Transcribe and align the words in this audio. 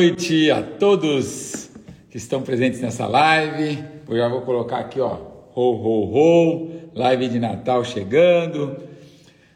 Boa 0.00 0.08
noite 0.08 0.50
a 0.50 0.62
todos 0.62 1.68
que 2.08 2.16
estão 2.16 2.40
presentes 2.40 2.80
nessa 2.80 3.06
live. 3.06 3.84
Eu 4.08 4.16
já 4.16 4.28
vou 4.28 4.40
colocar 4.40 4.78
aqui, 4.78 4.98
ó, 4.98 5.18
ho, 5.54 5.60
ho, 5.60 6.16
ho, 6.16 6.70
live 6.94 7.28
de 7.28 7.38
Natal 7.38 7.84
chegando, 7.84 8.78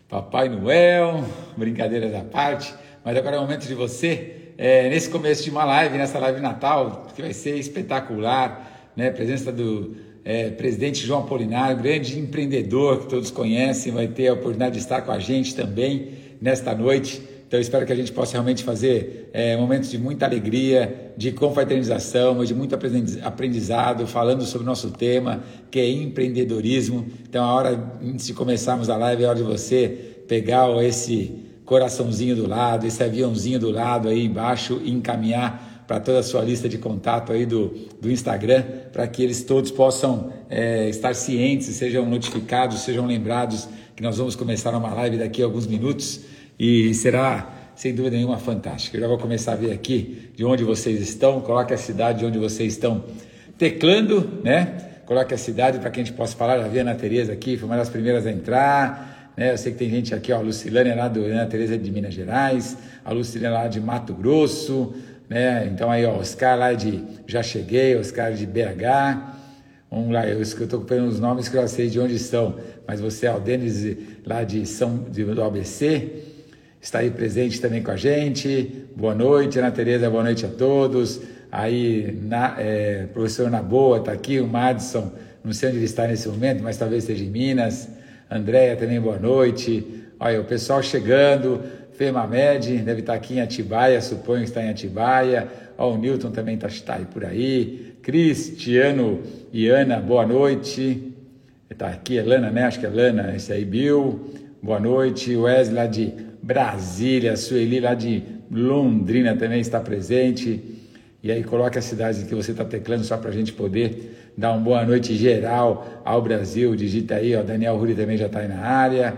Papai 0.07 0.51
Noel, 0.51 1.25
brincadeiras 1.57 2.15
à 2.15 2.21
parte. 2.21 2.75
Mas 3.03 3.17
agora 3.17 3.37
é 3.37 3.39
o 3.39 3.43
momento 3.43 3.67
de 3.67 3.73
você, 3.73 4.53
é, 4.59 4.91
nesse 4.91 5.09
começo 5.09 5.43
de 5.43 5.49
uma 5.49 5.65
live, 5.65 5.97
nessa 5.97 6.19
live 6.19 6.37
de 6.37 6.43
Natal, 6.43 7.07
que 7.17 7.23
vai 7.23 7.33
ser 7.33 7.57
espetacular, 7.57 8.91
né? 8.95 9.11
Presença 9.13 9.51
do 9.51 9.97
é, 10.27 10.51
presidente 10.51 11.07
João 11.07 11.21
Apolinário, 11.21 11.79
grande 11.79 12.19
empreendedor 12.19 13.01
que 13.01 13.07
todos 13.07 13.31
conhecem, 13.31 13.95
vai 13.95 14.09
ter 14.09 14.29
a 14.29 14.35
oportunidade 14.35 14.75
de 14.75 14.81
estar 14.81 15.01
com 15.01 15.11
a 15.11 15.19
gente 15.19 15.57
também 15.57 16.11
nesta 16.39 16.75
noite. 16.75 17.33
Então, 17.47 17.61
espero 17.61 17.87
que 17.87 17.93
a 17.93 17.97
gente 17.97 18.11
possa 18.11 18.33
realmente 18.33 18.65
fazer 18.65 19.31
é, 19.33 19.57
momentos 19.57 19.91
de 19.91 19.99
muita 19.99 20.27
alegria, 20.27 21.13
de 21.17 21.31
confraternização, 21.31 22.35
mas 22.35 22.49
de 22.49 22.55
muito 22.55 22.75
aprendizado, 23.23 24.07
falando 24.07 24.45
sobre 24.45 24.65
o 24.65 24.67
nosso 24.67 24.91
tema, 24.91 25.43
que 25.71 25.79
é 25.79 25.89
empreendedorismo. 25.89 27.07
Então, 27.29 27.45
a 27.45 27.55
hora, 27.55 27.93
antes 28.03 28.27
de 28.27 28.35
começarmos 28.35 28.89
a 28.89 28.97
live, 28.97 29.25
é 29.25 29.27
hora 29.27 29.37
de 29.37 29.45
você 29.45 29.89
pegar 30.27 30.69
esse 30.83 31.45
coraçãozinho 31.65 32.35
do 32.37 32.49
lado, 32.49 32.87
esse 32.87 33.03
aviãozinho 33.03 33.59
do 33.59 33.71
lado 33.71 34.09
aí 34.09 34.25
embaixo 34.25 34.81
e 34.85 34.91
encaminhar 34.91 35.85
para 35.87 36.01
toda 36.01 36.21
a 36.21 36.23
sua 36.23 36.43
lista 36.43 36.69
de 36.69 36.79
contato 36.79 37.31
aí 37.31 37.45
do, 37.45 37.75
do 38.01 38.11
Instagram, 38.11 38.63
para 38.93 39.07
que 39.07 39.23
eles 39.23 39.45
todos 39.45 39.71
possam 39.71 40.33
é, 40.49 40.89
estar 40.89 41.15
cientes, 41.15 41.67
sejam 41.67 42.07
notificados, 42.07 42.81
sejam 42.81 43.07
lembrados 43.07 43.69
que 43.95 44.03
nós 44.03 44.17
vamos 44.17 44.35
começar 44.35 44.77
uma 44.77 44.93
live 44.93 45.19
daqui 45.19 45.43
a 45.43 45.45
alguns 45.45 45.67
minutos 45.67 46.23
e 46.59 46.95
será, 46.95 47.73
sem 47.75 47.95
dúvida 47.95 48.17
nenhuma, 48.17 48.39
fantástico. 48.39 48.97
Eu 48.97 49.01
já 49.01 49.09
vou 49.09 49.19
começar 49.19 49.53
a 49.53 49.57
ver 49.57 49.73
aqui 49.73 50.31
de 50.37 50.45
onde 50.45 50.65
vocês 50.65 51.01
estão, 51.01 51.41
coloque 51.41 51.75
a 51.75 51.79
cidade 51.79 52.21
de 52.21 52.27
onde 52.27 52.39
vocês 52.39 52.73
estão 52.73 53.05
teclando, 53.59 54.41
né? 54.43 54.93
Coloque 55.07 55.35
a 55.35 55.39
cidade 55.39 55.79
para 55.79 55.91
que 55.91 56.01
a 56.01 56.05
gente 56.05 56.15
possa 56.15 56.37
falar. 56.37 56.59
Já 56.59 56.69
vi 56.69 56.79
a 56.79 56.83
Ana 56.83 56.95
Tereza 56.95 57.33
aqui, 57.33 57.57
foi 57.57 57.69
uma 57.69 57.77
das 57.77 57.89
primeiras 57.89 58.27
a 58.27 58.31
entrar. 58.31 59.33
Né? 59.37 59.53
Eu 59.53 59.59
sei 59.59 59.73
que 59.73 59.79
tem 59.79 59.91
gente 59.91 60.15
aqui, 60.15 60.33
ó, 60.33 60.37
a 60.37 60.41
Lucilânia 60.41 60.95
lá 60.95 61.09
do 61.09 61.25
Ana 61.25 61.47
Tereza 61.47 61.77
de 61.77 61.91
Minas 61.91 62.15
Gerais, 62.15 62.79
a 63.05 63.13
Lucilânia 63.13 63.59
lá 63.59 63.69
de 63.69 63.81
Mato 63.81 64.15
Grosso, 64.15 64.95
né? 65.29 65.69
Então 65.73 65.91
aí, 65.91 66.07
ó, 66.07 66.17
Oscar 66.17 66.59
lá 66.59 66.73
de 66.73 67.03
Já 67.27 67.43
Cheguei, 67.43 67.97
Oscar 67.97 68.33
de 68.33 68.47
BH. 68.47 69.35
Vamos 69.91 70.13
lá, 70.13 70.27
eu 70.27 70.41
estou 70.41 70.67
ocupando 70.79 71.07
os 71.07 71.21
nomes 71.21 71.49
que 71.49 71.57
eu 71.57 71.69
sei 71.69 71.89
de 71.89 72.01
onde 72.01 72.17
estão, 72.17 72.57
mas 72.87 73.01
você, 73.01 73.29
ó, 73.29 73.37
o 73.37 73.41
Denis 73.41 73.97
lá 74.27 74.43
de 74.43 74.67
São 74.67 75.05
de, 75.11 75.25
do 75.25 75.43
ABC, 75.43 76.34
está 76.85 76.99
aí 76.99 77.11
presente 77.11 77.63
também 77.63 77.83
com 77.83 77.91
a 77.91 77.97
gente. 77.97 78.85
Boa 78.95 79.15
noite, 79.15 79.59
Ana 79.59 79.71
Tereza, 79.71 80.11
boa 80.11 80.23
noite 80.23 80.45
a 80.45 80.51
todos. 80.51 81.19
Aí, 81.51 82.15
na, 82.23 82.57
é, 82.59 83.07
professor 83.11 83.51
Naboa 83.51 84.01
está 84.01 84.13
aqui, 84.13 84.39
o 84.39 84.47
Madison, 84.47 85.11
não 85.43 85.55
sei 85.55 85.71
onde 85.71 85.79
ele 85.79 85.87
está 85.87 86.07
nesse 86.07 86.29
momento, 86.29 86.63
mas 86.63 86.77
talvez 86.77 87.05
esteja 87.05 87.25
em 87.25 87.31
Minas. 87.31 87.89
Andréia 88.31 88.77
também, 88.77 89.01
boa 89.01 89.19
noite. 89.19 90.05
Olha, 90.21 90.43
o 90.43 90.45
pessoal 90.45 90.83
chegando. 90.83 91.63
Femamed 91.95 92.79
deve 92.79 93.01
estar 93.01 93.15
aqui 93.15 93.35
em 93.35 93.41
Atibaia, 93.41 94.03
suponho 94.03 94.43
que 94.43 94.51
está 94.51 94.63
em 94.63 94.69
Atibaia. 94.69 95.49
Ó, 95.79 95.95
o 95.95 95.97
Newton 95.97 96.33
também 96.33 96.57
está, 96.57 96.67
está 96.69 96.97
aí 96.97 97.07
por 97.07 97.25
aí. 97.25 97.95
Cristiano 98.03 99.23
e 99.51 99.69
Ana, 99.69 100.01
boa 100.01 100.27
noite. 100.27 101.15
Está 101.71 101.89
aqui, 101.89 102.17
Elana, 102.17 102.51
né? 102.51 102.65
Acho 102.65 102.79
que 102.79 102.85
é 102.85 102.91
Lana, 102.91 103.35
esse 103.35 103.51
aí, 103.51 103.65
Bill. 103.65 104.35
Boa 104.63 104.79
noite. 104.79 105.35
Wesley 105.35 105.89
de 105.89 106.34
Brasília, 106.45 107.39
Sueli 107.39 107.81
lá 107.81 107.95
de 107.95 108.23
Londrina 108.51 109.35
também 109.35 109.61
está 109.61 109.81
presente. 109.81 110.63
E 111.23 111.33
aí 111.33 111.43
coloque 111.43 111.79
a 111.79 111.83
cidade 111.83 112.27
que 112.27 112.35
você 112.35 112.51
está 112.51 112.67
teclando 112.67 113.03
só 113.03 113.17
para 113.17 113.31
a 113.31 113.33
gente 113.33 113.51
poder 113.55 114.33
dar 114.37 114.53
uma 114.53 114.61
boa 114.61 114.85
noite 114.85 115.17
geral 115.17 116.03
ao 116.05 116.21
Brasil. 116.21 116.77
Digita 116.77 117.15
aí, 117.15 117.35
ó, 117.35 117.43
Daniel 117.43 117.79
Ruri 117.79 117.95
também 117.95 118.19
já 118.19 118.27
está 118.27 118.41
aí 118.41 118.49
na 118.49 118.61
área. 118.61 119.15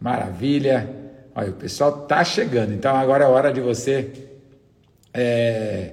Maravilha. 0.00 0.90
Olha, 1.36 1.50
o 1.50 1.52
pessoal 1.52 2.02
está 2.02 2.24
chegando. 2.24 2.72
Então 2.72 2.96
agora 2.96 3.22
é 3.22 3.28
hora 3.28 3.52
de 3.52 3.60
você 3.60 4.10
é, 5.14 5.92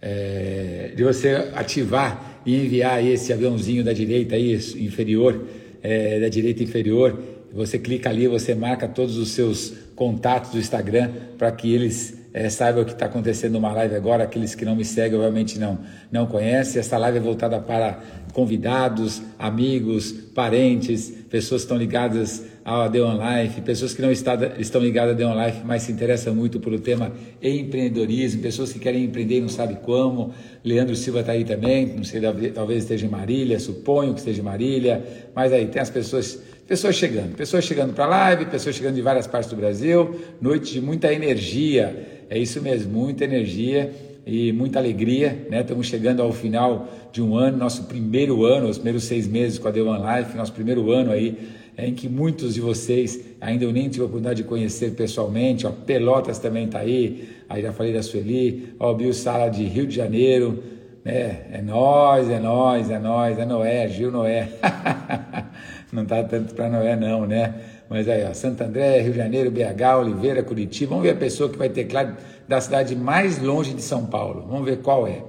é, 0.00 0.92
de 0.96 1.04
você 1.04 1.50
ativar 1.54 2.40
e 2.46 2.64
enviar 2.64 3.04
esse 3.04 3.34
aviãozinho 3.34 3.84
da 3.84 3.92
direita 3.92 4.34
aí, 4.34 4.54
inferior, 4.76 5.44
é, 5.82 6.20
da 6.20 6.28
direita 6.30 6.62
inferior 6.62 7.33
você 7.54 7.78
clica 7.78 8.10
ali, 8.10 8.26
você 8.26 8.54
marca 8.54 8.88
todos 8.88 9.16
os 9.16 9.30
seus 9.30 9.72
contatos 9.94 10.50
do 10.50 10.58
Instagram 10.58 11.10
para 11.38 11.52
que 11.52 11.72
eles 11.72 12.24
é, 12.34 12.50
saibam 12.50 12.82
o 12.82 12.84
que 12.84 12.92
está 12.92 13.06
acontecendo 13.06 13.52
numa 13.52 13.72
live 13.72 13.94
agora. 13.94 14.24
Aqueles 14.24 14.56
que 14.56 14.64
não 14.64 14.74
me 14.74 14.84
seguem, 14.84 15.16
obviamente 15.16 15.56
não, 15.56 15.78
não 16.10 16.26
conhecem. 16.26 16.80
Essa 16.80 16.98
live 16.98 17.18
é 17.18 17.20
voltada 17.20 17.60
para 17.60 18.00
convidados, 18.32 19.22
amigos, 19.38 20.10
parentes, 20.34 21.10
pessoas 21.30 21.62
que 21.62 21.66
estão 21.66 21.76
ligadas 21.76 22.44
ao 22.64 22.90
The 22.90 23.02
On 23.02 23.18
Life, 23.18 23.60
pessoas 23.60 23.94
que 23.94 24.02
não 24.02 24.10
está, 24.10 24.36
estão 24.58 24.80
ligadas 24.80 25.12
ao 25.12 25.16
The 25.16 25.26
On 25.26 25.46
Life, 25.46 25.60
mas 25.64 25.82
se 25.82 25.92
interessam 25.92 26.34
muito 26.34 26.58
pelo 26.58 26.80
tema 26.80 27.12
empreendedorismo, 27.40 28.42
pessoas 28.42 28.72
que 28.72 28.80
querem 28.80 29.04
empreender 29.04 29.36
e 29.36 29.40
não 29.42 29.48
sabem 29.48 29.76
como. 29.76 30.32
Leandro 30.64 30.96
Silva 30.96 31.20
está 31.20 31.32
aí 31.32 31.44
também, 31.44 31.94
não 31.94 32.02
sei, 32.02 32.20
talvez 32.52 32.82
esteja 32.82 33.06
em 33.06 33.08
Marília, 33.08 33.60
suponho 33.60 34.12
que 34.12 34.18
esteja 34.18 34.40
em 34.40 34.44
Marília, 34.44 35.04
mas 35.34 35.52
aí 35.52 35.66
tem 35.66 35.80
as 35.80 35.90
pessoas 35.90 36.40
Pessoas 36.66 36.96
chegando, 36.96 37.36
pessoas 37.36 37.62
chegando 37.62 37.92
para 37.92 38.04
a 38.04 38.08
live, 38.08 38.46
pessoas 38.46 38.74
chegando 38.74 38.94
de 38.94 39.02
várias 39.02 39.26
partes 39.26 39.50
do 39.50 39.56
Brasil, 39.56 40.18
noite 40.40 40.72
de 40.72 40.80
muita 40.80 41.12
energia, 41.12 42.24
é 42.30 42.38
isso 42.38 42.62
mesmo, 42.62 42.90
muita 42.90 43.24
energia 43.24 43.92
e 44.26 44.50
muita 44.50 44.78
alegria, 44.78 45.46
né? 45.50 45.60
Estamos 45.60 45.86
chegando 45.86 46.22
ao 46.22 46.32
final 46.32 46.88
de 47.12 47.20
um 47.20 47.36
ano, 47.36 47.58
nosso 47.58 47.84
primeiro 47.84 48.46
ano, 48.46 48.66
os 48.66 48.78
primeiros 48.78 49.04
seis 49.04 49.28
meses 49.28 49.58
com 49.58 49.68
a 49.68 49.72
The 49.72 49.82
One 49.82 50.02
Life, 50.02 50.34
nosso 50.34 50.52
primeiro 50.52 50.90
ano 50.90 51.12
aí, 51.12 51.36
é, 51.76 51.86
em 51.86 51.94
que 51.94 52.08
muitos 52.08 52.54
de 52.54 52.62
vocês 52.62 53.20
ainda 53.42 53.66
eu 53.66 53.70
nem 53.70 53.90
tive 53.90 54.00
a 54.00 54.06
oportunidade 54.06 54.42
de 54.42 54.48
conhecer 54.48 54.92
pessoalmente, 54.92 55.66
ó, 55.66 55.70
Pelotas 55.70 56.38
também 56.38 56.64
está 56.64 56.78
aí, 56.78 57.28
aí 57.46 57.60
já 57.60 57.74
falei 57.74 57.92
da 57.92 58.02
Sueli, 58.02 58.74
ó, 58.80 58.94
Bill 58.94 59.12
Sala 59.12 59.50
de 59.50 59.64
Rio 59.64 59.86
de 59.86 59.96
Janeiro, 59.96 60.64
né? 61.04 61.42
É 61.52 61.60
nós, 61.60 62.30
é 62.30 62.40
nós, 62.40 62.90
é 62.90 62.98
nós, 62.98 63.38
é 63.38 63.44
Noé, 63.44 63.86
Gil 63.86 64.10
Noé. 64.10 64.48
não 65.94 66.02
está 66.02 66.22
tanto 66.24 66.54
para 66.54 66.68
Noé 66.68 66.96
não, 66.96 67.24
né? 67.24 67.54
Mas 67.88 68.08
aí, 68.08 68.24
ó, 68.24 68.34
Santo 68.34 68.62
André, 68.62 69.00
Rio 69.00 69.12
de 69.12 69.18
Janeiro, 69.18 69.50
BH, 69.50 69.98
Oliveira, 70.00 70.42
Curitiba. 70.42 70.90
Vamos 70.90 71.04
ver 71.04 71.12
a 71.12 71.16
pessoa 71.16 71.48
que 71.48 71.56
vai 71.56 71.68
ter 71.68 71.84
claro 71.84 72.16
da 72.48 72.60
cidade 72.60 72.96
mais 72.96 73.40
longe 73.40 73.72
de 73.72 73.82
São 73.82 74.06
Paulo. 74.06 74.46
Vamos 74.48 74.64
ver 74.64 74.78
qual 74.78 75.06
é. 75.06 75.22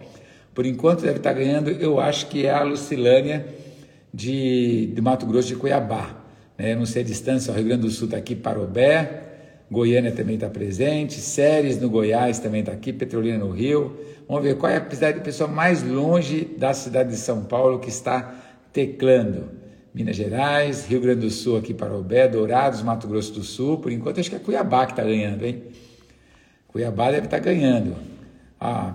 Por 0.54 0.66
enquanto 0.66 1.02
deve 1.02 1.18
estar 1.18 1.34
tá 1.34 1.40
ganhando, 1.40 1.70
eu 1.70 2.00
acho 2.00 2.28
que 2.28 2.48
é 2.48 2.52
a 2.52 2.64
Lucilânia 2.64 3.46
de, 4.14 4.88
de 4.88 5.02
Mato 5.02 5.26
Grosso 5.26 5.50
de 5.50 5.56
Cuiabá. 5.56 6.16
Né? 6.58 6.74
Não 6.74 6.86
sei 6.86 7.04
a 7.04 7.06
distância, 7.06 7.54
o 7.54 7.56
Rio 7.56 7.66
Grande 7.66 7.84
do 7.84 7.90
Sul 7.92 8.06
está 8.06 8.18
aqui, 8.18 8.36
Parobé, 8.36 9.22
Goiânia 9.70 10.12
também 10.12 10.36
está 10.36 10.50
presente, 10.50 11.16
Séries 11.16 11.80
no 11.80 11.90
Goiás 11.90 12.40
também 12.40 12.62
está 12.62 12.72
aqui, 12.72 12.92
Petrolina 12.92 13.38
no 13.38 13.52
Rio. 13.52 13.96
Vamos 14.28 14.44
ver 14.44 14.56
qual 14.58 14.72
é 14.72 14.78
a 14.78 14.90
cidade, 14.90 15.20
pessoa 15.20 15.48
mais 15.48 15.84
longe 15.84 16.46
da 16.58 16.74
cidade 16.74 17.10
de 17.10 17.18
São 17.18 17.44
Paulo 17.44 17.80
que 17.80 17.90
está 17.90 18.34
teclando. 18.74 19.65
Minas 19.96 20.18
Gerais, 20.18 20.86
Rio 20.88 21.00
Grande 21.00 21.22
do 21.22 21.30
Sul 21.30 21.56
aqui 21.56 21.74
para 21.74 21.96
Obé, 21.96 22.28
Dourados, 22.28 22.82
Mato 22.82 23.08
Grosso 23.08 23.32
do 23.32 23.44
Sul. 23.44 23.78
Por 23.78 23.94
enquanto 23.94 24.20
acho 24.20 24.30
que 24.30 24.36
é 24.36 24.40
Cuiabá 24.40 24.86
que 24.86 24.92
está 24.92 25.06
ganhando, 25.06 25.46
hein? 25.46 25.64
Cuiabá 26.68 27.12
deve 27.12 27.28
estar 27.28 27.38
tá 27.38 27.44
ganhando. 27.46 27.96
Ah, 28.60 28.94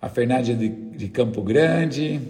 a 0.00 0.08
Fernândia 0.08 0.54
de, 0.54 0.68
de, 0.68 1.08
Campo 1.08 1.42
Grande. 1.42 2.20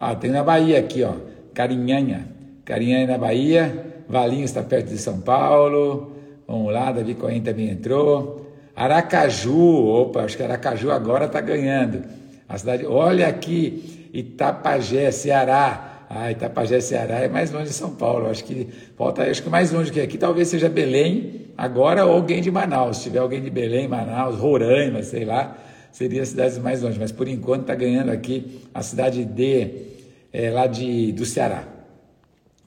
Ah, 0.00 0.14
tem 0.14 0.30
na 0.30 0.42
Bahia 0.42 0.78
aqui, 0.78 1.02
ó. 1.02 1.12
Carinhanha. 1.52 2.26
Carinhanha 2.64 3.06
na 3.06 3.18
Bahia. 3.18 3.84
Valinhos 4.08 4.48
está 4.48 4.62
perto 4.62 4.88
de 4.88 4.96
São 4.96 5.20
Paulo. 5.20 6.16
Vamos 6.48 6.72
lá, 6.72 6.90
Davi 6.90 7.14
Cohen 7.14 7.42
também 7.42 7.68
entrou. 7.68 8.50
Aracaju, 8.74 9.84
opa, 9.88 10.22
acho 10.22 10.38
que 10.38 10.42
Aracaju 10.42 10.90
agora 10.90 11.26
está 11.26 11.42
ganhando. 11.42 12.02
A 12.48 12.56
cidade, 12.56 12.86
olha 12.86 13.28
aqui, 13.28 14.08
Itapajé, 14.14 15.10
Ceará. 15.10 15.95
Ah, 16.08 16.30
Itapajé, 16.30 16.80
Ceará 16.80 17.20
é 17.20 17.28
mais 17.28 17.50
longe 17.50 17.66
de 17.66 17.72
São 17.72 17.94
Paulo. 17.94 18.28
Acho 18.28 18.44
que 18.44 18.68
falta, 18.96 19.22
acho 19.22 19.42
que 19.42 19.48
mais 19.48 19.72
longe 19.72 19.90
que 19.90 20.00
aqui 20.00 20.16
talvez 20.16 20.48
seja 20.48 20.68
Belém, 20.68 21.46
agora 21.56 22.06
ou 22.06 22.12
alguém 22.12 22.40
de 22.40 22.50
Manaus. 22.50 22.98
Se 22.98 23.04
tiver 23.04 23.18
alguém 23.18 23.42
de 23.42 23.50
Belém, 23.50 23.88
Manaus, 23.88 24.36
Roraima, 24.36 25.02
sei 25.02 25.24
lá, 25.24 25.58
seria 25.90 26.22
as 26.22 26.28
cidades 26.28 26.58
mais 26.58 26.82
longe. 26.82 26.98
Mas 26.98 27.10
por 27.10 27.26
enquanto 27.26 27.62
está 27.62 27.74
ganhando 27.74 28.10
aqui 28.10 28.60
a 28.72 28.82
cidade 28.82 29.24
de 29.24 29.86
é, 30.32 30.50
lá 30.50 30.66
de, 30.66 31.12
do 31.12 31.24
Ceará. 31.24 31.66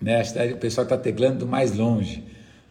Né? 0.02 0.20
A 0.20 0.24
cidade, 0.26 0.54
o 0.54 0.58
pessoal 0.58 0.84
está 0.84 0.98
teclando 0.98 1.48
mais 1.48 1.76
longe. 1.76 2.24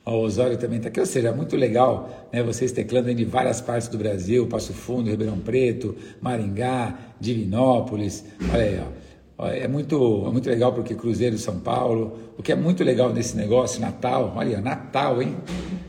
O 0.05 0.23
Osório 0.23 0.56
também 0.56 0.79
está 0.79 0.88
aqui, 0.88 1.00
ou 1.00 1.06
seja, 1.06 1.29
é 1.29 1.32
muito 1.32 1.55
legal 1.55 2.29
né, 2.32 2.43
vocês 2.43 2.73
teclando 2.73 3.15
de 3.15 3.25
várias 3.26 3.61
partes 3.61 3.88
do 3.88 3.99
Brasil, 3.99 4.47
Passo 4.47 4.73
Fundo, 4.73 5.11
Ribeirão 5.11 5.38
Preto, 5.38 5.94
Maringá, 6.19 6.99
Divinópolis, 7.20 8.25
olha 8.50 8.62
aí, 8.62 8.81
ó. 8.81 9.07
É 9.40 9.69
muito, 9.69 10.25
é 10.26 10.31
muito 10.32 10.50
legal 10.50 10.73
porque 10.73 10.96
Cruzeiro 10.96 11.38
São 11.38 11.61
Paulo, 11.61 12.19
o 12.37 12.43
que 12.43 12.50
é 12.50 12.56
muito 12.56 12.82
legal 12.82 13.12
nesse 13.12 13.37
negócio, 13.37 13.81
Natal, 13.81 14.32
olha, 14.35 14.61
Natal, 14.61 15.23
hein? 15.23 15.37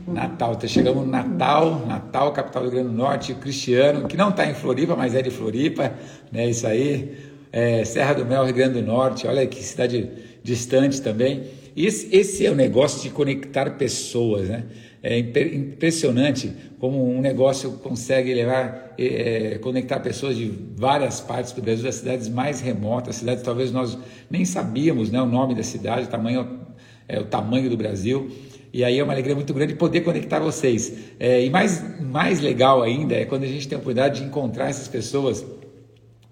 Natal, 0.06 0.54
tá 0.54 0.68
chegamos 0.68 1.04
no 1.04 1.10
Natal, 1.10 1.84
Natal, 1.84 2.32
capital 2.32 2.62
do 2.62 2.68
Rio 2.68 2.78
Grande 2.78 2.94
do 2.94 2.96
Norte, 2.96 3.34
Cristiano, 3.34 4.06
que 4.06 4.16
não 4.16 4.28
está 4.28 4.46
em 4.46 4.54
Floripa, 4.54 4.94
mas 4.94 5.16
é 5.16 5.22
de 5.22 5.30
Floripa, 5.30 5.92
né? 6.30 6.48
Isso 6.48 6.64
aí, 6.64 7.16
é, 7.50 7.84
Serra 7.84 8.14
do 8.14 8.24
Mel, 8.24 8.44
Rio 8.44 8.54
Grande 8.54 8.80
do 8.80 8.86
Norte, 8.86 9.26
olha 9.26 9.44
que 9.46 9.60
cidade 9.64 10.08
distante 10.44 11.02
também. 11.02 11.42
Esse, 11.76 12.14
esse 12.14 12.46
é 12.46 12.50
o 12.50 12.54
negócio 12.54 13.02
de 13.02 13.10
conectar 13.10 13.70
pessoas, 13.70 14.48
né? 14.48 14.64
É 15.02 15.18
impressionante 15.18 16.52
como 16.78 17.10
um 17.10 17.22
negócio 17.22 17.72
consegue 17.82 18.34
levar, 18.34 18.94
é, 18.98 19.58
conectar 19.62 19.98
pessoas 20.00 20.36
de 20.36 20.52
várias 20.76 21.20
partes 21.20 21.52
do 21.52 21.62
Brasil, 21.62 21.84
das 21.84 21.94
cidades 21.94 22.28
mais 22.28 22.60
remotas, 22.60 23.16
cidades 23.16 23.42
talvez 23.42 23.72
nós 23.72 23.96
nem 24.30 24.44
sabíamos 24.44 25.10
né, 25.10 25.20
o 25.22 25.26
nome 25.26 25.54
da 25.54 25.62
cidade, 25.62 26.06
o 26.06 26.10
tamanho, 26.10 26.60
é, 27.08 27.18
o 27.18 27.24
tamanho 27.24 27.70
do 27.70 27.78
Brasil. 27.78 28.30
E 28.72 28.84
aí 28.84 28.98
é 28.98 29.02
uma 29.02 29.14
alegria 29.14 29.34
muito 29.34 29.54
grande 29.54 29.74
poder 29.74 30.02
conectar 30.02 30.38
vocês. 30.38 30.92
É, 31.18 31.44
e 31.44 31.48
mais, 31.48 31.82
mais 32.00 32.40
legal 32.40 32.82
ainda 32.82 33.14
é 33.14 33.24
quando 33.24 33.44
a 33.44 33.48
gente 33.48 33.66
tem 33.66 33.76
a 33.76 33.78
oportunidade 33.80 34.20
de 34.20 34.26
encontrar 34.26 34.68
essas 34.68 34.86
pessoas 34.86 35.44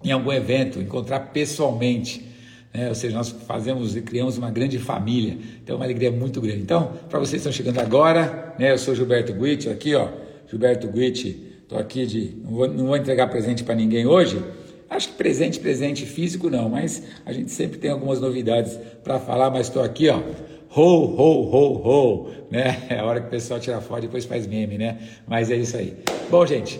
em 0.03 0.11
algum 0.11 0.31
evento, 0.31 0.79
encontrar 0.79 1.19
pessoalmente. 1.31 2.28
Né? 2.73 2.89
Ou 2.89 2.95
seja, 2.95 3.15
nós 3.15 3.29
fazemos 3.29 3.95
e 3.95 4.01
criamos 4.01 4.37
uma 4.37 4.51
grande 4.51 4.77
família. 4.77 5.37
Então, 5.61 5.75
é 5.75 5.79
uma 5.79 5.85
alegria 5.85 6.11
muito 6.11 6.39
grande. 6.39 6.61
Então, 6.61 6.93
para 7.09 7.19
vocês 7.19 7.41
que 7.41 7.49
estão 7.49 7.51
chegando 7.51 7.79
agora, 7.79 8.55
né? 8.59 8.71
eu 8.71 8.77
sou 8.77 8.95
Gilberto 8.95 9.33
Guitti, 9.33 9.69
aqui, 9.69 9.95
ó, 9.95 10.07
Gilberto 10.47 10.87
Guitti, 10.87 11.57
estou 11.63 11.77
aqui 11.77 12.05
de. 12.05 12.35
Não 12.43 12.51
vou, 12.51 12.67
não 12.67 12.85
vou 12.87 12.97
entregar 12.97 13.27
presente 13.27 13.63
para 13.63 13.75
ninguém 13.75 14.05
hoje. 14.05 14.41
Acho 14.89 15.09
que 15.09 15.13
presente, 15.15 15.59
presente 15.59 16.05
físico 16.05 16.49
não, 16.49 16.67
mas 16.67 17.03
a 17.23 17.31
gente 17.31 17.51
sempre 17.51 17.77
tem 17.77 17.91
algumas 17.91 18.19
novidades 18.19 18.77
para 19.03 19.19
falar, 19.19 19.51
mas 19.51 19.67
estou 19.67 19.83
aqui, 19.83 20.09
ó. 20.09 20.19
Ho, 20.75 20.81
ho, 20.81 21.51
ho, 21.51 21.87
ho, 21.87 22.29
né? 22.49 22.83
É 22.89 22.99
a 22.99 23.05
hora 23.05 23.21
que 23.21 23.27
o 23.27 23.29
pessoal 23.29 23.59
tira 23.59 23.81
foto 23.81 23.99
e 23.99 24.01
depois 24.01 24.25
faz 24.25 24.47
meme, 24.47 24.77
né? 24.77 24.97
Mas 25.27 25.51
é 25.51 25.57
isso 25.57 25.77
aí. 25.77 25.95
Bom, 26.29 26.45
gente, 26.45 26.79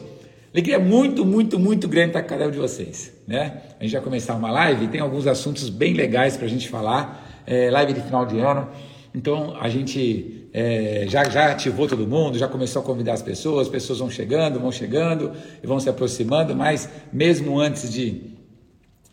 Alegria 0.52 0.80
muito, 0.80 1.24
muito, 1.24 1.60
muito 1.60 1.88
grande 1.88 2.10
estar 2.10 2.24
com 2.24 2.30
cada 2.30 2.48
um 2.48 2.52
de 2.52 2.58
vocês. 2.58 3.14
Né? 3.28 3.62
A 3.80 3.84
gente 3.84 3.94
vai 3.94 4.02
começar 4.02 4.36
uma 4.36 4.50
live, 4.52 4.88
tem 4.88 5.00
alguns 5.00 5.28
assuntos 5.28 5.70
bem 5.70 5.94
legais 5.94 6.36
para 6.36 6.48
a 6.48 6.50
gente 6.50 6.68
falar, 6.68 7.44
é, 7.46 7.70
live 7.70 7.94
de 7.94 8.02
final 8.02 8.26
de 8.26 8.40
ano. 8.40 8.68
Então 9.14 9.56
a 9.60 9.70
gente 9.70 10.50
é, 10.52 11.06
já, 11.08 11.24
já 11.30 11.52
ativou 11.52 11.88
todo 11.88 12.08
mundo, 12.08 12.38
já 12.38 12.48
começou 12.48 12.82
a 12.82 12.86
convidar 12.86 13.14
as 13.14 13.22
pessoas, 13.22 13.68
as 13.68 13.72
pessoas 13.72 14.00
vão 14.00 14.10
chegando, 14.10 14.60
vão 14.60 14.72
chegando 14.72 15.34
e 15.62 15.68
vão 15.68 15.80
se 15.80 15.88
aproximando, 15.88 16.56
mas 16.56 16.90
mesmo 17.14 17.60
antes 17.60 17.92
de, 17.92 18.22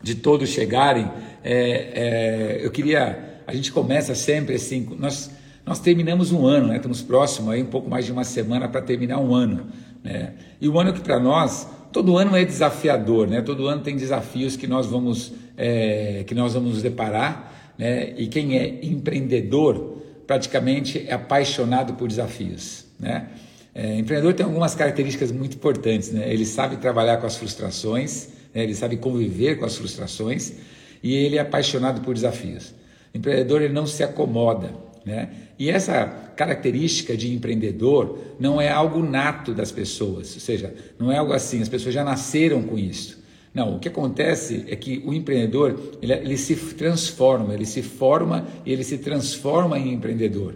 de 0.01 0.15
todos 0.15 0.49
chegarem, 0.49 1.07
é, 1.43 2.57
é 2.59 2.65
eu 2.65 2.71
queria. 2.71 3.41
A 3.45 3.53
gente 3.53 3.71
começa 3.71 4.13
sempre 4.15 4.55
assim, 4.55 4.87
nós, 4.99 5.31
nós 5.63 5.79
terminamos 5.79 6.31
um 6.31 6.45
ano, 6.45 6.67
né? 6.67 6.77
estamos 6.77 7.01
próximos 7.01 7.53
aí, 7.53 7.61
um 7.61 7.67
pouco 7.67 7.89
mais 7.89 8.05
de 8.05 8.11
uma 8.11 8.23
semana 8.23 8.67
para 8.67 8.81
terminar 8.81 9.19
um 9.19 9.33
ano. 9.33 9.67
Né? 10.03 10.33
E 10.59 10.67
o 10.67 10.79
ano 10.79 10.93
que 10.93 11.01
para 11.01 11.19
nós, 11.19 11.67
todo 11.91 12.17
ano 12.17 12.35
é 12.35 12.43
desafiador, 12.43 13.27
né? 13.27 13.41
todo 13.41 13.67
ano 13.67 13.81
tem 13.81 13.95
desafios 13.95 14.55
que 14.55 14.67
nós 14.67 14.87
vamos, 14.87 15.33
é, 15.55 16.23
que 16.25 16.33
nós 16.33 16.53
vamos 16.53 16.73
nos 16.73 16.81
deparar, 16.81 17.73
né? 17.77 18.13
e 18.17 18.27
quem 18.27 18.57
é 18.57 18.85
empreendedor 18.85 19.97
praticamente 20.25 21.05
é 21.07 21.13
apaixonado 21.13 21.93
por 21.93 22.07
desafios. 22.07 22.85
Né? 22.99 23.27
É, 23.73 23.97
empreendedor 23.97 24.33
tem 24.33 24.45
algumas 24.45 24.73
características 24.73 25.31
muito 25.31 25.55
importantes, 25.55 26.11
né? 26.11 26.31
ele 26.31 26.45
sabe 26.45 26.77
trabalhar 26.77 27.17
com 27.17 27.27
as 27.27 27.37
frustrações, 27.37 28.29
né? 28.53 28.63
ele 28.63 28.73
sabe 28.73 28.97
conviver 28.97 29.57
com 29.57 29.65
as 29.65 29.75
frustrações 29.75 30.53
e 31.03 31.13
ele 31.13 31.37
é 31.37 31.41
apaixonado 31.41 32.01
por 32.01 32.13
desafios. 32.13 32.73
O 33.13 33.17
empreendedor 33.17 33.61
ele 33.61 33.73
não 33.73 33.85
se 33.85 34.03
acomoda, 34.03 34.71
né? 35.07 35.29
E 35.57 35.69
essa 35.69 36.05
característica 36.35 37.15
de 37.15 37.33
empreendedor 37.33 38.19
não 38.37 38.59
é 38.59 38.69
algo 38.69 39.01
nato 39.01 39.53
das 39.53 39.71
pessoas, 39.71 40.33
ou 40.35 40.41
seja, 40.41 40.75
não 40.99 41.09
é 41.09 41.17
algo 41.17 41.31
assim, 41.31 41.61
as 41.61 41.69
pessoas 41.69 41.95
já 41.95 42.03
nasceram 42.03 42.61
com 42.61 42.77
isso. 42.77 43.23
Não, 43.53 43.77
o 43.77 43.79
que 43.79 43.87
acontece 43.87 44.65
é 44.67 44.75
que 44.75 45.01
o 45.05 45.13
empreendedor 45.13 45.79
ele, 46.01 46.13
ele 46.13 46.37
se 46.37 46.55
transforma, 46.75 47.53
ele 47.53 47.65
se 47.65 47.81
forma 47.81 48.45
e 48.65 48.73
ele 48.73 48.83
se 48.83 48.97
transforma 48.97 49.79
em 49.79 49.93
empreendedor. 49.93 50.55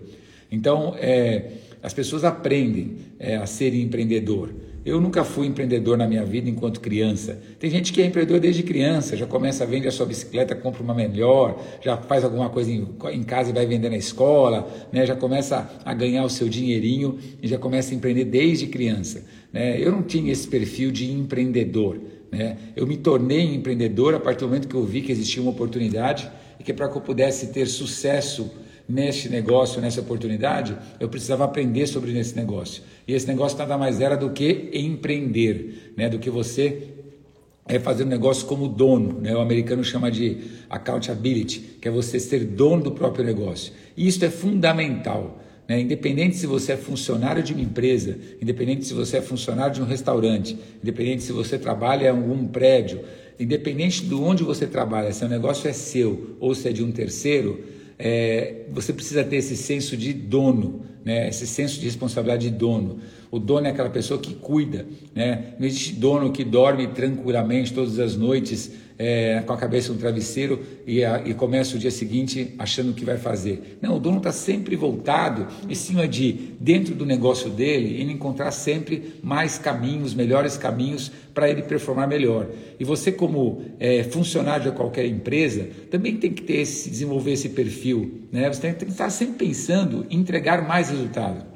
Então, 0.52 0.96
é, 1.00 1.54
as 1.82 1.94
pessoas 1.94 2.26
aprendem 2.26 2.98
é, 3.18 3.38
a 3.38 3.46
ser 3.46 3.74
empreendedor. 3.74 4.54
Eu 4.84 5.00
nunca 5.00 5.24
fui 5.24 5.46
empreendedor 5.46 5.96
na 5.96 6.08
minha 6.08 6.26
vida 6.26 6.50
enquanto 6.50 6.80
criança. 6.80 7.40
Tem 7.60 7.70
gente 7.70 7.94
que 7.94 8.02
é 8.02 8.06
empreendedor 8.06 8.40
desde 8.40 8.64
criança, 8.64 9.16
já 9.16 9.28
começa 9.28 9.64
a 9.64 9.68
vender 9.68 9.88
a 9.88 9.92
sua 9.92 10.08
bicicleta, 10.08 10.56
compra 10.56 10.82
uma 10.82 10.94
melhor, 10.94 11.62
já 11.82 11.98
faz 11.98 12.24
alguma 12.24 12.50
coisa 12.50 12.72
em, 12.72 12.88
em 13.12 13.24
casa 13.24 13.52
e 13.52 13.54
vai 13.54 13.66
vender 13.68 13.90
na 13.90 13.98
escola, 13.98 14.68
né? 14.92 15.06
já 15.06 15.16
começa 15.16 15.70
a 15.86 15.94
ganhar 15.94 16.24
o 16.24 16.30
seu 16.30 16.50
dinheirinho 16.50 17.20
e 17.42 17.48
já 17.48 17.60
começa 17.60 17.94
a 17.94 17.96
empreender 17.96 18.26
desde 18.26 18.66
criança. 18.66 19.24
Né? 19.54 19.80
Eu 19.80 19.92
não 19.92 20.02
tinha 20.02 20.32
esse 20.32 20.48
perfil 20.48 20.92
de 20.92 21.12
empreendedor. 21.12 22.02
Né? 22.32 22.58
Eu 22.76 22.88
me 22.88 22.98
tornei 22.98 23.54
empreendedor 23.54 24.16
a 24.16 24.20
partir 24.20 24.40
do 24.40 24.48
momento 24.48 24.68
que 24.68 24.76
eu 24.76 24.84
vi 24.84 25.02
que 25.02 25.12
existia 25.12 25.44
uma 25.44 25.52
oportunidade 25.52 26.28
e 26.60 26.64
que 26.64 26.74
para 26.74 26.90
que 26.90 26.98
eu 26.98 27.02
pudesse 27.02 27.48
ter 27.48 27.68
sucesso 27.68 28.50
neste 28.92 29.30
negócio, 29.30 29.82
nessa 29.82 30.02
oportunidade, 30.02 30.78
eu 31.00 31.08
precisava 31.08 31.46
aprender 31.46 31.88
sobre 31.88 32.18
esse 32.20 32.36
negócio. 32.36 32.84
E 33.08 33.14
esse 33.14 33.28
negócio 33.28 33.58
nada 33.58 33.78
mais 33.78 34.02
era 34.02 34.16
do 34.16 34.32
que 34.32 34.70
empreender, 34.74 35.94
né? 35.96 36.10
do 36.10 36.20
que 36.20 36.30
você 36.30 36.90
é 37.66 37.80
fazer 37.80 38.04
um 38.04 38.08
negócio 38.08 38.46
como 38.48 38.68
dono, 38.68 39.20
né? 39.22 39.34
o 39.34 39.40
americano 39.40 39.84
chama 39.84 40.12
de 40.12 40.40
accountability, 40.70 41.78
que 41.82 41.88
é 41.88 41.92
você 41.92 42.20
ser 42.20 42.44
dono 42.44 42.84
do 42.84 42.92
próprio 42.92 43.24
negócio. 43.24 43.72
E 43.96 44.08
isso 44.08 44.24
é 44.26 44.30
fundamental. 44.30 45.42
Né? 45.68 45.80
Independente 45.80 46.36
se 46.36 46.46
você 46.46 46.74
é 46.74 46.78
funcionário 46.78 47.42
de 47.42 47.54
uma 47.54 47.62
empresa, 47.62 48.18
independente 48.42 48.86
se 48.86 48.94
você 48.94 49.18
é 49.18 49.22
funcionário 49.22 49.76
de 49.76 49.82
um 49.82 49.86
restaurante, 49.86 50.58
independente 50.84 51.24
se 51.24 51.32
você 51.32 51.58
trabalha 51.58 52.08
em 52.08 52.10
algum 52.10 52.46
prédio, 52.46 53.00
independente 53.40 54.06
de 54.06 54.14
onde 54.14 54.44
você 54.44 54.68
trabalha, 54.68 55.14
se 55.14 55.24
o 55.24 55.30
negócio 55.30 55.70
é 55.70 55.74
seu 55.74 56.36
ou 56.40 56.54
se 56.54 56.68
é 56.68 56.74
de 56.74 56.84
um 56.84 56.92
terceiro, 56.92 57.64
é, 58.02 58.66
você 58.72 58.92
precisa 58.92 59.24
ter 59.24 59.38
esse 59.38 59.56
senso 59.56 59.96
de 59.96 60.12
dono, 60.12 60.82
né? 61.06 61.30
esse 61.30 61.46
senso 61.46 61.80
de 61.80 61.86
responsabilidade 61.86 62.50
de 62.50 62.56
dono. 62.56 63.00
O 63.30 63.40
dono 63.40 63.68
é 63.68 63.70
aquela 63.70 63.90
pessoa 63.90 64.20
que 64.20 64.34
cuida. 64.34 64.86
Né? 65.16 65.54
Não 65.60 65.68
existe 65.68 65.94
dono 65.94 66.32
que 66.32 66.44
dorme 66.44 66.88
tranquilamente 66.88 67.74
todas 67.74 68.00
as 68.00 68.16
noites 68.16 68.72
é, 69.02 69.42
com 69.48 69.52
a 69.52 69.58
cabeça 69.58 69.92
no 69.92 69.98
travesseiro 69.98 70.62
e, 70.86 71.04
a, 71.04 71.24
e, 71.26 71.34
começa 71.34 71.76
o 71.76 71.80
dia 71.80 71.90
seguinte 71.90 72.54
achando 72.60 72.92
o 72.92 72.94
que 72.94 73.04
vai 73.04 73.18
fazer. 73.18 73.80
Não, 73.82 73.96
o 73.96 74.00
dono 74.00 74.18
está 74.18 74.32
sempre 74.32 74.76
voltado 74.76 75.48
em 75.68 75.74
cima 75.74 76.08
de, 76.08 76.54
dentro 76.60 76.94
do 76.94 77.04
negócio 77.04 77.50
dele, 77.50 78.00
ele 78.00 78.12
encontrar 78.12 78.52
sempre 78.52 79.16
mais 79.24 79.58
caminhos, 79.58 80.14
melhores 80.14 80.56
caminhos 80.56 81.12
para 81.34 81.50
ele 81.50 81.64
performar 81.64 82.08
melhor. 82.08 82.48
E 82.80 82.84
você, 82.84 83.12
como 83.12 83.64
é, 83.80 84.04
funcionário 84.04 84.70
de 84.70 84.78
qualquer 84.78 85.08
empresa, 85.08 85.68
também 85.90 86.18
tem 86.18 86.32
que 86.32 86.44
ter 86.44 86.58
esse, 86.58 86.88
desenvolver 86.88 87.32
esse 87.32 87.50
perfil. 87.50 88.28
Né? 88.32 88.54
Você 88.54 88.62
tem 88.62 88.76
que 88.76 88.86
estar 88.86 89.10
sempre 89.10 89.48
pensando 89.48 90.06
em 90.12 90.20
entregar 90.20 90.68
mais 90.68 90.92
resultado 90.92 91.51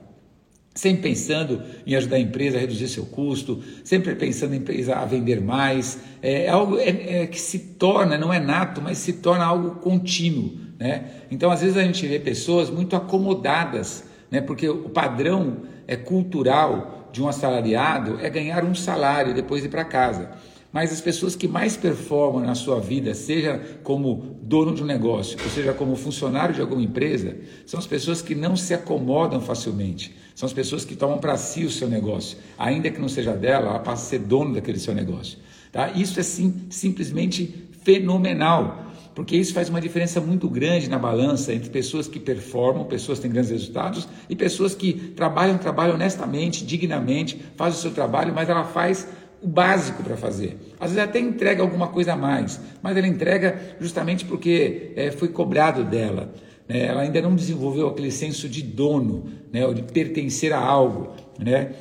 sempre 0.75 1.01
pensando 1.01 1.63
em 1.87 1.95
ajudar 1.95 2.17
a 2.17 2.19
empresa 2.19 2.57
a 2.57 2.59
reduzir 2.59 2.89
seu 2.89 3.05
custo, 3.05 3.63
sempre 3.83 4.13
pensando 4.13 4.53
em 4.53 4.57
empresa 4.57 4.97
a 4.97 5.05
vender 5.05 5.41
mais. 5.41 5.99
É 6.21 6.49
algo 6.49 6.77
é, 6.77 7.21
é, 7.21 7.27
que 7.27 7.39
se 7.39 7.57
torna, 7.79 8.17
não 8.17 8.31
é 8.31 8.39
nato, 8.39 8.81
mas 8.81 8.97
se 8.97 9.13
torna 9.13 9.45
algo 9.45 9.79
contínuo. 9.79 10.53
Né? 10.77 11.05
Então, 11.31 11.49
às 11.49 11.61
vezes, 11.61 11.77
a 11.77 11.83
gente 11.83 12.05
vê 12.05 12.19
pessoas 12.19 12.69
muito 12.69 12.93
acomodadas, 12.93 14.03
né? 14.29 14.41
porque 14.41 14.67
o 14.67 14.89
padrão 14.89 15.59
é 15.87 15.95
cultural 15.95 17.09
de 17.15 17.23
um 17.23 17.29
assalariado 17.29 18.19
é 18.21 18.29
ganhar 18.29 18.65
um 18.65 18.75
salário 18.75 19.31
e 19.31 19.33
depois 19.33 19.63
ir 19.63 19.69
para 19.69 19.85
casa. 19.85 20.31
Mas 20.73 20.91
as 20.91 20.99
pessoas 20.99 21.37
que 21.37 21.47
mais 21.47 21.77
performam 21.77 22.41
na 22.41 22.53
sua 22.53 22.81
vida, 22.81 23.13
seja 23.13 23.61
como 23.81 24.37
dono 24.41 24.75
de 24.75 24.83
um 24.83 24.85
negócio, 24.85 25.37
ou 25.41 25.49
seja 25.49 25.73
como 25.73 25.95
funcionário 25.95 26.53
de 26.53 26.59
alguma 26.59 26.81
empresa, 26.81 27.37
são 27.65 27.79
as 27.79 27.87
pessoas 27.87 28.21
que 28.21 28.35
não 28.35 28.57
se 28.57 28.73
acomodam 28.73 29.39
facilmente. 29.39 30.13
São 30.35 30.45
as 30.45 30.53
pessoas 30.53 30.85
que 30.85 30.95
tomam 30.95 31.17
para 31.17 31.35
si 31.37 31.65
o 31.65 31.71
seu 31.71 31.89
negócio, 31.89 32.37
ainda 32.57 32.91
que 32.91 32.99
não 32.99 33.09
seja 33.09 33.33
dela, 33.33 33.69
ela 33.69 33.79
passa 33.79 34.03
a 34.03 34.09
ser 34.09 34.19
dono 34.19 34.53
daquele 34.53 34.77
seu 34.77 34.93
negócio. 34.93 35.39
Tá? 35.71 35.89
Isso 35.91 36.19
é 36.19 36.23
sim, 36.23 36.67
simplesmente 36.69 37.67
fenomenal 37.83 38.85
porque 39.15 39.37
isso 39.37 39.53
faz 39.53 39.69
uma 39.69 39.79
diferença 39.79 40.19
muito 40.19 40.49
grande 40.49 40.89
na 40.89 40.99
balança 40.99 41.53
entre 41.53 41.69
pessoas 41.69 42.05
que 42.05 42.19
performam, 42.19 42.83
pessoas 42.83 43.17
que 43.17 43.23
têm 43.23 43.31
grandes 43.31 43.49
resultados 43.49 44.07
e 44.29 44.35
pessoas 44.35 44.75
que 44.75 44.91
trabalham, 44.93 45.57
trabalham 45.57 45.95
honestamente, 45.95 46.65
dignamente, 46.65 47.41
fazem 47.55 47.79
o 47.79 47.81
seu 47.81 47.91
trabalho, 47.91 48.33
mas 48.35 48.49
ela 48.49 48.65
faz 48.65 49.07
o 49.41 49.47
básico 49.47 50.03
para 50.03 50.17
fazer. 50.17 50.57
Às 50.77 50.91
vezes 50.91 51.03
até 51.07 51.17
entrega 51.17 51.61
alguma 51.61 51.87
coisa 51.87 52.11
a 52.11 52.17
mais, 52.17 52.59
mas 52.81 52.97
ela 52.97 53.07
entrega 53.07 53.77
justamente 53.79 54.25
porque 54.25 54.91
é, 54.97 55.11
foi 55.11 55.29
cobrado 55.29 55.85
dela. 55.85 56.33
Né? 56.67 56.85
Ela 56.85 57.01
ainda 57.01 57.21
não 57.21 57.35
desenvolveu 57.35 57.87
aquele 57.87 58.11
senso 58.11 58.49
de 58.49 58.61
dono, 58.61 59.25
né? 59.51 59.65
ou 59.65 59.73
de 59.73 59.83
pertencer 59.83 60.53
a 60.53 60.59
algo. 60.59 61.13
Né? 61.39 61.73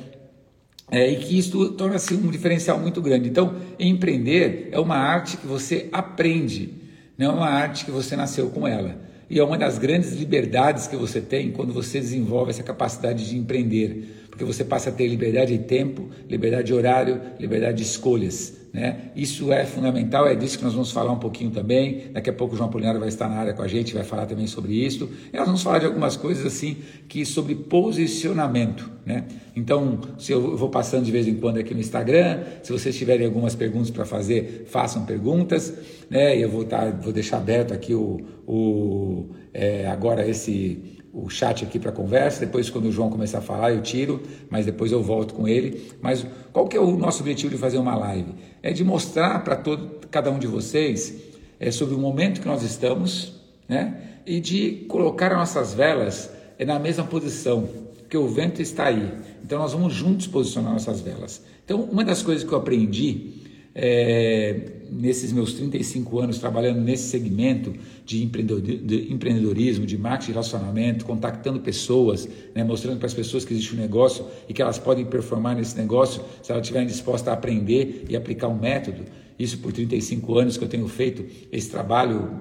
É, 0.91 1.09
e 1.09 1.17
que 1.17 1.37
isso 1.37 1.71
torna-se 1.71 2.13
um 2.13 2.29
diferencial 2.29 2.79
muito 2.79 3.01
grande. 3.01 3.29
Então, 3.29 3.55
empreender 3.79 4.69
é 4.71 4.79
uma 4.79 4.97
arte 4.97 5.37
que 5.37 5.47
você 5.47 5.89
aprende. 5.91 6.73
não 7.17 7.31
é 7.31 7.33
uma 7.33 7.49
arte 7.49 7.85
que 7.85 7.91
você 7.91 8.15
nasceu 8.15 8.49
com 8.49 8.67
ela. 8.67 9.03
E 9.27 9.39
é 9.39 9.43
uma 9.43 9.57
das 9.57 9.79
grandes 9.79 10.13
liberdades 10.13 10.85
que 10.85 10.95
você 10.95 11.19
tem 11.19 11.51
quando 11.51 11.73
você 11.73 11.99
desenvolve 11.99 12.51
essa 12.51 12.61
capacidade 12.61 13.27
de 13.27 13.35
empreender, 13.35 14.24
porque 14.35 14.43
você 14.43 14.65
passa 14.65 14.89
a 14.89 14.91
ter 14.91 15.07
liberdade 15.07 15.57
de 15.57 15.63
tempo, 15.63 16.09
liberdade 16.29 16.67
de 16.67 16.73
horário, 16.73 17.21
liberdade 17.39 17.77
de 17.77 17.83
escolhas. 17.83 18.53
Né? 18.73 19.11
Isso 19.15 19.53
é 19.53 19.63
fundamental, 19.65 20.27
é 20.27 20.35
disso 20.35 20.57
que 20.57 20.63
nós 20.65 20.73
vamos 20.73 20.91
falar 20.91 21.13
um 21.13 21.19
pouquinho 21.19 21.51
também. 21.51 22.11
Daqui 22.11 22.29
a 22.29 22.33
pouco 22.33 22.53
o 22.53 22.57
João 22.57 22.69
Polinário 22.69 22.99
vai 22.99 23.07
estar 23.07 23.29
na 23.29 23.37
área 23.37 23.53
com 23.53 23.61
a 23.61 23.67
gente, 23.69 23.93
vai 23.93 24.03
falar 24.03 24.25
também 24.25 24.45
sobre 24.45 24.73
isso. 24.73 25.09
E 25.31 25.37
nós 25.37 25.45
vamos 25.45 25.63
falar 25.63 25.79
de 25.79 25.85
algumas 25.85 26.17
coisas 26.17 26.45
assim 26.45 26.79
que 27.07 27.25
sobre 27.25 27.55
posicionamento. 27.55 28.91
Né? 29.05 29.23
Então, 29.55 30.01
se 30.19 30.33
eu 30.33 30.57
vou 30.57 30.67
passando 30.67 31.05
de 31.05 31.11
vez 31.13 31.25
em 31.25 31.35
quando 31.35 31.57
aqui 31.57 31.73
no 31.73 31.79
Instagram, 31.79 32.43
se 32.61 32.73
vocês 32.73 32.93
tiverem 32.97 33.25
algumas 33.25 33.55
perguntas 33.55 33.89
para 33.89 34.03
fazer, 34.03 34.65
façam 34.67 35.05
perguntas. 35.05 35.73
Né? 36.09 36.37
Eu 36.37 36.49
vou, 36.49 36.65
tá, 36.65 36.89
vou 36.89 37.13
deixar 37.13 37.37
aberto 37.37 37.73
aqui 37.73 37.93
o, 37.93 38.19
o 38.45 39.29
é, 39.53 39.87
agora 39.87 40.27
esse 40.27 40.94
o 41.15 41.29
chat 41.29 41.63
aqui 41.63 41.79
para 41.79 41.93
conversa, 41.93 42.45
depois 42.45 42.69
quando 42.69 42.85
o 42.85 42.91
João 42.91 43.09
começar 43.09 43.37
a 43.37 43.41
falar 43.41 43.71
eu 43.71 43.81
tiro, 43.81 44.21
mas 44.49 44.65
depois 44.65 44.91
eu 44.91 45.01
volto 45.01 45.33
com 45.33 45.47
ele. 45.47 45.89
Mas 46.01 46.27
qual 46.51 46.67
que 46.67 46.75
é 46.75 46.79
o 46.79 46.97
nosso 46.97 47.21
objetivo 47.21 47.53
de 47.53 47.57
fazer 47.57 47.77
uma 47.77 47.95
live? 47.95 48.35
É 48.61 48.73
de 48.73 48.83
mostrar 48.83 49.41
para 49.41 49.55
todo 49.55 50.05
cada 50.11 50.29
um 50.29 50.37
de 50.37 50.45
vocês 50.45 51.15
é, 51.57 51.71
sobre 51.71 51.95
o 51.95 51.97
momento 51.97 52.41
que 52.41 52.47
nós 52.47 52.63
estamos, 52.63 53.33
né? 53.67 54.19
E 54.25 54.41
de 54.41 54.85
colocar 54.89 55.31
as 55.31 55.37
nossas 55.37 55.73
velas 55.73 56.29
é, 56.59 56.65
na 56.65 56.77
mesma 56.79 57.05
posição, 57.05 57.69
porque 57.97 58.17
o 58.17 58.27
vento 58.27 58.61
está 58.61 58.87
aí. 58.87 59.09
Então 59.41 59.59
nós 59.59 59.71
vamos 59.71 59.93
juntos 59.93 60.27
posicionar 60.27 60.73
nossas 60.73 60.99
velas. 60.99 61.41
Então 61.63 61.79
uma 61.81 62.03
das 62.03 62.21
coisas 62.21 62.43
que 62.43 62.51
eu 62.51 62.57
aprendi 62.57 63.35
é, 63.73 64.71
nesses 64.91 65.31
meus 65.31 65.53
35 65.53 66.19
anos 66.19 66.39
trabalhando 66.39 66.81
nesse 66.81 67.09
segmento 67.09 67.73
de 68.05 68.23
empreendedorismo, 68.23 69.85
de 69.85 69.97
marketing 69.97 70.27
de 70.27 70.31
relacionamento, 70.33 71.05
contactando 71.05 71.59
pessoas, 71.59 72.27
né, 72.53 72.63
mostrando 72.63 72.97
para 72.97 73.07
as 73.07 73.13
pessoas 73.13 73.45
que 73.45 73.53
existe 73.53 73.73
um 73.73 73.77
negócio 73.77 74.25
e 74.47 74.53
que 74.53 74.61
elas 74.61 74.77
podem 74.77 75.05
performar 75.05 75.55
nesse 75.55 75.77
negócio 75.77 76.21
se 76.41 76.51
elas 76.51 76.63
estiverem 76.63 76.87
dispostas 76.87 77.27
a 77.27 77.33
aprender 77.33 78.05
e 78.09 78.15
aplicar 78.15 78.47
um 78.47 78.57
método. 78.57 79.03
Isso 79.37 79.57
por 79.59 79.73
35 79.73 80.37
anos 80.37 80.57
que 80.57 80.63
eu 80.63 80.69
tenho 80.69 80.87
feito 80.87 81.25
esse 81.51 81.69
trabalho 81.69 82.39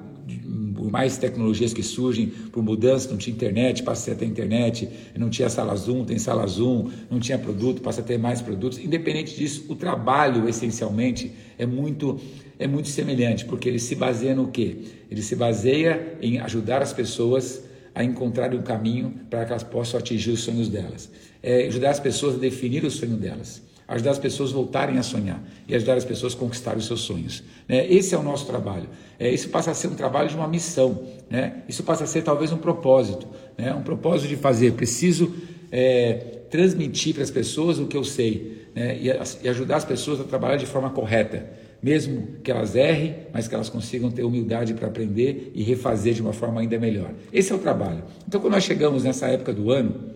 por 0.74 0.90
mais 0.90 1.16
tecnologias 1.16 1.72
que 1.72 1.82
surgem, 1.82 2.26
por 2.26 2.62
mudança, 2.62 3.10
não 3.10 3.16
tinha 3.16 3.34
internet, 3.34 3.82
passa 3.82 4.12
a 4.12 4.14
ter 4.14 4.26
internet, 4.26 4.88
não 5.16 5.30
tinha 5.30 5.48
sala 5.48 5.74
Zoom, 5.76 6.04
tem 6.04 6.18
sala 6.18 6.46
Zoom, 6.46 6.90
não 7.10 7.20
tinha 7.20 7.38
produto, 7.38 7.80
passa 7.80 8.00
a 8.00 8.04
ter 8.04 8.18
mais 8.18 8.42
produtos. 8.42 8.78
Independente 8.78 9.34
disso, 9.34 9.64
o 9.68 9.74
trabalho 9.74 10.48
essencialmente 10.48 11.32
é 11.58 11.64
muito 11.64 12.20
é 12.58 12.68
muito 12.68 12.88
semelhante, 12.88 13.44
porque 13.46 13.68
ele 13.68 13.80
se 13.80 13.96
baseia 13.96 14.34
no 14.34 14.48
quê? 14.48 14.76
Ele 15.10 15.22
se 15.22 15.34
baseia 15.34 16.16
em 16.22 16.38
ajudar 16.38 16.82
as 16.82 16.92
pessoas 16.92 17.64
a 17.94 18.04
encontrarem 18.04 18.58
um 18.58 18.62
caminho 18.62 19.12
para 19.28 19.44
que 19.44 19.50
elas 19.50 19.64
possam 19.64 19.98
atingir 19.98 20.30
os 20.30 20.40
sonhos 20.40 20.68
delas. 20.68 21.10
É 21.42 21.66
ajudar 21.66 21.90
as 21.90 22.00
pessoas 22.00 22.36
a 22.36 22.38
definir 22.38 22.84
o 22.84 22.90
sonho 22.90 23.16
delas 23.16 23.63
ajudar 23.86 24.12
as 24.12 24.18
pessoas 24.18 24.50
a 24.50 24.54
voltarem 24.54 24.98
a 24.98 25.02
sonhar 25.02 25.42
e 25.68 25.74
ajudar 25.74 25.96
as 25.96 26.04
pessoas 26.04 26.34
a 26.34 26.36
conquistarem 26.36 26.78
os 26.78 26.86
seus 26.86 27.00
sonhos. 27.00 27.42
Né? 27.68 27.86
Esse 27.90 28.14
é 28.14 28.18
o 28.18 28.22
nosso 28.22 28.46
trabalho. 28.46 28.88
É, 29.18 29.30
isso 29.30 29.48
passa 29.48 29.70
a 29.70 29.74
ser 29.74 29.88
um 29.88 29.94
trabalho 29.94 30.28
de 30.28 30.34
uma 30.34 30.48
missão. 30.48 31.02
Né? 31.30 31.62
Isso 31.68 31.82
passa 31.82 32.04
a 32.04 32.06
ser 32.06 32.22
talvez 32.22 32.52
um 32.52 32.56
propósito, 32.56 33.26
né? 33.56 33.74
um 33.74 33.82
propósito 33.82 34.28
de 34.28 34.36
fazer. 34.36 34.72
Preciso 34.72 35.34
é, 35.70 36.14
transmitir 36.50 37.14
para 37.14 37.22
as 37.22 37.30
pessoas 37.30 37.78
o 37.78 37.86
que 37.86 37.96
eu 37.96 38.04
sei 38.04 38.68
né? 38.74 38.98
e, 38.98 39.08
e 39.44 39.48
ajudar 39.48 39.76
as 39.76 39.84
pessoas 39.84 40.20
a 40.20 40.24
trabalhar 40.24 40.56
de 40.56 40.66
forma 40.66 40.90
correta 40.90 41.64
mesmo 41.84 42.38
que 42.42 42.50
elas 42.50 42.74
errem, 42.74 43.14
mas 43.30 43.46
que 43.46 43.54
elas 43.54 43.68
consigam 43.68 44.10
ter 44.10 44.24
humildade 44.24 44.72
para 44.72 44.88
aprender 44.88 45.52
e 45.54 45.62
refazer 45.62 46.14
de 46.14 46.22
uma 46.22 46.32
forma 46.32 46.62
ainda 46.62 46.78
melhor. 46.78 47.10
Esse 47.30 47.52
é 47.52 47.54
o 47.54 47.58
trabalho. 47.58 48.02
Então, 48.26 48.40
quando 48.40 48.54
nós 48.54 48.64
chegamos 48.64 49.04
nessa 49.04 49.26
época 49.26 49.52
do 49.52 49.70
ano, 49.70 50.14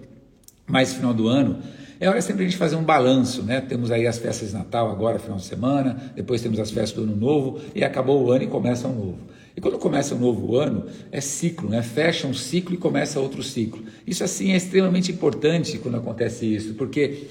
mais 0.66 0.94
final 0.94 1.12
do 1.12 1.28
ano, 1.28 1.58
é 2.00 2.08
hora 2.08 2.20
sempre 2.22 2.44
a 2.44 2.48
gente 2.48 2.56
fazer 2.56 2.76
um 2.76 2.84
balanço, 2.84 3.42
né? 3.42 3.60
Temos 3.60 3.90
aí 3.90 4.06
as 4.06 4.18
festas 4.18 4.50
de 4.50 4.54
Natal 4.54 4.90
agora, 4.90 5.18
final 5.18 5.36
de 5.36 5.44
semana, 5.44 6.12
depois 6.14 6.40
temos 6.40 6.58
as 6.60 6.70
festas 6.70 6.92
do 6.92 7.02
Ano 7.02 7.16
Novo 7.16 7.60
e 7.74 7.82
acabou 7.82 8.24
o 8.24 8.30
ano 8.30 8.44
e 8.44 8.46
começa 8.46 8.86
um 8.86 8.94
novo. 8.94 9.18
E 9.56 9.60
quando 9.60 9.76
começa 9.76 10.14
um 10.14 10.18
novo 10.18 10.56
ano, 10.56 10.86
é 11.10 11.20
ciclo, 11.20 11.68
né? 11.68 11.82
Fecha 11.82 12.28
um 12.28 12.34
ciclo 12.34 12.74
e 12.74 12.78
começa 12.78 13.18
outro 13.18 13.42
ciclo. 13.42 13.82
Isso 14.06 14.22
assim 14.22 14.52
é 14.52 14.56
extremamente 14.56 15.10
importante 15.10 15.78
quando 15.78 15.96
acontece 15.96 16.46
isso, 16.46 16.74
porque 16.74 17.26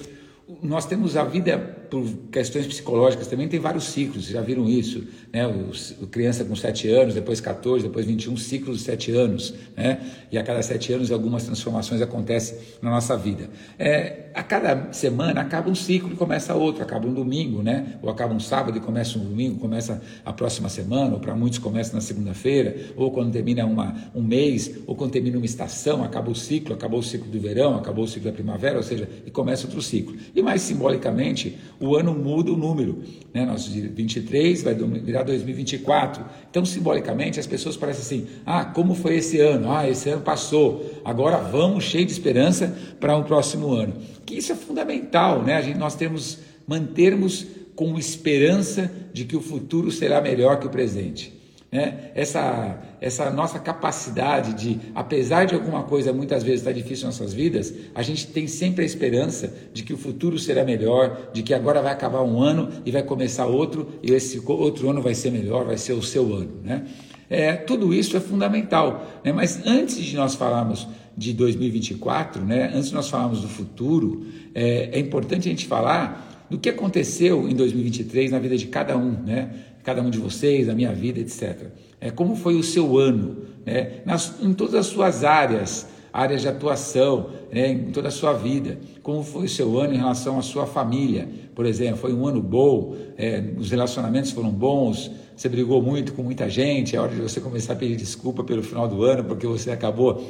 nós 0.62 0.84
temos 0.84 1.16
a 1.16 1.24
vida 1.24 1.77
por 1.90 2.04
questões 2.30 2.66
psicológicas 2.66 3.26
também 3.26 3.48
tem 3.48 3.58
vários 3.58 3.84
ciclos, 3.84 4.26
já 4.26 4.40
viram 4.40 4.68
isso, 4.68 5.04
né? 5.32 5.46
O, 5.46 6.06
criança 6.06 6.44
com 6.44 6.54
7 6.54 6.88
anos, 6.88 7.14
depois 7.14 7.40
14, 7.40 7.86
depois 7.86 8.06
21, 8.06 8.36
ciclos 8.36 8.78
de 8.78 8.84
7 8.84 9.12
anos, 9.12 9.54
né? 9.76 10.00
E 10.30 10.38
a 10.38 10.42
cada 10.42 10.62
7 10.62 10.92
anos 10.92 11.12
algumas 11.12 11.44
transformações 11.44 12.00
acontecem 12.00 12.58
na 12.82 12.90
nossa 12.90 13.16
vida. 13.16 13.48
É, 13.78 14.28
a 14.34 14.42
cada 14.42 14.92
semana 14.92 15.40
acaba 15.40 15.70
um 15.70 15.74
ciclo 15.74 16.12
e 16.12 16.16
começa 16.16 16.54
outro, 16.54 16.82
acaba 16.82 17.06
um 17.06 17.12
domingo, 17.12 17.62
né? 17.62 17.98
Ou 18.02 18.10
acaba 18.10 18.34
um 18.34 18.40
sábado 18.40 18.76
e 18.76 18.80
começa 18.80 19.18
um 19.18 19.24
domingo, 19.24 19.58
começa 19.58 20.02
a 20.24 20.32
próxima 20.32 20.68
semana, 20.68 21.14
ou 21.14 21.20
para 21.20 21.34
muitos 21.34 21.58
começa 21.58 21.94
na 21.94 22.00
segunda-feira, 22.00 22.76
ou 22.96 23.10
quando 23.10 23.32
termina 23.32 23.66
uma, 23.66 23.96
um 24.14 24.22
mês, 24.22 24.70
ou 24.86 24.94
quando 24.94 25.10
termina 25.10 25.36
uma 25.36 25.46
estação, 25.46 26.04
acaba 26.04 26.30
o 26.30 26.34
ciclo, 26.34 26.74
acabou 26.74 27.00
o 27.00 27.02
ciclo 27.02 27.28
do 27.28 27.40
verão, 27.40 27.76
acabou 27.76 28.04
o 28.04 28.08
ciclo 28.08 28.30
da 28.30 28.32
primavera, 28.32 28.76
ou 28.76 28.82
seja, 28.82 29.08
e 29.26 29.30
começa 29.30 29.66
outro 29.66 29.82
ciclo. 29.82 30.16
E 30.34 30.42
mais 30.42 30.62
simbolicamente, 30.62 31.58
o 31.80 31.96
ano 31.96 32.14
muda 32.14 32.52
o 32.52 32.56
número. 32.56 33.02
Né? 33.32 33.46
De 33.56 33.88
23 33.88 34.62
vai 34.62 34.74
virar 34.74 35.22
2024. 35.22 36.24
Então, 36.50 36.64
simbolicamente, 36.64 37.38
as 37.38 37.46
pessoas 37.46 37.76
parecem 37.76 38.02
assim: 38.02 38.26
ah, 38.44 38.64
como 38.64 38.94
foi 38.94 39.16
esse 39.16 39.40
ano? 39.40 39.70
Ah, 39.70 39.88
esse 39.88 40.08
ano 40.08 40.22
passou. 40.22 41.00
Agora 41.04 41.38
vamos 41.38 41.84
cheio 41.84 42.04
de 42.04 42.12
esperança 42.12 42.76
para 42.98 43.16
o 43.16 43.20
um 43.20 43.24
próximo 43.24 43.72
ano. 43.72 43.94
Que 44.26 44.36
isso 44.36 44.52
é 44.52 44.56
fundamental, 44.56 45.42
né? 45.42 45.56
A 45.56 45.62
gente, 45.62 45.78
nós 45.78 45.94
temos 45.94 46.38
mantermos 46.66 47.46
com 47.74 47.96
esperança 47.96 48.90
de 49.12 49.24
que 49.24 49.36
o 49.36 49.40
futuro 49.40 49.90
será 49.92 50.20
melhor 50.20 50.58
que 50.58 50.66
o 50.66 50.70
presente. 50.70 51.37
Né? 51.70 52.10
Essa, 52.14 52.78
essa 52.98 53.30
nossa 53.30 53.58
capacidade 53.58 54.54
de, 54.54 54.80
apesar 54.94 55.44
de 55.44 55.54
alguma 55.54 55.82
coisa 55.82 56.12
muitas 56.12 56.42
vezes 56.42 56.60
estar 56.60 56.72
difícil 56.72 57.04
em 57.04 57.06
nossas 57.06 57.34
vidas, 57.34 57.74
a 57.94 58.02
gente 58.02 58.26
tem 58.28 58.46
sempre 58.46 58.82
a 58.82 58.86
esperança 58.86 59.52
de 59.72 59.82
que 59.82 59.92
o 59.92 59.98
futuro 59.98 60.38
será 60.38 60.64
melhor, 60.64 61.30
de 61.32 61.42
que 61.42 61.52
agora 61.52 61.82
vai 61.82 61.92
acabar 61.92 62.22
um 62.22 62.40
ano 62.42 62.70
e 62.86 62.90
vai 62.90 63.02
começar 63.02 63.44
outro, 63.46 63.88
e 64.02 64.12
esse 64.12 64.42
outro 64.46 64.88
ano 64.88 65.02
vai 65.02 65.14
ser 65.14 65.30
melhor, 65.30 65.66
vai 65.66 65.76
ser 65.76 65.92
o 65.92 66.02
seu 66.02 66.34
ano. 66.34 66.52
Né? 66.64 66.86
É, 67.28 67.52
tudo 67.52 67.92
isso 67.92 68.16
é 68.16 68.20
fundamental, 68.20 69.20
né? 69.22 69.30
mas 69.30 69.66
antes 69.66 69.96
de 69.96 70.16
nós 70.16 70.34
falarmos 70.34 70.88
de 71.14 71.34
2024, 71.34 72.42
né? 72.42 72.72
antes 72.74 72.88
de 72.88 72.94
nós 72.94 73.10
falarmos 73.10 73.42
do 73.42 73.48
futuro, 73.48 74.26
é, 74.54 74.90
é 74.92 74.98
importante 74.98 75.48
a 75.48 75.50
gente 75.50 75.66
falar 75.66 76.46
do 76.48 76.58
que 76.58 76.68
aconteceu 76.68 77.46
em 77.48 77.54
2023 77.54 78.30
na 78.30 78.38
vida 78.38 78.56
de 78.56 78.66
cada 78.68 78.96
um. 78.96 79.10
Né? 79.10 79.50
Cada 79.88 80.02
um 80.02 80.10
de 80.10 80.18
vocês, 80.18 80.68
a 80.68 80.74
minha 80.74 80.92
vida, 80.92 81.18
etc. 81.18 81.68
É, 81.98 82.10
como 82.10 82.36
foi 82.36 82.56
o 82.56 82.62
seu 82.62 82.98
ano, 82.98 83.38
né? 83.64 84.02
Nas, 84.04 84.34
em 84.42 84.52
todas 84.52 84.74
as 84.74 84.84
suas 84.84 85.24
áreas, 85.24 85.86
áreas 86.12 86.42
de 86.42 86.48
atuação, 86.48 87.30
né? 87.50 87.70
em 87.70 87.90
toda 87.90 88.08
a 88.08 88.10
sua 88.10 88.34
vida. 88.34 88.78
Como 89.02 89.22
foi 89.22 89.46
o 89.46 89.48
seu 89.48 89.80
ano 89.80 89.94
em 89.94 89.96
relação 89.96 90.38
à 90.38 90.42
sua 90.42 90.66
família, 90.66 91.26
por 91.54 91.64
exemplo? 91.64 91.96
Foi 91.96 92.12
um 92.12 92.26
ano 92.26 92.42
bom, 92.42 92.96
é, 93.16 93.42
os 93.56 93.70
relacionamentos 93.70 94.30
foram 94.30 94.50
bons, 94.50 95.10
você 95.34 95.48
brigou 95.48 95.80
muito 95.80 96.12
com 96.12 96.22
muita 96.22 96.50
gente, 96.50 96.94
é 96.94 97.00
hora 97.00 97.14
de 97.14 97.22
você 97.22 97.40
começar 97.40 97.72
a 97.72 97.76
pedir 97.76 97.96
desculpa 97.96 98.44
pelo 98.44 98.62
final 98.62 98.86
do 98.86 99.02
ano, 99.02 99.24
porque 99.24 99.46
você 99.46 99.70
acabou 99.70 100.22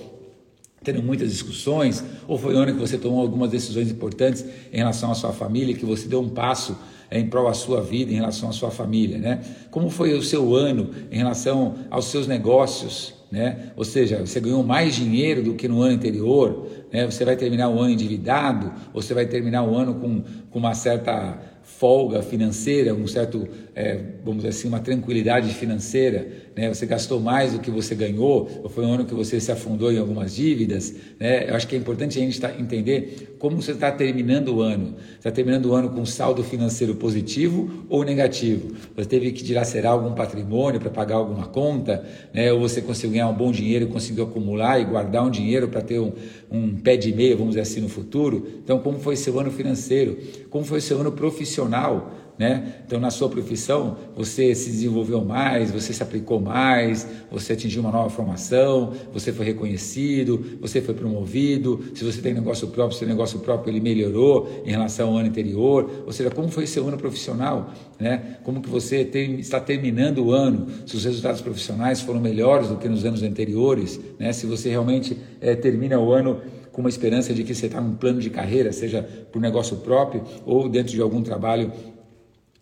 tendo 0.84 1.02
muitas 1.02 1.32
discussões, 1.32 2.04
ou 2.28 2.38
foi 2.38 2.54
um 2.54 2.58
ano 2.58 2.74
que 2.74 2.78
você 2.78 2.96
tomou 2.96 3.20
algumas 3.20 3.50
decisões 3.50 3.90
importantes 3.90 4.44
em 4.72 4.76
relação 4.76 5.10
à 5.10 5.16
sua 5.16 5.32
família, 5.32 5.74
que 5.74 5.84
você 5.84 6.06
deu 6.06 6.20
um 6.20 6.28
passo 6.28 6.76
em 7.10 7.26
prol 7.26 7.46
da 7.46 7.54
sua 7.54 7.80
vida, 7.80 8.12
em 8.12 8.16
relação 8.16 8.48
à 8.48 8.52
sua 8.52 8.70
família, 8.70 9.18
né? 9.18 9.40
Como 9.70 9.88
foi 9.90 10.12
o 10.14 10.22
seu 10.22 10.54
ano 10.54 10.90
em 11.10 11.16
relação 11.16 11.74
aos 11.90 12.06
seus 12.06 12.26
negócios, 12.26 13.14
né? 13.30 13.72
Ou 13.76 13.84
seja, 13.84 14.18
você 14.18 14.40
ganhou 14.40 14.62
mais 14.62 14.94
dinheiro 14.94 15.42
do 15.42 15.54
que 15.54 15.68
no 15.68 15.82
ano 15.82 15.94
anterior, 15.94 16.66
né? 16.92 17.06
Você 17.06 17.24
vai 17.24 17.36
terminar 17.36 17.68
o 17.68 17.78
ano 17.78 17.90
endividado, 17.90 18.72
ou 18.92 19.02
você 19.02 19.14
vai 19.14 19.26
terminar 19.26 19.62
o 19.64 19.74
ano 19.74 19.94
com, 19.94 20.22
com 20.50 20.58
uma 20.58 20.74
certa 20.74 21.38
folga 21.62 22.22
financeira, 22.22 22.94
um 22.94 23.06
certo, 23.06 23.46
é, 23.78 23.96
vamos 24.24 24.38
dizer 24.38 24.48
assim, 24.48 24.66
uma 24.66 24.80
tranquilidade 24.80 25.54
financeira, 25.54 26.26
né? 26.56 26.68
Você 26.68 26.84
gastou 26.84 27.20
mais 27.20 27.52
do 27.52 27.60
que 27.60 27.70
você 27.70 27.94
ganhou, 27.94 28.50
ou 28.64 28.68
foi 28.68 28.84
um 28.84 28.92
ano 28.92 29.04
que 29.04 29.14
você 29.14 29.38
se 29.38 29.52
afundou 29.52 29.92
em 29.92 29.98
algumas 29.98 30.34
dívidas, 30.34 30.92
né? 31.20 31.48
Eu 31.48 31.54
acho 31.54 31.68
que 31.68 31.76
é 31.76 31.78
importante 31.78 32.18
a 32.18 32.20
gente 32.20 32.40
tá, 32.40 32.52
entender 32.58 33.36
como 33.38 33.62
você 33.62 33.70
está 33.70 33.92
terminando 33.92 34.48
o 34.48 34.62
ano. 34.62 34.96
Está 35.16 35.30
terminando 35.30 35.66
o 35.66 35.74
ano 35.74 35.90
com 35.90 36.04
saldo 36.04 36.42
financeiro 36.42 36.96
positivo 36.96 37.86
ou 37.88 38.02
negativo? 38.02 38.74
Você 38.96 39.08
teve 39.08 39.30
que 39.30 39.44
dilacerar 39.44 39.92
algum 39.92 40.12
patrimônio 40.12 40.80
para 40.80 40.90
pagar 40.90 41.14
alguma 41.14 41.46
conta, 41.46 42.04
né? 42.34 42.52
Ou 42.52 42.58
você 42.58 42.82
conseguiu 42.82 43.12
ganhar 43.12 43.28
um 43.28 43.36
bom 43.36 43.52
dinheiro, 43.52 43.86
conseguiu 43.86 44.24
acumular 44.24 44.80
e 44.80 44.84
guardar 44.86 45.24
um 45.24 45.30
dinheiro 45.30 45.68
para 45.68 45.82
ter 45.82 46.00
um, 46.00 46.12
um 46.50 46.74
pé 46.74 46.96
de 46.96 47.14
meia, 47.14 47.36
vamos 47.36 47.50
dizer 47.50 47.60
assim, 47.60 47.80
no 47.80 47.88
futuro? 47.88 48.44
Então, 48.64 48.80
como 48.80 48.98
foi 48.98 49.14
seu 49.14 49.38
ano 49.38 49.52
financeiro? 49.52 50.18
Como 50.50 50.64
foi 50.64 50.80
seu 50.80 50.98
ano 50.98 51.12
profissional? 51.12 52.26
Né? 52.38 52.74
Então, 52.86 53.00
na 53.00 53.10
sua 53.10 53.28
profissão, 53.28 53.96
você 54.16 54.54
se 54.54 54.70
desenvolveu 54.70 55.24
mais, 55.24 55.70
você 55.72 55.92
se 55.92 56.02
aplicou 56.02 56.40
mais, 56.40 57.06
você 57.30 57.54
atingiu 57.54 57.82
uma 57.82 57.90
nova 57.90 58.08
formação, 58.08 58.92
você 59.12 59.32
foi 59.32 59.44
reconhecido, 59.44 60.58
você 60.60 60.80
foi 60.80 60.94
promovido. 60.94 61.80
Se 61.94 62.04
você 62.04 62.22
tem 62.22 62.32
negócio 62.32 62.68
próprio, 62.68 62.96
seu 62.96 63.08
negócio 63.08 63.40
próprio 63.40 63.72
ele 63.72 63.80
melhorou 63.80 64.62
em 64.64 64.70
relação 64.70 65.08
ao 65.08 65.16
ano 65.16 65.28
anterior. 65.28 66.04
Ou 66.06 66.12
seja, 66.12 66.30
como 66.30 66.48
foi 66.48 66.66
seu 66.66 66.86
ano 66.86 66.96
profissional, 66.96 67.72
né? 67.98 68.36
Como 68.44 68.62
que 68.62 68.68
você 68.68 69.04
tem, 69.04 69.40
está 69.40 69.58
terminando 69.58 70.24
o 70.24 70.32
ano? 70.32 70.68
Se 70.86 70.94
os 70.94 71.04
resultados 71.04 71.40
profissionais 71.40 72.00
foram 72.00 72.20
melhores 72.20 72.68
do 72.68 72.76
que 72.76 72.88
nos 72.88 73.04
anos 73.04 73.22
anteriores, 73.22 74.00
né? 74.18 74.32
Se 74.32 74.46
você 74.46 74.68
realmente 74.68 75.18
é, 75.40 75.56
termina 75.56 75.98
o 75.98 76.12
ano 76.12 76.40
com 76.70 76.82
uma 76.82 76.88
esperança 76.88 77.34
de 77.34 77.42
que 77.42 77.52
você 77.52 77.66
está 77.66 77.80
num 77.80 77.96
plano 77.96 78.20
de 78.20 78.30
carreira, 78.30 78.70
seja 78.70 79.02
por 79.32 79.42
negócio 79.42 79.78
próprio 79.78 80.22
ou 80.46 80.68
dentro 80.68 80.92
de 80.92 81.02
algum 81.02 81.20
trabalho 81.22 81.72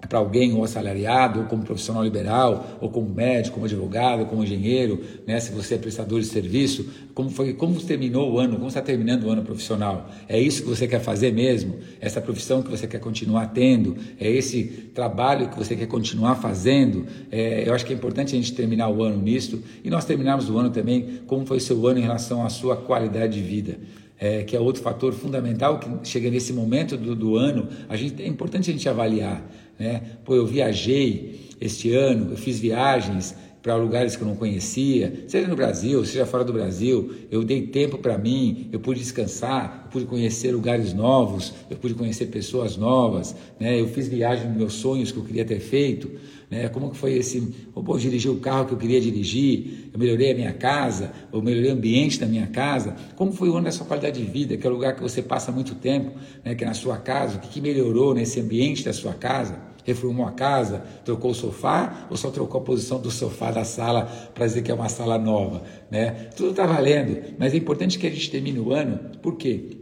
para 0.01 0.19
alguém 0.19 0.53
ou 0.53 0.63
assalariado, 0.63 1.41
ou 1.41 1.47
como 1.47 1.63
profissional 1.63 2.05
liberal, 2.05 2.79
ou 2.81 2.91
como 2.91 3.09
médico, 3.09 3.55
como 3.55 3.65
advogado, 3.65 4.27
como 4.27 4.45
engenheiro, 4.45 5.01
né? 5.27 5.41
se 5.41 5.51
você 5.51 5.75
é 5.75 5.79
prestador 5.79 6.21
de 6.21 6.27
serviço, 6.27 6.89
como 7.15 7.31
foi, 7.31 7.55
como 7.55 7.81
terminou 7.81 8.33
o 8.33 8.39
ano, 8.39 8.57
como 8.57 8.69
está 8.69 8.83
terminando 8.83 9.25
o 9.25 9.31
ano 9.31 9.43
profissional? 9.43 10.11
É 10.29 10.39
isso 10.39 10.63
que 10.63 10.69
você 10.69 10.87
quer 10.87 11.01
fazer 11.01 11.33
mesmo? 11.33 11.77
Essa 11.99 12.21
profissão 12.21 12.63
que 12.63 12.71
você 12.71 12.87
quer 12.87 13.01
continuar 13.01 13.47
tendo? 13.47 13.97
É 14.21 14.31
esse 14.31 14.65
trabalho 14.95 15.49
que 15.49 15.59
você 15.59 15.75
quer 15.75 15.87
continuar 15.87 16.37
fazendo? 16.37 17.07
É, 17.31 17.67
eu 17.67 17.75
acho 17.75 17.85
que 17.87 17.93
é 17.93 17.97
importante 17.97 18.35
a 18.35 18.39
gente 18.39 18.53
terminar 18.53 18.91
o 18.91 19.03
ano 19.03 19.21
nisto 19.21 19.63
e 19.83 19.89
nós 19.89 20.05
terminarmos 20.05 20.51
o 20.51 20.59
ano 20.59 20.71
também 20.71 21.21
como 21.27 21.47
foi 21.47 21.59
seu 21.59 21.87
ano 21.87 21.99
em 21.99 22.03
relação 22.03 22.45
à 22.45 22.51
sua 22.51 22.77
qualidade 22.77 23.41
de 23.41 23.41
vida 23.41 23.79
é, 24.19 24.43
que 24.43 24.57
é 24.57 24.61
outro 24.61 24.83
fator 24.83 25.13
fundamental 25.13 25.79
que 25.79 26.09
chega 26.09 26.31
nesse 26.31 26.53
momento 26.53 26.97
do, 26.97 27.15
do 27.15 27.37
ano, 27.37 27.69
a 27.89 27.97
gente, 27.97 28.23
é 28.23 28.27
importante 28.27 28.71
a 28.71 28.73
gente 28.73 28.89
avaliar. 28.89 29.45
Né? 29.79 30.03
Pô, 30.25 30.35
eu 30.35 30.47
viajei 30.47 31.51
este 31.61 31.93
ano, 31.93 32.33
eu 32.33 32.37
fiz 32.37 32.59
viagens 32.59 33.35
para 33.67 33.75
lugares 33.75 34.15
que 34.15 34.23
eu 34.23 34.29
não 34.29 34.37
conhecia, 34.37 35.25
seja 35.27 35.49
no 35.49 35.57
Brasil, 35.57 36.05
seja 36.05 36.25
fora 36.25 36.45
do 36.45 36.53
Brasil. 36.53 37.13
Eu 37.33 37.43
dei 37.43 37.67
tempo 37.67 37.99
para 37.99 38.17
mim, 38.17 38.69
eu 38.71 38.79
pude 38.79 39.01
descansar, 39.01 39.83
eu 39.87 39.91
pude 39.91 40.05
conhecer 40.05 40.53
lugares 40.53 40.95
novos, 40.95 41.53
eu 41.69 41.77
pude 41.77 41.95
conhecer 41.95 42.27
pessoas 42.27 42.77
novas, 42.77 43.35
né? 43.59 43.81
Eu 43.81 43.89
fiz 43.89 44.07
viagem 44.07 44.47
nos 44.47 44.57
meus 44.57 44.75
sonhos 44.75 45.11
que 45.11 45.19
eu 45.19 45.25
queria 45.25 45.45
ter 45.45 45.59
feito, 45.59 46.09
né? 46.51 46.69
Como 46.69 46.91
que 46.91 46.97
foi 46.97 47.15
esse, 47.15 47.55
eu 47.75 47.83
vou 47.83 47.99
dirigir 47.99 48.31
o 48.31 48.39
carro 48.39 48.67
que 48.67 48.73
eu 48.73 48.79
queria 48.79 49.01
dirigir, 49.01 49.91
eu 49.93 49.99
melhorei 49.99 50.33
a 50.33 50.35
minha 50.35 50.53
casa, 50.53 51.13
eu 51.33 51.43
melhorei 51.43 51.71
o 51.71 51.75
ambiente 51.75 52.19
da 52.19 52.27
minha 52.27 52.47
casa. 52.47 52.97
Como 53.15 53.33
foi 53.33 53.49
o 53.49 53.57
ano 53.57 53.65
da 53.65 53.73
sua 53.73 53.87
qualidade 53.87 54.23
de 54.23 54.31
vida, 54.31 54.57
que 54.57 54.67
é 54.67 54.71
o 54.71 54.73
lugar 54.73 54.95
que 54.95 55.03
você 55.03 55.23
passa 55.23 55.51
muito 55.51 55.75
tempo, 55.75 56.13
né? 56.45 56.55
Que 56.55 56.65
é 56.65 56.67
na 56.67 56.75
sua 56.75 56.99
casa, 56.99 57.39
o 57.39 57.41
que, 57.41 57.49
que 57.49 57.61
melhorou 57.61 58.15
nesse 58.15 58.41
ambiente 58.41 58.85
da 58.85 58.93
sua 58.93 59.15
casa? 59.15 59.67
reformou 59.87 60.27
a 60.27 60.33
casa, 60.33 60.83
trocou 61.05 61.31
o 61.31 61.35
sofá 61.35 62.09
ou 62.11 62.17
só 62.17 62.29
trocou 62.29 62.61
a 62.61 62.65
posição 62.65 63.01
do 63.01 63.09
sofá 63.09 63.53
da 63.53 63.65
sala 63.65 64.07
para 64.35 64.45
dizer 64.45 64.63
que 64.63 64.71
é 64.73 64.75
uma 64.75 64.89
sala 64.89 65.17
nova, 65.17 65.63
né? 65.89 66.29
Tudo 66.37 66.51
está 66.51 66.67
valendo, 66.67 67.35
mas 67.39 67.55
é 67.55 67.57
importante 67.57 67.97
que 67.97 68.07
a 68.07 68.11
gente 68.11 68.29
termine 68.29 68.59
o 68.59 68.73
ano, 68.73 68.99
por 69.23 69.37
quê? 69.37 69.79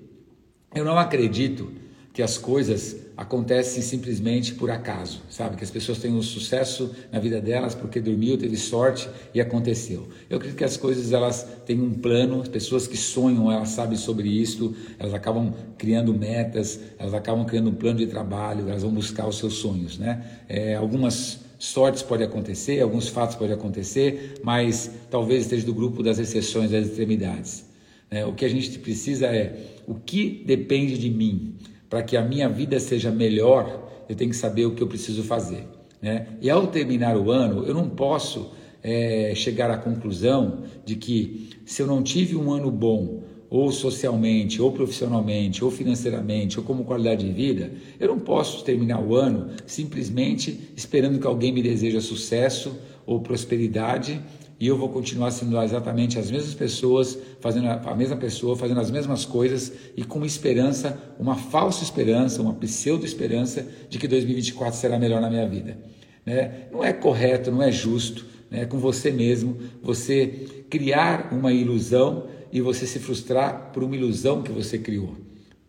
Eu 0.75 0.85
não 0.85 0.99
acredito 0.99 1.73
que 2.13 2.23
as 2.23 2.37
coisas 2.37 3.04
acontecem 3.17 3.83
simplesmente 3.83 4.55
por 4.55 4.71
acaso, 4.71 5.23
sabe? 5.29 5.57
Que 5.57 5.65
as 5.65 5.71
pessoas 5.71 5.99
têm 5.99 6.13
um 6.13 6.23
sucesso 6.23 6.91
na 7.13 7.21
vida 7.21 7.41
delas 7.41 7.75
porque 7.75 8.01
dormiu, 8.01 8.37
teve 8.37 8.57
sorte 8.57 9.09
e 9.33 9.41
aconteceu. 9.41 10.09
Eu 10.29 10.37
acredito 10.37 10.59
que 10.59 10.65
as 10.65 10.77
coisas 10.77 11.13
elas 11.13 11.47
têm 11.65 11.81
um 11.81 11.93
plano, 11.93 12.43
as 12.43 12.49
pessoas 12.49 12.87
que 12.87 12.97
sonham, 12.97 13.51
elas 13.51 13.69
sabem 13.69 13.97
sobre 13.97 14.29
isso, 14.29 14.75
elas 14.99 15.15
acabam 15.15 15.53
criando 15.79 16.13
metas, 16.13 16.81
elas 16.99 17.15
acabam 17.15 17.45
criando 17.45 17.71
um 17.71 17.75
plano 17.75 17.99
de 17.99 18.07
trabalho, 18.07 18.69
elas 18.69 18.83
vão 18.83 18.93
buscar 18.93 19.29
os 19.29 19.39
seus 19.39 19.55
sonhos, 19.55 19.97
né? 19.99 20.25
É, 20.49 20.75
algumas 20.75 21.41
sortes 21.59 22.03
podem 22.03 22.27
acontecer, 22.27 22.81
alguns 22.81 23.09
fatos 23.09 23.37
podem 23.37 23.55
acontecer, 23.55 24.41
mas 24.43 24.91
talvez 25.11 25.43
esteja 25.43 25.65
do 25.65 25.73
grupo 25.73 26.03
das 26.03 26.19
exceções, 26.19 26.71
das 26.71 26.87
extremidades. 26.87 27.65
Né? 28.11 28.27
O 28.27 28.35
que 28.35 28.45
a 28.45 28.49
gente 28.49 28.79
precisa 28.79 29.27
é 29.27 29.57
o 29.87 29.95
que 29.95 30.43
depende 30.47 30.99
de 30.99 31.11
mim 31.11 31.57
para 31.95 32.03
que 32.03 32.17
a 32.17 32.23
minha 32.23 32.49
vida 32.49 32.81
seja 32.81 33.13
melhor, 33.13 34.05
eu 34.09 34.17
tenho 34.17 34.31
que 34.31 34.37
saber 34.37 34.67
o 34.67 34.75
que 34.75 34.83
eu 34.83 34.89
preciso 34.89 35.23
fazer. 35.23 35.65
Né? 36.03 36.27
E 36.43 36.51
ao 36.51 36.67
terminar 36.67 37.17
o 37.17 37.31
ano, 37.31 37.65
eu 37.65 37.73
não 37.73 37.89
posso 37.89 38.51
é, 38.83 39.33
chegar 39.37 39.71
à 39.71 39.79
conclusão 39.79 40.65
de 40.85 40.97
que 40.97 41.51
se 41.65 41.81
eu 41.81 41.87
não 41.87 42.03
tive 42.03 42.35
um 42.35 42.53
ano 42.53 42.69
bom, 42.69 43.23
ou 43.49 43.71
socialmente, 43.71 44.61
ou 44.61 44.73
profissionalmente, 44.73 45.65
ou 45.65 45.71
financeiramente, 45.71 46.59
ou 46.59 46.65
como 46.65 46.83
qualidade 46.83 47.25
de 47.25 47.33
vida, 47.33 47.71
eu 48.01 48.09
não 48.09 48.19
posso 48.19 48.65
terminar 48.65 49.01
o 49.01 49.15
ano 49.15 49.51
simplesmente 49.65 50.73
esperando 50.77 51.21
que 51.21 51.27
alguém 51.29 51.53
me 51.53 51.63
deseja 51.63 52.01
sucesso 52.01 52.77
ou 53.07 53.21
prosperidade 53.21 54.21
e 54.65 54.67
eu 54.67 54.79
vou 54.79 54.89
continuar 54.89 55.31
sendo 55.31 55.61
exatamente 55.61 56.19
as 56.19 56.31
mesmas 56.31 56.55
pessoas, 56.55 57.19
fazendo 57.39 57.69
a 57.69 57.95
mesma 57.95 58.17
pessoa, 58.17 58.57
fazendo 58.57 58.81
as 58.81 58.91
mesmas 58.91 59.27
coisas 59.27 59.71
e 59.95 60.03
com 60.03 60.25
esperança, 60.25 60.99
uma 61.21 61.37
falsa 61.37 61.85
esperança, 61.85 62.41
uma 62.41 62.55
pseudo 62.55 63.05
esperança 63.05 63.69
de 63.91 63.99
que 63.99 64.09
2024 64.09 64.75
será 64.75 64.99
melhor 64.99 65.21
na 65.21 65.29
minha 65.29 65.47
vida. 65.47 65.77
Né? 66.25 66.69
Não 66.73 66.83
é 66.83 66.95
correto, 66.95 67.53
não 67.53 67.63
é 67.63 67.71
justo, 67.71 68.25
né? 68.51 68.65
com 68.65 68.79
você 68.79 69.11
mesmo, 69.11 69.59
você 69.83 70.47
criar 70.71 71.29
uma 71.31 71.53
ilusão 71.53 72.27
e 72.51 72.63
você 72.63 72.87
se 72.87 72.99
frustrar 72.99 73.71
por 73.71 73.85
uma 73.85 73.95
ilusão 73.95 74.43
que 74.43 74.51
você 74.51 74.79
criou. 74.79 75.15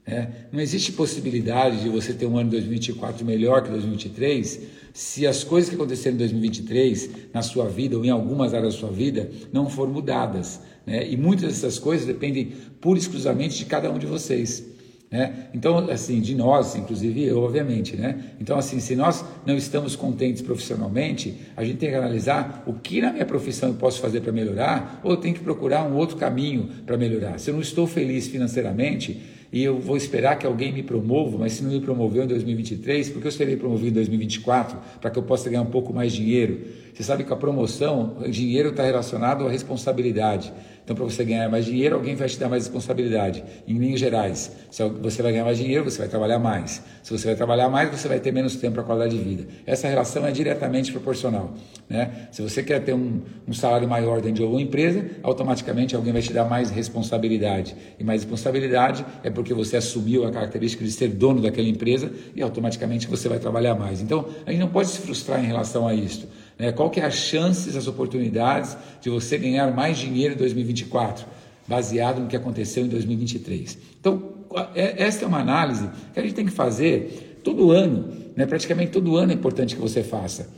Né? 0.07 0.29
Não 0.51 0.59
existe 0.59 0.91
possibilidade 0.91 1.81
de 1.81 1.89
você 1.89 2.13
ter 2.13 2.25
um 2.25 2.37
ano 2.37 2.51
2024 2.51 3.25
melhor 3.25 3.63
que 3.63 3.69
2023 3.69 4.61
se 4.93 5.27
as 5.27 5.43
coisas 5.43 5.69
que 5.69 5.75
aconteceram 5.75 6.15
em 6.15 6.19
2023 6.19 7.09
na 7.33 7.41
sua 7.41 7.67
vida 7.67 7.97
ou 7.97 8.05
em 8.05 8.09
algumas 8.09 8.53
áreas 8.53 8.75
da 8.75 8.79
sua 8.79 8.91
vida 8.91 9.29
não 9.51 9.69
forem 9.69 9.93
mudadas. 9.93 10.61
Né? 10.85 11.09
E 11.09 11.17
muitas 11.17 11.47
dessas 11.47 11.79
coisas 11.79 12.05
dependem 12.05 12.53
pura 12.79 12.97
e 12.97 13.01
exclusivamente 13.01 13.57
de 13.57 13.65
cada 13.65 13.91
um 13.91 13.97
de 13.97 14.05
vocês. 14.05 14.63
Né? 15.11 15.47
Então, 15.53 15.89
assim, 15.89 16.19
de 16.21 16.35
nós, 16.35 16.75
inclusive 16.75 17.23
eu, 17.23 17.39
obviamente, 17.39 17.95
né? 17.95 18.19
Então, 18.39 18.57
assim, 18.57 18.79
se 18.79 18.95
nós 18.95 19.23
não 19.45 19.55
estamos 19.55 19.95
contentes 19.95 20.41
profissionalmente, 20.41 21.37
a 21.55 21.63
gente 21.63 21.77
tem 21.77 21.89
que 21.89 21.95
analisar 21.95 22.63
o 22.65 22.73
que 22.73 23.01
na 23.01 23.13
minha 23.13 23.25
profissão 23.25 23.69
eu 23.69 23.75
posso 23.75 24.01
fazer 24.01 24.21
para 24.21 24.31
melhorar, 24.31 24.99
ou 25.03 25.11
eu 25.11 25.17
tenho 25.17 25.35
que 25.35 25.41
procurar 25.41 25.83
um 25.83 25.95
outro 25.95 26.17
caminho 26.17 26.69
para 26.85 26.97
melhorar. 26.97 27.39
Se 27.39 27.49
eu 27.49 27.53
não 27.53 27.61
estou 27.61 27.85
feliz 27.85 28.27
financeiramente, 28.27 29.21
e 29.51 29.63
eu 29.63 29.79
vou 29.79 29.95
esperar 29.95 30.37
que 30.37 30.45
alguém 30.45 30.71
me 30.71 30.83
promova, 30.83 31.37
mas 31.37 31.53
se 31.53 31.63
não 31.63 31.71
me 31.71 31.79
promoveu 31.79 32.23
em 32.23 32.27
2023, 32.27 33.09
por 33.09 33.21
que 33.21 33.27
eu 33.27 33.31
serei 33.31 33.55
promovido 33.55 33.91
em 33.91 33.93
2024 33.93 34.77
para 34.99 35.09
que 35.09 35.17
eu 35.17 35.23
possa 35.23 35.49
ganhar 35.49 35.61
um 35.61 35.71
pouco 35.71 35.93
mais 35.93 36.11
de 36.11 36.23
dinheiro? 36.23 36.61
Você 36.93 37.03
sabe 37.03 37.23
que 37.23 37.33
a 37.33 37.35
promoção, 37.35 38.17
dinheiro 38.29 38.69
está 38.69 38.83
relacionado 38.83 39.45
à 39.45 39.49
responsabilidade. 39.49 40.51
Então, 40.85 40.95
para 40.95 41.03
você 41.03 41.25
ganhar 41.25 41.49
mais 41.49 41.65
dinheiro, 41.65 41.95
alguém 41.95 42.13
vai 42.13 42.29
te 42.29 42.39
dar 42.39 42.47
mais 42.47 42.65
responsabilidade. 42.65 43.43
Em 43.67 43.75
linhas 43.75 43.99
gerais, 43.99 44.51
se 44.69 44.87
você 44.87 45.23
vai 45.23 45.31
ganhar 45.31 45.43
mais 45.43 45.57
dinheiro, 45.57 45.83
você 45.83 45.97
vai 45.97 46.07
trabalhar 46.07 46.37
mais. 46.37 46.83
Se 47.01 47.11
você 47.11 47.25
vai 47.25 47.35
trabalhar 47.35 47.69
mais, 47.69 47.89
você 47.89 48.07
vai 48.07 48.19
ter 48.19 48.31
menos 48.31 48.55
tempo 48.57 48.75
para 48.75 48.83
qualidade 48.83 49.17
de 49.17 49.23
vida. 49.23 49.47
Essa 49.65 49.87
relação 49.87 50.27
é 50.27 50.31
diretamente 50.31 50.91
proporcional. 50.91 51.55
Né? 51.89 52.27
Se 52.31 52.43
você 52.43 52.61
quer 52.61 52.83
ter 52.83 52.93
um, 52.93 53.19
um 53.47 53.53
salário 53.53 53.89
maior 53.89 54.21
dentro 54.21 54.35
de 54.35 54.43
alguma 54.43 54.61
empresa, 54.61 55.03
automaticamente 55.23 55.95
alguém 55.95 56.13
vai 56.13 56.21
te 56.21 56.31
dar 56.31 56.45
mais 56.45 56.69
responsabilidade. 56.69 57.75
E 57.99 58.03
mais 58.03 58.21
responsabilidade 58.21 59.03
é 59.23 59.31
porque 59.31 59.55
você 59.55 59.77
assumiu 59.77 60.23
a 60.23 60.31
característica 60.31 60.85
de 60.85 60.91
ser 60.91 61.07
dono 61.07 61.41
daquela 61.41 61.67
empresa 61.67 62.11
e 62.35 62.43
automaticamente 62.43 63.07
você 63.07 63.27
vai 63.27 63.39
trabalhar 63.39 63.73
mais. 63.73 64.03
Então, 64.03 64.27
a 64.45 64.51
gente 64.51 64.59
não 64.59 64.69
pode 64.69 64.89
se 64.89 64.99
frustrar 64.99 65.43
em 65.43 65.47
relação 65.47 65.87
a 65.87 65.95
isso. 65.95 66.29
Né? 66.57 66.71
Qual 66.71 66.89
que 66.89 66.99
é 66.99 67.05
as 67.05 67.15
chances, 67.15 67.75
as 67.75 67.87
oportunidades 67.87 68.77
de 69.01 69.09
você 69.09 69.37
ganhar 69.37 69.73
mais 69.73 69.97
dinheiro 69.97 70.33
em 70.33 70.37
2024, 70.37 71.25
baseado 71.67 72.19
no 72.21 72.27
que 72.27 72.35
aconteceu 72.35 72.85
em 72.85 72.89
2023? 72.89 73.77
Então, 73.99 74.33
é, 74.73 75.03
esta 75.03 75.25
é 75.25 75.27
uma 75.27 75.39
análise 75.39 75.89
que 76.13 76.19
a 76.19 76.23
gente 76.23 76.33
tem 76.33 76.45
que 76.45 76.51
fazer 76.51 77.41
todo 77.43 77.71
ano, 77.71 78.13
né? 78.35 78.45
praticamente 78.45 78.91
todo 78.91 79.17
ano 79.17 79.31
é 79.31 79.35
importante 79.35 79.75
que 79.75 79.81
você 79.81 80.03
faça. 80.03 80.49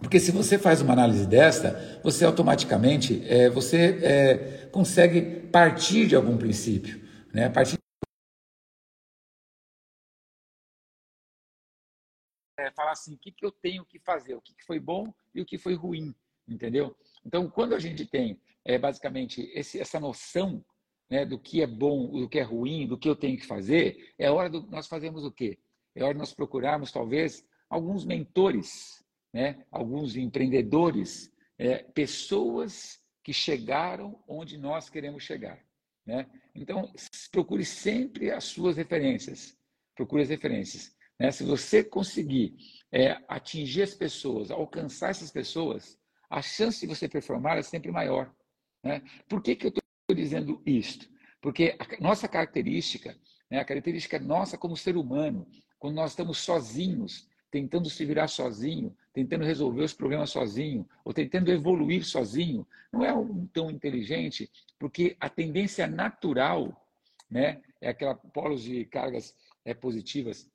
Porque 0.00 0.20
se 0.20 0.30
você 0.32 0.58
faz 0.58 0.82
uma 0.82 0.92
análise 0.92 1.26
desta, 1.26 1.98
você 2.02 2.26
automaticamente 2.26 3.22
é, 3.26 3.48
você 3.48 3.98
é, 4.02 4.68
consegue 4.70 5.22
partir 5.50 6.06
de 6.06 6.14
algum 6.14 6.36
princípio, 6.36 7.00
né? 7.32 7.48
Partir 7.48 7.78
falar 12.74 12.92
assim, 12.92 13.14
o 13.14 13.18
que, 13.18 13.32
que 13.32 13.44
eu 13.44 13.52
tenho 13.52 13.84
que 13.84 13.98
fazer, 13.98 14.34
o 14.34 14.40
que, 14.40 14.54
que 14.54 14.64
foi 14.64 14.78
bom 14.78 15.12
e 15.34 15.40
o 15.40 15.46
que 15.46 15.58
foi 15.58 15.74
ruim, 15.74 16.14
entendeu? 16.48 16.96
Então, 17.24 17.48
quando 17.48 17.74
a 17.74 17.78
gente 17.78 18.04
tem 18.06 18.40
é, 18.64 18.78
basicamente 18.78 19.42
esse, 19.54 19.80
essa 19.80 20.00
noção 20.00 20.64
né, 21.10 21.24
do 21.24 21.38
que 21.38 21.62
é 21.62 21.66
bom, 21.66 22.10
do 22.10 22.28
que 22.28 22.38
é 22.38 22.42
ruim, 22.42 22.86
do 22.86 22.98
que 22.98 23.08
eu 23.08 23.16
tenho 23.16 23.38
que 23.38 23.46
fazer, 23.46 24.12
é 24.18 24.30
hora 24.30 24.50
de 24.50 24.60
nós 24.70 24.86
fazermos 24.86 25.24
o 25.24 25.30
quê? 25.30 25.58
É 25.94 26.02
hora 26.02 26.14
de 26.14 26.18
nós 26.18 26.34
procurarmos, 26.34 26.90
talvez, 26.90 27.46
alguns 27.68 28.04
mentores, 28.04 29.04
né, 29.32 29.64
alguns 29.70 30.16
empreendedores, 30.16 31.32
é, 31.58 31.78
pessoas 31.78 33.00
que 33.22 33.32
chegaram 33.32 34.22
onde 34.28 34.58
nós 34.58 34.88
queremos 34.90 35.22
chegar. 35.22 35.64
Né? 36.04 36.26
Então, 36.54 36.92
procure 37.32 37.64
sempre 37.64 38.30
as 38.30 38.44
suas 38.44 38.76
referências. 38.76 39.56
Procure 39.94 40.22
as 40.22 40.28
referências. 40.28 40.93
Né? 41.18 41.30
Se 41.30 41.44
você 41.44 41.82
conseguir 41.82 42.54
é, 42.90 43.18
atingir 43.28 43.82
as 43.82 43.94
pessoas, 43.94 44.50
alcançar 44.50 45.10
essas 45.10 45.30
pessoas, 45.30 45.98
a 46.28 46.42
chance 46.42 46.80
de 46.80 46.86
você 46.86 47.08
performar 47.08 47.58
é 47.58 47.62
sempre 47.62 47.90
maior. 47.90 48.32
Né? 48.82 49.02
Por 49.28 49.42
que, 49.42 49.54
que 49.54 49.66
eu 49.66 49.68
estou 49.68 49.82
dizendo 50.14 50.62
isto? 50.66 51.08
Porque 51.40 51.76
a 51.78 52.02
nossa 52.02 52.26
característica, 52.26 53.16
né, 53.50 53.58
a 53.58 53.64
característica 53.64 54.18
nossa 54.18 54.56
como 54.56 54.76
ser 54.76 54.96
humano, 54.96 55.46
quando 55.78 55.96
nós 55.96 56.12
estamos 56.12 56.38
sozinhos, 56.38 57.28
tentando 57.50 57.90
se 57.90 58.04
virar 58.04 58.28
sozinho, 58.28 58.96
tentando 59.12 59.44
resolver 59.44 59.82
os 59.82 59.92
problemas 59.92 60.30
sozinho, 60.30 60.88
ou 61.04 61.12
tentando 61.12 61.52
evoluir 61.52 62.04
sozinho, 62.04 62.66
não 62.92 63.04
é 63.04 63.12
um 63.12 63.46
tão 63.46 63.70
inteligente, 63.70 64.50
porque 64.78 65.16
a 65.20 65.28
tendência 65.28 65.86
natural, 65.86 66.88
né, 67.30 67.60
é 67.80 67.90
aquela 67.90 68.14
polos 68.14 68.62
de 68.62 68.84
cargas 68.86 69.36
é, 69.64 69.74
positivas 69.74 70.50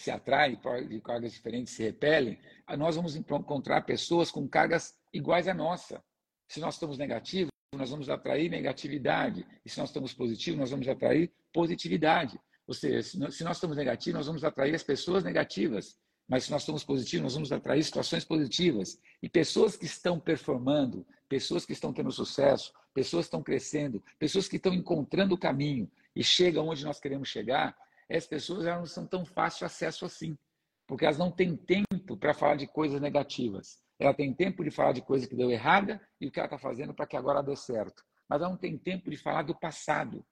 se 0.00 0.10
atraem, 0.10 0.58
de 0.88 1.00
cargas 1.00 1.32
diferentes 1.32 1.74
se 1.74 1.82
repelem, 1.82 2.38
nós 2.76 2.96
vamos 2.96 3.16
encontrar 3.16 3.82
pessoas 3.82 4.30
com 4.30 4.48
cargas 4.48 4.94
iguais 5.12 5.46
à 5.46 5.54
nossa. 5.54 6.02
Se 6.48 6.58
nós 6.60 6.74
estamos 6.74 6.98
negativos, 6.98 7.50
nós 7.74 7.90
vamos 7.90 8.08
atrair 8.08 8.50
negatividade. 8.50 9.46
E 9.64 9.70
se 9.70 9.78
nós 9.78 9.90
estamos 9.90 10.12
positivos, 10.12 10.58
nós 10.58 10.70
vamos 10.70 10.88
atrair 10.88 11.32
positividade. 11.52 12.40
Ou 12.66 12.74
seja, 12.74 13.02
se 13.02 13.44
nós 13.44 13.56
estamos 13.56 13.76
negativos, 13.76 14.14
nós 14.18 14.26
vamos 14.26 14.44
atrair 14.44 14.74
as 14.74 14.82
pessoas 14.82 15.22
negativas. 15.22 15.98
Mas 16.28 16.44
se 16.44 16.50
nós 16.50 16.62
estamos 16.62 16.84
positivos, 16.84 17.24
nós 17.24 17.34
vamos 17.34 17.52
atrair 17.52 17.82
situações 17.82 18.24
positivas. 18.24 18.98
E 19.22 19.28
pessoas 19.28 19.76
que 19.76 19.84
estão 19.84 20.18
performando, 20.18 21.06
pessoas 21.28 21.66
que 21.66 21.72
estão 21.72 21.92
tendo 21.92 22.10
sucesso, 22.10 22.72
pessoas 22.94 23.26
que 23.26 23.28
estão 23.28 23.42
crescendo, 23.42 24.02
pessoas 24.18 24.48
que 24.48 24.56
estão 24.56 24.72
encontrando 24.72 25.34
o 25.34 25.38
caminho 25.38 25.90
e 26.14 26.24
chegam 26.24 26.68
onde 26.68 26.84
nós 26.84 26.98
queremos 26.98 27.28
chegar, 27.28 27.76
essas 28.10 28.28
pessoas 28.28 28.66
elas 28.66 28.80
não 28.80 28.86
são 28.86 29.06
tão 29.06 29.24
fácil 29.24 29.64
acesso 29.64 30.04
assim. 30.04 30.36
Porque 30.84 31.04
elas 31.04 31.16
não 31.16 31.30
têm 31.30 31.56
tempo 31.56 32.16
para 32.16 32.34
falar 32.34 32.56
de 32.56 32.66
coisas 32.66 33.00
negativas. 33.00 33.80
Ela 34.00 34.12
tem 34.12 34.34
tempo 34.34 34.64
de 34.64 34.70
falar 34.70 34.92
de 34.92 35.00
coisa 35.00 35.28
que 35.28 35.36
deu 35.36 35.48
errada 35.48 36.00
e 36.20 36.26
o 36.26 36.30
que 36.32 36.40
ela 36.40 36.46
está 36.46 36.58
fazendo 36.58 36.92
para 36.92 37.06
que 37.06 37.16
agora 37.16 37.40
dê 37.40 37.54
certo. 37.54 38.02
Mas 38.28 38.40
ela 38.40 38.50
não 38.50 38.56
tem 38.56 38.76
tempo 38.76 39.08
de 39.08 39.16
falar 39.16 39.42
do 39.42 39.54
passado. 39.54 40.26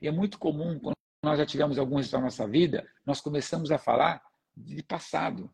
E 0.00 0.06
é 0.06 0.12
muito 0.12 0.38
comum, 0.38 0.78
quando 0.78 0.94
nós 1.24 1.38
já 1.38 1.44
tivemos 1.44 1.76
algum 1.76 1.96
resultado 1.96 2.20
na 2.20 2.26
nossa 2.26 2.46
vida, 2.46 2.86
nós 3.04 3.20
começamos 3.20 3.72
a 3.72 3.78
falar 3.78 4.22
de 4.56 4.82
passado. 4.84 5.50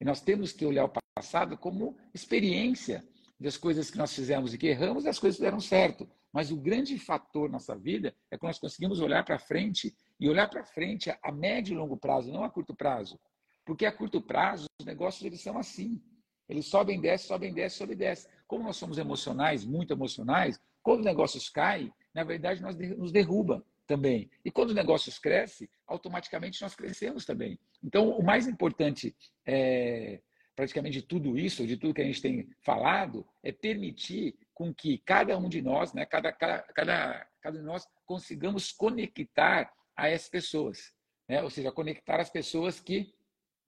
E 0.00 0.04
nós 0.04 0.20
temos 0.20 0.52
que 0.52 0.64
olhar 0.64 0.84
o 0.84 0.92
passado 1.16 1.58
como 1.58 1.96
experiência 2.12 3.04
das 3.40 3.56
coisas 3.56 3.90
que 3.90 3.98
nós 3.98 4.14
fizemos 4.14 4.54
e 4.54 4.58
que 4.58 4.68
erramos 4.68 5.04
e 5.04 5.08
as 5.08 5.18
coisas 5.18 5.38
que 5.38 5.44
deram 5.44 5.58
certo. 5.58 6.08
Mas 6.32 6.52
o 6.52 6.56
grande 6.56 6.96
fator 6.98 7.48
na 7.48 7.54
nossa 7.54 7.76
vida 7.76 8.14
é 8.30 8.38
quando 8.38 8.50
nós 8.50 8.58
conseguimos 8.60 9.00
olhar 9.00 9.24
para 9.24 9.38
frente 9.38 9.96
e 10.18 10.28
olhar 10.28 10.48
para 10.48 10.64
frente 10.64 11.14
a 11.22 11.32
médio 11.32 11.74
e 11.74 11.76
longo 11.76 11.96
prazo, 11.96 12.32
não 12.32 12.44
a 12.44 12.50
curto 12.50 12.74
prazo. 12.74 13.18
Porque 13.64 13.86
a 13.86 13.92
curto 13.92 14.20
prazo 14.20 14.66
os 14.80 14.86
negócios 14.86 15.24
eles 15.24 15.40
são 15.40 15.58
assim. 15.58 16.00
Eles 16.48 16.66
sobem, 16.66 17.00
descem, 17.00 17.28
sobem, 17.28 17.52
descem, 17.52 17.78
sobem, 17.78 17.96
descem. 17.96 18.30
Como 18.46 18.64
nós 18.64 18.76
somos 18.76 18.98
emocionais, 18.98 19.64
muito 19.64 19.92
emocionais, 19.92 20.60
quando 20.82 21.00
os 21.00 21.06
negócios 21.06 21.48
caem, 21.48 21.92
na 22.12 22.22
verdade 22.22 22.60
nós 22.60 22.76
nos 22.76 23.10
derruba 23.10 23.64
também. 23.86 24.30
E 24.44 24.50
quando 24.50 24.70
os 24.70 24.74
negócios 24.74 25.18
crescem, 25.18 25.68
automaticamente 25.86 26.60
nós 26.62 26.74
crescemos 26.74 27.24
também. 27.24 27.58
Então, 27.82 28.10
o 28.10 28.22
mais 28.22 28.46
importante, 28.46 29.14
é, 29.46 30.20
praticamente 30.54 31.00
de 31.00 31.06
tudo 31.06 31.38
isso, 31.38 31.66
de 31.66 31.76
tudo 31.76 31.94
que 31.94 32.02
a 32.02 32.04
gente 32.04 32.22
tem 32.22 32.48
falado, 32.60 33.26
é 33.42 33.52
permitir 33.52 34.36
com 34.52 34.72
que 34.72 34.98
cada 34.98 35.36
um 35.36 35.48
de 35.48 35.60
nós, 35.60 35.92
né, 35.92 36.06
cada, 36.06 36.32
cada, 36.32 36.62
cada, 36.74 37.26
cada 37.40 37.58
um 37.58 37.60
de 37.60 37.66
nós, 37.66 37.86
consigamos 38.06 38.72
conectar 38.72 39.72
a 39.96 40.08
essas 40.08 40.28
pessoas. 40.28 40.92
Né? 41.28 41.42
Ou 41.42 41.50
seja, 41.50 41.72
conectar 41.72 42.20
as 42.20 42.30
pessoas 42.30 42.80
que, 42.80 43.12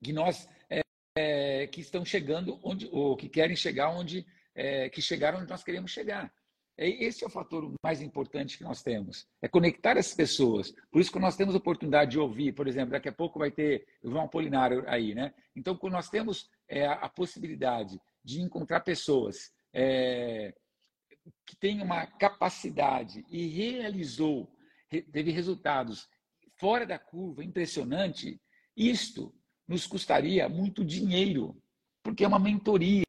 que 0.03 0.13
nós 0.13 0.49
é, 0.71 0.81
é, 1.17 1.67
que 1.67 1.81
estão 1.81 2.05
chegando 2.05 2.61
onde, 2.63 2.89
ou 2.93 3.17
que 3.17 3.29
querem 3.29 3.57
chegar 3.57 3.91
onde, 3.91 4.27
é, 4.55 4.89
que 4.89 5.01
chegaram 5.01 5.39
onde 5.39 5.51
nós 5.51 5.65
queremos 5.65 5.91
chegar. 5.91 6.33
Esse 6.79 7.25
é 7.25 7.27
o 7.27 7.31
fator 7.31 7.73
mais 7.83 8.03
importante 8.03 8.59
que 8.59 8.63
nós 8.63 8.83
temos, 8.83 9.27
é 9.41 9.49
conectar 9.49 9.97
as 9.97 10.13
pessoas. 10.13 10.75
Por 10.91 11.01
isso 11.01 11.11
que 11.11 11.19
nós 11.19 11.35
temos 11.35 11.55
a 11.55 11.59
oportunidade 11.59 12.11
de 12.11 12.19
ouvir, 12.19 12.53
por 12.53 12.69
exemplo, 12.69 12.91
daqui 12.91 13.09
a 13.09 13.13
pouco 13.13 13.39
vai 13.39 13.51
ter 13.51 13.87
o 14.03 14.11
João 14.11 14.25
Apolinário 14.25 14.85
aí, 14.87 15.15
né? 15.15 15.33
Então, 15.55 15.75
quando 15.75 15.95
nós 15.95 16.11
temos 16.11 16.51
é, 16.69 16.87
a 16.87 17.09
possibilidade 17.09 17.99
de 18.23 18.43
encontrar 18.43 18.81
pessoas 18.81 19.55
é, 19.73 20.55
que 21.47 21.57
têm 21.57 21.81
uma 21.81 22.07
capacidade 22.07 23.25
e 23.31 23.47
realizou, 23.47 24.53
teve 24.91 25.31
resultados 25.31 26.07
fora 26.59 26.87
da 26.87 26.99
curva, 26.99 27.45
impressionante, 27.45 28.41
isto 28.77 29.35
nos 29.67 29.87
custaria 29.87 30.49
muito 30.49 30.85
dinheiro, 30.85 31.61
porque 32.03 32.25
é 32.25 32.29
uma 32.29 32.39
mentoria. 32.39 33.05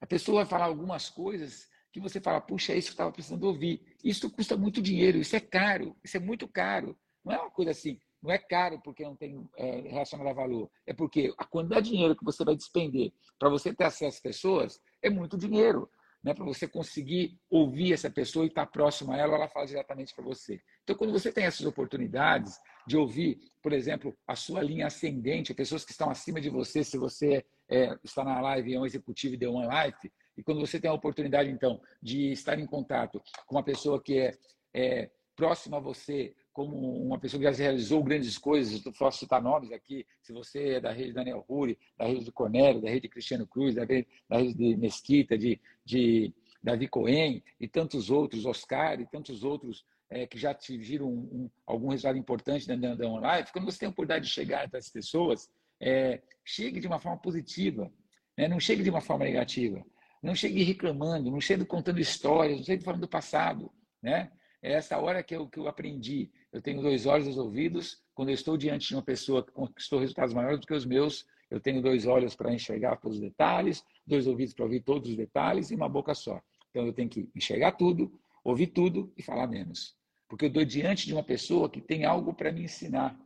A 0.00 0.06
pessoa 0.06 0.42
vai 0.42 0.46
falar 0.46 0.66
algumas 0.66 1.08
coisas 1.08 1.68
que 1.92 2.00
você 2.00 2.20
fala, 2.20 2.40
puxa, 2.40 2.72
é 2.72 2.78
isso 2.78 2.88
que 2.88 2.92
eu 2.92 2.94
estava 2.94 3.12
precisando 3.12 3.44
ouvir. 3.44 3.82
Isso 4.02 4.30
custa 4.30 4.56
muito 4.56 4.80
dinheiro, 4.82 5.18
isso 5.18 5.36
é 5.36 5.40
caro, 5.40 5.96
isso 6.02 6.16
é 6.16 6.20
muito 6.20 6.48
caro. 6.48 6.98
Não 7.24 7.32
é 7.32 7.38
uma 7.38 7.50
coisa 7.50 7.70
assim, 7.70 7.98
não 8.22 8.30
é 8.30 8.38
caro 8.38 8.80
porque 8.82 9.04
não 9.04 9.16
tem 9.16 9.48
é, 9.56 9.80
relacionado 9.82 10.28
a 10.28 10.32
valor. 10.32 10.70
É 10.86 10.92
porque 10.92 11.32
a 11.36 11.44
quantidade 11.44 11.86
de 11.86 11.92
dinheiro 11.92 12.16
que 12.16 12.24
você 12.24 12.44
vai 12.44 12.56
despender 12.56 13.12
para 13.38 13.48
você 13.48 13.74
ter 13.74 13.84
acesso 13.84 14.16
às 14.16 14.20
pessoas 14.20 14.80
é 15.02 15.10
muito 15.10 15.36
dinheiro. 15.36 15.90
Né, 16.22 16.32
para 16.32 16.44
você 16.44 16.68
conseguir 16.68 17.36
ouvir 17.50 17.92
essa 17.92 18.08
pessoa 18.08 18.44
e 18.44 18.48
estar 18.48 18.66
próximo 18.66 19.12
a 19.12 19.16
ela, 19.16 19.34
ela 19.34 19.48
fala 19.48 19.66
diretamente 19.66 20.14
para 20.14 20.24
você. 20.24 20.60
Então, 20.84 20.94
quando 20.94 21.12
você 21.12 21.32
tem 21.32 21.44
essas 21.44 21.66
oportunidades 21.66 22.56
de 22.86 22.96
ouvir, 22.96 23.40
por 23.60 23.72
exemplo, 23.72 24.16
a 24.24 24.36
sua 24.36 24.62
linha 24.62 24.86
ascendente, 24.86 25.52
pessoas 25.52 25.84
que 25.84 25.90
estão 25.90 26.08
acima 26.08 26.40
de 26.40 26.48
você, 26.48 26.84
se 26.84 26.96
você 26.96 27.44
é, 27.68 27.98
está 28.04 28.22
na 28.22 28.40
live 28.40 28.70
e 28.70 28.74
é 28.74 28.78
um 28.78 28.86
executivo 28.86 29.36
de 29.36 29.46
One 29.46 29.66
Life, 29.66 30.12
e 30.36 30.42
quando 30.42 30.60
você 30.60 30.80
tem 30.80 30.90
a 30.90 30.94
oportunidade, 30.94 31.50
então, 31.50 31.80
de 32.00 32.30
estar 32.30 32.58
em 32.58 32.66
contato 32.66 33.20
com 33.46 33.56
uma 33.56 33.64
pessoa 33.64 34.00
que 34.00 34.18
é, 34.18 34.38
é 34.72 35.10
próxima 35.36 35.78
a 35.78 35.80
você, 35.80 36.34
como 36.52 36.76
uma 37.02 37.18
pessoa 37.18 37.40
que 37.40 37.50
já 37.50 37.62
realizou 37.62 38.02
grandes 38.02 38.36
coisas, 38.38 38.84
eu 38.84 38.92
posso 38.92 39.18
citar 39.18 39.42
nomes 39.42 39.72
aqui, 39.72 40.06
se 40.22 40.32
você 40.32 40.74
é 40.74 40.80
da 40.80 40.92
rede 40.92 41.12
Daniel 41.12 41.44
Ruri, 41.48 41.78
da 41.96 42.06
rede 42.06 42.24
do 42.24 42.32
Cornélio, 42.32 42.82
da 42.82 42.90
rede 42.90 43.08
Cristiano 43.08 43.46
Cruz, 43.46 43.74
da 43.74 43.84
rede, 43.84 44.06
da 44.28 44.38
rede 44.38 44.54
de 44.54 44.76
Mesquita, 44.76 45.36
de, 45.36 45.60
de 45.84 46.32
Davi 46.62 46.88
Cohen 46.88 47.42
e 47.58 47.66
tantos 47.66 48.10
outros, 48.10 48.44
Oscar 48.44 49.00
e 49.00 49.06
tantos 49.06 49.42
outros 49.42 49.84
é, 50.10 50.26
que 50.26 50.38
já 50.38 50.50
atingiram 50.50 51.08
um, 51.08 51.20
um, 51.32 51.50
algum 51.66 51.88
resultado 51.88 52.18
importante 52.18 52.66
da, 52.66 52.76
da, 52.76 52.94
da 52.94 53.06
online, 53.06 53.48
quando 53.52 53.64
você 53.64 53.78
tem 53.78 53.86
a 53.86 53.90
oportunidade 53.90 54.26
de 54.26 54.30
chegar 54.30 54.64
até 54.64 54.78
as 54.78 54.90
pessoas, 54.90 55.48
é, 55.80 56.20
chegue 56.44 56.80
de 56.80 56.86
uma 56.86 57.00
forma 57.00 57.18
positiva, 57.18 57.90
né? 58.36 58.46
não 58.46 58.60
chegue 58.60 58.82
de 58.82 58.90
uma 58.90 59.00
forma 59.00 59.24
negativa. 59.24 59.84
Não 60.22 60.36
chegue 60.36 60.62
reclamando, 60.62 61.30
não 61.30 61.40
chegue 61.40 61.64
contando 61.64 61.98
histórias, 61.98 62.58
não 62.58 62.64
chegue 62.64 62.84
falando 62.84 63.00
do 63.00 63.08
passado. 63.08 63.72
Né? 64.00 64.30
É 64.62 64.74
essa 64.74 64.96
hora 64.98 65.22
que 65.22 65.34
eu, 65.34 65.48
que 65.48 65.58
eu 65.58 65.66
aprendi. 65.66 66.30
Eu 66.52 66.60
tenho 66.60 66.82
dois 66.82 67.06
olhos 67.06 67.24
dois 67.24 67.38
ouvidos. 67.38 68.02
Quando 68.14 68.28
eu 68.28 68.34
estou 68.34 68.56
diante 68.56 68.88
de 68.88 68.94
uma 68.94 69.02
pessoa 69.02 69.42
que 69.44 69.50
conquistou 69.52 69.98
resultados 69.98 70.34
maiores 70.34 70.60
do 70.60 70.66
que 70.66 70.74
os 70.74 70.84
meus, 70.84 71.26
eu 71.50 71.58
tenho 71.58 71.80
dois 71.80 72.06
olhos 72.06 72.34
para 72.34 72.52
enxergar 72.52 72.96
todos 72.96 73.16
os 73.16 73.22
detalhes, 73.22 73.82
dois 74.06 74.26
ouvidos 74.26 74.54
para 74.54 74.64
ouvir 74.64 74.80
todos 74.80 75.10
os 75.10 75.16
detalhes 75.16 75.70
e 75.70 75.74
uma 75.74 75.88
boca 75.88 76.14
só. 76.14 76.40
Então 76.70 76.86
eu 76.86 76.92
tenho 76.92 77.08
que 77.08 77.30
enxergar 77.34 77.72
tudo, 77.72 78.12
ouvir 78.44 78.68
tudo 78.68 79.12
e 79.16 79.22
falar 79.22 79.46
menos. 79.46 79.96
Porque 80.28 80.46
eu 80.46 80.48
estou 80.48 80.64
diante 80.64 81.06
de 81.06 81.12
uma 81.12 81.22
pessoa 81.22 81.70
que 81.70 81.80
tem 81.80 82.04
algo 82.04 82.34
para 82.34 82.52
me 82.52 82.64
ensinar. 82.64 83.18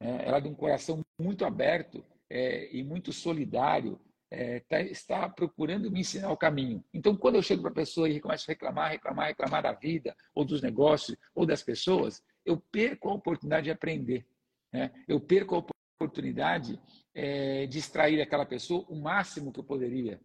É, 0.00 0.26
ela 0.26 0.38
é 0.38 0.40
de 0.40 0.48
um 0.48 0.54
coração 0.54 1.04
muito 1.18 1.44
aberto 1.44 2.04
é, 2.28 2.74
e 2.74 2.82
muito 2.82 3.12
solidário 3.12 4.00
é, 4.30 4.60
tá, 4.60 4.80
está 4.80 5.28
procurando 5.28 5.90
me 5.90 6.00
ensinar 6.00 6.30
o 6.30 6.36
caminho. 6.36 6.84
Então, 6.94 7.16
quando 7.16 7.34
eu 7.34 7.42
chego 7.42 7.62
para 7.62 7.72
a 7.72 7.74
pessoa 7.74 8.08
e 8.08 8.20
começo 8.20 8.48
a 8.48 8.52
reclamar, 8.52 8.90
reclamar, 8.90 9.28
reclamar 9.28 9.62
da 9.62 9.72
vida, 9.72 10.16
ou 10.34 10.44
dos 10.44 10.62
negócios, 10.62 11.16
ou 11.34 11.44
das 11.44 11.62
pessoas, 11.62 12.22
eu 12.50 12.58
perco 12.70 13.08
a 13.08 13.14
oportunidade 13.14 13.64
de 13.64 13.70
aprender. 13.70 14.26
Né? 14.72 14.90
Eu 15.08 15.20
perco 15.20 15.54
a 15.54 15.64
oportunidade 16.00 16.80
é, 17.14 17.66
de 17.66 17.78
extrair 17.78 18.20
aquela 18.20 18.46
pessoa 18.46 18.84
o 18.88 19.00
máximo 19.00 19.52
que 19.52 19.60
eu 19.60 19.64
poderia 19.64 20.20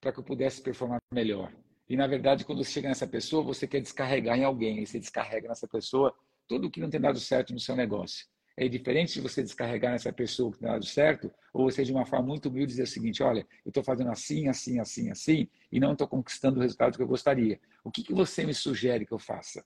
para 0.00 0.12
que 0.12 0.18
eu 0.18 0.24
pudesse 0.24 0.62
performar 0.62 1.00
melhor. 1.12 1.52
E, 1.88 1.96
na 1.96 2.06
verdade, 2.06 2.44
quando 2.44 2.62
você 2.62 2.70
chega 2.70 2.88
nessa 2.88 3.06
pessoa, 3.06 3.42
você 3.42 3.66
quer 3.66 3.80
descarregar 3.80 4.38
em 4.38 4.44
alguém, 4.44 4.82
e 4.82 4.86
você 4.86 4.98
descarrega 4.98 5.48
nessa 5.48 5.66
pessoa 5.66 6.14
tudo 6.46 6.70
que 6.70 6.80
não 6.80 6.90
tem 6.90 7.00
dado 7.00 7.18
certo 7.18 7.52
no 7.52 7.58
seu 7.58 7.74
negócio. 7.74 8.26
É 8.56 8.68
diferente 8.68 9.14
de 9.14 9.20
você 9.20 9.42
descarregar 9.42 9.92
nessa 9.92 10.12
pessoa 10.12 10.52
que 10.52 10.58
tem 10.58 10.68
dado 10.68 10.84
certo, 10.84 11.32
ou 11.52 11.70
você 11.70 11.84
de 11.84 11.92
uma 11.92 12.04
forma 12.04 12.26
muito 12.26 12.48
humilde 12.48 12.72
dizer 12.72 12.82
o 12.82 12.86
seguinte: 12.86 13.22
olha, 13.22 13.46
eu 13.64 13.70
estou 13.70 13.82
fazendo 13.82 14.10
assim, 14.10 14.48
assim, 14.48 14.78
assim, 14.78 15.10
assim, 15.10 15.48
e 15.72 15.80
não 15.80 15.92
estou 15.92 16.06
conquistando 16.06 16.58
o 16.58 16.62
resultado 16.62 16.96
que 16.96 17.02
eu 17.02 17.08
gostaria. 17.08 17.60
O 17.82 17.90
que, 17.90 18.02
que 18.02 18.12
você 18.12 18.44
me 18.44 18.54
sugere 18.54 19.06
que 19.06 19.12
eu 19.12 19.18
faça? 19.18 19.64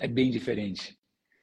É 0.00 0.08
bem 0.08 0.30
diferente 0.30 0.99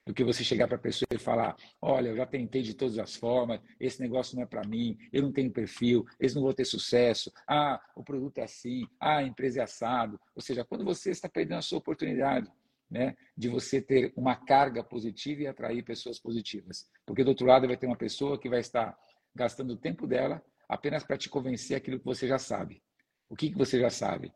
do 0.07 0.13
que 0.13 0.23
você 0.23 0.41
chegar 0.41 0.67
para 0.67 0.77
a 0.77 0.79
pessoa 0.79 1.07
e 1.11 1.19
falar: 1.19 1.55
olha, 1.81 2.09
eu 2.09 2.15
já 2.15 2.25
tentei 2.25 2.61
de 2.61 2.73
todas 2.73 2.97
as 2.97 3.15
formas, 3.15 3.59
esse 3.77 4.01
negócio 4.01 4.37
não 4.37 4.43
é 4.43 4.45
para 4.45 4.65
mim, 4.65 4.97
eu 5.11 5.21
não 5.21 5.33
tenho 5.33 5.51
perfil, 5.51 6.05
eles 6.17 6.33
não 6.33 6.41
vão 6.41 6.53
ter 6.53 6.63
sucesso, 6.63 7.31
ah, 7.45 7.79
o 7.93 8.03
produto 8.03 8.37
é 8.37 8.43
assim, 8.43 8.87
ah, 8.99 9.17
a 9.17 9.23
empresa 9.23 9.59
é 9.59 9.63
assado. 9.63 10.17
Ou 10.33 10.41
seja, 10.41 10.63
quando 10.63 10.85
você 10.85 11.11
está 11.11 11.27
perdendo 11.27 11.57
a 11.57 11.61
sua 11.61 11.79
oportunidade 11.79 12.49
né, 12.89 13.17
de 13.37 13.49
você 13.49 13.81
ter 13.81 14.13
uma 14.15 14.33
carga 14.33 14.81
positiva 14.81 15.41
e 15.41 15.47
atrair 15.47 15.83
pessoas 15.83 16.17
positivas. 16.17 16.89
Porque 17.05 17.21
do 17.21 17.29
outro 17.29 17.45
lado 17.45 17.67
vai 17.67 17.75
ter 17.75 17.85
uma 17.85 17.97
pessoa 17.97 18.39
que 18.39 18.47
vai 18.47 18.61
estar 18.61 18.97
gastando 19.35 19.71
o 19.71 19.77
tempo 19.77 20.07
dela 20.07 20.41
apenas 20.69 21.03
para 21.03 21.17
te 21.17 21.27
convencer 21.27 21.75
aquilo 21.75 21.99
que 21.99 22.05
você 22.05 22.25
já 22.25 22.39
sabe. 22.39 22.81
O 23.29 23.35
que, 23.35 23.49
que 23.49 23.57
você 23.57 23.77
já 23.77 23.89
sabe? 23.89 24.31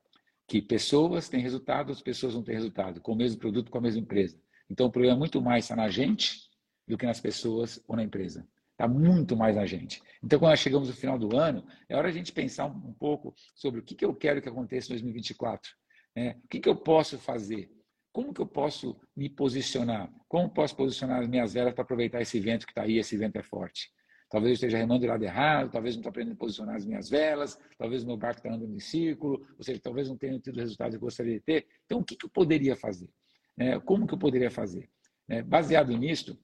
Que 0.46 0.62
pessoas 0.62 1.30
têm 1.30 1.42
resultado, 1.42 1.94
as 1.94 2.02
pessoas 2.02 2.36
não 2.36 2.44
têm 2.44 2.56
resultado, 2.56 3.00
com 3.00 3.14
o 3.14 3.16
mesmo 3.16 3.40
produto, 3.40 3.72
com 3.72 3.78
a 3.78 3.82
mesma 3.82 4.02
empresa. 4.02 4.38
Então 4.72 4.88
o 4.88 4.92
problema 4.92 5.18
é 5.18 5.20
muito 5.20 5.42
mais 5.42 5.66
está 5.66 5.76
na 5.76 5.90
gente 5.90 6.50
do 6.88 6.98
que 6.98 7.06
nas 7.06 7.20
pessoas 7.20 7.84
ou 7.88 7.96
na 7.96 8.04
empresa. 8.04 8.48
Está 8.72 8.88
muito 8.88 9.36
mais 9.36 9.56
na 9.56 9.66
gente. 9.66 10.02
Então, 10.24 10.40
quando 10.40 10.52
nós 10.52 10.60
chegamos 10.60 10.88
no 10.88 10.96
final 10.96 11.20
do 11.20 11.38
ano, 11.38 11.64
é 11.88 11.96
hora 11.96 12.10
de 12.10 12.16
a 12.16 12.18
gente 12.18 12.32
pensar 12.32 12.66
um, 12.66 12.94
pouco 12.94 13.36
sobre 13.54 13.80
o 13.80 13.84
que, 13.84 13.94
que 13.94 14.04
eu 14.04 14.16
quero 14.16 14.42
que 14.42 14.50
aconteça 14.50 14.88
em 14.88 14.96
2024. 14.96 15.70
Né? 16.16 16.40
O 16.44 16.48
que, 16.48 16.60
que 16.60 16.70
eu 16.70 16.76
posso 16.76 17.20
fazer? 17.20 17.70
Como 18.12 18.34
que 18.34 18.42
eu 18.42 18.48
posso 18.48 19.00
me 19.16 19.30
posicionar? 19.30 20.12
Como 20.28 20.50
posso 20.50 20.76
posicionar 20.76 21.20
as 21.20 21.28
minhas 21.28 21.54
velas 21.54 21.74
para 21.74 21.84
aproveitar 21.84 22.22
esse 22.22 22.40
vento 22.40 22.66
que 22.66 22.72
está 22.72 22.84
aí? 22.84 22.98
Esse 22.98 23.16
vento 23.18 23.36
é 23.36 23.44
forte. 23.44 23.92
Talvez 24.30 24.52
eu 24.52 24.54
esteja 24.54 24.78
remando 24.78 25.02
do 25.02 25.08
lado 25.08 25.24
errado, 25.24 25.70
talvez 25.70 25.96
não 25.96 26.00
estou 26.00 26.10
aprendendo 26.10 26.34
a 26.34 26.38
posicionar 26.38 26.76
as 26.76 26.86
minhas 26.86 27.10
velas, 27.10 27.60
talvez 27.78 28.04
o 28.04 28.08
meu 28.08 28.18
barco 28.18 28.40
está 28.40 28.50
andando 28.50 28.74
em 28.74 28.80
círculo, 28.80 29.46
ou 29.58 29.64
seja, 29.64 29.80
talvez 29.82 30.08
não 30.08 30.18
tenha 30.18 30.40
tido 30.40 30.56
o 30.56 30.60
resultado 30.60 30.92
que 30.92 30.96
eu 30.96 31.02
gostaria 31.02 31.34
de 31.34 31.42
ter. 31.42 31.68
Então, 31.86 32.00
o 32.00 32.04
que, 32.04 32.16
que 32.16 32.26
eu 32.26 32.30
poderia 32.30 32.76
fazer? 32.76 33.10
É, 33.62 33.80
como 33.80 34.08
que 34.08 34.14
eu 34.16 34.18
poderia 34.18 34.50
fazer? 34.50 34.90
É, 35.30 35.44
baseado 35.44 35.96
nisso, 35.96 36.36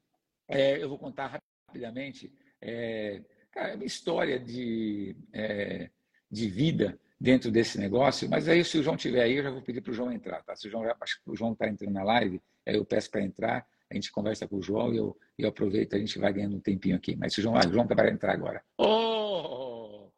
é, 0.48 0.82
eu 0.82 0.88
vou 0.88 1.00
contar 1.00 1.42
rapidamente 1.68 2.32
é, 2.62 3.24
cara, 3.52 3.76
minha 3.76 3.88
história 3.88 4.40
de, 4.40 5.16
é, 5.34 5.90
de 6.30 6.48
vida 6.48 7.00
dentro 7.20 7.50
desse 7.50 7.80
negócio, 7.80 8.30
mas 8.30 8.48
aí 8.48 8.64
se 8.64 8.78
o 8.78 8.84
João 8.84 8.96
tiver 8.96 9.24
aí, 9.24 9.38
eu 9.38 9.44
já 9.44 9.50
vou 9.50 9.64
pedir 9.64 9.82
para 9.82 9.90
o 9.90 9.94
João 9.96 10.12
entrar, 10.12 10.44
tá? 10.44 10.56
Se 10.56 10.68
o 10.68 10.72
João, 10.72 10.84
acho 11.02 11.24
que 11.24 11.32
o 11.32 11.36
João 11.36 11.54
está 11.54 11.68
entrando 11.68 11.94
na 11.94 12.04
live, 12.04 12.40
aí 12.64 12.76
eu 12.76 12.86
peço 12.86 13.10
para 13.10 13.24
entrar, 13.24 13.66
a 13.90 13.96
gente 13.96 14.12
conversa 14.12 14.48
com 14.48 14.58
o 14.58 14.62
João 14.62 14.94
e 14.94 14.98
eu, 14.98 15.18
eu 15.40 15.50
aproveito, 15.50 15.96
a 15.96 16.00
gente 16.00 16.20
vai 16.20 16.32
ganhando 16.32 16.58
um 16.58 16.62
tempinho 16.62 16.96
aqui. 16.96 17.16
Mas 17.16 17.34
se 17.34 17.40
o 17.40 17.44
João, 17.44 17.56
ah, 17.56 17.66
o 17.68 17.72
João 17.72 17.84
está 17.84 17.96
para 17.96 18.12
entrar 18.12 18.34
agora. 18.34 18.64
Ô! 18.78 18.86
Oh, 18.86 20.12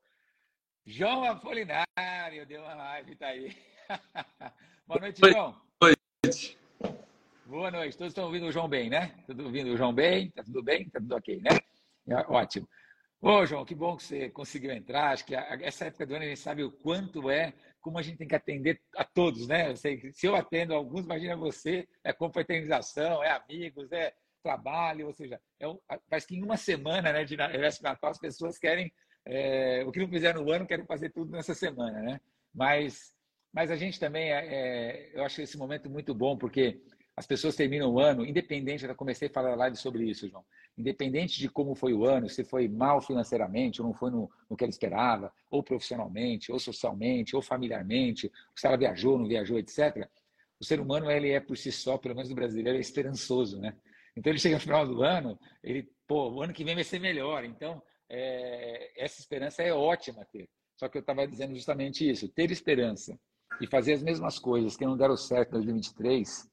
João 0.85 1.23
Apolinário, 1.23 2.45
deu 2.45 2.61
uma 2.61 2.73
live, 2.73 3.15
tá 3.15 3.27
aí. 3.27 3.55
Boa 4.85 4.99
noite, 4.99 5.21
João. 5.23 5.55
Boa 5.79 5.93
noite. 6.25 6.58
Boa 7.49 7.71
noite. 7.71 7.97
Todos 7.97 8.11
estão 8.11 8.25
ouvindo 8.25 8.45
o 8.45 8.51
João 8.51 8.69
bem, 8.69 8.91
né? 8.91 9.11
Tudo 9.25 9.45
ouvindo 9.45 9.73
o 9.73 9.75
João 9.75 9.91
bem? 9.91 10.29
Tá 10.29 10.43
tudo 10.43 10.61
bem? 10.61 10.87
Tá 10.87 10.99
tudo 10.99 11.15
ok, 11.15 11.41
né? 11.41 11.57
É, 12.07 12.15
ótimo. 12.31 12.69
Ô, 13.19 13.43
João, 13.43 13.65
que 13.65 13.73
bom 13.73 13.97
que 13.97 14.03
você 14.03 14.29
conseguiu 14.29 14.69
entrar. 14.71 15.13
Acho 15.13 15.25
que 15.25 15.33
essa 15.33 15.85
época 15.85 16.05
do 16.05 16.13
ano 16.13 16.25
a 16.25 16.27
gente 16.27 16.39
sabe 16.39 16.63
o 16.63 16.71
quanto 16.71 17.27
é, 17.27 17.51
como 17.81 17.97
a 17.97 18.03
gente 18.03 18.19
tem 18.19 18.27
que 18.27 18.35
atender 18.35 18.79
a 18.95 19.03
todos, 19.03 19.47
né? 19.47 19.71
Eu 19.71 19.75
sei, 19.75 20.11
se 20.13 20.27
eu 20.27 20.35
atendo 20.35 20.75
alguns, 20.75 21.05
imagina 21.05 21.35
você, 21.35 21.87
é 22.03 22.13
confraternização, 22.13 23.23
é 23.23 23.31
amigos, 23.31 23.91
é 23.91 24.13
trabalho, 24.43 25.07
ou 25.07 25.13
seja, 25.13 25.41
é 25.59 25.67
um, 25.67 25.79
parece 26.07 26.27
que 26.27 26.35
em 26.35 26.43
uma 26.43 26.55
semana 26.55 27.11
né, 27.11 27.23
de 27.23 27.35
Natal 27.35 28.11
as 28.11 28.19
pessoas 28.19 28.59
querem, 28.59 28.93
é, 29.25 29.83
o 29.87 29.91
que 29.91 29.99
não 29.99 30.07
fizeram 30.07 30.43
no 30.43 30.51
ano, 30.51 30.67
querem 30.67 30.85
fazer 30.85 31.09
tudo 31.09 31.31
nessa 31.31 31.55
semana, 31.55 31.99
né? 31.99 32.21
Mas, 32.53 33.11
mas 33.51 33.71
a 33.71 33.75
gente 33.75 33.99
também, 33.99 34.31
é, 34.31 34.37
é, 34.37 35.11
eu 35.15 35.23
acho 35.23 35.41
esse 35.41 35.57
momento 35.57 35.89
muito 35.89 36.13
bom, 36.13 36.37
porque 36.37 36.79
as 37.19 37.27
pessoas 37.27 37.53
terminam 37.53 37.91
o 37.91 37.99
ano, 37.99 38.25
independente, 38.25 38.85
eu 38.85 38.95
comecei 38.95 39.27
a 39.27 39.31
falar 39.31 39.53
live 39.53 39.75
sobre 39.75 40.09
isso, 40.09 40.29
João, 40.29 40.45
independente 40.77 41.37
de 41.37 41.49
como 41.49 41.75
foi 41.75 41.93
o 41.93 42.05
ano, 42.05 42.29
se 42.29 42.45
foi 42.45 42.69
mal 42.69 43.01
financeiramente, 43.01 43.81
ou 43.81 43.87
não 43.89 43.93
foi 43.93 44.09
no, 44.09 44.31
no 44.49 44.55
que 44.55 44.63
ela 44.63 44.69
esperava, 44.69 45.29
ou 45.51 45.61
profissionalmente, 45.61 46.49
ou 46.49 46.57
socialmente, 46.57 47.35
ou 47.35 47.41
familiarmente, 47.41 48.31
se 48.55 48.65
ela 48.65 48.77
viajou, 48.77 49.17
não 49.17 49.27
viajou, 49.27 49.59
etc. 49.59 50.07
O 50.57 50.63
ser 50.63 50.79
humano, 50.79 51.11
ele 51.11 51.31
é 51.31 51.41
por 51.41 51.57
si 51.57 51.73
só, 51.73 51.97
pelo 51.97 52.15
menos 52.15 52.29
no 52.29 52.35
brasileiro, 52.35 52.77
é 52.77 52.79
esperançoso, 52.79 53.59
né? 53.59 53.75
Então 54.15 54.31
ele 54.31 54.39
chega 54.39 54.55
no 54.55 54.61
final 54.61 54.87
do 54.87 55.03
ano, 55.03 55.37
ele, 55.61 55.91
pô, 56.07 56.31
o 56.31 56.41
ano 56.41 56.53
que 56.53 56.63
vem 56.63 56.75
vai 56.75 56.85
ser 56.85 56.99
melhor. 56.99 57.43
Então, 57.43 57.83
é, 58.07 58.93
essa 58.95 59.19
esperança 59.19 59.61
é 59.61 59.73
ótima 59.73 60.23
ter. 60.23 60.47
Só 60.77 60.87
que 60.87 60.97
eu 60.97 61.01
estava 61.01 61.27
dizendo 61.27 61.53
justamente 61.53 62.09
isso, 62.09 62.29
ter 62.29 62.49
esperança 62.49 63.19
e 63.59 63.67
fazer 63.67 63.91
as 63.91 64.01
mesmas 64.01 64.39
coisas 64.39 64.77
que 64.77 64.85
não 64.85 64.95
deram 64.95 65.17
certo 65.17 65.49
em 65.49 65.53
2023 65.55 66.49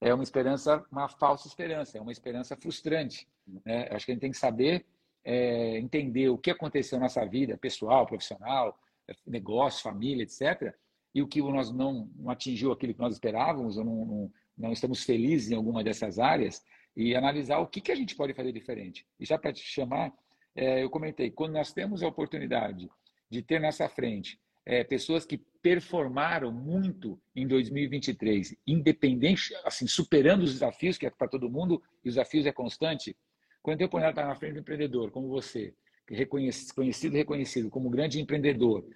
é 0.00 0.14
uma 0.14 0.22
esperança, 0.22 0.84
uma 0.90 1.08
falsa 1.08 1.46
esperança, 1.46 1.98
é 1.98 2.00
uma 2.00 2.12
esperança 2.12 2.56
frustrante. 2.56 3.28
Né? 3.64 3.88
Acho 3.90 4.06
que 4.06 4.12
a 4.12 4.14
gente 4.14 4.22
tem 4.22 4.30
que 4.30 4.36
saber 4.36 4.86
é, 5.24 5.78
entender 5.78 6.28
o 6.28 6.38
que 6.38 6.50
aconteceu 6.50 6.98
na 6.98 7.04
nossa 7.04 7.24
vida 7.26 7.56
pessoal, 7.56 8.06
profissional, 8.06 8.78
negócio, 9.26 9.82
família, 9.82 10.22
etc. 10.22 10.74
E 11.14 11.22
o 11.22 11.28
que 11.28 11.42
nós 11.42 11.70
não, 11.70 12.08
não 12.16 12.30
atingiu 12.30 12.72
aquilo 12.72 12.94
que 12.94 13.00
nós 13.00 13.14
esperávamos, 13.14 13.76
ou 13.76 13.84
não, 13.84 14.04
não, 14.06 14.32
não, 14.56 14.72
estamos 14.72 15.04
felizes 15.04 15.50
em 15.50 15.56
alguma 15.56 15.84
dessas 15.84 16.18
áreas, 16.18 16.64
e 16.96 17.14
analisar 17.14 17.58
o 17.58 17.66
que, 17.66 17.80
que 17.80 17.92
a 17.92 17.94
gente 17.94 18.14
pode 18.14 18.34
fazer 18.34 18.52
diferente. 18.52 19.06
E 19.18 19.24
já 19.24 19.38
para 19.38 19.52
te 19.52 19.62
chamar, 19.62 20.12
é, 20.54 20.82
eu 20.82 20.90
comentei, 20.90 21.30
quando 21.30 21.52
nós 21.52 21.72
temos 21.72 22.02
a 22.02 22.08
oportunidade 22.08 22.90
de 23.28 23.42
ter 23.42 23.60
nessa 23.60 23.88
frente 23.88 24.40
é, 24.70 24.84
pessoas 24.84 25.24
que 25.26 25.36
performaram 25.36 26.52
muito 26.52 27.20
em 27.34 27.44
2023, 27.44 28.54
independente, 28.64 29.52
assim, 29.64 29.84
superando 29.88 30.44
os 30.44 30.52
desafios, 30.52 30.96
que 30.96 31.06
é 31.06 31.10
para 31.10 31.26
todo 31.26 31.50
mundo, 31.50 31.82
e 32.04 32.08
os 32.08 32.14
desafios 32.14 32.46
é 32.46 32.52
constante. 32.52 33.16
Quando 33.60 33.80
eu 33.80 33.88
ponho 33.88 34.08
estar 34.08 34.24
na 34.24 34.36
frente 34.36 34.52
do 34.52 34.60
empreendedor, 34.60 35.10
como 35.10 35.26
você, 35.26 35.74
é 36.08 36.24
conhecido 36.24 37.16
reconhecido 37.16 37.68
como 37.68 37.90
grande 37.90 38.20
empreendedor, 38.20 38.86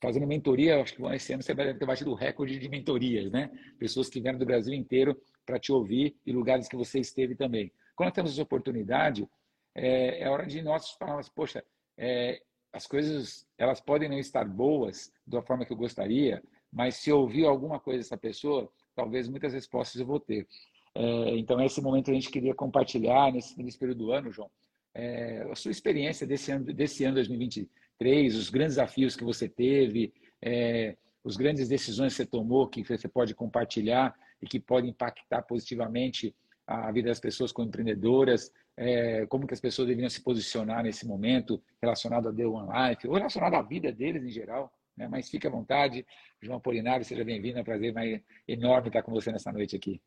fazendo 0.00 0.24
mentoria, 0.24 0.80
acho 0.80 0.94
que 0.94 1.02
esse 1.02 1.32
ano 1.32 1.42
você 1.42 1.52
vai 1.52 1.74
ter 1.74 1.84
batido 1.84 2.12
o 2.12 2.14
recorde 2.14 2.56
de 2.56 2.68
mentorias, 2.68 3.28
né? 3.32 3.50
Pessoas 3.76 4.08
que 4.08 4.20
vieram 4.20 4.38
do 4.38 4.46
Brasil 4.46 4.72
inteiro 4.72 5.20
para 5.44 5.58
te 5.58 5.72
ouvir 5.72 6.16
e 6.24 6.30
lugares 6.30 6.68
que 6.68 6.76
você 6.76 7.00
esteve 7.00 7.34
também. 7.34 7.72
Quando 7.96 8.12
temos 8.12 8.30
essa 8.30 8.42
oportunidade, 8.42 9.28
é, 9.74 10.20
é 10.22 10.30
hora 10.30 10.46
de 10.46 10.62
nós 10.62 10.92
falarmos, 10.92 11.28
poxa, 11.28 11.64
é, 11.98 12.40
as 12.74 12.86
coisas 12.88 13.46
elas 13.56 13.80
podem 13.80 14.08
não 14.08 14.18
estar 14.18 14.44
boas 14.44 15.12
da 15.24 15.40
forma 15.40 15.64
que 15.64 15.72
eu 15.72 15.76
gostaria, 15.76 16.42
mas 16.72 16.96
se 16.96 17.08
eu 17.08 17.20
ouvir 17.20 17.46
alguma 17.46 17.78
coisa 17.78 18.00
dessa 18.00 18.16
pessoa, 18.16 18.68
talvez 18.96 19.28
muitas 19.28 19.52
respostas 19.52 20.00
eu 20.00 20.06
vou 20.06 20.18
ter. 20.18 20.46
É, 20.92 21.36
então, 21.36 21.60
esse 21.60 21.80
momento 21.80 22.10
a 22.10 22.14
gente 22.14 22.30
queria 22.30 22.52
compartilhar 22.52 23.32
nesse, 23.32 23.56
nesse 23.62 23.78
período 23.78 23.98
do 23.98 24.12
ano, 24.12 24.32
João, 24.32 24.50
é, 24.92 25.46
a 25.50 25.54
sua 25.54 25.70
experiência 25.70 26.26
desse 26.26 26.50
ano, 26.50 26.64
desse 26.64 27.04
ano 27.04 27.14
2023, 27.14 28.34
os 28.34 28.50
grandes 28.50 28.74
desafios 28.74 29.14
que 29.14 29.24
você 29.24 29.48
teve, 29.48 30.12
é, 30.42 30.96
os 31.22 31.36
grandes 31.36 31.68
decisões 31.68 32.12
que 32.12 32.16
você 32.16 32.26
tomou, 32.26 32.66
que 32.68 32.82
você 32.82 33.08
pode 33.08 33.34
compartilhar 33.34 34.14
e 34.42 34.46
que 34.46 34.58
podem 34.58 34.90
impactar 34.90 35.42
positivamente 35.42 36.34
a 36.66 36.90
vida 36.90 37.08
das 37.08 37.20
pessoas 37.20 37.52
como 37.52 37.68
empreendedoras, 37.68 38.50
é, 38.76 39.26
como 39.26 39.46
que 39.46 39.54
as 39.54 39.60
pessoas 39.60 39.88
deveriam 39.88 40.10
se 40.10 40.20
posicionar 40.20 40.82
nesse 40.82 41.06
momento 41.06 41.62
relacionado 41.80 42.28
a 42.28 42.32
The 42.32 42.46
One 42.46 42.90
Life, 42.90 43.06
ou 43.06 43.14
relacionado 43.14 43.54
à 43.54 43.62
vida 43.62 43.92
deles 43.92 44.24
em 44.24 44.30
geral. 44.30 44.72
Né? 44.96 45.08
Mas 45.08 45.28
fique 45.28 45.46
à 45.46 45.50
vontade. 45.50 46.06
João 46.40 46.60
Polinário, 46.60 47.04
seja 47.04 47.24
bem-vindo. 47.24 47.58
É 47.58 47.62
um 47.62 47.64
prazer 47.64 47.94
enorme 48.46 48.88
estar 48.88 49.02
com 49.02 49.12
você 49.12 49.30
nessa 49.32 49.52
noite 49.52 49.76
aqui. 49.76 50.00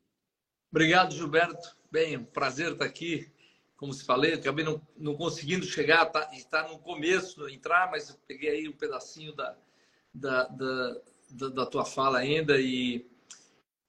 Obrigado, 0.72 1.14
Gilberto. 1.14 1.76
Bem, 1.92 2.18
um 2.18 2.26
prazer 2.26 2.74
estar 2.74 2.86
aqui. 2.86 3.32
Como 3.76 3.94
se 3.94 4.04
falei, 4.04 4.34
acabei 4.34 4.66
não, 4.66 4.82
não 4.98 5.16
conseguindo 5.16 5.64
chegar, 5.64 6.04
tá, 6.08 6.28
está 6.34 6.68
no 6.68 6.80
começo, 6.80 7.48
entrar, 7.48 7.92
mas 7.92 8.12
peguei 8.28 8.50
aí 8.50 8.68
um 8.68 8.74
pedacinho 8.74 9.36
da, 9.36 9.56
da, 10.12 10.46
da, 10.46 11.02
da, 11.30 11.50
da 11.50 11.66
tua 11.68 11.86
fala 11.86 12.18
ainda. 12.18 12.60
E 12.60 13.08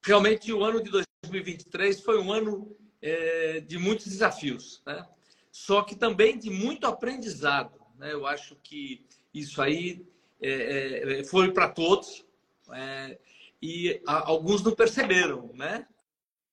realmente 0.05 0.53
o 0.53 0.63
ano 0.63 0.81
de 0.83 0.91
2023 0.91 2.01
foi 2.01 2.21
um 2.21 2.31
ano 2.31 2.77
é, 3.01 3.59
de 3.61 3.77
muitos 3.77 4.05
desafios, 4.05 4.81
né? 4.85 5.07
só 5.51 5.81
que 5.81 5.95
também 5.95 6.37
de 6.37 6.49
muito 6.49 6.85
aprendizado. 6.87 7.79
Né? 7.95 8.13
Eu 8.13 8.25
acho 8.25 8.55
que 8.57 9.05
isso 9.33 9.61
aí 9.61 10.05
é, 10.41 11.19
é, 11.19 11.23
foi 11.23 11.51
para 11.51 11.69
todos 11.69 12.25
é, 12.71 13.17
e 13.61 14.01
a, 14.07 14.27
alguns 14.27 14.63
não 14.63 14.73
perceberam, 14.73 15.51
né? 15.53 15.85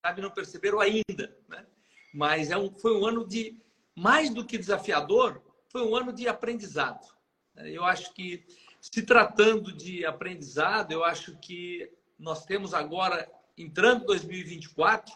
Sabe, 0.04 0.20
não 0.20 0.30
perceberam 0.30 0.80
ainda, 0.80 1.36
né? 1.48 1.66
Mas 2.12 2.50
é 2.50 2.56
um, 2.56 2.70
foi 2.78 2.96
um 2.96 3.06
ano 3.06 3.26
de 3.26 3.60
mais 3.94 4.30
do 4.30 4.44
que 4.44 4.58
desafiador, 4.58 5.42
foi 5.68 5.82
um 5.82 5.94
ano 5.94 6.12
de 6.12 6.28
aprendizado. 6.28 7.06
Eu 7.56 7.84
acho 7.84 8.12
que 8.12 8.44
se 8.80 9.02
tratando 9.02 9.72
de 9.72 10.04
aprendizado, 10.04 10.92
eu 10.92 11.04
acho 11.04 11.36
que 11.38 11.90
nós 12.18 12.44
temos 12.44 12.74
agora 12.74 13.30
entrando 13.56 14.06
2024 14.06 15.14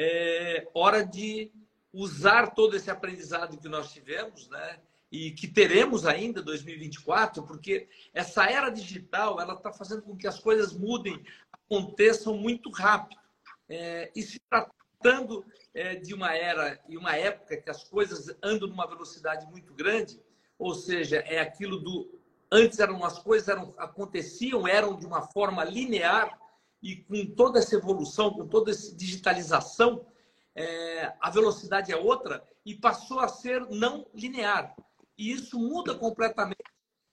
é 0.00 0.68
hora 0.72 1.04
de 1.04 1.50
usar 1.92 2.54
todo 2.54 2.76
esse 2.76 2.88
aprendizado 2.88 3.58
que 3.58 3.68
nós 3.68 3.92
tivemos, 3.92 4.48
né? 4.48 4.78
E 5.10 5.32
que 5.32 5.48
teremos 5.48 6.06
ainda 6.06 6.40
2024, 6.40 7.42
porque 7.42 7.88
essa 8.14 8.44
era 8.44 8.70
digital 8.70 9.40
ela 9.40 9.54
está 9.54 9.72
fazendo 9.72 10.02
com 10.02 10.16
que 10.16 10.28
as 10.28 10.38
coisas 10.38 10.72
mudem, 10.72 11.24
aconteçam 11.50 12.36
muito 12.36 12.70
rápido. 12.70 13.20
É, 13.68 14.12
e 14.14 14.22
se 14.22 14.38
tratando 14.48 15.44
é, 15.74 15.96
de 15.96 16.14
uma 16.14 16.32
era 16.32 16.78
e 16.88 16.96
uma 16.96 17.16
época 17.16 17.56
que 17.56 17.68
as 17.68 17.82
coisas 17.82 18.32
andam 18.40 18.68
numa 18.68 18.86
velocidade 18.86 19.50
muito 19.50 19.74
grande, 19.74 20.22
ou 20.56 20.74
seja, 20.74 21.16
é 21.26 21.40
aquilo 21.40 21.80
do 21.80 22.20
antes 22.52 22.78
eram 22.78 23.04
as 23.04 23.18
coisas 23.18 23.48
eram 23.48 23.74
aconteciam 23.76 24.66
eram 24.66 24.96
de 24.96 25.04
uma 25.04 25.22
forma 25.22 25.64
linear 25.64 26.38
e 26.82 26.96
com 26.96 27.26
toda 27.34 27.58
essa 27.58 27.74
evolução, 27.74 28.32
com 28.32 28.46
toda 28.46 28.70
essa 28.70 28.94
digitalização, 28.94 30.06
é, 30.54 31.14
a 31.20 31.30
velocidade 31.30 31.92
é 31.92 31.96
outra 31.96 32.42
e 32.64 32.74
passou 32.74 33.20
a 33.20 33.28
ser 33.28 33.66
não 33.70 34.06
linear. 34.14 34.74
E 35.16 35.32
isso 35.32 35.58
muda 35.58 35.94
completamente 35.94 36.62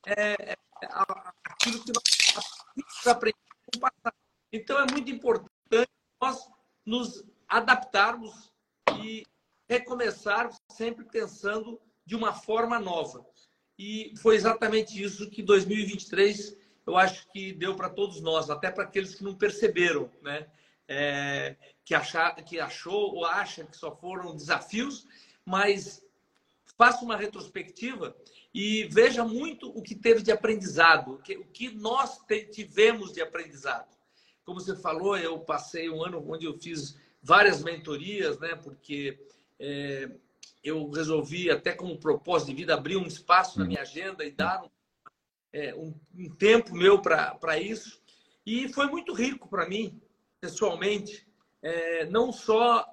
é, 0.06 0.54
é 0.54 0.56
aquilo 1.44 1.84
que 1.84 1.92
nós 1.92 3.08
aprendemos 3.08 3.46
no 3.74 3.80
passado. 3.80 4.16
Então, 4.52 4.80
é 4.80 4.92
muito 4.92 5.12
importante 5.12 5.90
nós 6.22 6.48
nos 6.86 7.24
adaptarmos 7.48 8.52
e 9.00 9.24
recomeçarmos 9.68 10.56
sempre 10.72 11.06
pensando 11.06 11.80
de 12.06 12.16
uma 12.16 12.34
forma 12.34 12.80
nova. 12.80 13.26
E 13.78 14.14
foi 14.18 14.36
exatamente 14.36 15.02
isso 15.02 15.30
que 15.30 15.42
2023 15.42 16.56
eu 16.86 16.98
acho 16.98 17.28
que 17.32 17.52
deu 17.54 17.76
para 17.76 17.90
todos 17.90 18.22
nós, 18.22 18.50
até 18.50 18.70
para 18.70 18.84
aqueles 18.84 19.16
que 19.16 19.24
não 19.24 19.36
perceberam, 19.36 20.12
né? 20.22 20.48
É, 20.88 21.56
que, 21.84 21.96
achar, 21.96 22.36
que 22.36 22.60
achou 22.60 23.16
ou 23.16 23.26
acha 23.26 23.64
que 23.64 23.76
só 23.76 23.96
foram 23.96 24.36
desafios, 24.36 25.08
mas 25.44 26.06
faça 26.78 27.04
uma 27.04 27.18
retrospectiva 27.18 28.16
e 28.54 28.84
veja 28.86 29.24
muito 29.24 29.70
o 29.70 29.82
que 29.82 29.96
teve 29.96 30.22
de 30.22 30.32
aprendizado, 30.32 31.14
o 31.14 31.46
que, 31.48 31.70
nós 31.72 32.20
tivemos 32.52 33.12
de 33.12 33.22
aprendizado. 33.22 33.96
Como 34.46 34.60
você 34.60 34.76
falou, 34.76 35.18
eu 35.18 35.40
passei 35.40 35.90
um 35.90 36.04
ano 36.04 36.24
onde 36.32 36.46
eu 36.46 36.58
fiz 36.60 36.98
várias 37.22 37.64
mentorias, 37.64 38.38
né? 38.40 38.56
Porque 38.56 39.20
é, 39.60 40.10
eu 40.64 40.90
resolvi, 40.90 41.50
até 41.50 41.74
como 41.74 41.98
propósito 41.98 42.50
de 42.50 42.56
vida, 42.56 42.74
abrir 42.74 42.98
um 42.98 43.08
espaço 43.08 43.58
na 43.58 43.66
minha 43.66 43.82
agenda 43.82 44.24
e 44.24 44.32
dar 44.32 44.64
um, 44.64 44.70
é, 45.56 45.74
um, 45.74 45.94
um 46.18 46.30
tempo 46.36 46.76
meu 46.76 47.02
para 47.02 47.58
isso. 47.58 48.02
E 48.46 48.68
foi 48.74 48.88
muito 48.88 49.14
rico 49.14 49.48
para 49.48 49.68
mim, 49.68 50.00
pessoalmente, 50.42 51.26
é, 51.62 52.06
não 52.08 52.32
só 52.32 52.86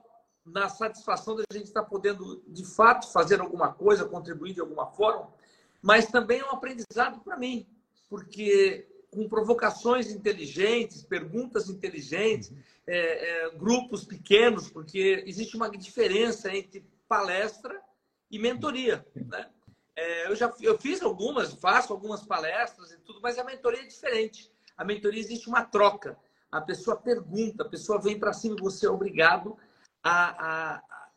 na 0.47 0.69
satisfação 0.69 1.37
da 1.37 1.43
gente 1.53 1.67
estar 1.67 1.83
podendo, 1.83 2.43
de 2.47 2.65
fato, 2.65 3.13
fazer 3.13 3.41
alguma 3.41 3.73
coisa, 3.73 4.05
contribuir 4.05 4.55
de 4.55 4.61
alguma 4.61 4.87
forma, 4.87 5.29
mas 5.81 6.07
também 6.07 6.41
é 6.41 6.45
um 6.45 6.51
aprendizado 6.51 7.21
para 7.21 7.37
mim, 7.37 7.67
porque 8.09 8.87
com 9.11 9.29
provocações 9.29 10.11
inteligentes, 10.11 11.03
perguntas 11.03 11.69
inteligentes, 11.69 12.53
é, 12.87 13.47
é, 13.47 13.51
grupos 13.51 14.05
pequenos, 14.05 14.71
porque 14.71 15.23
existe 15.27 15.55
uma 15.57 15.69
diferença 15.69 16.55
entre 16.55 16.85
palestra 17.07 17.79
e 18.31 18.39
mentoria. 18.39 19.05
Né? 19.15 19.51
É, 19.95 20.29
eu 20.29 20.37
já 20.37 20.53
eu 20.61 20.79
fiz 20.79 21.03
algumas, 21.03 21.53
faço 21.55 21.93
algumas 21.93 22.23
palestras 22.23 22.93
e 22.93 22.99
tudo, 22.99 23.21
mas 23.23 23.39
a 23.39 23.45
mentoria 23.45 23.81
é 23.81 23.87
diferente. 23.87 24.51
A 24.77 24.85
mentoria 24.85 25.21
existe 25.21 25.49
uma 25.49 25.65
troca. 25.65 26.19
A 26.51 26.61
pessoa 26.61 26.97
pergunta, 26.97 27.63
a 27.63 27.69
pessoa 27.69 28.01
vem 28.01 28.19
para 28.19 28.33
cima 28.33 28.57
e 28.59 28.63
você 28.63 28.87
é 28.87 28.91
obrigado 28.91 29.57
a, 30.03 30.13
a, 30.13 30.75
a, 30.77 31.09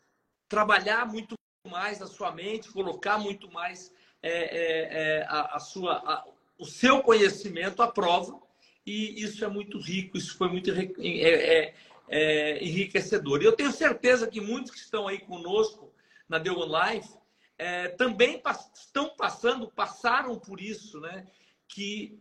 trabalhar 0.47 1.05
muito 1.05 1.35
mais 1.67 2.01
a 2.01 2.07
sua 2.07 2.31
mente, 2.31 2.71
colocar 2.71 3.17
muito 3.17 3.51
mais 3.51 3.91
é, 4.21 4.29
é, 4.31 5.19
é 5.19 5.25
a, 5.27 5.55
a, 5.55 5.59
sua, 5.59 6.25
o 6.57 6.65
seu 6.65 7.01
conhecimento 7.01 7.81
à 7.81 7.87
prova, 7.87 8.39
e 8.85 9.21
isso 9.21 9.43
é 9.43 9.47
muito 9.47 9.79
rico, 9.79 10.17
isso 10.17 10.37
foi 10.37 10.47
muito 10.47 10.69
é, 10.71 11.73
é, 12.07 12.63
enriquecedor. 12.63 13.41
E 13.41 13.45
eu 13.45 13.55
tenho 13.55 13.71
certeza 13.71 14.27
que 14.27 14.39
muitos 14.39 14.71
que 14.71 14.77
estão 14.77 15.07
aí 15.07 15.19
conosco 15.19 15.91
na 16.29 16.39
The 16.39 16.51
One 16.51 16.71
Life 16.71 17.09
é, 17.57 17.89
também 17.89 18.41
estão 18.73 19.15
passando, 19.15 19.71
passaram 19.71 20.37
por 20.39 20.59
isso, 20.59 20.99
né? 20.99 21.27
que 21.67 22.19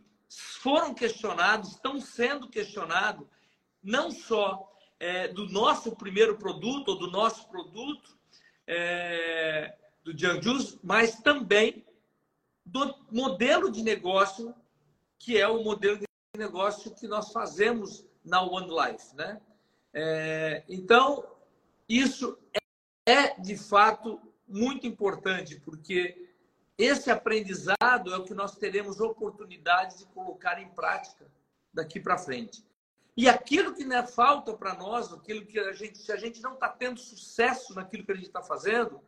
foram 0.61 0.93
questionados, 0.93 1.71
estão 1.71 1.99
sendo 1.99 2.49
questionados, 2.49 3.27
não 3.83 4.11
só 4.11 4.71
é, 4.99 5.27
do 5.27 5.47
nosso 5.49 5.95
primeiro 5.95 6.37
produto 6.37 6.89
ou 6.89 6.99
do 6.99 7.11
nosso 7.11 7.47
produto, 7.47 8.17
é, 8.67 9.77
do 10.03 10.17
Janjus, 10.17 10.79
mas 10.83 11.19
também 11.21 11.85
do 12.65 12.95
modelo 13.11 13.71
de 13.71 13.83
negócio, 13.83 14.55
que 15.19 15.37
é 15.37 15.47
o 15.47 15.63
modelo 15.63 15.99
de 15.99 16.05
negócio 16.37 16.93
que 16.95 17.07
nós 17.07 17.31
fazemos 17.31 18.05
na 18.23 18.41
One 18.41 18.67
Life. 18.67 19.15
Né? 19.15 19.39
É, 19.93 20.63
então, 20.67 21.25
isso 21.87 22.37
é, 23.05 23.39
de 23.39 23.55
fato, 23.55 24.19
muito 24.47 24.85
importante, 24.85 25.59
porque 25.59 26.29
esse 26.77 27.09
aprendizado 27.09 28.13
é 28.13 28.17
o 28.17 28.23
que 28.23 28.33
nós 28.33 28.55
teremos 28.55 28.99
oportunidade 28.99 29.97
de 29.97 30.05
colocar 30.05 30.61
em 30.61 30.69
prática 30.69 31.25
daqui 31.73 31.99
para 31.99 32.17
frente. 32.17 32.63
E 33.17 33.29
aquilo 33.29 33.73
que 33.73 33.85
não 33.85 33.97
é 33.97 34.05
falta 34.05 34.53
para 34.53 34.73
nós, 34.73 35.11
aquilo 35.13 35.45
que 35.45 35.57
a 35.57 35.71
gente, 35.71 35.97
se 35.97 36.11
a 36.11 36.17
gente 36.17 36.41
não 36.41 36.55
está 36.55 36.67
tendo 36.67 36.99
sucesso 36.99 37.73
naquilo 37.73 38.05
que 38.05 38.11
a 38.11 38.15
gente 38.15 38.27
está 38.27 38.41
fazendo, 38.41 38.99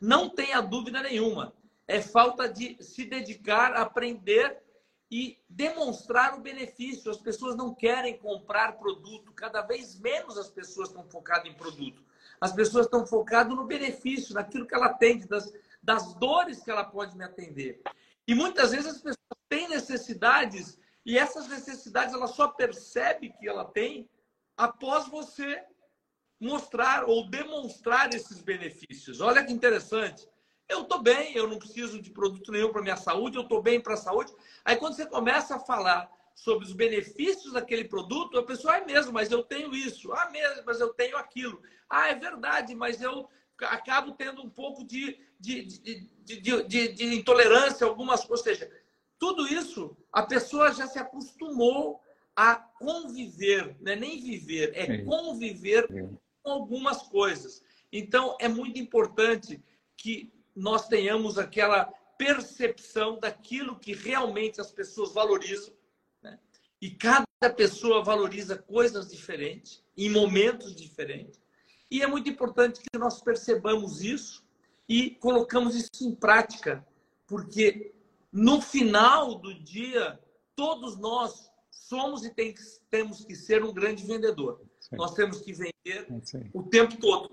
não 0.00 0.28
tenha 0.28 0.60
dúvida 0.60 1.00
nenhuma 1.00 1.54
é 1.86 2.00
falta 2.00 2.48
de 2.48 2.82
se 2.82 3.04
dedicar 3.04 3.74
aprender 3.74 4.62
e 5.10 5.38
demonstrar 5.48 6.34
o 6.34 6.40
benefício. 6.40 7.10
As 7.10 7.18
pessoas 7.18 7.54
não 7.54 7.74
querem 7.74 8.16
comprar 8.16 8.78
produto, 8.78 9.32
cada 9.32 9.60
vez 9.60 9.98
menos 9.98 10.38
as 10.38 10.48
pessoas 10.48 10.88
estão 10.88 11.04
focadas 11.04 11.50
em 11.50 11.54
produto. 11.54 12.02
As 12.42 12.52
pessoas 12.52 12.86
estão 12.86 13.06
focadas 13.06 13.54
no 13.54 13.64
benefício, 13.64 14.34
naquilo 14.34 14.66
que 14.66 14.74
ela 14.74 14.92
tem, 14.92 15.20
das, 15.28 15.52
das 15.80 16.12
dores 16.14 16.60
que 16.60 16.72
ela 16.72 16.82
pode 16.82 17.16
me 17.16 17.22
atender. 17.22 17.80
E 18.26 18.34
muitas 18.34 18.72
vezes 18.72 18.86
as 18.86 18.96
pessoas 18.96 19.38
têm 19.48 19.68
necessidades 19.68 20.76
e 21.06 21.16
essas 21.16 21.46
necessidades 21.46 22.12
ela 22.12 22.26
só 22.26 22.48
percebe 22.48 23.32
que 23.38 23.48
ela 23.48 23.64
tem 23.64 24.10
após 24.56 25.06
você 25.06 25.62
mostrar 26.40 27.04
ou 27.04 27.30
demonstrar 27.30 28.12
esses 28.12 28.40
benefícios. 28.40 29.20
Olha 29.20 29.44
que 29.44 29.52
interessante. 29.52 30.28
Eu 30.68 30.82
estou 30.82 31.00
bem, 31.00 31.36
eu 31.36 31.46
não 31.46 31.60
preciso 31.60 32.02
de 32.02 32.10
produto 32.10 32.50
nenhum 32.50 32.72
para 32.72 32.82
minha 32.82 32.96
saúde, 32.96 33.36
eu 33.36 33.44
estou 33.44 33.62
bem 33.62 33.80
para 33.80 33.94
a 33.94 33.96
saúde. 33.96 34.34
Aí 34.64 34.74
quando 34.74 34.96
você 34.96 35.06
começa 35.06 35.54
a 35.54 35.60
falar 35.60 36.10
sobre 36.34 36.64
os 36.64 36.72
benefícios 36.72 37.52
daquele 37.52 37.84
produto, 37.84 38.38
a 38.38 38.42
pessoa 38.42 38.76
é 38.76 38.84
mesmo, 38.84 39.12
mas 39.12 39.30
eu 39.30 39.42
tenho 39.42 39.74
isso. 39.74 40.12
Ah, 40.12 40.30
mesmo, 40.30 40.62
mas 40.64 40.80
eu 40.80 40.92
tenho 40.94 41.16
aquilo. 41.16 41.60
Ah, 41.88 42.08
é 42.08 42.14
verdade, 42.14 42.74
mas 42.74 43.00
eu 43.00 43.28
acabo 43.60 44.12
tendo 44.12 44.42
um 44.42 44.50
pouco 44.50 44.84
de, 44.84 45.18
de, 45.38 45.64
de, 45.64 46.62
de, 46.66 46.88
de 46.88 47.14
intolerância, 47.14 47.86
algumas 47.86 48.24
coisas. 48.24 48.46
Ou 48.46 48.52
seja, 48.54 48.70
tudo 49.18 49.46
isso 49.46 49.96
a 50.12 50.22
pessoa 50.22 50.72
já 50.72 50.86
se 50.86 50.98
acostumou 50.98 52.00
a 52.34 52.56
conviver, 52.56 53.76
não 53.80 53.92
é 53.92 53.96
nem 53.96 54.20
viver, 54.20 54.72
é 54.74 54.98
conviver 55.04 55.86
com 56.42 56.50
algumas 56.50 57.02
coisas. 57.02 57.62
Então, 57.92 58.36
é 58.40 58.48
muito 58.48 58.78
importante 58.78 59.62
que 59.96 60.32
nós 60.56 60.88
tenhamos 60.88 61.38
aquela 61.38 61.84
percepção 62.18 63.18
daquilo 63.18 63.78
que 63.78 63.92
realmente 63.94 64.60
as 64.60 64.70
pessoas 64.70 65.12
valorizam. 65.12 65.74
E 66.82 66.90
cada 66.90 67.24
pessoa 67.56 68.02
valoriza 68.02 68.58
coisas 68.58 69.08
diferentes, 69.08 69.84
em 69.96 70.10
momentos 70.10 70.74
diferentes. 70.74 71.40
E 71.88 72.02
é 72.02 72.08
muito 72.08 72.28
importante 72.28 72.80
que 72.80 72.98
nós 72.98 73.22
percebamos 73.22 74.02
isso 74.02 74.42
e 74.88 75.10
colocamos 75.10 75.76
isso 75.76 75.90
em 76.02 76.12
prática, 76.12 76.84
porque 77.28 77.94
no 78.32 78.60
final 78.60 79.36
do 79.36 79.54
dia, 79.54 80.18
todos 80.56 80.98
nós 80.98 81.52
somos 81.70 82.24
e 82.24 82.30
tem, 82.30 82.52
temos 82.90 83.24
que 83.24 83.36
ser 83.36 83.62
um 83.62 83.72
grande 83.72 84.04
vendedor. 84.04 84.60
Sim. 84.80 84.96
Nós 84.96 85.14
temos 85.14 85.40
que 85.40 85.52
vender 85.52 86.08
Sim. 86.24 86.50
o 86.52 86.64
tempo 86.64 86.96
todo. 86.96 87.30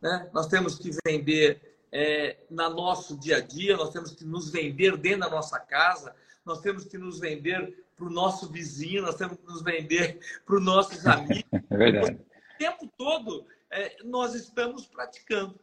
Né? 0.00 0.28
Nós 0.32 0.48
temos 0.48 0.76
que 0.76 0.90
vender 1.06 1.78
é, 1.92 2.38
no 2.50 2.68
nosso 2.70 3.16
dia 3.16 3.36
a 3.36 3.40
dia, 3.40 3.76
nós 3.76 3.90
temos 3.90 4.10
que 4.10 4.24
nos 4.24 4.50
vender 4.50 4.96
dentro 4.96 5.20
da 5.20 5.30
nossa 5.30 5.60
casa, 5.60 6.16
nós 6.44 6.60
temos 6.60 6.84
que 6.84 6.98
nos 6.98 7.20
vender 7.20 7.86
para 7.98 8.06
o 8.06 8.10
nosso 8.10 8.48
vizinho, 8.48 9.02
nós 9.02 9.16
temos 9.16 9.36
que 9.36 9.44
nos 9.44 9.60
vender 9.60 10.20
para 10.46 10.56
os 10.56 10.64
nossos 10.64 11.04
amigos. 11.04 11.44
É 11.70 11.76
verdade. 11.76 12.18
O 12.54 12.58
tempo 12.58 12.90
todo 12.96 13.46
é, 13.70 14.02
nós 14.04 14.34
estamos 14.34 14.86
praticando. 14.86 15.60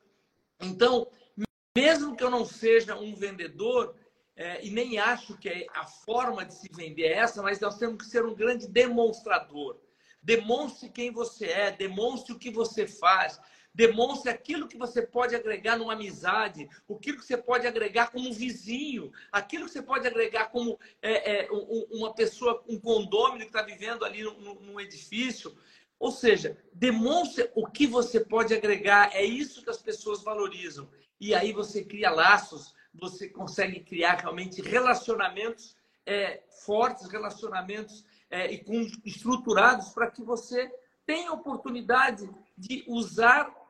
Então, 0.62 1.08
mesmo 1.76 2.15
que 2.15 2.24
eu 2.24 2.30
não 2.30 2.45
seja 2.45 2.95
um 2.95 3.15
vendedor, 3.15 3.95
é, 4.36 4.63
e 4.63 4.69
nem 4.69 5.00
acho 5.00 5.38
que 5.38 5.50
é 5.50 5.65
a 5.74 5.86
forma 5.86 6.45
de 6.45 6.54
se 6.54 6.69
vender 6.71 7.04
é 7.04 7.13
essa, 7.13 7.41
mas 7.41 7.60
nós 7.60 7.78
temos 7.78 7.98
que 7.98 8.06
ser 8.06 8.26
um 8.26 8.36
grande 8.36 8.67
demonstrador. 8.67 9.80
Demonstre 10.21 10.89
quem 10.89 11.12
você 11.12 11.45
é, 11.45 11.71
demonstre 11.71 12.34
o 12.34 12.39
que 12.39 12.52
você 12.52 12.86
faz, 12.86 13.39
Demonstre 13.75 14.31
aquilo 14.31 14.69
que 14.69 14.77
você 14.77 15.02
pode 15.02 15.35
agregar 15.35 15.77
numa 15.77 15.91
amizade, 15.91 16.69
aquilo 16.89 17.17
que 17.17 17.25
você 17.25 17.35
pode 17.35 17.67
agregar 17.67 18.10
como 18.10 18.31
vizinho, 18.31 19.12
aquilo 19.29 19.65
que 19.65 19.71
você 19.71 19.81
pode 19.81 20.08
agregar 20.08 20.45
como 20.45 20.79
é, 21.02 21.41
é, 21.41 21.50
uma 21.91 22.13
pessoa, 22.13 22.63
um 22.69 22.79
condômino 22.79 23.41
que 23.41 23.47
está 23.47 23.63
vivendo 23.63 24.06
ali 24.06 24.23
num, 24.23 24.79
edifício. 24.79 25.54
Ou 26.00 26.10
seja, 26.10 26.58
demonstre 26.71 27.52
o 27.54 27.67
que 27.67 27.85
você 27.85 28.21
pode 28.21 28.54
agregar. 28.54 29.13
É 29.13 29.25
isso 29.25 29.62
que 29.62 29.69
as 29.69 29.81
pessoas 29.81 30.23
valorizam. 30.23 30.87
E 31.19 31.35
aí 31.35 31.52
você 31.52 31.83
cria 31.83 32.10
laços, 32.10 32.73
você 32.93 33.27
consegue 33.27 33.81
criar 33.81 34.21
realmente 34.21 34.62
relacionamentos 34.62 35.75
é, 36.06 36.43
fortes, 36.65 37.10
relacionamentos 37.10 38.06
é, 38.29 38.54
e 38.54 38.63
com, 38.63 38.87
estruturados 39.04 39.89
para 39.89 40.10
que 40.10 40.23
você 40.23 40.71
tenha 41.06 41.33
oportunidade 41.33 42.29
de 42.58 42.85
usar 42.87 43.64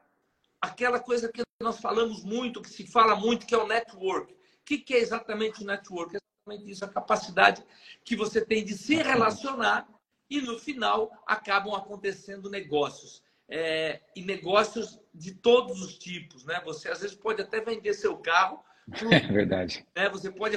aquela 0.62 1.00
coisa 1.00 1.32
que 1.32 1.42
nós 1.62 1.80
falamos 1.80 2.24
muito, 2.24 2.62
que 2.62 2.70
se 2.70 2.86
fala 2.86 3.16
muito, 3.16 3.46
que 3.46 3.56
é 3.56 3.58
o 3.58 3.68
network, 3.68 4.36
que, 4.66 4.80
que 4.80 4.94
é 4.96 5.00
exatamente 5.00 5.64
o 5.64 5.66
network? 5.66 6.16
É 6.16 6.20
exatamente 6.20 6.72
isso, 6.72 6.84
a 6.84 6.90
capacidade 6.90 7.64
que 8.04 8.16
você 8.16 8.44
tem 8.44 8.66
de 8.66 8.76
se 8.76 8.96
relacionar 8.96 9.88
e 10.30 10.42
no 10.42 10.60
final 10.60 11.12
acabam 11.26 11.76
acontecendo 11.76 12.50
negócios. 12.50 13.24
É, 13.48 14.02
e 14.16 14.24
negócios 14.24 15.00
de 15.14 15.36
todos 15.36 15.80
os 15.80 16.00
tipos, 16.00 16.44
né? 16.46 16.60
Você 16.66 16.90
às 16.90 17.02
vezes 17.02 17.16
pode 17.16 17.44
até 17.44 17.62
vender 17.62 17.94
seu 17.94 18.18
carro. 18.18 18.64
Por, 19.00 19.14
é 19.14 19.20
verdade. 19.20 19.86
Né? 19.96 20.10
Você 20.10 20.32
pode 20.32 20.56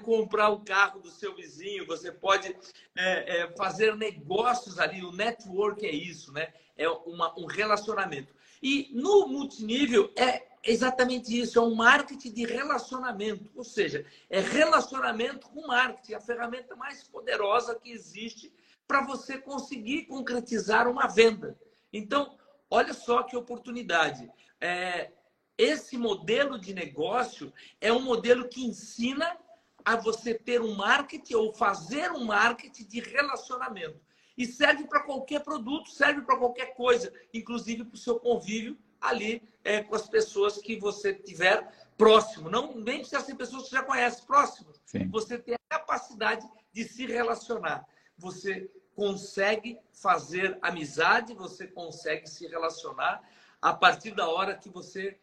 comprar 0.00 0.48
o 0.50 0.60
carro 0.60 1.00
do 1.00 1.10
seu 1.10 1.34
vizinho, 1.34 1.86
você 1.86 2.12
pode 2.12 2.56
é, 2.96 3.40
é, 3.40 3.56
fazer 3.56 3.96
negócios 3.96 4.78
ali. 4.78 5.04
O 5.04 5.10
network 5.10 5.84
é 5.84 5.90
isso, 5.90 6.32
né? 6.32 6.52
É 6.76 6.88
uma, 6.88 7.36
um 7.36 7.46
relacionamento. 7.46 8.32
E 8.62 8.90
no 8.92 9.26
multinível 9.26 10.12
é 10.16 10.46
exatamente 10.62 11.38
isso, 11.38 11.58
é 11.58 11.62
um 11.62 11.74
marketing 11.74 12.32
de 12.32 12.44
relacionamento, 12.44 13.50
ou 13.54 13.64
seja, 13.64 14.04
é 14.28 14.40
relacionamento 14.40 15.48
com 15.48 15.66
marketing, 15.66 16.14
a 16.14 16.20
ferramenta 16.20 16.76
mais 16.76 17.02
poderosa 17.02 17.74
que 17.74 17.90
existe 17.90 18.52
para 18.86 19.06
você 19.06 19.38
conseguir 19.38 20.06
concretizar 20.06 20.88
uma 20.88 21.06
venda. 21.06 21.58
Então, 21.92 22.36
olha 22.70 22.92
só 22.92 23.22
que 23.22 23.36
oportunidade. 23.36 24.30
É, 24.60 25.10
esse 25.56 25.96
modelo 25.96 26.58
de 26.58 26.74
negócio 26.74 27.52
é 27.80 27.92
um 27.92 28.02
modelo 28.02 28.48
que 28.48 28.64
ensina 28.64 29.38
a 29.84 29.96
você 29.96 30.34
ter 30.34 30.60
um 30.60 30.74
marketing 30.74 31.34
ou 31.34 31.52
fazer 31.52 32.10
um 32.12 32.24
marketing 32.24 32.84
de 32.84 33.00
relacionamento. 33.00 34.00
E 34.40 34.46
serve 34.46 34.84
para 34.84 35.00
qualquer 35.00 35.40
produto, 35.44 35.90
serve 35.90 36.22
para 36.22 36.34
qualquer 36.34 36.72
coisa, 36.74 37.12
inclusive 37.34 37.84
para 37.84 37.94
o 37.94 37.98
seu 37.98 38.18
convívio 38.18 38.74
ali 38.98 39.46
é, 39.62 39.82
com 39.82 39.94
as 39.94 40.08
pessoas 40.08 40.56
que 40.56 40.78
você 40.78 41.12
tiver 41.12 41.70
próximo. 41.98 42.48
Não 42.48 42.74
nem 42.74 43.00
precisa 43.00 43.20
ser 43.20 43.34
pessoas 43.34 43.64
que 43.64 43.68
você 43.68 43.76
já 43.76 43.82
conhece, 43.82 44.24
próximos. 44.24 44.80
Sim. 44.86 45.10
Você 45.10 45.36
tem 45.36 45.56
a 45.56 45.78
capacidade 45.78 46.48
de 46.72 46.84
se 46.84 47.04
relacionar. 47.04 47.86
Você 48.16 48.70
consegue 48.96 49.78
fazer 49.92 50.56
amizade, 50.62 51.34
você 51.34 51.66
consegue 51.66 52.26
se 52.26 52.46
relacionar 52.46 53.22
a 53.60 53.74
partir 53.74 54.12
da 54.12 54.26
hora 54.26 54.56
que 54.56 54.70
você 54.70 55.18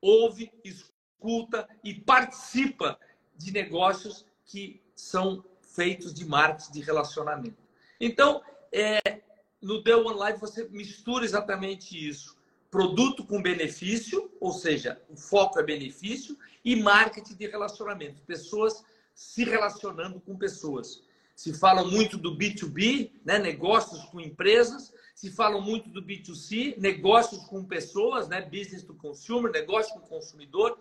ouve, 0.00 0.50
escuta 0.64 1.68
e 1.84 1.92
participa 1.92 2.98
de 3.36 3.52
negócios 3.52 4.24
que 4.46 4.82
são 4.96 5.44
feitos 5.60 6.14
de 6.14 6.24
marketing 6.24 6.72
de 6.72 6.80
relacionamento. 6.80 7.62
Então, 8.00 8.42
é, 8.74 9.22
no 9.62 9.82
The 9.84 9.94
One 9.94 10.18
Life 10.26 10.40
você 10.40 10.68
mistura 10.68 11.24
exatamente 11.24 11.96
isso. 11.96 12.36
Produto 12.68 13.24
com 13.24 13.40
benefício, 13.40 14.32
ou 14.40 14.52
seja, 14.52 15.00
o 15.08 15.16
foco 15.16 15.60
é 15.60 15.62
benefício, 15.62 16.36
e 16.64 16.74
marketing 16.74 17.36
de 17.36 17.46
relacionamento. 17.46 18.20
Pessoas 18.22 18.84
se 19.14 19.44
relacionando 19.44 20.20
com 20.20 20.36
pessoas. 20.36 21.04
Se 21.36 21.52
fala 21.52 21.84
muito 21.84 22.18
do 22.18 22.36
B2B, 22.36 23.12
né, 23.24 23.38
negócios 23.38 24.02
com 24.06 24.20
empresas, 24.20 24.92
se 25.14 25.30
fala 25.30 25.60
muito 25.60 25.88
do 25.88 26.02
B2C, 26.02 26.76
negócios 26.76 27.44
com 27.44 27.64
pessoas, 27.64 28.28
né, 28.28 28.42
business 28.42 28.82
to 28.82 28.94
consumer, 28.94 29.52
negócio 29.52 29.94
com 29.94 30.00
consumidor. 30.00 30.76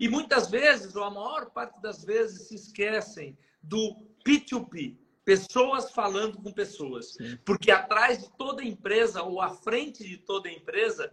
E 0.00 0.08
muitas 0.08 0.50
vezes, 0.50 0.96
ou 0.96 1.04
a 1.04 1.10
maior 1.10 1.50
parte 1.50 1.80
das 1.80 2.04
vezes, 2.04 2.48
se 2.48 2.56
esquecem 2.56 3.38
do 3.62 3.96
P2P, 4.24 4.96
pessoas 5.26 5.90
falando 5.90 6.38
com 6.40 6.52
pessoas. 6.52 7.14
Sim. 7.14 7.36
Porque 7.44 7.70
atrás 7.70 8.22
de 8.22 8.30
toda 8.38 8.64
empresa, 8.64 9.22
ou 9.22 9.42
à 9.42 9.50
frente 9.50 10.02
de 10.02 10.16
toda 10.16 10.48
empresa, 10.48 11.12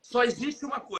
só 0.00 0.24
existe 0.24 0.64
uma 0.64 0.80
coisa. 0.80 0.98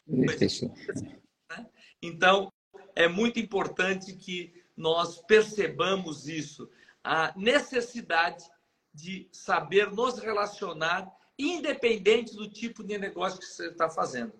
Né? 1.50 1.66
Então, 2.00 2.52
é 2.94 3.08
muito 3.08 3.40
importante 3.40 4.12
que 4.12 4.52
nós 4.76 5.18
percebamos 5.22 6.28
isso, 6.28 6.70
a 7.02 7.32
necessidade 7.36 8.44
de 8.92 9.26
saber 9.32 9.90
nos 9.90 10.18
relacionar, 10.18 11.10
independente 11.38 12.36
do 12.36 12.48
tipo 12.48 12.84
de 12.84 12.98
negócio 12.98 13.40
que 13.40 13.46
você 13.46 13.68
está 13.68 13.88
fazendo 13.88 14.32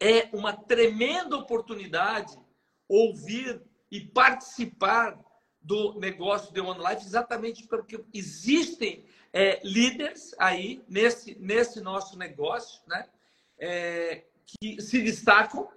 é 0.00 0.30
uma 0.32 0.54
tremenda 0.54 1.36
oportunidade 1.36 2.34
ouvir 2.88 3.62
e 3.90 4.00
participar 4.00 5.20
do 5.60 5.98
negócio 5.98 6.52
de 6.52 6.60
One 6.60 6.80
Life, 6.80 7.04
exatamente 7.04 7.66
porque 7.66 8.02
existem 8.12 9.04
é, 9.32 9.60
líderes 9.62 10.34
aí 10.38 10.82
nesse, 10.88 11.36
nesse 11.38 11.80
nosso 11.80 12.18
negócio, 12.18 12.82
né? 12.86 13.08
É, 13.58 14.24
que 14.44 14.80
se 14.80 15.02
destacam 15.02 15.68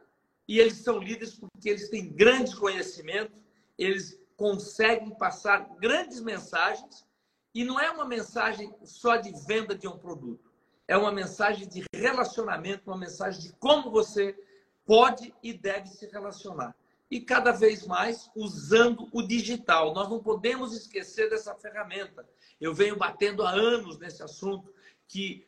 e 0.47 0.59
eles 0.59 0.77
são 0.77 0.97
líderes 0.97 1.35
porque 1.35 1.69
eles 1.69 1.89
têm 1.89 2.09
grande 2.09 2.55
conhecimento, 2.55 3.33
eles 3.77 4.19
conseguem 4.35 5.11
passar 5.11 5.69
grandes 5.79 6.21
mensagens 6.21 7.05
e 7.53 7.63
não 7.63 7.79
é 7.79 7.91
uma 7.91 8.05
mensagem 8.05 8.73
só 8.83 9.17
de 9.17 9.31
venda 9.45 9.75
de 9.75 9.87
um 9.87 9.97
produto 9.97 10.53
é 10.87 10.97
uma 10.97 11.11
mensagem 11.11 11.67
de 11.67 11.83
relacionamento, 11.93 12.89
uma 12.89 12.97
mensagem 12.97 13.41
de 13.41 13.53
como 13.53 13.89
você 13.89 14.37
pode 14.85 15.33
e 15.41 15.53
deve 15.53 15.87
se 15.87 16.05
relacionar. 16.07 16.75
E 17.13 17.21
cada 17.21 17.51
vez 17.51 17.85
mais 17.85 18.27
usando 18.35 19.07
o 19.11 19.21
digital. 19.21 19.93
Nós 19.93 20.09
não 20.09 20.19
podemos 20.19 20.75
esquecer 20.75 21.29
dessa 21.29 21.53
ferramenta. 21.53 22.27
Eu 22.59 22.73
venho 22.73 22.97
batendo 22.97 23.43
há 23.43 23.51
anos 23.51 23.99
nesse 23.99 24.23
assunto, 24.23 24.73
que 25.07 25.45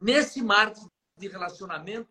nesse 0.00 0.40
marco 0.40 0.88
de 1.18 1.26
relacionamento, 1.26 2.08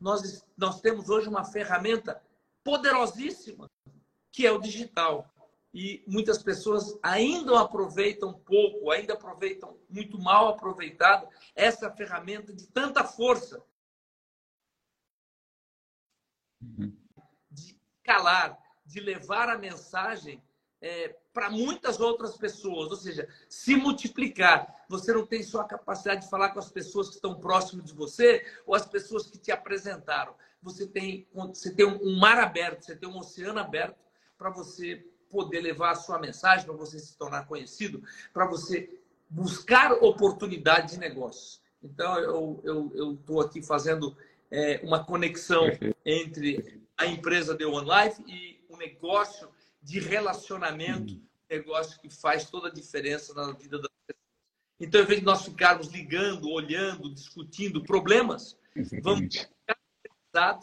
nós, 0.00 0.44
nós 0.56 0.80
temos 0.80 1.08
hoje 1.08 1.28
uma 1.28 1.44
ferramenta 1.44 2.20
poderosíssima, 2.64 3.70
que 4.32 4.44
é 4.44 4.50
o 4.50 4.58
digital 4.58 5.32
e 5.72 6.02
muitas 6.04 6.42
pessoas 6.42 6.98
ainda 7.00 7.60
aproveitam 7.60 8.34
pouco, 8.34 8.90
ainda 8.90 9.12
aproveitam 9.14 9.78
muito 9.88 10.18
mal 10.18 10.48
aproveitado 10.48 11.28
essa 11.54 11.88
ferramenta 11.92 12.52
de 12.52 12.66
tanta 12.66 13.04
força 13.04 13.64
uhum. 16.60 17.01
Calar, 18.02 18.58
de 18.84 19.00
levar 19.00 19.48
a 19.48 19.58
mensagem 19.58 20.42
é, 20.80 21.14
para 21.32 21.48
muitas 21.48 22.00
outras 22.00 22.36
pessoas, 22.36 22.90
ou 22.90 22.96
seja, 22.96 23.28
se 23.48 23.76
multiplicar. 23.76 24.84
Você 24.88 25.12
não 25.12 25.24
tem 25.24 25.42
só 25.42 25.60
a 25.60 25.68
capacidade 25.68 26.22
de 26.22 26.30
falar 26.30 26.50
com 26.50 26.58
as 26.58 26.70
pessoas 26.70 27.08
que 27.08 27.14
estão 27.14 27.38
próximas 27.38 27.86
de 27.86 27.94
você 27.94 28.44
ou 28.66 28.74
as 28.74 28.84
pessoas 28.84 29.30
que 29.30 29.38
te 29.38 29.52
apresentaram. 29.52 30.34
Você 30.60 30.86
tem, 30.86 31.26
você 31.32 31.72
tem 31.72 31.86
um 31.86 32.18
mar 32.18 32.38
aberto, 32.38 32.84
você 32.84 32.96
tem 32.96 33.08
um 33.08 33.18
oceano 33.18 33.60
aberto 33.60 33.96
para 34.36 34.50
você 34.50 35.06
poder 35.30 35.60
levar 35.60 35.92
a 35.92 35.96
sua 35.96 36.18
mensagem, 36.18 36.66
para 36.66 36.74
você 36.74 36.98
se 36.98 37.16
tornar 37.16 37.46
conhecido, 37.46 38.02
para 38.34 38.46
você 38.46 39.00
buscar 39.30 39.92
oportunidade 39.92 40.92
de 40.92 40.98
negócio. 40.98 41.60
Então, 41.82 42.18
eu 42.18 43.14
estou 43.14 43.40
aqui 43.40 43.62
fazendo 43.62 44.16
é, 44.50 44.80
uma 44.84 45.02
conexão 45.04 45.66
entre 46.04 46.82
a 47.02 47.06
empresa 47.06 47.56
The 47.56 47.66
One 47.66 47.88
Life 47.88 48.22
e 48.26 48.64
o 48.68 48.76
negócio 48.76 49.48
de 49.82 49.98
relacionamento, 49.98 51.14
uhum. 51.14 51.26
negócio 51.50 52.00
que 52.00 52.08
faz 52.08 52.48
toda 52.48 52.68
a 52.68 52.72
diferença 52.72 53.34
na 53.34 53.52
vida 53.52 53.78
das 53.78 53.90
pessoas. 54.06 54.22
Então, 54.78 55.00
em 55.00 55.04
vez 55.04 55.20
de 55.20 55.26
nós 55.26 55.44
ficarmos 55.44 55.88
ligando, 55.88 56.50
olhando, 56.50 57.12
discutindo 57.12 57.82
problemas, 57.82 58.56
Exatamente. 58.74 59.02
vamos 59.02 59.36
ficar 59.36 60.60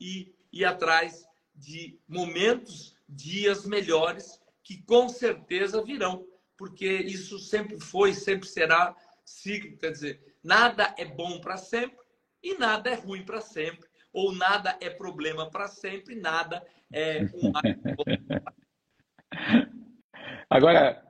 e 0.00 0.34
ir 0.52 0.64
atrás 0.64 1.26
de 1.54 1.98
momentos 2.08 2.96
dias 3.08 3.66
melhores 3.66 4.40
que 4.62 4.82
com 4.82 5.08
certeza 5.08 5.82
virão, 5.82 6.26
porque 6.56 6.86
isso 6.86 7.38
sempre 7.38 7.78
foi, 7.80 8.14
sempre 8.14 8.48
será 8.48 8.96
ciclo. 9.24 9.76
Quer 9.76 9.90
dizer, 9.90 10.36
nada 10.42 10.94
é 10.96 11.04
bom 11.04 11.40
para 11.40 11.56
sempre 11.56 11.98
e 12.42 12.54
nada 12.54 12.90
é 12.90 12.94
ruim 12.94 13.24
para 13.24 13.40
sempre, 13.40 13.89
ou 14.12 14.32
nada 14.32 14.76
é 14.80 14.90
problema 14.90 15.50
para 15.50 15.68
sempre, 15.68 16.14
nada 16.14 16.66
é 16.92 17.22
um. 17.34 17.52
Agora, 20.48 21.02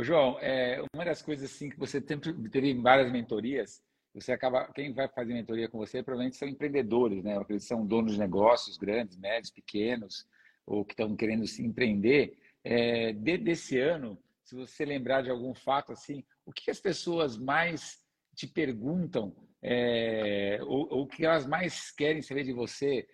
João, 0.00 0.38
é, 0.40 0.82
uma 0.94 1.04
das 1.04 1.22
coisas 1.22 1.50
assim 1.50 1.70
que 1.70 1.78
você 1.78 2.00
sempre 2.00 2.32
teve 2.50 2.74
várias 2.74 3.10
mentorias, 3.10 3.82
você 4.12 4.32
acaba, 4.32 4.70
quem 4.72 4.92
vai 4.92 5.08
fazer 5.08 5.32
mentoria 5.32 5.68
com 5.68 5.78
você 5.78 6.02
provavelmente 6.02 6.36
são 6.36 6.46
empreendedores, 6.46 7.24
né? 7.24 7.40
Eles 7.48 7.64
são 7.64 7.84
donos 7.86 8.12
de 8.12 8.18
negócios 8.18 8.76
grandes, 8.76 9.16
médios, 9.16 9.50
pequenos, 9.50 10.26
ou 10.66 10.84
que 10.84 10.92
estão 10.92 11.16
querendo 11.16 11.46
se 11.46 11.64
empreender, 11.64 12.38
é, 12.62 13.12
desse 13.12 13.78
ano, 13.78 14.18
se 14.42 14.54
você 14.54 14.84
lembrar 14.84 15.22
de 15.22 15.30
algum 15.30 15.54
fato 15.54 15.92
assim, 15.92 16.24
o 16.46 16.52
que 16.52 16.70
as 16.70 16.80
pessoas 16.80 17.36
mais 17.36 18.02
te 18.34 18.46
perguntam, 18.46 19.34
é, 19.66 20.58
ou, 20.62 21.02
o 21.02 21.06
que 21.06 21.24
elas 21.24 21.46
mais 21.46 21.90
querem 21.90 22.20
saber 22.20 22.44
de 22.44 22.52
você? 22.52 23.08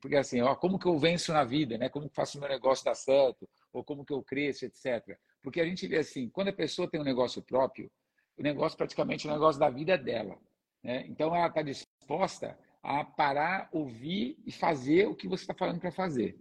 Porque 0.00 0.16
assim, 0.16 0.42
ó, 0.42 0.54
como 0.54 0.78
que 0.78 0.86
eu 0.86 0.98
venço 0.98 1.32
na 1.32 1.44
vida, 1.44 1.78
né? 1.78 1.88
Como 1.88 2.08
que 2.08 2.14
faço 2.14 2.36
o 2.36 2.40
meu 2.42 2.50
negócio 2.50 2.84
dar 2.84 2.94
certo? 2.94 3.48
Ou 3.72 3.82
como 3.82 4.04
que 4.04 4.12
eu 4.12 4.22
cresço, 4.22 4.66
etc. 4.66 5.18
Porque 5.42 5.62
a 5.62 5.64
gente 5.64 5.86
vê 5.88 5.96
assim, 5.96 6.28
quando 6.28 6.48
a 6.48 6.52
pessoa 6.52 6.88
tem 6.88 7.00
um 7.00 7.04
negócio 7.04 7.42
próprio, 7.42 7.90
o 8.36 8.42
negócio 8.42 8.76
praticamente 8.76 9.26
é 9.26 9.30
um 9.30 9.32
negócio 9.32 9.58
da 9.58 9.70
vida 9.70 9.96
dela. 9.96 10.38
Né? 10.82 11.06
Então 11.08 11.34
ela 11.34 11.46
está 11.46 11.62
disposta 11.62 12.58
a 12.82 13.02
parar, 13.02 13.70
ouvir 13.72 14.36
e 14.44 14.52
fazer 14.52 15.08
o 15.08 15.16
que 15.16 15.26
você 15.26 15.44
está 15.44 15.54
falando 15.54 15.80
para 15.80 15.90
fazer. 15.90 16.38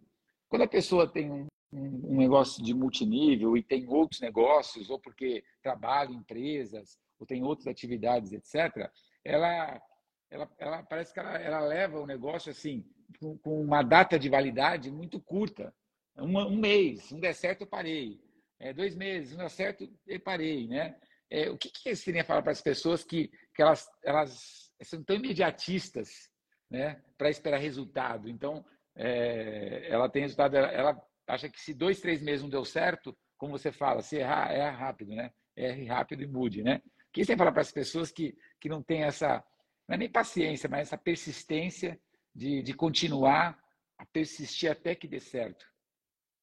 quando 0.50 0.64
a 0.64 0.68
pessoa 0.68 1.08
tem 1.08 1.32
um, 1.32 1.48
um, 1.72 2.18
negócio 2.18 2.62
de 2.62 2.74
multinível 2.74 3.56
e 3.56 3.64
tem 3.64 3.88
outros 3.88 4.20
negócios, 4.20 4.90
ou 4.90 5.00
porque 5.00 5.42
trabalha 5.62 6.12
em 6.12 6.18
empresas, 6.18 6.98
ou 7.18 7.26
tem 7.26 7.44
outras 7.44 7.68
atividades, 7.68 8.34
etc., 8.34 8.92
ela, 9.24 9.82
ela, 10.30 10.52
ela 10.58 10.84
parece 10.84 11.14
que 11.14 11.20
ela, 11.20 11.38
ela 11.38 11.60
leva 11.62 12.00
o 12.00 12.06
negócio 12.06 12.52
assim, 12.52 12.86
com, 13.20 13.38
com 13.38 13.62
uma 13.62 13.82
data 13.82 14.18
de 14.18 14.30
validade 14.30 14.92
muito 14.92 15.20
curta. 15.22 15.74
Um, 16.18 16.38
um 16.38 16.58
mês, 16.58 17.12
um 17.12 17.20
der 17.20 17.34
certo, 17.34 17.62
eu 17.62 17.68
parei. 17.68 18.20
É, 18.60 18.74
dois 18.74 18.96
meses, 18.96 19.34
um 19.34 19.38
der 19.38 19.50
certo, 19.50 19.90
eu 20.08 20.20
parei. 20.20 20.68
Né? 20.68 20.96
É, 21.30 21.50
o 21.50 21.58
que, 21.58 21.70
que 21.70 21.96
você 21.96 22.06
teria 22.06 22.24
falar 22.24 22.42
para 22.42 22.52
as 22.52 22.62
pessoas 22.62 23.04
que, 23.04 23.30
que 23.56 23.62
elas, 23.62 23.88
elas 24.04 24.72
são 24.84 25.04
tão 25.04 25.16
imediatistas 25.16 26.30
né, 26.70 27.02
para 27.18 27.30
esperar 27.30 27.58
resultado? 27.58 28.30
Então, 28.30 28.64
é, 28.96 29.88
ela 29.90 30.10
tem 30.10 30.22
resultado, 30.22 30.56
ela, 30.56 30.72
ela, 30.72 31.08
acha 31.28 31.50
que 31.50 31.60
se 31.60 31.74
dois, 31.74 32.00
três 32.00 32.22
meses 32.22 32.44
não 32.44 32.50
deu 32.50 32.64
certo, 32.64 33.18
como 33.38 33.58
você 33.58 33.72
fala, 33.72 34.02
se 34.02 34.18
errar, 34.18 34.52
erra 34.52 34.72
rápido, 34.72 35.16
né? 35.16 35.32
Erre 35.56 35.86
rápido 35.86 36.24
e 36.24 36.28
mude, 36.28 36.64
né? 36.64 36.82
Que 37.14 37.24
você 37.24 37.38
fala 37.38 37.52
para 37.52 37.62
as 37.62 37.72
pessoas 37.72 38.12
que, 38.12 38.36
que 38.60 38.68
não 38.68 38.82
têm 38.82 39.04
essa, 39.04 39.44
não 39.88 39.96
é 39.96 39.98
nem 39.98 40.10
paciência, 40.10 40.68
mas 40.68 40.88
essa 40.88 40.98
persistência 40.98 42.00
de, 42.36 42.62
de 42.62 42.74
continuar 42.74 43.58
a 43.98 44.06
persistir 44.06 44.70
até 44.70 44.96
que 44.96 45.08
dê 45.08 45.20
certo? 45.20 45.66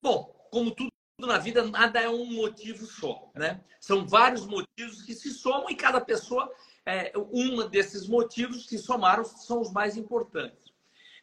Bom, 0.01 0.33
como 0.51 0.71
tudo 0.71 0.91
na 1.19 1.39
vida, 1.39 1.63
nada 1.65 2.01
é 2.01 2.09
um 2.09 2.25
motivo 2.25 2.87
só, 2.87 3.31
né? 3.35 3.63
São 3.79 4.07
vários 4.07 4.47
motivos 4.47 5.03
que 5.03 5.13
se 5.13 5.31
somam 5.31 5.69
e 5.69 5.75
cada 5.75 6.01
pessoa, 6.01 6.51
é, 6.87 7.13
um 7.17 7.69
desses 7.69 8.07
motivos 8.07 8.67
que 8.67 8.79
somaram 8.79 9.25
são 9.25 9.61
os 9.61 9.71
mais 9.73 9.97
importantes. 9.97 10.73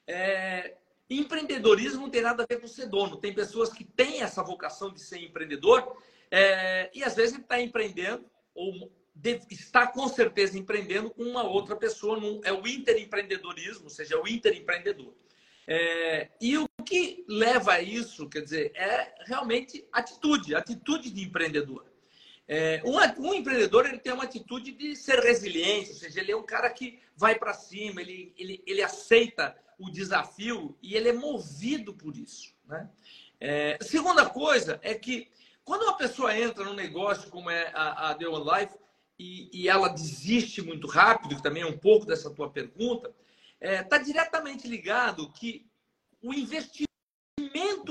É, 0.05 0.77
Empreendedorismo 1.09 2.01
não 2.01 2.09
tem 2.09 2.21
nada 2.21 2.43
a 2.43 2.45
ver 2.45 2.59
com 2.59 2.67
ser 2.67 2.87
dono. 2.87 3.17
Tem 3.17 3.33
pessoas 3.33 3.71
que 3.71 3.85
têm 3.85 4.21
essa 4.21 4.43
vocação 4.43 4.91
de 4.91 4.99
ser 4.99 5.19
empreendedor 5.19 5.97
é, 6.29 6.91
e 6.93 7.01
às 7.03 7.15
vezes 7.15 7.39
está 7.39 7.61
empreendendo 7.61 8.25
ou 8.53 8.91
está 9.49 9.87
com 9.87 10.07
certeza 10.07 10.57
empreendendo 10.57 11.09
com 11.09 11.23
uma 11.23 11.43
outra 11.43 11.75
pessoa. 11.75 12.19
É 12.43 12.51
o 12.51 12.67
interempreendedorismo, 12.67 13.85
ou 13.85 13.89
seja, 13.89 14.15
é 14.15 14.17
o 14.17 14.27
interempreendedor. 14.27 15.13
É, 15.67 16.29
e 16.39 16.57
o 16.57 16.67
que 16.85 17.25
leva 17.27 17.73
a 17.73 17.81
isso, 17.81 18.29
quer 18.29 18.41
dizer, 18.41 18.71
é 18.73 19.13
realmente 19.25 19.85
atitude, 19.91 20.55
atitude 20.55 21.09
de 21.09 21.21
empreendedor. 21.21 21.85
É, 22.47 22.81
um, 22.85 22.95
um, 23.27 23.33
empreendedor 23.33 23.85
ele 23.85 23.99
tem 23.99 24.13
uma 24.13 24.23
atitude 24.23 24.71
de 24.71 24.95
ser 24.95 25.19
resiliente, 25.19 25.89
ou 25.89 25.95
seja, 25.97 26.21
ele 26.21 26.31
é 26.31 26.37
um 26.37 26.45
cara 26.45 26.69
que 26.69 26.97
vai 27.13 27.35
para 27.35 27.53
cima, 27.53 28.01
ele, 28.01 28.33
ele, 28.37 28.63
ele 28.65 28.81
aceita 28.81 29.57
o 29.77 29.91
desafio 29.91 30.77
e 30.81 30.95
ele 30.95 31.09
é 31.09 31.13
movido 31.13 31.93
por 31.93 32.15
isso. 32.15 32.55
Né? 32.65 32.89
É, 33.39 33.77
segunda 33.81 34.29
coisa 34.29 34.79
é 34.81 34.95
que 34.95 35.27
quando 35.65 35.83
uma 35.83 35.97
pessoa 35.97 36.37
entra 36.37 36.63
num 36.63 36.73
negócio 36.73 37.29
como 37.29 37.49
é 37.49 37.69
a, 37.73 38.11
a 38.11 38.15
The 38.15 38.27
One 38.27 38.45
Life 38.49 38.73
e, 39.19 39.49
e, 39.51 39.67
ela 39.67 39.87
desiste 39.87 40.61
muito 40.61 40.87
rápido, 40.87 41.35
que 41.35 41.43
também 41.43 41.63
é 41.63 41.67
um 41.67 41.77
pouco 41.77 42.05
dessa 42.05 42.29
tua 42.29 42.49
pergunta, 42.49 43.13
está 43.59 43.67
é, 43.67 43.83
tá 43.83 43.97
diretamente 43.97 44.67
ligado 44.67 45.31
que 45.31 45.65
o 46.21 46.33
investimento 46.33 46.87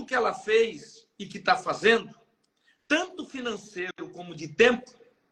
que 0.06 0.14
ela 0.14 0.32
fez 0.32 1.06
e 1.18 1.26
que 1.26 1.38
está 1.38 1.56
fazendo, 1.56 2.14
tanto 2.86 3.26
financeiro 3.26 4.10
como 4.12 4.34
de 4.34 4.48
tempo, 4.48 4.90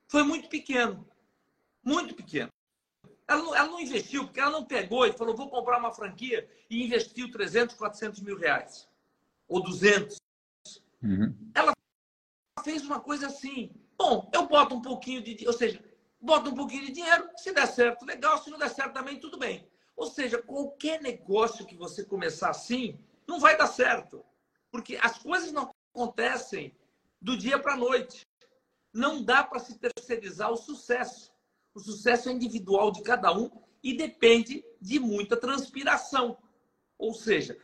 foi 0.09 0.23
muito 0.23 0.49
pequeno. 0.49 1.07
Muito 1.83 2.15
pequeno. 2.15 2.49
Ela 3.27 3.43
não, 3.43 3.55
ela 3.55 3.69
não, 3.69 3.81
investiu, 3.81 4.25
porque 4.25 4.41
ela 4.41 4.51
não 4.51 4.65
pegou 4.65 5.07
e 5.07 5.13
falou, 5.13 5.37
vou 5.37 5.49
comprar 5.49 5.79
uma 5.79 5.93
franquia 5.93 6.49
e 6.69 6.85
investiu 6.85 7.31
300, 7.31 7.75
400 7.77 8.21
mil 8.21 8.37
reais. 8.37 8.89
Ou 9.49 9.63
200. 9.63 10.17
Uhum. 11.03 11.35
Ela 11.55 11.73
fez 12.63 12.83
uma 12.83 13.01
coisa 13.01 13.27
assim. 13.29 13.71
Bom, 13.97 14.31
eu 14.33 14.47
boto 14.47 14.75
um 14.75 14.83
pouquinho 14.83 15.23
de... 15.23 15.47
Ou 15.47 15.53
seja, 15.53 15.83
boto 16.21 16.51
um 16.51 16.55
pouquinho 16.55 16.87
de 16.87 16.93
dinheiro. 16.93 17.29
Se 17.37 17.53
der 17.53 17.67
certo, 17.67 18.05
legal. 18.05 18.43
Se 18.43 18.51
não 18.51 18.59
der 18.59 18.71
certo 18.71 18.93
também, 18.93 19.19
tudo 19.19 19.39
bem. 19.39 19.69
Ou 19.97 20.07
seja, 20.07 20.43
qualquer 20.43 21.01
negócio 21.01 21.67
que 21.67 21.77
você 21.77 22.05
começar 22.05 22.51
assim, 22.51 22.99
não 23.27 23.39
vai 23.39 23.57
dar 23.57 23.67
certo. 23.67 24.25
Porque 24.71 24.99
as 25.01 25.19
coisas 25.19 25.53
não 25.53 25.71
acontecem 25.95 26.75
do 27.21 27.37
dia 27.37 27.59
para 27.59 27.75
a 27.75 27.77
noite. 27.77 28.27
Não 28.93 29.23
dá 29.23 29.43
para 29.43 29.61
se 29.61 29.79
terceirizar 29.79 30.51
o 30.51 30.57
sucesso. 30.57 31.33
O 31.75 31.81
sucesso 31.81 32.29
é 32.29 32.33
individual 32.33 32.91
de 32.91 33.03
cada 33.03 33.37
um 33.37 33.51
e 33.83 33.97
depende 33.97 34.65
de 34.81 34.99
muita 34.99 35.37
transpiração. 35.37 36.39
Ou 36.99 37.13
seja, 37.13 37.59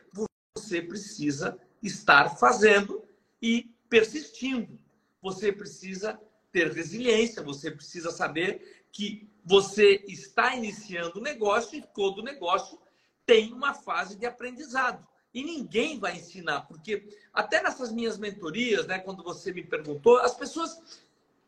você 0.55 0.81
precisa 0.81 1.59
estar 1.81 2.37
fazendo 2.37 3.03
e 3.41 3.73
persistindo. 3.89 4.79
Você 5.21 5.51
precisa 5.51 6.19
ter 6.51 6.71
resiliência, 6.71 7.41
você 7.41 7.71
precisa 7.71 8.11
saber 8.11 8.85
que 8.91 9.29
você 9.43 10.03
está 10.07 10.55
iniciando 10.55 11.19
o 11.19 11.23
negócio 11.23 11.77
e 11.77 11.81
todo 11.81 12.23
negócio 12.23 12.79
tem 13.25 13.53
uma 13.53 13.73
fase 13.73 14.15
de 14.15 14.25
aprendizado. 14.25 15.07
E 15.33 15.43
ninguém 15.43 15.97
vai 15.97 16.17
ensinar, 16.17 16.61
porque 16.61 17.07
até 17.33 17.63
nessas 17.63 17.91
minhas 17.91 18.17
mentorias, 18.17 18.85
né, 18.85 18.99
quando 18.99 19.23
você 19.23 19.53
me 19.53 19.63
perguntou, 19.63 20.17
as 20.17 20.35
pessoas 20.35 20.81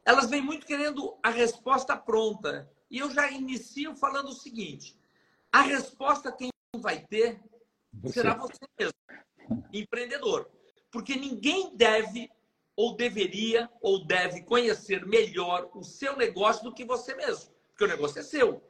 elas 0.06 0.30
vêm 0.30 0.42
muito 0.42 0.66
querendo 0.66 1.18
a 1.22 1.30
resposta 1.30 1.96
pronta. 1.96 2.70
E 2.90 3.00
eu 3.00 3.10
já 3.12 3.30
inicio 3.32 3.96
falando 3.96 4.30
o 4.30 4.34
seguinte: 4.34 4.98
a 5.52 5.62
resposta 5.62 6.32
quem 6.32 6.50
vai 6.78 7.00
ter 7.06 7.42
você. 7.94 8.14
será 8.14 8.36
você 8.36 8.60
mesmo, 8.80 8.98
empreendedor. 9.72 10.50
Porque 10.92 11.16
ninguém 11.16 11.76
deve 11.76 12.30
ou 12.76 12.96
deveria 12.96 13.70
ou 13.82 14.06
deve 14.06 14.42
conhecer 14.42 15.06
melhor 15.06 15.70
o 15.74 15.84
seu 15.84 16.18
negócio 16.18 16.64
do 16.64 16.74
que 16.74 16.84
você 16.84 17.16
mesmo, 17.16 17.52
porque 17.70 17.84
o 17.84 17.88
negócio 17.88 18.20
é 18.20 18.24
seu. 18.24 18.64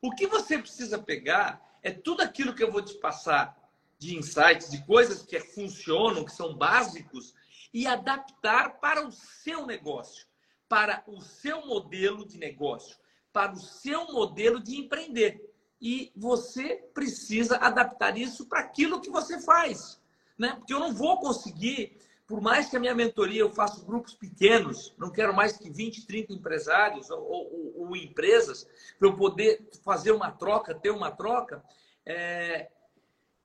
O 0.00 0.10
que 0.12 0.26
você 0.26 0.58
precisa 0.58 0.98
pegar 0.98 1.60
é 1.82 1.90
tudo 1.90 2.22
aquilo 2.22 2.54
que 2.54 2.62
eu 2.62 2.70
vou 2.70 2.82
te 2.82 2.94
passar 2.94 3.56
de 3.98 4.16
insights, 4.16 4.70
de 4.70 4.84
coisas 4.86 5.22
que 5.22 5.40
funcionam, 5.40 6.24
que 6.24 6.32
são 6.32 6.54
básicos, 6.54 7.34
e 7.74 7.86
adaptar 7.86 8.78
para 8.80 9.06
o 9.06 9.10
seu 9.10 9.66
negócio 9.66 10.28
para 10.68 11.02
o 11.06 11.20
seu 11.20 11.66
modelo 11.66 12.26
de 12.26 12.38
negócio, 12.38 12.96
para 13.32 13.52
o 13.52 13.58
seu 13.58 14.12
modelo 14.12 14.60
de 14.60 14.76
empreender. 14.76 15.42
E 15.80 16.12
você 16.14 16.76
precisa 16.92 17.56
adaptar 17.56 18.18
isso 18.18 18.46
para 18.46 18.60
aquilo 18.60 19.00
que 19.00 19.10
você 19.10 19.40
faz. 19.40 20.00
Né? 20.36 20.54
Porque 20.56 20.74
eu 20.74 20.80
não 20.80 20.92
vou 20.92 21.18
conseguir, 21.18 21.96
por 22.28 22.42
mais 22.42 22.68
que 22.68 22.76
a 22.76 22.80
minha 22.80 22.94
mentoria 22.94 23.40
eu 23.40 23.50
faço 23.50 23.86
grupos 23.86 24.14
pequenos, 24.14 24.94
não 24.98 25.10
quero 25.10 25.34
mais 25.34 25.56
que 25.56 25.70
20, 25.70 26.06
30 26.06 26.34
empresários 26.34 27.08
ou, 27.08 27.22
ou, 27.22 27.74
ou 27.78 27.96
empresas, 27.96 28.68
para 28.98 29.08
eu 29.08 29.16
poder 29.16 29.66
fazer 29.82 30.12
uma 30.12 30.30
troca, 30.30 30.74
ter 30.74 30.90
uma 30.90 31.10
troca, 31.10 31.64
é... 32.04 32.70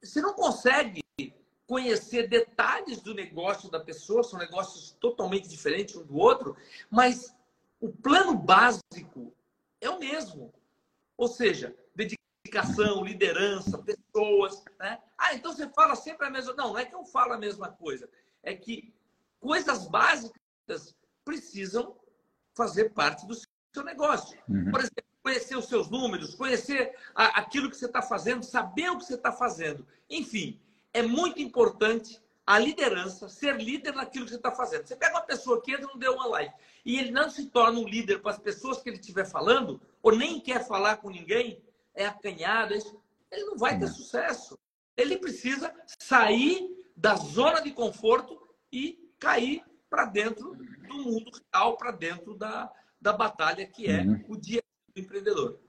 você 0.01 0.21
não 0.21 0.33
consegue 0.33 1.01
conhecer 1.65 2.27
detalhes 2.27 3.01
do 3.01 3.13
negócio 3.13 3.71
da 3.71 3.79
pessoa, 3.79 4.21
são 4.21 4.37
negócios 4.37 4.91
totalmente 4.99 5.47
diferentes 5.47 5.95
um 5.95 6.05
do 6.05 6.17
outro, 6.17 6.55
mas 6.91 7.33
o 7.79 7.89
plano 7.89 8.35
básico 8.35 9.33
é 9.79 9.89
o 9.89 9.97
mesmo. 9.97 10.53
Ou 11.15 11.29
seja, 11.29 11.73
dedicação, 11.95 13.03
liderança, 13.03 13.77
pessoas. 13.77 14.61
Né? 14.77 15.01
Ah, 15.17 15.33
então 15.33 15.53
você 15.53 15.69
fala 15.69 15.95
sempre 15.95 16.27
a 16.27 16.29
mesma. 16.29 16.53
Não, 16.53 16.69
não 16.69 16.77
é 16.77 16.85
que 16.85 16.93
eu 16.95 17.05
falo 17.05 17.33
a 17.33 17.37
mesma 17.37 17.69
coisa. 17.69 18.09
É 18.43 18.53
que 18.53 18.93
coisas 19.39 19.87
básicas 19.87 20.95
precisam 21.23 21.95
fazer 22.53 22.89
parte 22.89 23.25
do 23.25 23.33
seu 23.33 23.83
negócio. 23.83 24.37
Uhum. 24.47 24.69
Por 24.69 24.79
exemplo, 24.79 25.03
conhecer 25.23 25.55
os 25.55 25.67
seus 25.67 25.89
números, 25.89 26.35
conhecer 26.35 26.93
aquilo 27.15 27.69
que 27.69 27.77
você 27.77 27.85
está 27.85 28.01
fazendo, 28.01 28.43
saber 28.43 28.89
o 28.89 28.97
que 28.97 29.05
você 29.05 29.15
está 29.15 29.31
fazendo. 29.31 29.87
Enfim, 30.09 30.59
é 30.93 31.01
muito 31.01 31.41
importante 31.41 32.21
a 32.45 32.59
liderança, 32.59 33.29
ser 33.29 33.55
líder 33.55 33.93
naquilo 33.93 34.25
que 34.25 34.31
você 34.31 34.37
está 34.37 34.51
fazendo. 34.51 34.85
Você 34.85 34.97
pega 34.97 35.15
uma 35.15 35.21
pessoa 35.21 35.61
que 35.61 35.71
entra 35.71 35.87
no 35.87 35.97
deu 35.97 36.13
uma 36.13 36.27
live 36.27 36.53
e 36.85 36.99
ele 36.99 37.11
não 37.11 37.29
se 37.29 37.45
torna 37.45 37.79
um 37.79 37.87
líder 37.87 38.21
para 38.21 38.31
as 38.31 38.37
pessoas 38.37 38.81
que 38.81 38.89
ele 38.89 38.99
estiver 38.99 39.25
falando, 39.25 39.79
ou 40.01 40.13
nem 40.13 40.41
quer 40.41 40.67
falar 40.67 40.97
com 40.97 41.09
ninguém, 41.09 41.63
é 41.95 42.05
acanhado, 42.05 42.73
é 42.73 42.77
ele 43.31 43.45
não 43.45 43.57
vai 43.57 43.79
ter 43.79 43.87
sucesso. 43.87 44.59
Ele 44.95 45.17
precisa 45.17 45.73
sair 45.97 46.82
da 46.95 47.15
zona 47.15 47.61
de 47.61 47.71
conforto 47.71 48.39
e 48.71 49.11
cair 49.19 49.63
para 49.89 50.05
dentro 50.05 50.55
do 50.87 50.97
mundo 50.97 51.31
real, 51.53 51.77
para 51.77 51.91
dentro 51.91 52.35
da, 52.35 52.71
da 52.99 53.13
batalha 53.13 53.65
que 53.65 53.87
é 53.87 54.01
uhum. 54.01 54.23
o 54.27 54.37
dia 54.37 54.61
do 54.95 55.01
empreendedor. 55.01 55.59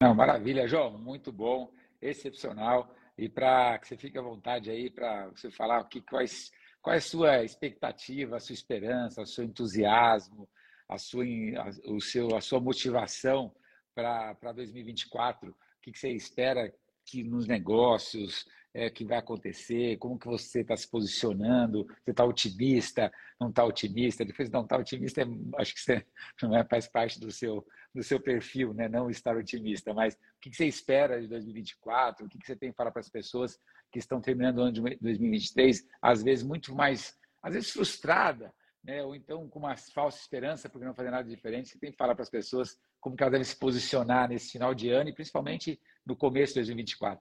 Não, 0.00 0.14
maravilha, 0.14 0.66
João, 0.66 0.98
muito 0.98 1.30
bom, 1.30 1.72
excepcional 2.00 2.94
e 3.16 3.28
para 3.28 3.78
que 3.78 3.88
você 3.88 3.96
fique 3.96 4.18
à 4.18 4.22
vontade 4.22 4.70
aí 4.70 4.90
para 4.90 5.28
você 5.28 5.50
falar 5.50 5.80
o 5.80 5.88
que 5.88 6.00
quais 6.00 6.50
qual 6.80 6.94
é 6.94 6.98
a 6.98 7.00
sua 7.00 7.44
expectativa, 7.44 8.36
a 8.36 8.40
sua 8.40 8.54
esperança, 8.54 9.22
o 9.22 9.26
seu 9.26 9.44
entusiasmo, 9.44 10.48
a 10.88 10.98
sua 10.98 11.24
a, 11.24 11.92
o 11.92 12.00
seu 12.00 12.34
a 12.34 12.40
sua 12.40 12.60
motivação 12.60 13.54
para 13.94 14.52
2024, 14.54 15.50
o 15.50 15.54
que, 15.80 15.92
que 15.92 15.98
você 15.98 16.10
espera 16.10 16.74
que 17.04 17.22
nos 17.22 17.46
negócios, 17.46 18.46
é, 18.74 18.88
que 18.88 19.04
vai 19.04 19.18
acontecer, 19.18 19.98
como 19.98 20.18
que 20.18 20.26
você 20.26 20.60
está 20.60 20.76
se 20.76 20.88
posicionando, 20.88 21.86
você 22.02 22.10
está 22.10 22.24
otimista, 22.24 23.12
não 23.38 23.50
está 23.50 23.64
otimista, 23.64 24.24
depois 24.24 24.50
não 24.50 24.62
está 24.62 24.78
otimista, 24.78 25.22
é, 25.22 25.26
acho 25.58 25.74
que 25.74 25.80
você 25.80 26.06
não 26.42 26.56
é, 26.56 26.64
faz 26.64 26.88
parte 26.88 27.20
do 27.20 27.30
seu, 27.30 27.66
do 27.94 28.02
seu 28.02 28.18
perfil, 28.18 28.72
né? 28.72 28.88
não 28.88 29.10
estar 29.10 29.36
otimista, 29.36 29.92
mas 29.92 30.14
o 30.14 30.18
que, 30.40 30.50
que 30.50 30.56
você 30.56 30.66
espera 30.66 31.20
de 31.20 31.28
2024, 31.28 32.24
o 32.24 32.28
que, 32.28 32.38
que 32.38 32.46
você 32.46 32.56
tem 32.56 32.72
para 32.72 32.84
falar 32.84 32.92
para 32.92 33.00
as 33.00 33.10
pessoas 33.10 33.58
que 33.90 33.98
estão 33.98 34.20
terminando 34.20 34.58
o 34.58 34.62
ano 34.62 34.72
de 34.72 34.80
2023, 34.80 35.86
às 36.00 36.22
vezes 36.22 36.44
muito 36.44 36.74
mais, 36.74 37.14
às 37.42 37.52
vezes 37.52 37.70
frustrada, 37.70 38.54
né? 38.82 39.02
ou 39.02 39.14
então 39.14 39.48
com 39.48 39.58
uma 39.58 39.76
falsa 39.76 40.18
esperança 40.18 40.68
porque 40.68 40.86
não 40.86 40.94
fazer 40.94 41.10
nada 41.10 41.28
diferente, 41.28 41.68
você 41.68 41.78
tem 41.78 41.90
que 41.90 41.98
falar 41.98 42.14
para 42.14 42.22
as 42.22 42.30
pessoas 42.30 42.78
como 43.02 43.16
que 43.16 43.22
elas 43.22 43.32
devem 43.32 43.44
se 43.44 43.56
posicionar 43.56 44.28
nesse 44.28 44.52
final 44.52 44.72
de 44.72 44.88
ano 44.88 45.10
e 45.10 45.12
principalmente 45.12 45.78
no 46.06 46.16
começo 46.16 46.54
de 46.54 46.60
2024. 46.60 47.20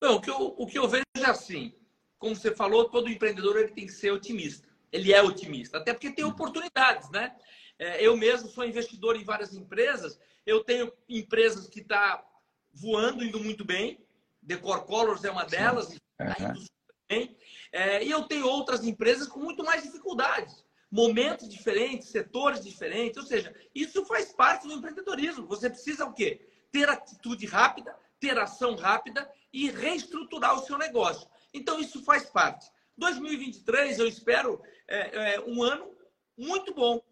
Não, 0.00 0.16
o 0.16 0.20
que, 0.20 0.30
eu, 0.30 0.54
o 0.58 0.66
que 0.66 0.78
eu 0.78 0.86
vejo 0.86 1.04
é 1.16 1.24
assim, 1.24 1.74
como 2.18 2.36
você 2.36 2.54
falou, 2.54 2.90
todo 2.90 3.08
empreendedor 3.08 3.56
ele 3.56 3.72
tem 3.72 3.86
que 3.86 3.92
ser 3.92 4.10
otimista. 4.10 4.68
Ele 4.92 5.12
é 5.12 5.22
otimista, 5.22 5.78
até 5.78 5.94
porque 5.94 6.12
tem 6.12 6.24
oportunidades, 6.24 7.10
né? 7.10 7.34
É, 7.78 8.06
eu 8.06 8.14
mesmo 8.14 8.48
sou 8.48 8.64
investidor 8.64 9.16
em 9.16 9.24
várias 9.24 9.54
empresas. 9.54 10.20
Eu 10.44 10.62
tenho 10.62 10.92
empresas 11.08 11.66
que 11.66 11.80
estão 11.80 11.96
tá 11.96 12.24
voando, 12.70 13.24
indo 13.24 13.40
muito 13.42 13.64
bem. 13.64 14.06
Decor 14.42 14.84
Colors 14.84 15.24
é 15.24 15.30
uma 15.30 15.44
delas, 15.44 15.92
está 15.92 16.50
indo 16.50 16.66
bem. 17.08 17.36
É, 17.72 18.04
e 18.04 18.10
eu 18.10 18.24
tenho 18.24 18.46
outras 18.46 18.84
empresas 18.84 19.26
com 19.26 19.40
muito 19.40 19.64
mais 19.64 19.82
dificuldades. 19.82 20.63
Momentos 20.94 21.48
diferentes, 21.48 22.10
setores 22.10 22.62
diferentes. 22.62 23.16
Ou 23.16 23.26
seja, 23.26 23.52
isso 23.74 24.06
faz 24.06 24.32
parte 24.32 24.68
do 24.68 24.74
empreendedorismo. 24.74 25.44
Você 25.48 25.68
precisa 25.68 26.04
o 26.04 26.12
quê? 26.12 26.48
Ter 26.70 26.88
atitude 26.88 27.46
rápida, 27.46 27.98
ter 28.20 28.38
ação 28.38 28.76
rápida 28.76 29.28
e 29.52 29.68
reestruturar 29.68 30.54
o 30.54 30.64
seu 30.64 30.78
negócio. 30.78 31.28
Então, 31.52 31.80
isso 31.80 32.04
faz 32.04 32.26
parte. 32.30 32.70
2023, 32.96 33.98
eu 33.98 34.06
espero 34.06 34.62
é, 34.86 35.34
é, 35.34 35.40
um 35.40 35.64
ano 35.64 35.92
muito 36.38 36.72
bom. 36.72 37.02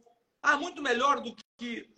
Ah, 0.41 0.57
muito 0.57 0.81
melhor 0.81 1.21
do 1.21 1.35
que 1.59 1.91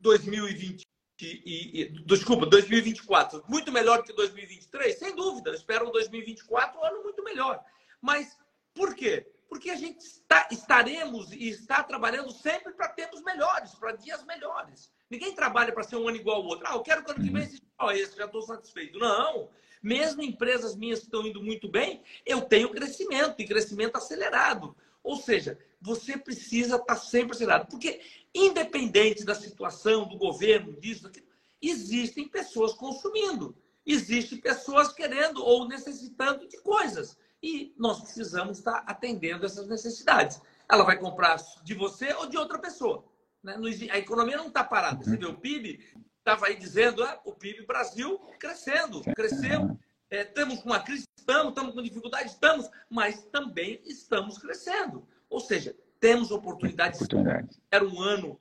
2020 0.00 0.82
e, 1.22 1.80
e, 1.80 1.88
desculpa, 2.04 2.44
2024. 2.44 3.44
Muito 3.48 3.70
melhor 3.70 3.98
do 3.98 4.04
que 4.04 4.12
2023? 4.14 4.98
Sem 4.98 5.14
dúvida. 5.14 5.50
Eu 5.50 5.54
espero 5.54 5.88
um 5.88 5.92
2024 5.92 6.76
um 6.76 6.84
ano 6.84 7.04
muito 7.04 7.22
melhor. 7.22 7.62
Mas 8.02 8.36
por 8.74 8.96
quê? 8.96 9.32
Porque 9.48 9.70
a 9.70 9.76
gente 9.76 9.98
está, 9.98 10.48
estaremos 10.50 11.32
e 11.32 11.48
está 11.48 11.82
trabalhando 11.82 12.30
sempre 12.32 12.72
para 12.72 12.88
termos 12.88 13.22
melhores, 13.22 13.74
para 13.74 13.92
dias 13.92 14.24
melhores. 14.24 14.90
Ninguém 15.10 15.34
trabalha 15.34 15.72
para 15.72 15.82
ser 15.82 15.96
um 15.96 16.08
ano 16.08 16.16
igual 16.16 16.38
ao 16.38 16.46
outro. 16.46 16.66
Ah, 16.66 16.74
eu 16.74 16.82
quero 16.82 17.04
que 17.04 17.10
ano 17.10 17.22
que 17.22 17.30
vem 17.30 17.46
seja 17.46 17.62
igual 17.74 17.90
a 17.90 17.96
esse, 17.96 18.16
já 18.16 18.24
estou 18.24 18.42
satisfeito. 18.42 18.98
Não. 18.98 19.50
Mesmo 19.82 20.22
empresas 20.22 20.74
minhas 20.74 21.00
que 21.00 21.04
estão 21.04 21.26
indo 21.26 21.42
muito 21.42 21.68
bem, 21.68 22.02
eu 22.24 22.40
tenho 22.40 22.70
crescimento 22.70 23.40
e 23.40 23.46
crescimento 23.46 23.96
acelerado. 23.96 24.74
Ou 25.02 25.16
seja, 25.16 25.58
você 25.80 26.16
precisa 26.16 26.76
estar 26.76 26.96
sempre 26.96 27.36
acelerado. 27.36 27.68
Porque, 27.68 28.00
independente 28.34 29.24
da 29.24 29.34
situação, 29.34 30.08
do 30.08 30.16
governo, 30.16 30.80
disso, 30.80 31.02
daquilo, 31.02 31.26
existem 31.60 32.26
pessoas 32.26 32.72
consumindo. 32.72 33.54
Existem 33.86 34.38
pessoas 34.38 34.90
querendo 34.92 35.44
ou 35.44 35.68
necessitando 35.68 36.48
de 36.48 36.56
coisas. 36.62 37.18
E 37.44 37.74
nós 37.76 38.00
precisamos 38.00 38.56
estar 38.56 38.82
atendendo 38.86 39.44
essas 39.44 39.68
necessidades. 39.68 40.40
Ela 40.66 40.82
vai 40.82 40.98
comprar 40.98 41.36
de 41.62 41.74
você 41.74 42.10
ou 42.14 42.26
de 42.26 42.38
outra 42.38 42.58
pessoa. 42.58 43.04
Né? 43.42 43.54
A 43.90 43.98
economia 43.98 44.38
não 44.38 44.48
está 44.48 44.64
parada. 44.64 45.04
Você 45.04 45.10
uhum. 45.10 45.18
vê 45.18 45.26
o 45.26 45.36
PIB, 45.36 45.78
estava 46.20 46.46
aí 46.46 46.56
dizendo, 46.56 47.04
ah, 47.04 47.20
o 47.22 47.34
PIB 47.34 47.66
Brasil 47.66 48.18
crescendo, 48.40 49.02
cresceu. 49.14 49.78
É, 50.10 50.22
estamos 50.22 50.60
com 50.60 50.70
uma 50.70 50.80
crise, 50.80 51.04
estamos, 51.18 51.48
estamos 51.48 51.74
com 51.74 51.82
dificuldade, 51.82 52.30
estamos, 52.30 52.70
mas 52.88 53.22
também 53.24 53.78
estamos 53.84 54.38
crescendo. 54.38 55.06
Ou 55.28 55.38
seja, 55.38 55.76
temos 56.00 56.30
oportunidades. 56.30 56.98
Oportunidade. 56.98 57.60
Era 57.70 57.84
um 57.84 58.00
ano 58.00 58.40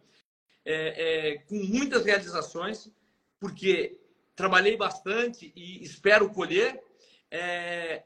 é, 0.63 1.31
é, 1.33 1.37
com 1.39 1.55
muitas 1.55 2.05
realizações, 2.05 2.89
porque 3.37 3.99
trabalhei 4.33 4.77
bastante 4.77 5.51
e 5.57 5.83
espero 5.83 6.29
colher. 6.29 6.81
É, 7.29 8.03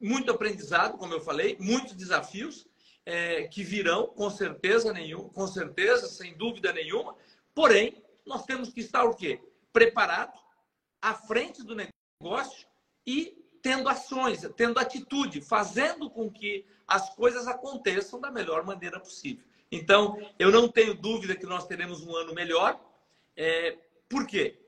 muito 0.00 0.30
aprendizado, 0.30 0.96
como 0.96 1.12
eu 1.12 1.20
falei, 1.20 1.56
muitos 1.60 1.94
desafios, 1.94 2.66
é, 3.04 3.44
que 3.48 3.62
virão, 3.62 4.06
com 4.06 4.30
certeza 4.30 4.92
nenhuma, 4.92 5.28
com 5.30 5.46
certeza, 5.46 6.08
sem 6.08 6.36
dúvida 6.36 6.72
nenhuma. 6.72 7.14
Porém, 7.54 8.02
nós 8.24 8.44
temos 8.44 8.72
que 8.72 8.80
estar 8.80 9.04
o 9.04 9.14
quê? 9.14 9.40
Preparado, 9.72 10.38
à 11.02 11.14
frente 11.14 11.62
do 11.62 11.74
negócio 11.74 12.66
e 13.06 13.36
tendo 13.62 13.88
ações, 13.88 14.48
tendo 14.56 14.78
atitude, 14.78 15.40
fazendo 15.40 16.08
com 16.10 16.30
que 16.30 16.64
as 16.86 17.14
coisas 17.14 17.46
aconteçam 17.46 18.20
da 18.20 18.30
melhor 18.30 18.64
maneira 18.64 18.98
possível. 18.98 19.44
Então, 19.70 20.18
eu 20.38 20.50
não 20.50 20.68
tenho 20.68 20.94
dúvida 20.94 21.36
que 21.36 21.46
nós 21.46 21.66
teremos 21.66 22.02
um 22.02 22.16
ano 22.16 22.34
melhor. 22.34 22.80
É, 23.36 23.78
por 24.08 24.26
quê? 24.26 24.58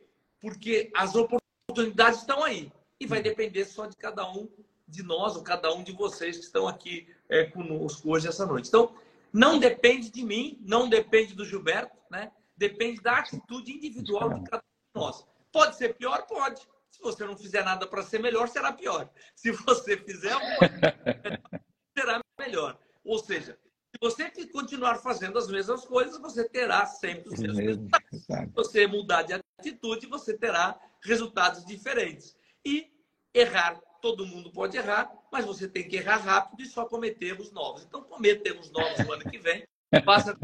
Porque 0.41 0.91
as 0.95 1.15
oportunidades 1.15 2.21
estão 2.21 2.45
aí. 2.45 2.71
E 3.01 3.07
vai 3.07 3.21
depender 3.21 3.65
só 3.65 3.87
de 3.87 3.97
cada 3.97 4.29
um 4.31 4.49
de 4.93 5.03
nós, 5.03 5.37
ou 5.37 5.43
cada 5.43 5.73
um 5.75 5.83
de 5.83 5.93
vocês 5.93 6.37
que 6.37 6.45
estão 6.45 6.69
aqui 6.69 7.09
é, 7.29 7.45
conosco 7.45 8.11
hoje, 8.11 8.29
essa 8.29 8.45
noite. 8.45 8.69
Então, 8.69 8.95
não 9.33 9.59
depende 9.59 10.11
de 10.11 10.23
mim, 10.23 10.59
não 10.61 10.89
depende 10.89 11.35
do 11.35 11.47
Gilberto, 11.47 11.97
né? 12.11 12.31
Depende 12.55 13.01
da 13.01 13.19
atitude 13.19 13.73
individual 13.73 14.29
de 14.35 14.45
cada 14.49 14.63
um 14.63 15.01
de 15.01 15.07
nós. 15.07 15.27
Pode 15.51 15.77
ser 15.77 15.95
pior? 15.95 16.27
Pode. 16.27 16.61
Se 16.91 17.01
você 17.01 17.25
não 17.25 17.37
fizer 17.37 17.65
nada 17.65 17.87
para 17.87 18.03
ser 18.03 18.21
melhor, 18.21 18.49
será 18.49 18.71
pior. 18.71 19.09
Se 19.35 19.51
você 19.51 19.97
fizer 19.97 20.33
alguma 20.33 20.59
será 21.97 22.21
melhor. 22.39 22.79
Ou 23.03 23.19
seja, 23.19 23.59
se 23.91 23.99
você 23.99 24.31
continuar 24.49 24.97
fazendo 24.97 25.39
as 25.39 25.49
mesmas 25.49 25.87
coisas, 25.87 26.21
você 26.21 26.47
terá 26.47 26.85
sempre 26.85 27.33
os 27.33 27.41
mesmos 27.41 27.59
resultados. 27.59 28.27
Se 28.27 28.53
você 28.55 28.87
mudar 28.87 29.23
de 29.23 29.41
atitude, 29.59 30.07
você 30.07 30.37
terá 30.37 30.79
resultados 31.03 31.65
diferentes. 31.65 32.37
E 32.65 32.93
errar 33.35 33.81
todo 34.03 34.27
mundo 34.27 34.51
pode 34.51 34.77
errar, 34.77 35.11
mas 35.31 35.47
você 35.47 35.69
tem 35.69 35.89
que 35.89 35.97
errar 35.97 36.17
rápido 36.17 36.61
e 36.61 36.67
só 36.67 36.85
cometer 36.85 37.41
os 37.41 37.53
novos. 37.53 37.85
Então, 37.85 38.03
cometa 38.03 38.49
erros 38.49 38.71
novos 38.73 38.99
no 39.07 39.13
ano 39.13 39.31
que 39.31 39.39
vem, 39.39 39.67
faça 40.05 40.37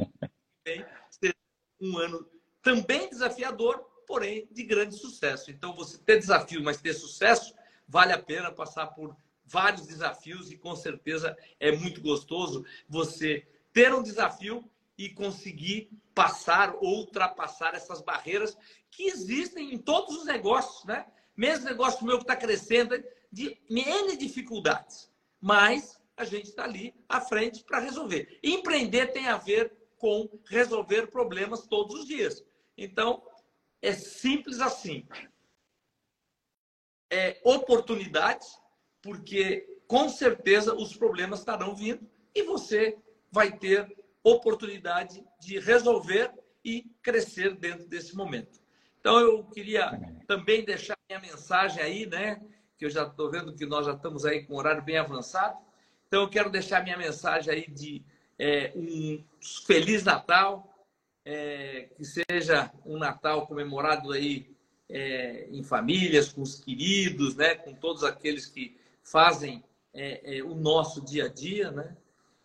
ser 1.10 1.36
um 1.80 1.98
ano 1.98 2.26
também 2.62 3.10
desafiador, 3.10 3.80
porém 4.06 4.48
de 4.52 4.62
grande 4.62 4.94
sucesso. 4.94 5.50
Então, 5.50 5.74
você 5.74 5.98
ter 5.98 6.18
desafio, 6.18 6.62
mas 6.62 6.80
ter 6.80 6.94
sucesso, 6.94 7.52
vale 7.86 8.12
a 8.12 8.22
pena 8.22 8.52
passar 8.52 8.86
por 8.86 9.16
vários 9.44 9.86
desafios 9.86 10.52
e 10.52 10.56
com 10.56 10.76
certeza 10.76 11.36
é 11.58 11.72
muito 11.72 12.00
gostoso 12.00 12.64
você 12.88 13.44
ter 13.72 13.92
um 13.92 14.02
desafio 14.02 14.70
e 14.96 15.08
conseguir 15.08 15.90
passar 16.14 16.76
ultrapassar 16.76 17.74
essas 17.74 18.00
barreiras 18.02 18.56
que 18.90 19.04
existem 19.04 19.74
em 19.74 19.78
todos 19.78 20.16
os 20.16 20.26
negócios, 20.26 20.84
né? 20.84 21.06
Mesmo 21.36 21.66
negócio 21.66 22.04
meu 22.04 22.18
que 22.18 22.24
está 22.24 22.36
crescendo, 22.36 23.00
de 23.30 23.58
N 23.68 24.16
dificuldades, 24.16 25.10
mas 25.40 26.00
a 26.16 26.24
gente 26.24 26.48
está 26.48 26.64
ali 26.64 26.94
à 27.08 27.20
frente 27.20 27.62
para 27.62 27.78
resolver. 27.78 28.38
Empreender 28.42 29.12
tem 29.12 29.28
a 29.28 29.36
ver 29.36 29.72
com 29.96 30.28
resolver 30.46 31.08
problemas 31.08 31.66
todos 31.66 32.00
os 32.00 32.06
dias. 32.06 32.44
Então, 32.76 33.22
é 33.80 33.92
simples 33.92 34.60
assim. 34.60 35.06
É 37.10 37.40
oportunidades, 37.44 38.58
porque 39.02 39.80
com 39.86 40.08
certeza 40.08 40.74
os 40.74 40.96
problemas 40.96 41.40
estarão 41.40 41.74
vindo 41.74 42.08
e 42.34 42.42
você 42.42 42.98
vai 43.30 43.56
ter 43.56 43.96
oportunidade 44.22 45.24
de 45.40 45.58
resolver 45.58 46.32
e 46.64 46.84
crescer 47.02 47.54
dentro 47.56 47.88
desse 47.88 48.14
momento. 48.14 48.60
Então, 49.00 49.18
eu 49.20 49.44
queria 49.44 49.90
também 50.26 50.64
deixar 50.64 50.96
minha 51.08 51.20
mensagem 51.20 51.82
aí, 51.82 52.06
né? 52.06 52.42
Que 52.78 52.84
eu 52.84 52.90
já 52.90 53.02
estou 53.02 53.28
vendo 53.28 53.52
que 53.52 53.66
nós 53.66 53.84
já 53.84 53.92
estamos 53.92 54.24
aí 54.24 54.44
com 54.44 54.54
um 54.54 54.58
horário 54.58 54.82
bem 54.82 54.96
avançado. 54.96 55.58
Então, 56.06 56.22
eu 56.22 56.28
quero 56.28 56.48
deixar 56.48 56.82
minha 56.82 56.96
mensagem 56.96 57.52
aí 57.52 57.66
de 57.68 58.02
é, 58.38 58.72
um 58.76 59.22
Feliz 59.66 60.04
Natal, 60.04 60.86
é, 61.24 61.88
que 61.96 62.04
seja 62.04 62.70
um 62.86 62.96
Natal 62.96 63.46
comemorado 63.46 64.12
aí 64.12 64.48
é, 64.88 65.48
em 65.50 65.62
famílias, 65.62 66.32
com 66.32 66.40
os 66.40 66.60
queridos, 66.60 67.34
né, 67.34 67.56
com 67.56 67.74
todos 67.74 68.04
aqueles 68.04 68.46
que 68.46 68.78
fazem 69.02 69.62
é, 69.92 70.38
é, 70.38 70.42
o 70.42 70.54
nosso 70.54 71.04
dia 71.04 71.24
a 71.24 71.28
dia, 71.28 71.70
né? 71.72 71.96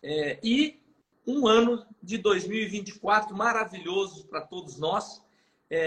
É, 0.02 0.38
e 0.42 0.82
um 1.26 1.46
ano 1.46 1.86
de 2.02 2.18
2024 2.18 3.34
maravilhoso 3.34 4.26
para 4.26 4.42
todos 4.42 4.76
nós 4.76 5.22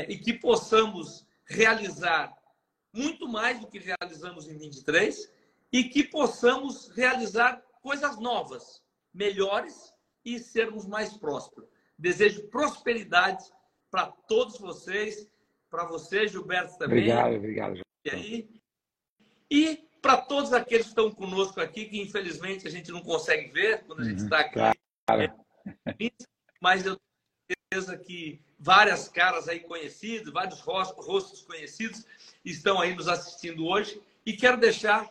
e 0.10 0.18
que 0.18 0.34
possamos 0.34 1.26
realizar 1.46 2.37
muito 2.94 3.28
mais 3.28 3.60
do 3.60 3.68
que 3.68 3.80
realizamos 3.80 4.48
em 4.48 4.58
23 4.58 5.32
e 5.72 5.84
que 5.86 6.04
possamos 6.04 6.90
realizar 6.90 7.62
coisas 7.82 8.18
novas, 8.20 8.84
melhores 9.14 9.94
e 10.24 10.40
sermos 10.40 10.86
mais 10.86 11.14
prósperos. 11.18 11.70
Desejo 11.98 12.48
prosperidade 12.50 13.44
para 13.90 14.08
todos 14.08 14.58
vocês, 14.58 15.30
para 15.70 15.86
você, 15.86 16.28
Gilberto, 16.28 16.78
também. 16.78 17.00
Obrigado, 17.00 17.36
obrigado. 17.36 17.82
E 18.06 18.10
aí? 18.10 18.62
E 19.50 19.88
para 20.02 20.18
todos 20.18 20.54
aqueles 20.54 20.86
que 20.86 20.92
estão 20.92 21.12
conosco 21.12 21.60
aqui, 21.60 21.86
que 21.86 22.02
infelizmente 22.02 22.68
a 22.68 22.72
gente 22.72 22.92
não 22.92 23.02
consegue 23.02 23.52
ver 23.52 23.84
quando 23.86 24.02
a 24.02 24.06
gente 24.06 24.24
está 24.24 24.38
uhum, 24.38 24.42
aqui. 24.42 24.80
Claro. 25.08 25.46
Mas 26.62 26.86
eu 26.86 26.96
tenho 26.96 27.58
certeza 27.74 27.98
que 27.98 28.42
várias 28.60 29.08
caras 29.08 29.48
aí 29.48 29.60
conhecidas, 29.60 30.34
vários 30.34 30.60
rostos 30.62 31.42
conhecidos 31.42 32.06
estão 32.44 32.80
aí 32.80 32.96
nos 32.96 33.08
assistindo 33.08 33.66
hoje. 33.66 34.02
E 34.26 34.34
quero 34.34 34.58
deixar 34.58 35.10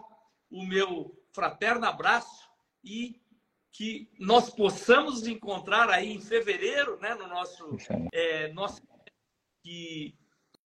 o 0.51 0.65
meu 0.65 1.17
fraterno 1.33 1.87
abraço 1.87 2.49
e 2.83 3.21
que 3.73 4.09
nós 4.19 4.49
possamos 4.51 5.21
nos 5.21 5.27
encontrar 5.27 5.91
aí 5.91 6.13
em 6.13 6.21
fevereiro, 6.21 6.99
né, 6.99 7.15
no 7.15 7.27
nosso, 7.27 7.77
é, 8.13 8.49
nosso 8.53 8.83
que 9.63 10.15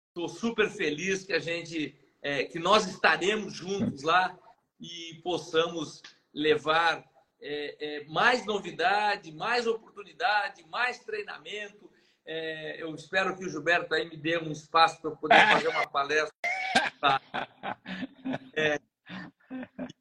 estou 0.08 0.28
super 0.28 0.68
feliz 0.68 1.24
que 1.24 1.32
a 1.32 1.38
gente, 1.38 1.94
é, 2.20 2.44
que 2.44 2.58
nós 2.58 2.86
estaremos 2.86 3.54
juntos 3.54 4.02
lá 4.02 4.38
e 4.80 5.20
possamos 5.22 6.02
levar 6.34 7.02
é, 7.40 8.00
é 8.00 8.04
mais 8.06 8.44
novidade, 8.44 9.32
mais 9.32 9.66
oportunidade, 9.66 10.66
mais 10.68 10.98
treinamento. 10.98 11.87
É, 12.30 12.82
eu 12.82 12.94
espero 12.94 13.34
que 13.34 13.46
o 13.46 13.48
Gilberto 13.48 13.94
aí 13.94 14.06
me 14.06 14.14
dê 14.14 14.36
um 14.36 14.52
espaço 14.52 15.00
para 15.00 15.10
eu 15.10 15.16
poder 15.16 15.40
fazer 15.48 15.68
uma 15.68 15.88
palestra. 15.88 16.34
É, 18.54 18.78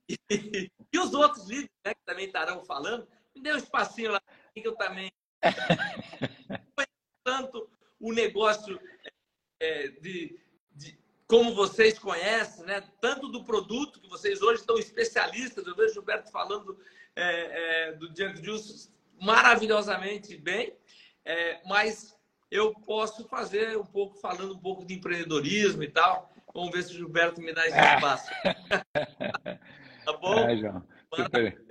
e, 0.10 0.70
e, 0.92 1.00
os 1.00 1.14
outros 1.14 1.48
líderes 1.48 1.70
né, 1.86 1.94
que 1.94 2.04
também 2.04 2.26
estarão 2.26 2.66
falando, 2.66 3.08
me 3.34 3.42
dê 3.42 3.54
um 3.54 3.58
espacinho 3.58 4.12
lá 4.12 4.22
que 4.54 4.68
eu 4.68 4.76
também 4.76 5.10
tanto 7.24 7.70
o 8.00 8.12
negócio 8.12 8.78
é, 9.62 9.88
de, 9.88 10.38
de, 10.74 11.00
como 11.28 11.56
vocês 11.56 11.98
conhecem, 11.98 12.66
né? 12.66 12.82
tanto 13.00 13.30
do 13.30 13.46
produto 13.46 14.02
que 14.02 14.10
vocês 14.10 14.42
hoje 14.42 14.62
estão 14.62 14.78
especialistas. 14.78 15.66
Eu 15.66 15.76
vejo 15.76 15.92
o 15.92 15.94
Gilberto 15.94 16.32
falando 16.32 16.78
é, 17.16 17.88
é, 17.88 17.92
do 17.94 18.08
Junk 18.08 18.44
Juice 18.44 18.92
maravilhosamente 19.22 20.36
bem, 20.36 20.76
é, 21.24 21.62
mas 21.66 22.17
eu 22.50 22.74
posso 22.74 23.28
fazer 23.28 23.78
um 23.78 23.86
pouco, 23.86 24.18
falando 24.18 24.54
um 24.54 24.60
pouco 24.60 24.86
de 24.86 24.96
empreendedorismo 24.96 25.84
e 25.84 25.90
tal. 25.90 26.32
Vamos 26.54 26.72
ver 26.72 26.84
se 26.84 26.94
o 26.94 26.98
Gilberto 26.98 27.42
me 27.42 27.54
dá 27.54 27.68
esse 27.68 27.78
espaço. 27.78 28.32
tá 30.06 30.14
bom? 30.14 30.40
É, 30.40 30.58
João. 30.58 30.84
Super. 31.14 31.62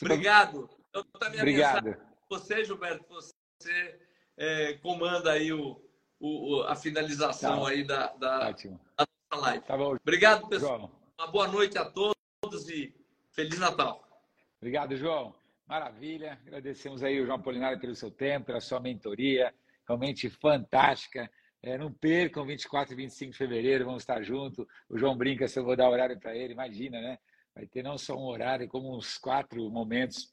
Obrigado. 0.00 0.70
Eu 0.92 1.04
também 1.04 1.40
Obrigado. 1.40 1.96
Você, 2.30 2.64
Gilberto, 2.64 3.04
você 3.08 4.00
é, 4.36 4.74
comanda 4.74 5.32
aí 5.32 5.52
o, 5.52 5.80
o, 6.20 6.62
a 6.62 6.74
finalização 6.74 7.62
tá. 7.62 7.70
aí 7.70 7.84
da, 7.84 8.08
da, 8.14 8.50
da 8.50 8.56
nossa 8.98 9.46
live. 9.46 9.64
Tá 9.64 9.76
bom. 9.76 9.96
Obrigado, 10.00 10.48
pessoal. 10.48 10.78
João. 10.78 10.92
Uma 11.18 11.26
boa 11.28 11.48
noite 11.48 11.78
a 11.78 11.84
todos 11.84 12.68
e 12.68 12.94
Feliz 13.32 13.58
Natal. 13.58 14.02
Obrigado, 14.58 14.96
João. 14.96 15.34
Maravilha. 15.66 16.38
Agradecemos 16.46 17.02
aí 17.02 17.20
o 17.20 17.26
João 17.26 17.40
Polinário 17.40 17.80
pelo 17.80 17.94
seu 17.94 18.10
tempo, 18.10 18.46
pela 18.46 18.60
sua 18.60 18.80
mentoria. 18.80 19.52
Realmente 19.86 20.28
fantástica. 20.28 21.30
É, 21.62 21.76
não 21.76 21.92
percam 21.92 22.44
24 22.44 22.94
e 22.94 22.96
25 22.96 23.32
de 23.32 23.38
fevereiro, 23.38 23.84
vamos 23.84 24.02
estar 24.02 24.22
juntos. 24.22 24.66
O 24.88 24.98
João 24.98 25.16
brinca 25.16 25.48
se 25.48 25.58
eu 25.58 25.64
vou 25.64 25.76
dar 25.76 25.88
horário 25.88 26.18
para 26.18 26.36
ele, 26.36 26.52
imagina, 26.52 27.00
né? 27.00 27.18
Vai 27.54 27.66
ter 27.66 27.82
não 27.82 27.96
só 27.96 28.14
um 28.14 28.26
horário, 28.26 28.68
como 28.68 28.96
uns 28.96 29.16
quatro 29.16 29.68
momentos 29.70 30.32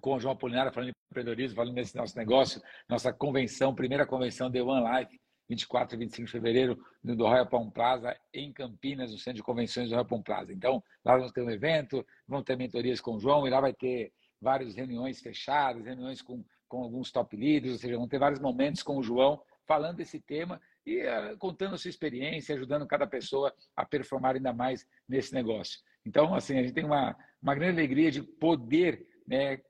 com 0.00 0.14
o 0.14 0.20
João 0.20 0.34
Apolinário 0.34 0.72
falando 0.72 0.90
de 0.90 0.94
empreendedorismo, 1.10 1.56
falando 1.56 1.74
desse 1.74 1.96
nosso 1.96 2.16
negócio, 2.16 2.60
nossa 2.88 3.12
convenção, 3.12 3.74
primeira 3.74 4.06
convenção 4.06 4.50
The 4.50 4.62
One 4.62 4.98
Life, 4.98 5.20
24 5.48 5.94
e 5.94 5.98
25 5.98 6.26
de 6.26 6.32
fevereiro, 6.32 6.78
no 7.02 7.26
Royal 7.26 7.46
Palm 7.46 7.70
Plaza, 7.70 8.16
em 8.32 8.52
Campinas, 8.52 9.12
no 9.12 9.18
Centro 9.18 9.36
de 9.36 9.42
Convenções 9.42 9.88
do 9.88 9.92
Royal 9.92 10.06
Palm 10.06 10.22
Plaza. 10.22 10.52
Então, 10.52 10.82
lá 11.04 11.16
vamos 11.16 11.32
ter 11.32 11.42
um 11.42 11.50
evento, 11.50 12.06
vamos 12.26 12.44
ter 12.44 12.56
mentorias 12.56 13.00
com 13.00 13.16
o 13.16 13.20
João, 13.20 13.46
e 13.46 13.50
lá 13.50 13.60
vai 13.60 13.72
ter 13.72 14.12
várias 14.40 14.74
reuniões 14.74 15.20
fechadas, 15.20 15.84
reuniões 15.84 16.22
com, 16.22 16.44
com 16.72 16.82
alguns 16.82 17.12
top 17.12 17.36
líderes, 17.36 17.72
ou 17.72 17.78
seja, 17.78 17.98
vão 17.98 18.08
ter 18.08 18.18
vários 18.18 18.40
momentos 18.40 18.82
com 18.82 18.96
o 18.96 19.02
João 19.02 19.42
falando 19.66 19.98
desse 19.98 20.18
tema 20.18 20.58
e 20.86 21.02
uh, 21.04 21.36
contando 21.36 21.74
a 21.74 21.78
sua 21.78 21.90
experiência, 21.90 22.54
ajudando 22.54 22.86
cada 22.86 23.06
pessoa 23.06 23.52
a 23.76 23.84
performar 23.84 24.36
ainda 24.36 24.54
mais 24.54 24.86
nesse 25.06 25.34
negócio. 25.34 25.78
Então, 26.06 26.34
assim, 26.34 26.58
a 26.58 26.62
gente 26.62 26.72
tem 26.72 26.86
uma, 26.86 27.14
uma 27.42 27.54
grande 27.54 27.78
alegria 27.78 28.10
de 28.10 28.22
poder 28.22 29.06
né, 29.28 29.60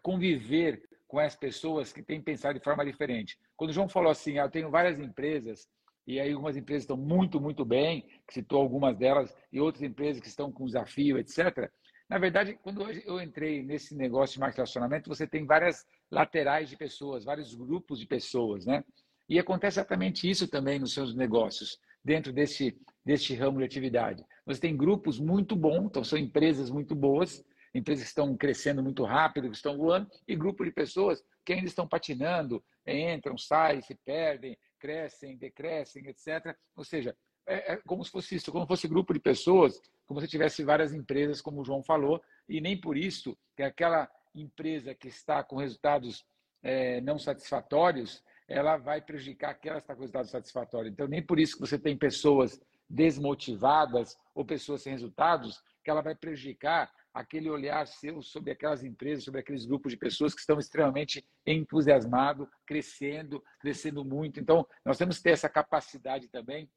conviver 0.00 0.88
com 1.08 1.18
as 1.18 1.34
pessoas 1.34 1.92
que 1.92 2.00
têm 2.00 2.22
pensado 2.22 2.56
de 2.56 2.64
forma 2.64 2.84
diferente. 2.84 3.36
Quando 3.56 3.70
o 3.70 3.72
João 3.72 3.88
falou 3.88 4.12
assim, 4.12 4.38
ah, 4.38 4.44
eu 4.44 4.50
tenho 4.50 4.70
várias 4.70 5.00
empresas, 5.00 5.66
e 6.06 6.20
aí 6.20 6.32
algumas 6.32 6.56
empresas 6.56 6.84
estão 6.84 6.96
muito, 6.96 7.40
muito 7.40 7.64
bem, 7.64 8.08
citou 8.30 8.60
algumas 8.60 8.96
delas, 8.96 9.34
e 9.52 9.60
outras 9.60 9.82
empresas 9.82 10.22
que 10.22 10.28
estão 10.28 10.52
com 10.52 10.64
desafio, 10.64 11.18
etc. 11.18 11.68
Na 12.08 12.18
verdade, 12.18 12.58
quando 12.62 12.88
eu 12.88 13.20
entrei 13.20 13.62
nesse 13.62 13.94
negócio 13.94 14.34
de 14.34 14.40
marketing 14.40 14.58
relacionamento, 14.58 15.08
você 15.08 15.26
tem 15.26 15.44
várias 15.44 15.84
laterais 16.10 16.68
de 16.68 16.76
pessoas, 16.76 17.24
vários 17.24 17.54
grupos 17.54 17.98
de 17.98 18.06
pessoas, 18.06 18.64
né? 18.64 18.84
E 19.28 19.40
acontece 19.40 19.80
exatamente 19.80 20.30
isso 20.30 20.46
também 20.46 20.78
nos 20.78 20.94
seus 20.94 21.16
negócios, 21.16 21.80
dentro 22.04 22.32
desse, 22.32 22.78
deste 23.04 23.34
ramo 23.34 23.58
de 23.58 23.64
atividade. 23.64 24.24
Você 24.46 24.60
tem 24.60 24.76
grupos 24.76 25.18
muito 25.18 25.56
bons, 25.56 25.86
então 25.86 26.04
são 26.04 26.16
empresas 26.16 26.70
muito 26.70 26.94
boas, 26.94 27.44
empresas 27.74 28.04
que 28.04 28.10
estão 28.10 28.36
crescendo 28.36 28.84
muito 28.84 29.02
rápido, 29.02 29.50
que 29.50 29.56
estão 29.56 29.76
voando, 29.76 30.08
e 30.28 30.36
grupo 30.36 30.64
de 30.64 30.70
pessoas 30.70 31.24
que 31.44 31.52
ainda 31.52 31.66
estão 31.66 31.88
patinando, 31.88 32.62
entram, 32.86 33.36
saem, 33.36 33.82
se 33.82 33.96
perdem, 34.04 34.56
crescem, 34.78 35.36
decrescem, 35.36 36.06
etc. 36.06 36.56
Ou 36.76 36.84
seja, 36.84 37.16
é, 37.46 37.74
é 37.74 37.76
como 37.86 38.04
se 38.04 38.10
fosse 38.10 38.34
isso, 38.34 38.50
como 38.50 38.64
se 38.64 38.68
fosse 38.68 38.88
grupo 38.88 39.12
de 39.14 39.20
pessoas, 39.20 39.80
como 40.06 40.20
se 40.20 40.28
tivesse 40.28 40.64
várias 40.64 40.92
empresas, 40.92 41.40
como 41.40 41.60
o 41.60 41.64
João 41.64 41.82
falou, 41.82 42.20
e 42.48 42.60
nem 42.60 42.78
por 42.78 42.96
isso 42.96 43.36
que 43.56 43.62
aquela 43.62 44.10
empresa 44.34 44.94
que 44.94 45.08
está 45.08 45.42
com 45.42 45.56
resultados 45.56 46.24
é, 46.62 47.00
não 47.00 47.18
satisfatórios, 47.18 48.22
ela 48.48 48.76
vai 48.76 49.00
prejudicar 49.00 49.50
aquela 49.50 49.76
que 49.76 49.84
está 49.84 49.94
com 49.94 50.00
resultados 50.00 50.30
satisfatórios. 50.30 50.92
Então, 50.92 51.08
nem 51.08 51.22
por 51.22 51.38
isso 51.38 51.54
que 51.54 51.60
você 51.60 51.78
tem 51.78 51.96
pessoas 51.96 52.60
desmotivadas 52.88 54.16
ou 54.34 54.44
pessoas 54.44 54.82
sem 54.82 54.92
resultados, 54.92 55.62
que 55.82 55.90
ela 55.90 56.02
vai 56.02 56.14
prejudicar 56.14 56.92
aquele 57.12 57.48
olhar 57.48 57.86
seu 57.86 58.20
sobre 58.20 58.50
aquelas 58.52 58.84
empresas, 58.84 59.24
sobre 59.24 59.40
aqueles 59.40 59.64
grupos 59.64 59.92
de 59.92 59.98
pessoas 59.98 60.34
que 60.34 60.40
estão 60.40 60.58
extremamente 60.58 61.26
entusiasmados, 61.46 62.46
crescendo, 62.66 63.42
crescendo 63.58 64.04
muito. 64.04 64.38
Então, 64.38 64.66
nós 64.84 64.98
temos 64.98 65.16
que 65.16 65.24
ter 65.24 65.30
essa 65.30 65.48
capacidade 65.48 66.28
também 66.28 66.68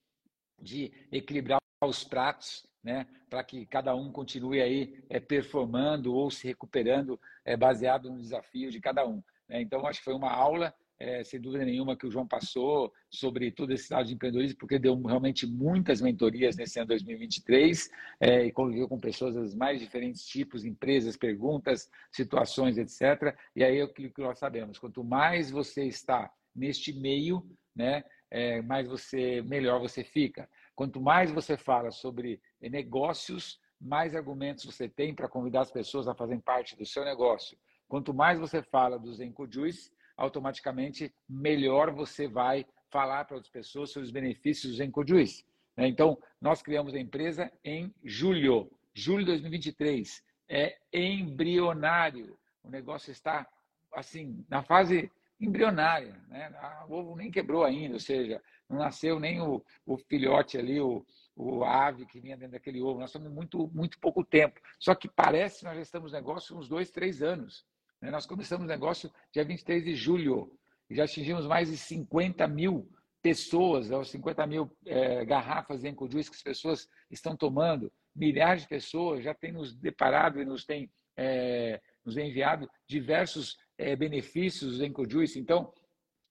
de 0.61 0.91
equilibrar 1.11 1.59
os 1.83 2.03
pratos, 2.03 2.67
né, 2.83 3.07
para 3.29 3.43
que 3.43 3.65
cada 3.65 3.95
um 3.95 4.11
continue 4.11 4.61
aí 4.61 5.03
é, 5.09 5.19
performando 5.19 6.13
ou 6.13 6.29
se 6.31 6.47
recuperando 6.47 7.19
é, 7.45 7.55
baseado 7.55 8.09
no 8.09 8.19
desafio 8.19 8.71
de 8.71 8.79
cada 8.79 9.05
um. 9.05 9.23
Né? 9.47 9.61
Então, 9.61 9.85
acho 9.85 9.99
que 9.99 10.05
foi 10.05 10.13
uma 10.13 10.31
aula 10.31 10.73
é, 10.99 11.23
sem 11.23 11.39
dúvida 11.39 11.63
nenhuma, 11.63 11.95
que 11.95 12.05
o 12.05 12.11
João 12.11 12.27
passou 12.27 12.93
sobre 13.09 13.51
todo 13.51 13.71
esse 13.71 13.91
lado 13.91 14.07
de 14.07 14.13
empreendedorismo, 14.13 14.57
porque 14.59 14.77
deu 14.77 15.01
realmente 15.01 15.47
muitas 15.47 16.01
mentorias 16.01 16.57
nesse 16.57 16.77
ano 16.77 16.89
2023 16.89 17.89
é, 18.19 18.45
e 18.45 18.51
conviveu 18.51 18.87
com 18.87 18.99
pessoas 18.99 19.33
dos 19.33 19.55
mais 19.55 19.79
diferentes 19.79 20.25
tipos, 20.25 20.65
empresas, 20.65 21.15
perguntas, 21.15 21.89
situações, 22.11 22.77
etc. 22.77 23.33
E 23.55 23.63
aí 23.63 23.79
é 23.79 23.83
aquilo 23.83 24.11
que 24.11 24.21
nós 24.21 24.37
sabemos, 24.37 24.77
quanto 24.77 25.03
mais 25.03 25.49
você 25.49 25.85
está 25.85 26.29
neste 26.53 26.91
meio, 26.91 27.45
né, 27.73 28.03
é, 28.31 28.61
mais 28.61 28.87
você 28.87 29.41
melhor 29.41 29.79
você 29.79 30.03
fica. 30.03 30.49
Quanto 30.75 31.01
mais 31.01 31.31
você 31.31 31.57
fala 31.57 31.91
sobre 31.91 32.41
negócios, 32.61 33.59
mais 33.79 34.15
argumentos 34.15 34.65
você 34.65 34.87
tem 34.87 35.13
para 35.13 35.29
convidar 35.29 35.61
as 35.61 35.71
pessoas 35.71 36.07
a 36.07 36.15
fazerem 36.15 36.41
parte 36.41 36.75
do 36.75 36.85
seu 36.85 37.03
negócio. 37.03 37.57
Quanto 37.87 38.13
mais 38.13 38.39
você 38.39 38.61
fala 38.61 38.99
dos 38.99 39.19
Encojuice, 39.19 39.91
automaticamente 40.15 41.13
melhor 41.27 41.91
você 41.91 42.27
vai 42.27 42.65
falar 42.89 43.25
para 43.25 43.35
outras 43.37 43.51
pessoas 43.51 43.91
sobre 43.91 44.05
os 44.05 44.11
benefícios 44.11 44.77
do 44.77 44.83
Encojuice. 44.83 45.45
Né? 45.75 45.87
Então, 45.87 46.17
nós 46.41 46.61
criamos 46.61 46.93
a 46.93 46.99
empresa 46.99 47.51
em 47.63 47.93
julho, 48.03 48.71
julho 48.93 49.19
de 49.19 49.31
2023. 49.31 50.23
É 50.47 50.77
embrionário. 50.91 52.37
O 52.63 52.69
negócio 52.69 53.11
está, 53.11 53.47
assim, 53.93 54.45
na 54.49 54.61
fase 54.61 55.11
embrionária. 55.39 56.19
Né? 56.27 56.51
O 56.87 56.95
ovo 56.95 57.15
nem 57.15 57.31
quebrou 57.31 57.63
ainda, 57.63 57.93
ou 57.93 57.99
seja, 57.99 58.41
não 58.67 58.77
nasceu 58.77 59.19
nem 59.19 59.41
o, 59.41 59.63
o 59.85 59.97
filhote 59.97 60.57
ali, 60.57 60.79
o, 60.79 61.05
o 61.35 61.63
ave 61.63 62.05
que 62.05 62.19
vinha 62.19 62.35
dentro 62.35 62.53
daquele 62.53 62.81
ovo. 62.81 62.99
Nós 62.99 63.09
estamos 63.09 63.31
muito, 63.31 63.69
muito 63.73 63.99
pouco 63.99 64.23
tempo. 64.23 64.59
Só 64.79 64.93
que 64.93 65.07
parece 65.07 65.59
que 65.59 65.65
nós 65.65 65.75
já 65.75 65.81
estamos 65.81 66.11
no 66.11 66.17
negócio 66.17 66.57
uns 66.57 66.67
dois, 66.67 66.91
três 66.91 67.21
anos. 67.21 67.65
Né? 68.01 68.11
Nós 68.11 68.25
começamos 68.25 68.65
o 68.65 68.69
negócio 68.69 69.11
dia 69.31 69.45
23 69.45 69.83
de 69.83 69.95
julho 69.95 70.51
e 70.89 70.95
já 70.95 71.05
atingimos 71.05 71.45
mais 71.45 71.69
de 71.69 71.77
50 71.77 72.47
mil 72.47 72.89
pessoas, 73.21 73.89
50 74.07 74.47
mil 74.47 74.75
é, 74.85 75.25
garrafas 75.25 75.81
de 75.81 75.89
Encojuice 75.89 76.29
que 76.29 76.37
as 76.37 76.43
pessoas 76.43 76.89
estão 77.09 77.35
tomando. 77.35 77.91
Milhares 78.15 78.63
de 78.63 78.69
pessoas 78.69 79.23
já 79.23 79.33
têm 79.33 79.51
nos 79.51 79.75
deparado 79.75 80.41
e 80.41 80.45
nos 80.45 80.65
têm 80.65 80.91
é, 81.15 81.81
nos 82.03 82.17
enviado 82.17 82.69
diversos 82.87 83.57
é, 83.79 83.95
benefícios 83.95 84.77
do 84.77 84.85
Encojuice. 84.85 85.39
Então, 85.39 85.73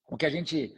o 0.06 0.16
que 0.16 0.26
a 0.26 0.30
gente 0.30 0.74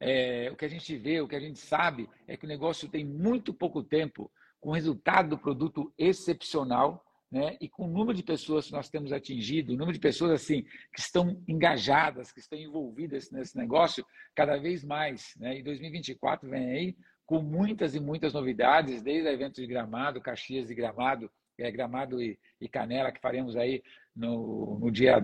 é, 0.00 0.50
o 0.52 0.56
que 0.56 0.64
a 0.64 0.68
gente 0.68 0.96
vê, 0.96 1.20
o 1.20 1.28
que 1.28 1.34
a 1.34 1.40
gente 1.40 1.58
sabe, 1.58 2.08
é 2.26 2.36
que 2.36 2.44
o 2.44 2.48
negócio 2.48 2.88
tem 2.88 3.04
muito 3.04 3.52
pouco 3.52 3.82
tempo, 3.82 4.30
com 4.60 4.70
resultado 4.70 5.30
do 5.30 5.38
produto 5.38 5.92
excepcional, 5.96 7.04
né? 7.30 7.56
E 7.60 7.68
com 7.68 7.84
o 7.84 7.88
número 7.88 8.16
de 8.16 8.22
pessoas 8.22 8.66
que 8.66 8.72
nós 8.72 8.88
temos 8.88 9.12
atingido, 9.12 9.72
o 9.72 9.76
número 9.76 9.92
de 9.92 10.00
pessoas 10.00 10.32
assim 10.32 10.62
que 10.92 11.00
estão 11.00 11.42
engajadas, 11.46 12.32
que 12.32 12.40
estão 12.40 12.58
envolvidas 12.58 13.30
nesse 13.30 13.56
negócio, 13.56 14.04
cada 14.34 14.56
vez 14.56 14.84
mais, 14.84 15.34
né? 15.36 15.58
E 15.58 15.62
2024 15.62 16.48
vem 16.48 16.70
aí 16.70 16.96
com 17.26 17.42
muitas 17.42 17.94
e 17.94 18.00
muitas 18.00 18.32
novidades, 18.32 19.02
desde 19.02 19.28
eventos 19.28 19.60
de 19.60 19.66
Gramado, 19.66 20.20
Caxias 20.20 20.70
e 20.70 20.74
Gramado, 20.74 21.30
é, 21.58 21.70
Gramado 21.70 22.22
e, 22.22 22.38
e 22.60 22.68
Canela 22.68 23.12
que 23.12 23.20
faremos 23.20 23.56
aí 23.56 23.82
no, 24.16 24.78
no 24.78 24.90
dia 24.90 25.20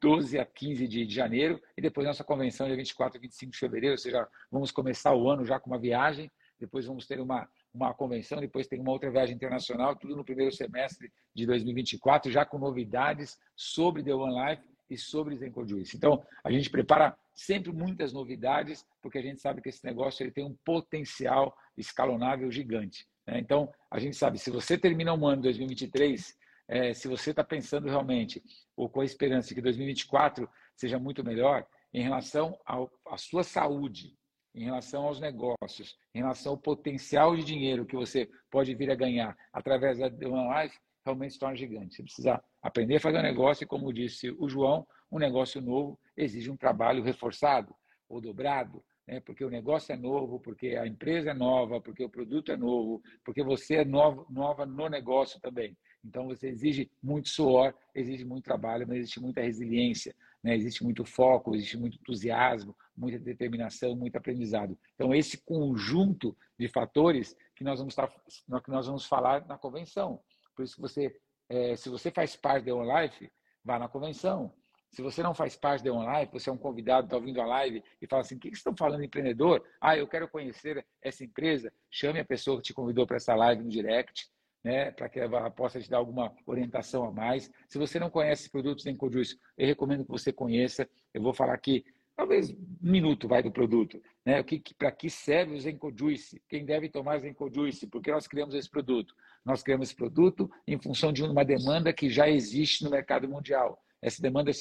12 0.00 0.38
a 0.38 0.46
15 0.46 0.88
de, 0.88 1.08
janeiro, 1.08 1.60
e 1.76 1.82
depois 1.82 2.06
nossa 2.06 2.24
convenção 2.24 2.66
dia 2.66 2.76
24 2.76 3.18
e 3.18 3.20
25 3.20 3.52
de 3.52 3.58
fevereiro, 3.58 3.94
ou 3.94 3.98
seja, 3.98 4.26
vamos 4.50 4.70
começar 4.70 5.14
o 5.14 5.28
ano 5.28 5.44
já 5.44 5.60
com 5.60 5.70
uma 5.70 5.78
viagem, 5.78 6.30
depois 6.58 6.86
vamos 6.86 7.06
ter 7.06 7.20
uma 7.20 7.48
uma 7.72 7.94
convenção, 7.94 8.40
depois 8.40 8.66
tem 8.66 8.80
uma 8.80 8.90
outra 8.90 9.10
viagem 9.10 9.34
internacional, 9.34 9.94
tudo 9.96 10.16
no 10.16 10.24
primeiro 10.24 10.52
semestre 10.52 11.12
de 11.34 11.46
2024, 11.46 12.30
já 12.30 12.44
com 12.44 12.58
novidades 12.58 13.38
sobre 13.54 14.02
The 14.02 14.14
One 14.14 14.34
Life 14.34 14.62
e 14.90 14.98
sobre 14.98 15.36
Zenco 15.36 15.66
Juice. 15.66 15.96
Então, 15.96 16.22
a 16.42 16.50
gente 16.50 16.68
prepara 16.68 17.16
sempre 17.32 17.72
muitas 17.72 18.12
novidades, 18.12 18.84
porque 19.00 19.18
a 19.18 19.22
gente 19.22 19.40
sabe 19.40 19.62
que 19.62 19.68
esse 19.68 19.84
negócio 19.84 20.22
ele 20.22 20.32
tem 20.32 20.44
um 20.44 20.56
potencial 20.64 21.56
escalonável 21.76 22.50
gigante. 22.50 23.06
Né? 23.26 23.38
Então, 23.38 23.72
a 23.88 24.00
gente 24.00 24.16
sabe, 24.16 24.38
se 24.38 24.50
você 24.50 24.76
termina 24.76 25.14
um 25.14 25.26
ano 25.26 25.42
2023, 25.42 26.36
é, 26.70 26.94
se 26.94 27.08
você 27.08 27.30
está 27.30 27.42
pensando 27.42 27.88
realmente, 27.88 28.40
ou 28.76 28.88
com 28.88 29.00
a 29.00 29.04
esperança 29.04 29.52
que 29.52 29.60
2024 29.60 30.48
seja 30.76 31.00
muito 31.00 31.24
melhor, 31.24 31.66
em 31.92 32.00
relação 32.00 32.56
à 32.64 33.16
sua 33.16 33.42
saúde, 33.42 34.16
em 34.54 34.64
relação 34.64 35.02
aos 35.02 35.18
negócios, 35.18 35.98
em 36.14 36.20
relação 36.20 36.52
ao 36.52 36.58
potencial 36.58 37.34
de 37.36 37.42
dinheiro 37.42 37.84
que 37.84 37.96
você 37.96 38.30
pode 38.48 38.72
vir 38.76 38.88
a 38.88 38.94
ganhar 38.94 39.36
através 39.52 39.98
da 39.98 40.06
One 40.06 40.62
Life, 40.62 40.78
realmente 41.04 41.32
se 41.32 41.40
torna 41.40 41.56
gigante. 41.56 41.96
Você 41.96 42.02
precisa 42.04 42.40
aprender 42.62 42.96
a 42.96 43.00
fazer 43.00 43.18
um 43.18 43.22
negócio 43.22 43.64
e, 43.64 43.66
como 43.66 43.92
disse 43.92 44.30
o 44.38 44.48
João, 44.48 44.86
um 45.10 45.18
negócio 45.18 45.60
novo 45.60 45.98
exige 46.16 46.50
um 46.50 46.56
trabalho 46.56 47.02
reforçado 47.02 47.74
ou 48.08 48.20
dobrado, 48.20 48.80
né? 49.08 49.18
porque 49.20 49.44
o 49.44 49.50
negócio 49.50 49.92
é 49.92 49.96
novo, 49.96 50.38
porque 50.38 50.76
a 50.76 50.86
empresa 50.86 51.32
é 51.32 51.34
nova, 51.34 51.80
porque 51.80 52.04
o 52.04 52.08
produto 52.10 52.52
é 52.52 52.56
novo, 52.56 53.02
porque 53.24 53.42
você 53.42 53.76
é 53.76 53.84
novo, 53.84 54.24
nova 54.30 54.64
no 54.64 54.88
negócio 54.88 55.40
também. 55.40 55.76
Então, 56.04 56.26
você 56.26 56.48
exige 56.48 56.90
muito 57.02 57.28
suor, 57.28 57.74
exige 57.94 58.24
muito 58.24 58.44
trabalho, 58.44 58.86
mas 58.88 58.98
existe 58.98 59.20
muita 59.20 59.42
resiliência, 59.42 60.14
né? 60.42 60.56
existe 60.56 60.82
muito 60.82 61.04
foco, 61.04 61.54
existe 61.54 61.76
muito 61.76 61.98
entusiasmo, 61.98 62.74
muita 62.96 63.18
determinação, 63.18 63.94
muito 63.94 64.16
aprendizado. 64.16 64.78
Então, 64.94 65.14
esse 65.14 65.38
conjunto 65.38 66.36
de 66.58 66.68
fatores 66.68 67.36
que 67.54 67.62
nós 67.62 67.78
vamos, 67.78 67.92
estar, 67.92 68.08
que 68.08 68.70
nós 68.70 68.86
vamos 68.86 69.04
falar 69.04 69.46
na 69.46 69.58
convenção. 69.58 70.20
Por 70.56 70.64
isso 70.64 70.76
que 70.76 70.80
você, 70.80 71.14
é, 71.48 71.76
se 71.76 71.88
você 71.90 72.10
faz 72.10 72.34
parte 72.34 72.66
da 72.66 72.74
One 72.74 73.02
Life, 73.02 73.30
vá 73.62 73.78
na 73.78 73.88
convenção. 73.88 74.52
Se 74.90 75.02
você 75.02 75.22
não 75.22 75.34
faz 75.34 75.56
parte 75.56 75.84
da 75.84 75.92
One 75.92 76.18
Life, 76.18 76.32
você 76.32 76.50
é 76.50 76.52
um 76.52 76.56
convidado, 76.56 77.06
está 77.06 77.16
ouvindo 77.16 77.40
a 77.40 77.46
live 77.46 77.84
e 78.00 78.06
fala 78.06 78.22
assim, 78.22 78.36
o 78.36 78.40
que, 78.40 78.50
que 78.50 78.56
estão 78.56 78.74
falando 78.76 79.04
empreendedor? 79.04 79.64
Ah, 79.80 79.96
eu 79.96 80.08
quero 80.08 80.28
conhecer 80.28 80.84
essa 81.00 81.22
empresa. 81.22 81.72
Chame 81.90 82.18
a 82.18 82.24
pessoa 82.24 82.56
que 82.56 82.64
te 82.64 82.74
convidou 82.74 83.06
para 83.06 83.16
essa 83.16 83.34
live 83.34 83.62
no 83.62 83.68
direct 83.68 84.28
né, 84.62 84.90
para 84.90 85.08
que 85.08 85.18
ela 85.18 85.50
possa 85.50 85.80
te 85.80 85.88
dar 85.88 85.98
alguma 85.98 86.34
orientação 86.46 87.04
a 87.04 87.12
mais. 87.12 87.50
Se 87.68 87.78
você 87.78 87.98
não 87.98 88.10
conhece 88.10 88.50
produtos 88.50 88.86
em 88.86 88.96
Cojuice, 88.96 89.38
eu 89.56 89.66
recomendo 89.66 90.04
que 90.04 90.10
você 90.10 90.32
conheça. 90.32 90.88
Eu 91.12 91.22
vou 91.22 91.32
falar 91.32 91.54
aqui, 91.54 91.84
talvez 92.16 92.50
um 92.50 92.56
minuto 92.82 93.26
vai 93.26 93.42
do 93.42 93.50
produto. 93.50 94.00
Né? 94.24 94.40
O 94.40 94.44
que, 94.44 94.58
que 94.58 94.74
para 94.74 94.92
que 94.92 95.08
serve 95.08 95.54
o 95.54 95.60
Zencojuice? 95.60 96.42
Quem 96.48 96.64
deve 96.64 96.88
tomar 96.88 97.18
Zencojuice? 97.18 97.86
Por 97.86 98.02
que 98.02 98.12
nós 98.12 98.26
criamos 98.26 98.54
esse 98.54 98.68
produto? 98.68 99.14
Nós 99.44 99.62
criamos 99.62 99.88
esse 99.88 99.96
produto 99.96 100.50
em 100.66 100.78
função 100.78 101.12
de 101.12 101.22
uma 101.22 101.44
demanda 101.44 101.92
que 101.92 102.10
já 102.10 102.28
existe 102.28 102.84
no 102.84 102.90
mercado 102.90 103.28
mundial. 103.28 103.82
Essa 104.02 104.22
demanda 104.22 104.50
é 104.50 104.54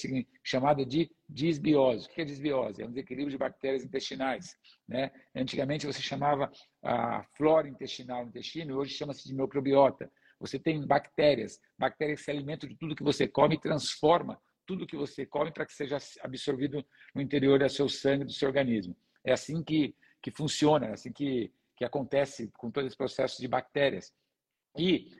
chamada 0.43 0.85
de 0.85 1.09
disbiose. 1.27 2.07
O 2.07 2.09
que 2.09 2.21
é 2.21 2.25
disbiose? 2.25 2.81
É 2.81 2.85
um 2.85 2.89
desequilíbrio 2.89 3.31
de 3.31 3.37
bactérias 3.37 3.83
intestinais. 3.83 4.57
Né? 4.87 5.11
Antigamente 5.35 5.85
você 5.85 6.01
chamava 6.01 6.51
a 6.83 7.23
flora 7.37 7.67
intestinal 7.67 8.23
no 8.23 8.29
intestino, 8.29 8.77
hoje 8.77 8.93
chama-se 8.93 9.27
de 9.27 9.33
microbiota. 9.33 10.11
Você 10.39 10.59
tem 10.59 10.85
bactérias, 10.85 11.59
bactérias 11.77 12.19
que 12.19 12.25
se 12.25 12.31
alimentam 12.31 12.67
de 12.67 12.75
tudo 12.75 12.95
que 12.95 13.03
você 13.03 13.27
come 13.27 13.55
e 13.55 13.59
transforma 13.59 14.39
tudo 14.69 14.85
que 14.85 14.95
você 14.95 15.25
come 15.25 15.51
para 15.51 15.65
que 15.65 15.73
seja 15.73 15.97
absorvido 16.21 16.85
no 17.15 17.21
interior 17.21 17.57
do 17.57 17.67
seu 17.67 17.89
sangue, 17.89 18.25
do 18.25 18.31
seu 18.31 18.47
organismo. 18.47 18.95
É 19.25 19.33
assim 19.33 19.63
que, 19.63 19.95
que 20.21 20.29
funciona, 20.29 20.85
é 20.85 20.93
assim 20.93 21.11
que, 21.11 21.51
que 21.75 21.83
acontece 21.83 22.51
com 22.55 22.69
todo 22.69 22.85
esse 22.85 22.95
processo 22.95 23.41
de 23.41 23.47
bactérias. 23.47 24.13
E 24.77 25.11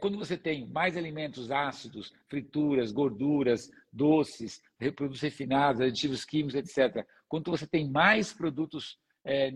quando 0.00 0.18
você 0.18 0.36
tem 0.36 0.66
mais 0.66 0.96
alimentos 0.96 1.50
ácidos, 1.50 2.12
frituras, 2.28 2.90
gorduras, 2.90 3.70
doces, 3.92 4.62
produtos 4.96 5.20
refinados, 5.20 5.80
aditivos 5.80 6.24
químicos, 6.24 6.54
etc., 6.54 7.06
quando 7.28 7.50
você 7.50 7.66
tem 7.66 7.88
mais 7.88 8.32
produtos 8.32 8.98
é, 9.24 9.52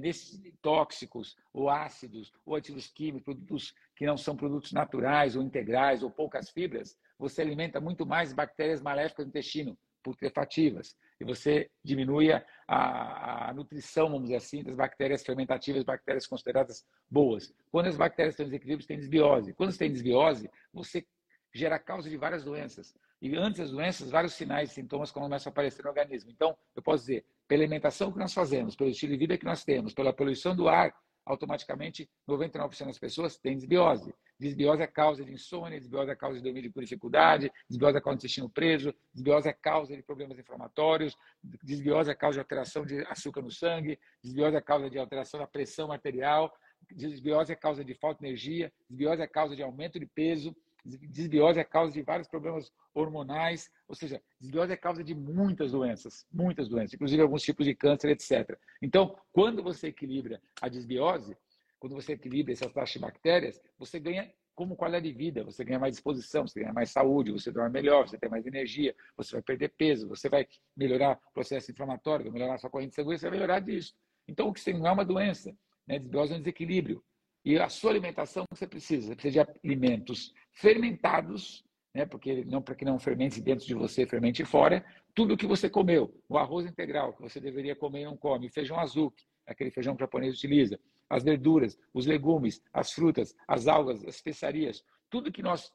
tóxicos 0.61 1.37
ou 1.53 1.69
ácidos 1.69 2.33
ou 2.45 2.55
aditivos 2.55 2.87
químicos, 2.89 3.25
produtos 3.25 3.75
que 3.97 4.07
não 4.07 4.17
são 4.17 4.37
produtos 4.37 4.73
naturais 4.73 5.35
ou 5.35 5.43
integrais 5.43 6.03
ou 6.03 6.11
poucas 6.11 6.51
fibras, 6.51 6.97
você 7.19 7.41
alimenta 7.41 7.81
muito 7.81 8.05
mais 8.05 8.33
bactérias 8.33 8.81
maléficas 8.81 9.25
no 9.25 9.31
intestino, 9.31 9.77
putrefativas 10.03 10.97
e 11.21 11.25
você 11.25 11.71
diminui 11.83 12.33
a, 12.33 12.45
a, 12.69 13.53
nutrição, 13.55 14.07
vamos 14.09 14.25
dizer 14.25 14.37
assim, 14.37 14.63
das 14.63 14.75
bactérias 14.75 15.23
fermentativas, 15.23 15.85
bactérias 15.85 16.27
consideradas 16.27 16.85
boas. 17.09 17.53
Quando 17.71 17.87
as 17.87 17.97
bactérias 17.97 18.35
estão 18.35 18.47
em 18.47 18.49
desequilíbrio, 18.49 18.87
tem 18.87 18.99
desbiose. 18.99 19.55
Quando 19.55 19.73
você 19.73 19.79
tem 19.79 19.93
desbiose, 19.93 20.51
você 20.73 21.07
gera 21.55 21.79
causa 21.79 22.11
de 22.11 22.17
várias 22.17 22.45
doenças. 22.45 22.95
E 23.23 23.35
antes 23.37 23.61
das 23.61 23.71
doenças, 23.71 24.11
vários 24.11 24.35
sinais 24.35 24.71
e 24.71 24.75
sintomas 24.75 25.11
começam 25.11 25.51
a 25.51 25.53
aparecer 25.53 25.83
no 25.83 25.89
organismo. 25.89 26.31
Então, 26.31 26.57
eu 26.75 26.83
posso 26.83 27.05
dizer, 27.05 27.25
pela 27.47 27.63
alimentação 27.63 28.13
que 28.13 28.19
nós 28.19 28.35
fazemos, 28.35 28.75
pelo 28.77 28.91
estilo 28.91 29.13
de 29.13 29.19
vida 29.19 29.39
que 29.39 29.45
nós 29.45 29.65
temos, 29.65 29.95
pela 29.95 30.13
poluição 30.13 30.55
do 30.55 30.69
ar, 30.69 30.95
automaticamente 31.25 32.09
99% 32.29 32.87
das 32.87 32.99
pessoas 32.99 33.37
têm 33.37 33.57
desbiose. 33.57 34.15
Desbiose 34.39 34.83
é 34.83 34.87
causa 34.87 35.25
de 35.25 35.33
insônia, 35.33 35.79
desbiose 35.79 36.11
é 36.11 36.17
causa 36.17 36.39
de 36.39 36.45
dormir 36.45 36.71
com 36.73 36.81
dificuldade, 36.81 37.53
desbiose 37.69 37.97
é 37.97 38.01
causa 38.01 38.17
de 38.17 38.25
intestino 38.25 38.49
preso, 38.49 38.95
desbiose 39.13 39.49
é 39.49 39.53
causa 39.53 39.97
de 39.97 40.03
problemas 40.03 40.39
inflamatórios, 40.39 41.17
desbiose 41.63 42.11
é 42.11 42.15
causa 42.15 42.35
de 42.35 42.41
alteração 42.41 42.85
de 42.85 43.01
açúcar 43.07 43.43
no 43.43 43.51
sangue, 43.51 43.99
desbiose 44.23 44.57
é 44.57 44.61
causa 44.61 44.91
de 44.91 44.99
alteração 44.99 45.39
da 45.39 45.47
pressão 45.47 45.93
arterial, 45.93 46.53
desbiose 46.93 47.53
é 47.53 47.57
causa 47.57 47.85
de 47.85 47.95
falta 47.95 48.21
de 48.21 48.27
energia, 48.27 48.73
desbiose 48.89 49.23
é 49.23 49.27
causa 49.27 49.55
de 49.55 49.63
aumento 49.63 49.99
de 50.01 50.07
peso, 50.07 50.55
desbiose 50.85 51.59
é 51.59 51.65
causa 51.65 51.93
de 51.93 52.03
vários 52.03 52.29
problemas 52.29 52.71
hormonais, 52.93 53.71
ou 53.89 53.95
seja, 53.95 54.21
desbiose 54.41 54.73
é 54.73 54.77
causa 54.77 55.03
de 55.03 55.15
muitas 55.15 55.73
doenças, 55.73 56.27
muitas 56.33 56.69
doenças, 56.69 56.95
inclusive 56.95 57.23
alguns 57.23 57.43
tipos 57.43 57.65
de 57.65 57.75
câncer, 57.75 58.11
etc. 58.11 58.59
Então, 58.83 59.17
quando 59.33 59.63
você 59.63 59.89
equilibra 59.89 60.41
a 60.61 60.69
desbiose, 60.69 61.37
quando 61.79 61.95
você 61.95 62.13
equilibra 62.13 62.53
essas 62.53 62.73
taxas 62.73 62.95
de 62.95 62.99
bactérias, 63.01 63.61
você 63.79 63.99
ganha 63.99 64.33
como 64.55 64.77
qualidade 64.77 65.11
de 65.11 65.17
vida, 65.17 65.43
você 65.43 65.65
ganha 65.65 65.79
mais 65.79 65.95
disposição, 65.95 66.47
você 66.47 66.61
ganha 66.61 66.73
mais 66.73 66.91
saúde, 66.91 67.33
você 67.33 67.51
dorme 67.51 67.71
melhor, 67.71 68.09
você 68.09 68.17
tem 68.17 68.31
mais 68.31 68.47
energia, 68.47 68.95
você 69.17 69.33
vai 69.33 69.43
perder 69.43 69.71
peso, 69.71 70.09
você 70.09 70.29
vai 70.29 70.47
melhorar 70.77 71.19
o 71.31 71.33
processo 71.33 71.71
inflamatório, 71.71 72.25
vai 72.25 72.33
melhorar 72.33 72.55
a 72.55 72.59
sua 72.59 72.71
corrente 72.71 72.95
sanguínea, 72.95 73.19
você 73.19 73.29
vai 73.29 73.39
melhorar 73.39 73.61
disso. 73.61 73.95
Então, 74.29 74.49
o 74.49 74.53
que 74.53 74.61
você 74.61 74.73
não 74.73 74.87
é 74.87 74.93
uma 74.93 75.05
doença, 75.05 75.55
né? 75.87 75.99
desbiose 75.99 76.33
é 76.33 76.37
um 76.37 76.39
desequilíbrio. 76.39 77.05
E 77.45 77.59
a 77.59 77.69
sua 77.69 77.91
alimentação 77.91 78.45
você 78.51 78.67
precisa, 78.67 79.09
você 79.09 79.15
precisa 79.15 79.45
de 79.45 79.51
alimentos 79.65 80.33
fermentados, 80.53 81.65
né? 81.95 82.07
porque 82.07 82.45
não 82.45 82.63
para 82.63 82.75
que 82.75 82.85
não 82.85 82.99
fermente 82.99 83.41
dentro 83.41 83.67
de 83.67 83.75
você, 83.75 84.07
fermente 84.07 84.45
fora, 84.45 84.85
tudo 85.15 85.35
o 85.35 85.37
que 85.37 85.47
você 85.47 85.69
comeu, 85.69 86.15
o 86.29 86.39
arroz 86.39 86.67
integral 86.67 87.13
que 87.13 87.21
você 87.21 87.39
deveria 87.39 87.77
comer 87.77 88.03
e 88.03 88.05
não 88.05 88.17
come, 88.17 88.49
feijão 88.49 88.79
azul, 88.79 89.13
aquele 89.47 89.71
feijão 89.71 89.95
que 89.95 90.03
o 90.03 90.07
japonês 90.07 90.35
utiliza, 90.35 90.81
as 91.09 91.23
verduras, 91.23 91.79
os 91.93 92.07
legumes, 92.07 92.63
as 92.73 92.93
frutas, 92.93 93.35
as 93.47 93.67
algas, 93.67 94.03
as 94.05 94.15
especiarias, 94.15 94.83
tudo 95.11 95.31
que 95.31 95.43
nós 95.43 95.71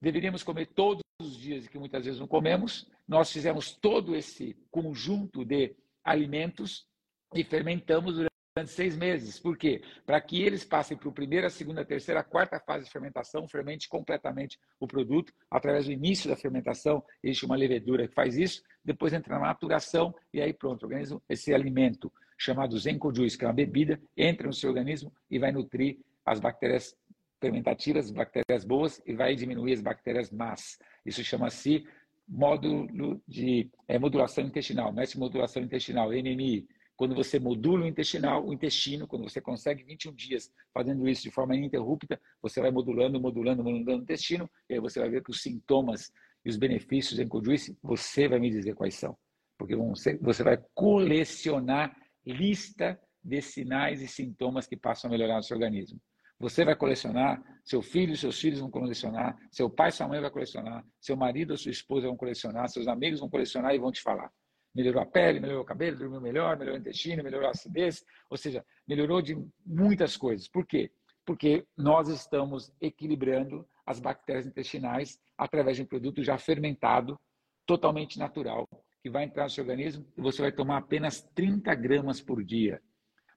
deveríamos 0.00 0.42
comer 0.42 0.66
todos 0.66 1.02
os 1.20 1.36
dias 1.38 1.64
e 1.64 1.70
que 1.70 1.78
muitas 1.78 2.04
vezes 2.04 2.20
não 2.20 2.28
comemos, 2.28 2.86
nós 3.08 3.32
fizemos 3.32 3.74
todo 3.74 4.14
esse 4.14 4.54
conjunto 4.70 5.44
de 5.44 5.74
alimentos 6.04 6.86
e 7.34 7.42
fermentamos 7.42 8.14
durante 8.14 8.35
durante 8.56 8.72
seis 8.72 8.96
meses. 8.96 9.38
Por 9.38 9.58
quê? 9.58 9.82
Para 10.06 10.18
que 10.18 10.42
eles 10.42 10.64
passem 10.64 10.96
para 10.96 11.10
a 11.10 11.12
primeira, 11.12 11.50
segunda, 11.50 11.84
terceira, 11.84 12.24
quarta 12.24 12.58
fase 12.58 12.86
de 12.86 12.90
fermentação, 12.90 13.46
fermente 13.46 13.86
completamente 13.86 14.58
o 14.80 14.86
produto. 14.86 15.30
Através 15.50 15.84
do 15.84 15.92
início 15.92 16.30
da 16.30 16.36
fermentação, 16.36 17.04
existe 17.22 17.44
uma 17.44 17.54
levedura 17.54 18.08
que 18.08 18.14
faz 18.14 18.34
isso, 18.34 18.62
depois 18.82 19.12
entra 19.12 19.34
na 19.34 19.40
maturação 19.40 20.14
e 20.32 20.40
aí 20.40 20.54
pronto, 20.54 20.84
o 20.84 20.86
organismo, 20.86 21.22
esse 21.28 21.52
alimento 21.52 22.10
chamado 22.38 22.78
Zenko 22.78 23.14
Juice, 23.14 23.36
que 23.36 23.44
é 23.44 23.48
uma 23.48 23.52
bebida, 23.52 24.00
entra 24.16 24.46
no 24.46 24.54
seu 24.54 24.70
organismo 24.70 25.12
e 25.30 25.38
vai 25.38 25.52
nutrir 25.52 25.98
as 26.24 26.40
bactérias 26.40 26.96
fermentativas, 27.38 28.06
as 28.06 28.10
bactérias 28.10 28.64
boas, 28.64 29.02
e 29.06 29.14
vai 29.14 29.36
diminuir 29.36 29.74
as 29.74 29.82
bactérias 29.82 30.30
más. 30.30 30.78
Isso 31.04 31.22
chama-se 31.22 31.86
módulo 32.26 33.20
de 33.28 33.70
é, 33.86 33.98
modulação 33.98 34.44
intestinal, 34.44 34.92
mestre 34.92 35.18
modulação 35.18 35.62
intestinal, 35.62 36.10
NMI 36.10 36.66
Quando 36.96 37.14
você 37.14 37.38
modula 37.38 37.84
o 37.84 37.86
intestinal, 37.86 38.46
o 38.46 38.52
intestino, 38.52 39.06
quando 39.06 39.28
você 39.28 39.40
consegue 39.40 39.84
21 39.84 40.14
dias 40.14 40.50
fazendo 40.72 41.06
isso 41.06 41.22
de 41.22 41.30
forma 41.30 41.54
ininterrupta, 41.54 42.18
você 42.40 42.60
vai 42.60 42.70
modulando, 42.70 43.20
modulando, 43.20 43.62
modulando 43.62 44.00
o 44.00 44.02
intestino, 44.02 44.48
e 44.68 44.74
aí 44.74 44.80
você 44.80 44.98
vai 44.98 45.10
ver 45.10 45.22
que 45.22 45.30
os 45.30 45.42
sintomas 45.42 46.10
e 46.44 46.48
os 46.48 46.56
benefícios 46.56 47.18
em 47.18 47.28
Juice, 47.44 47.76
você 47.82 48.28
vai 48.28 48.38
me 48.38 48.48
dizer 48.50 48.74
quais 48.74 48.94
são. 48.94 49.16
Porque 49.58 49.74
você 50.20 50.42
vai 50.42 50.58
colecionar 50.74 51.94
lista 52.24 52.98
de 53.22 53.42
sinais 53.42 54.00
e 54.00 54.08
sintomas 54.08 54.66
que 54.66 54.76
passam 54.76 55.08
a 55.08 55.12
melhorar 55.12 55.36
no 55.36 55.42
seu 55.42 55.56
organismo. 55.56 56.00
Você 56.38 56.64
vai 56.64 56.76
colecionar, 56.76 57.42
seu 57.64 57.80
filho 57.82 58.16
seus 58.16 58.38
filhos 58.38 58.60
vão 58.60 58.70
colecionar, 58.70 59.36
seu 59.50 59.70
pai 59.70 59.90
sua 59.90 60.06
mãe 60.06 60.20
vão 60.20 60.30
colecionar, 60.30 60.84
seu 61.00 61.16
marido 61.16 61.52
ou 61.52 61.56
sua 61.56 61.72
esposa 61.72 62.06
vão 62.06 62.16
colecionar, 62.16 62.68
seus 62.68 62.86
amigos 62.86 63.20
vão 63.20 63.28
colecionar 63.28 63.74
e 63.74 63.78
vão 63.78 63.90
te 63.90 64.02
falar. 64.02 64.30
Melhorou 64.76 65.00
a 65.00 65.06
pele, 65.06 65.40
melhorou 65.40 65.62
o 65.62 65.66
cabelo, 65.66 65.96
dormiu 65.96 66.20
melhor, 66.20 66.58
melhorou 66.58 66.76
o 66.76 66.80
intestino, 66.80 67.24
melhorou 67.24 67.48
a 67.48 67.52
acidez, 67.52 68.04
ou 68.28 68.36
seja, 68.36 68.62
melhorou 68.86 69.22
de 69.22 69.34
muitas 69.64 70.18
coisas. 70.18 70.46
Por 70.46 70.66
quê? 70.66 70.90
Porque 71.24 71.66
nós 71.74 72.08
estamos 72.08 72.70
equilibrando 72.78 73.66
as 73.86 73.98
bactérias 73.98 74.44
intestinais 74.44 75.18
através 75.38 75.78
de 75.78 75.82
um 75.82 75.86
produto 75.86 76.22
já 76.22 76.36
fermentado, 76.36 77.18
totalmente 77.64 78.18
natural, 78.18 78.68
que 79.02 79.08
vai 79.08 79.24
entrar 79.24 79.44
no 79.44 79.50
seu 79.50 79.64
organismo 79.64 80.06
e 80.14 80.20
você 80.20 80.42
vai 80.42 80.52
tomar 80.52 80.76
apenas 80.76 81.22
30 81.34 81.74
gramas 81.74 82.20
por 82.20 82.44
dia, 82.44 82.82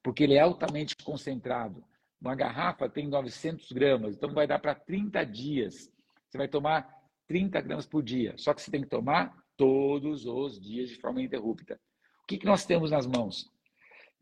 porque 0.04 0.26
ele 0.26 0.34
é 0.34 0.42
altamente 0.42 0.94
concentrado. 1.06 1.82
Uma 2.20 2.36
garrafa 2.36 2.90
tem 2.90 3.08
900 3.08 3.72
gramas, 3.72 4.14
então 4.14 4.34
vai 4.34 4.46
dar 4.46 4.60
para 4.60 4.76
30 4.76 5.24
dias. 5.24 5.90
Você 6.28 6.38
vai 6.38 6.50
tomar 6.50 6.86
30 7.28 7.62
gramas 7.62 7.86
por 7.86 8.04
dia, 8.04 8.34
só 8.38 8.54
que 8.54 8.62
você 8.62 8.70
tem 8.70 8.82
que 8.82 8.90
tomar 8.90 9.34
todos 9.60 10.26
os 10.26 10.58
dias 10.58 10.88
de 10.88 10.96
forma 10.96 11.20
ininterrupta. 11.20 11.78
O 12.24 12.28
que, 12.28 12.38
que 12.38 12.46
nós 12.46 12.66
temos 12.66 12.92
nas 12.92 13.06
mãos? 13.06 13.52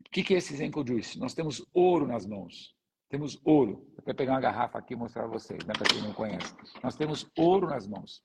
O 0.04 0.10
que, 0.10 0.24
que 0.24 0.34
é 0.34 0.38
esse 0.38 0.56
Zenko 0.56 0.84
Juice? 0.84 1.16
Nós 1.16 1.32
temos 1.32 1.64
ouro 1.72 2.08
nas 2.08 2.26
mãos. 2.26 2.74
Temos 3.08 3.40
ouro. 3.44 3.86
Eu 3.96 4.02
vou 4.04 4.14
pegar 4.16 4.32
uma 4.32 4.40
garrafa 4.40 4.80
aqui 4.80 4.94
e 4.94 4.96
mostrar 4.96 5.22
para 5.22 5.30
vocês, 5.30 5.64
né, 5.64 5.72
para 5.78 5.88
quem 5.88 6.02
não 6.02 6.12
conhece. 6.12 6.52
Nós 6.82 6.96
temos 6.96 7.30
ouro 7.38 7.68
nas 7.68 7.86
mãos. 7.86 8.20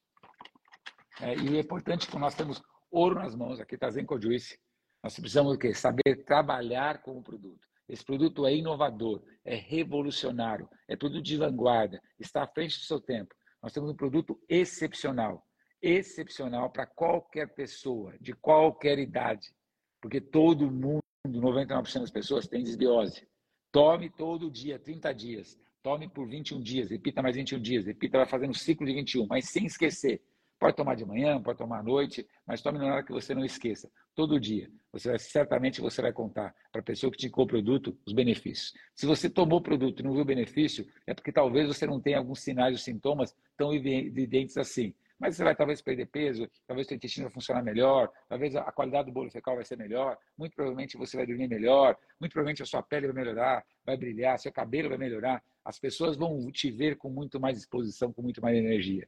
É, 1.22 1.36
e 1.36 1.56
é 1.56 1.60
importante 1.60 2.08
que 2.08 2.18
nós 2.18 2.34
temos 2.34 2.60
ouro 2.90 3.14
nas 3.14 3.36
mãos. 3.36 3.60
Aqui 3.60 3.76
está 3.76 3.92
Zenko 3.92 4.20
Juice. 4.20 4.58
Nós 5.04 5.14
precisamos 5.14 5.54
o 5.54 5.60
quê? 5.60 5.72
Saber 5.76 6.24
trabalhar 6.26 7.04
com 7.04 7.20
o 7.20 7.22
produto. 7.22 7.62
Esse 7.88 8.04
produto 8.04 8.48
é 8.48 8.56
inovador, 8.56 9.22
é 9.46 9.54
revolucionário, 9.54 10.68
é 10.88 10.96
produto 10.96 11.22
de 11.22 11.38
vanguarda, 11.38 12.02
está 12.18 12.42
à 12.42 12.48
frente 12.48 12.80
do 12.80 12.86
seu 12.86 13.00
tempo. 13.00 13.36
Nós 13.62 13.72
temos 13.72 13.92
um 13.92 13.96
produto 13.96 14.40
excepcional, 14.50 15.46
excepcional 15.84 16.70
para 16.70 16.88
qualquer 16.88 17.54
pessoa, 17.54 18.16
de 18.22 18.34
qualquer 18.34 18.98
idade, 18.98 19.54
porque 20.02 20.22
todo 20.22 20.72
mundo, 20.72 21.04
99% 21.28 22.00
das 22.00 22.12
pessoas, 22.12 22.48
tem 22.48 22.64
desbiose. 22.64 23.28
Tome 23.70 24.10
todo 24.10 24.50
dia, 24.50 24.80
30 24.80 25.14
dias. 25.14 25.60
Tome 25.84 26.08
por 26.08 26.26
21 26.28 26.62
dias, 26.62 26.90
repita 26.90 27.22
mais 27.22 27.36
21 27.36 27.60
dias, 27.60 27.86
repita, 27.86 28.18
vai 28.18 28.26
fazendo 28.26 28.52
um 28.52 28.54
ciclo 28.54 28.88
de 28.88 28.94
21, 28.94 29.28
mas 29.28 29.50
sem 29.50 29.66
esquecer. 29.66 30.22
Pode 30.58 30.78
tomar 30.78 30.96
de 30.96 31.06
manhã, 31.06 31.42
pode 31.42 31.58
tomar 31.58 31.80
à 31.80 31.84
noite, 31.84 32.26
mas 32.48 32.62
tome 32.62 32.80
na 32.80 32.86
hora 32.86 33.04
que 33.04 33.12
você 33.12 33.36
não 33.36 33.44
esqueça. 33.44 33.92
Todo 34.16 34.40
dia. 34.40 34.72
Você 34.94 35.10
vai, 35.10 35.20
certamente 35.20 35.82
você 35.82 36.02
vai 36.02 36.14
contar 36.14 36.56
para 36.72 36.80
a 36.80 36.84
pessoa 36.84 37.12
que 37.12 37.18
te 37.18 37.26
indicou 37.26 37.44
o 37.44 37.48
produto 37.48 37.98
os 38.06 38.14
benefícios. 38.14 38.72
Se 38.96 39.06
você 39.06 39.30
tomou 39.30 39.60
o 39.60 39.62
produto 39.62 40.00
e 40.00 40.04
não 40.04 40.14
viu 40.14 40.24
benefício, 40.24 40.88
é 41.06 41.14
porque 41.14 41.34
talvez 41.34 41.68
você 41.68 41.86
não 41.86 42.00
tenha 42.00 42.18
alguns 42.18 42.40
sinais 42.40 42.72
ou 42.72 42.78
sintomas 42.78 43.36
tão 43.58 43.74
evidentes 43.74 44.56
assim. 44.56 44.94
Mas 45.20 45.36
você 45.36 45.44
vai 45.44 45.56
talvez 45.56 45.82
perder 45.82 46.08
peso, 46.08 46.50
talvez 46.68 46.88
seu 46.88 46.96
intestino 46.96 47.28
vai 47.28 47.34
funcionar 47.34 47.64
melhor, 47.64 48.12
talvez 48.28 48.56
a 48.56 48.72
qualidade 48.72 49.08
do 49.08 49.14
bolo 49.14 49.32
fecal 49.32 49.56
vai 49.56 49.64
ser 49.64 49.78
melhor, 49.78 50.18
muito 50.38 50.56
provavelmente 50.56 50.98
você 50.98 51.16
vai 51.16 51.26
dormir 51.26 51.48
melhor, 51.48 51.98
muito 52.20 52.34
provavelmente 52.34 52.62
a 52.62 52.66
sua 52.66 52.84
pele 52.84 53.08
vai 53.08 53.16
melhorar, 53.16 53.64
vai 53.86 53.96
brilhar, 53.96 54.38
seu 54.40 54.52
cabelo 54.52 54.90
vai 54.90 54.98
melhorar. 54.98 55.42
As 55.64 55.80
pessoas 55.80 56.18
vão 56.18 56.52
te 56.52 56.70
ver 56.70 56.98
com 56.98 57.10
muito 57.10 57.40
mais 57.40 57.58
disposição, 57.58 58.12
com 58.12 58.22
muito 58.22 58.42
mais 58.42 58.58
energia 58.58 59.08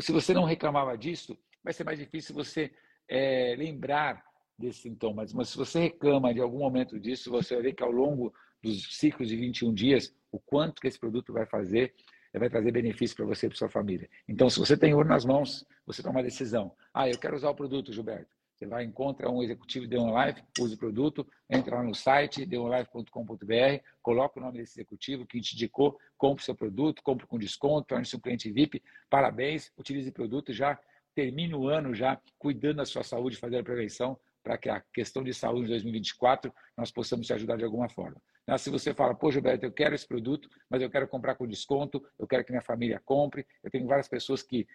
se 0.00 0.12
você 0.12 0.34
não 0.34 0.44
reclamava 0.44 0.96
disso, 0.96 1.36
vai 1.62 1.72
ser 1.72 1.84
mais 1.84 1.98
difícil 1.98 2.34
você 2.34 2.70
é, 3.08 3.54
lembrar 3.56 4.24
desses 4.58 4.82
sintomas. 4.82 5.32
Mas 5.32 5.48
se 5.48 5.56
você 5.56 5.80
reclama 5.80 6.32
de 6.32 6.40
algum 6.40 6.58
momento 6.58 6.98
disso, 6.98 7.30
você 7.30 7.54
vai 7.54 7.64
ver 7.64 7.72
que 7.74 7.82
ao 7.82 7.90
longo 7.90 8.32
dos 8.62 8.96
ciclos 8.96 9.28
de 9.28 9.36
21 9.36 9.72
dias, 9.72 10.14
o 10.32 10.38
quanto 10.38 10.80
que 10.80 10.88
esse 10.88 10.98
produto 10.98 11.32
vai 11.32 11.46
fazer, 11.46 11.94
vai 12.38 12.50
trazer 12.50 12.70
benefício 12.70 13.16
para 13.16 13.26
você 13.26 13.46
e 13.46 13.48
para 13.48 13.58
sua 13.58 13.68
família. 13.68 14.08
Então, 14.28 14.48
se 14.50 14.58
você 14.58 14.76
tem 14.76 14.94
ouro 14.94 15.08
nas 15.08 15.24
mãos, 15.24 15.66
você 15.86 16.02
toma 16.02 16.16
uma 16.16 16.22
decisão. 16.22 16.72
Ah, 16.92 17.08
eu 17.08 17.18
quero 17.18 17.36
usar 17.36 17.50
o 17.50 17.54
produto, 17.54 17.92
Gilberto. 17.92 18.36
Você 18.56 18.66
vai, 18.66 18.84
encontra 18.84 19.30
um 19.30 19.42
executivo 19.42 19.86
de 19.86 19.98
OnLive, 19.98 20.42
use 20.58 20.74
o 20.74 20.78
produto, 20.78 21.26
entra 21.48 21.76
lá 21.76 21.82
no 21.82 21.94
site, 21.94 22.46
deonlive.com.br, 22.46 23.84
coloca 24.00 24.40
o 24.40 24.42
nome 24.42 24.58
desse 24.58 24.80
executivo 24.80 25.26
que 25.26 25.38
te 25.42 25.54
indicou, 25.54 25.98
compre 26.16 26.42
seu 26.42 26.54
produto, 26.54 27.02
compre 27.02 27.26
com 27.26 27.38
desconto, 27.38 27.88
torne-se 27.88 28.16
um 28.16 28.20
cliente 28.20 28.50
VIP. 28.50 28.82
Parabéns, 29.10 29.70
utilize 29.76 30.08
o 30.08 30.12
produto, 30.12 30.54
já 30.54 30.78
termine 31.14 31.54
o 31.54 31.68
ano 31.68 31.94
já 31.94 32.18
cuidando 32.38 32.76
da 32.76 32.86
sua 32.86 33.02
saúde, 33.02 33.36
fazendo 33.36 33.60
a 33.60 33.64
prevenção 33.64 34.18
para 34.42 34.56
que 34.56 34.70
a 34.70 34.80
questão 34.92 35.22
de 35.22 35.34
saúde 35.34 35.66
em 35.66 35.70
2024 35.70 36.54
nós 36.76 36.90
possamos 36.90 37.26
te 37.26 37.32
ajudar 37.34 37.56
de 37.56 37.64
alguma 37.64 37.88
forma. 37.88 38.16
Se 38.58 38.70
você 38.70 38.94
fala, 38.94 39.12
pô, 39.12 39.30
Gilberto, 39.32 39.66
eu 39.66 39.72
quero 39.72 39.94
esse 39.94 40.06
produto, 40.06 40.48
mas 40.70 40.80
eu 40.80 40.88
quero 40.88 41.08
comprar 41.08 41.34
com 41.34 41.46
desconto, 41.48 42.04
eu 42.16 42.28
quero 42.28 42.44
que 42.44 42.52
minha 42.52 42.62
família 42.62 43.00
compre. 43.04 43.44
Eu 43.62 43.70
tenho 43.70 43.86
várias 43.86 44.06
pessoas 44.06 44.40
que 44.40 44.66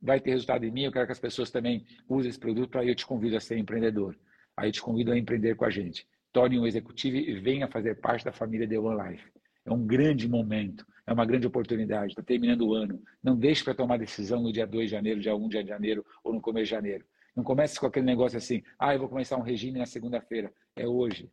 vai 0.00 0.20
ter 0.20 0.30
resultado 0.32 0.64
em 0.64 0.70
mim, 0.70 0.82
eu 0.82 0.92
quero 0.92 1.06
que 1.06 1.12
as 1.12 1.18
pessoas 1.18 1.50
também 1.50 1.86
usem 2.06 2.28
esse 2.28 2.38
produto, 2.38 2.78
aí 2.78 2.88
eu 2.88 2.94
te 2.94 3.06
convido 3.06 3.36
a 3.36 3.40
ser 3.40 3.56
empreendedor. 3.56 4.14
Aí 4.54 4.68
eu 4.68 4.72
te 4.72 4.82
convido 4.82 5.10
a 5.10 5.18
empreender 5.18 5.54
com 5.56 5.64
a 5.64 5.70
gente. 5.70 6.06
Torne 6.32 6.58
um 6.58 6.66
executivo 6.66 7.16
e 7.16 7.34
venha 7.40 7.66
fazer 7.66 7.94
parte 8.00 8.24
da 8.26 8.32
família 8.32 8.68
The 8.68 8.78
One 8.78 9.10
Life. 9.10 9.24
É 9.64 9.72
um 9.72 9.86
grande 9.86 10.28
momento, 10.28 10.86
é 11.06 11.12
uma 11.12 11.24
grande 11.24 11.46
oportunidade. 11.46 12.12
Está 12.12 12.22
terminando 12.22 12.66
o 12.66 12.74
ano. 12.74 13.02
Não 13.22 13.34
deixe 13.34 13.64
para 13.64 13.74
tomar 13.74 13.96
decisão 13.96 14.42
no 14.42 14.52
dia 14.52 14.66
2 14.66 14.90
de 14.90 14.90
janeiro, 14.90 15.20
dia 15.20 15.34
1 15.34 15.48
de 15.48 15.66
janeiro 15.66 16.04
ou 16.22 16.34
no 16.34 16.42
começo 16.42 16.66
de 16.66 16.70
janeiro. 16.70 17.06
Não 17.34 17.42
comece 17.42 17.80
com 17.80 17.86
aquele 17.86 18.04
negócio 18.04 18.36
assim, 18.36 18.62
ah, 18.78 18.92
eu 18.94 19.00
vou 19.00 19.08
começar 19.08 19.38
um 19.38 19.42
regime 19.42 19.78
na 19.78 19.86
segunda-feira. 19.86 20.52
É 20.76 20.86
hoje. 20.86 21.30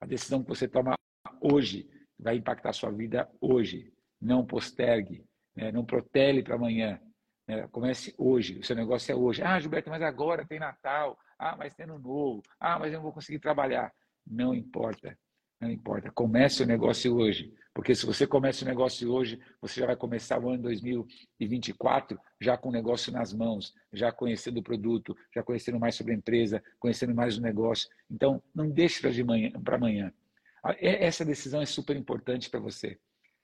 A 0.00 0.06
decisão 0.06 0.42
que 0.42 0.48
você 0.48 0.68
toma 0.68 0.94
hoje 1.42 1.88
vai 2.18 2.36
impactar 2.36 2.70
a 2.70 2.74
sua 2.74 2.90
vida 2.90 3.28
hoje. 3.40 3.92
Não 4.20 4.46
postergue, 4.46 5.24
né? 5.56 5.72
não 5.72 5.84
protele 5.84 6.42
para 6.42 6.54
amanhã. 6.54 7.00
É, 7.48 7.66
comece 7.68 8.14
hoje, 8.16 8.58
o 8.60 8.64
seu 8.64 8.76
negócio 8.76 9.10
é 9.10 9.14
hoje. 9.14 9.42
Ah, 9.42 9.58
Gilberto, 9.58 9.90
mas 9.90 10.02
agora 10.02 10.46
tem 10.46 10.60
Natal. 10.60 11.18
Ah, 11.38 11.56
mas 11.56 11.74
tem 11.74 11.84
Ano 11.84 11.98
Novo. 11.98 12.42
Ah, 12.60 12.78
mas 12.78 12.92
eu 12.92 12.98
não 12.98 13.02
vou 13.02 13.12
conseguir 13.12 13.40
trabalhar. 13.40 13.92
Não 14.24 14.54
importa, 14.54 15.18
não 15.60 15.68
importa. 15.68 16.10
Comece 16.12 16.62
o 16.62 16.66
negócio 16.66 17.14
hoje. 17.16 17.52
Porque 17.74 17.94
se 17.94 18.04
você 18.04 18.26
começa 18.26 18.64
o 18.64 18.68
negócio 18.68 19.10
hoje, 19.10 19.40
você 19.60 19.80
já 19.80 19.86
vai 19.86 19.96
começar 19.96 20.38
o 20.38 20.50
ano 20.50 20.62
2024 20.62 22.18
já 22.40 22.56
com 22.56 22.68
o 22.68 22.72
negócio 22.72 23.10
nas 23.10 23.32
mãos, 23.32 23.74
já 23.92 24.12
conhecendo 24.12 24.60
o 24.60 24.62
produto, 24.62 25.16
já 25.34 25.42
conhecendo 25.42 25.80
mais 25.80 25.94
sobre 25.94 26.12
a 26.12 26.16
empresa, 26.16 26.62
conhecendo 26.78 27.14
mais 27.14 27.38
o 27.38 27.40
negócio. 27.40 27.88
Então, 28.10 28.42
não 28.54 28.68
deixe 28.68 29.00
para 29.00 29.76
amanhã. 29.76 30.12
Essa 30.80 31.24
decisão 31.24 31.60
é 31.60 31.66
super 31.66 31.96
importante 31.96 32.48
para 32.48 32.60
você. 32.60 32.98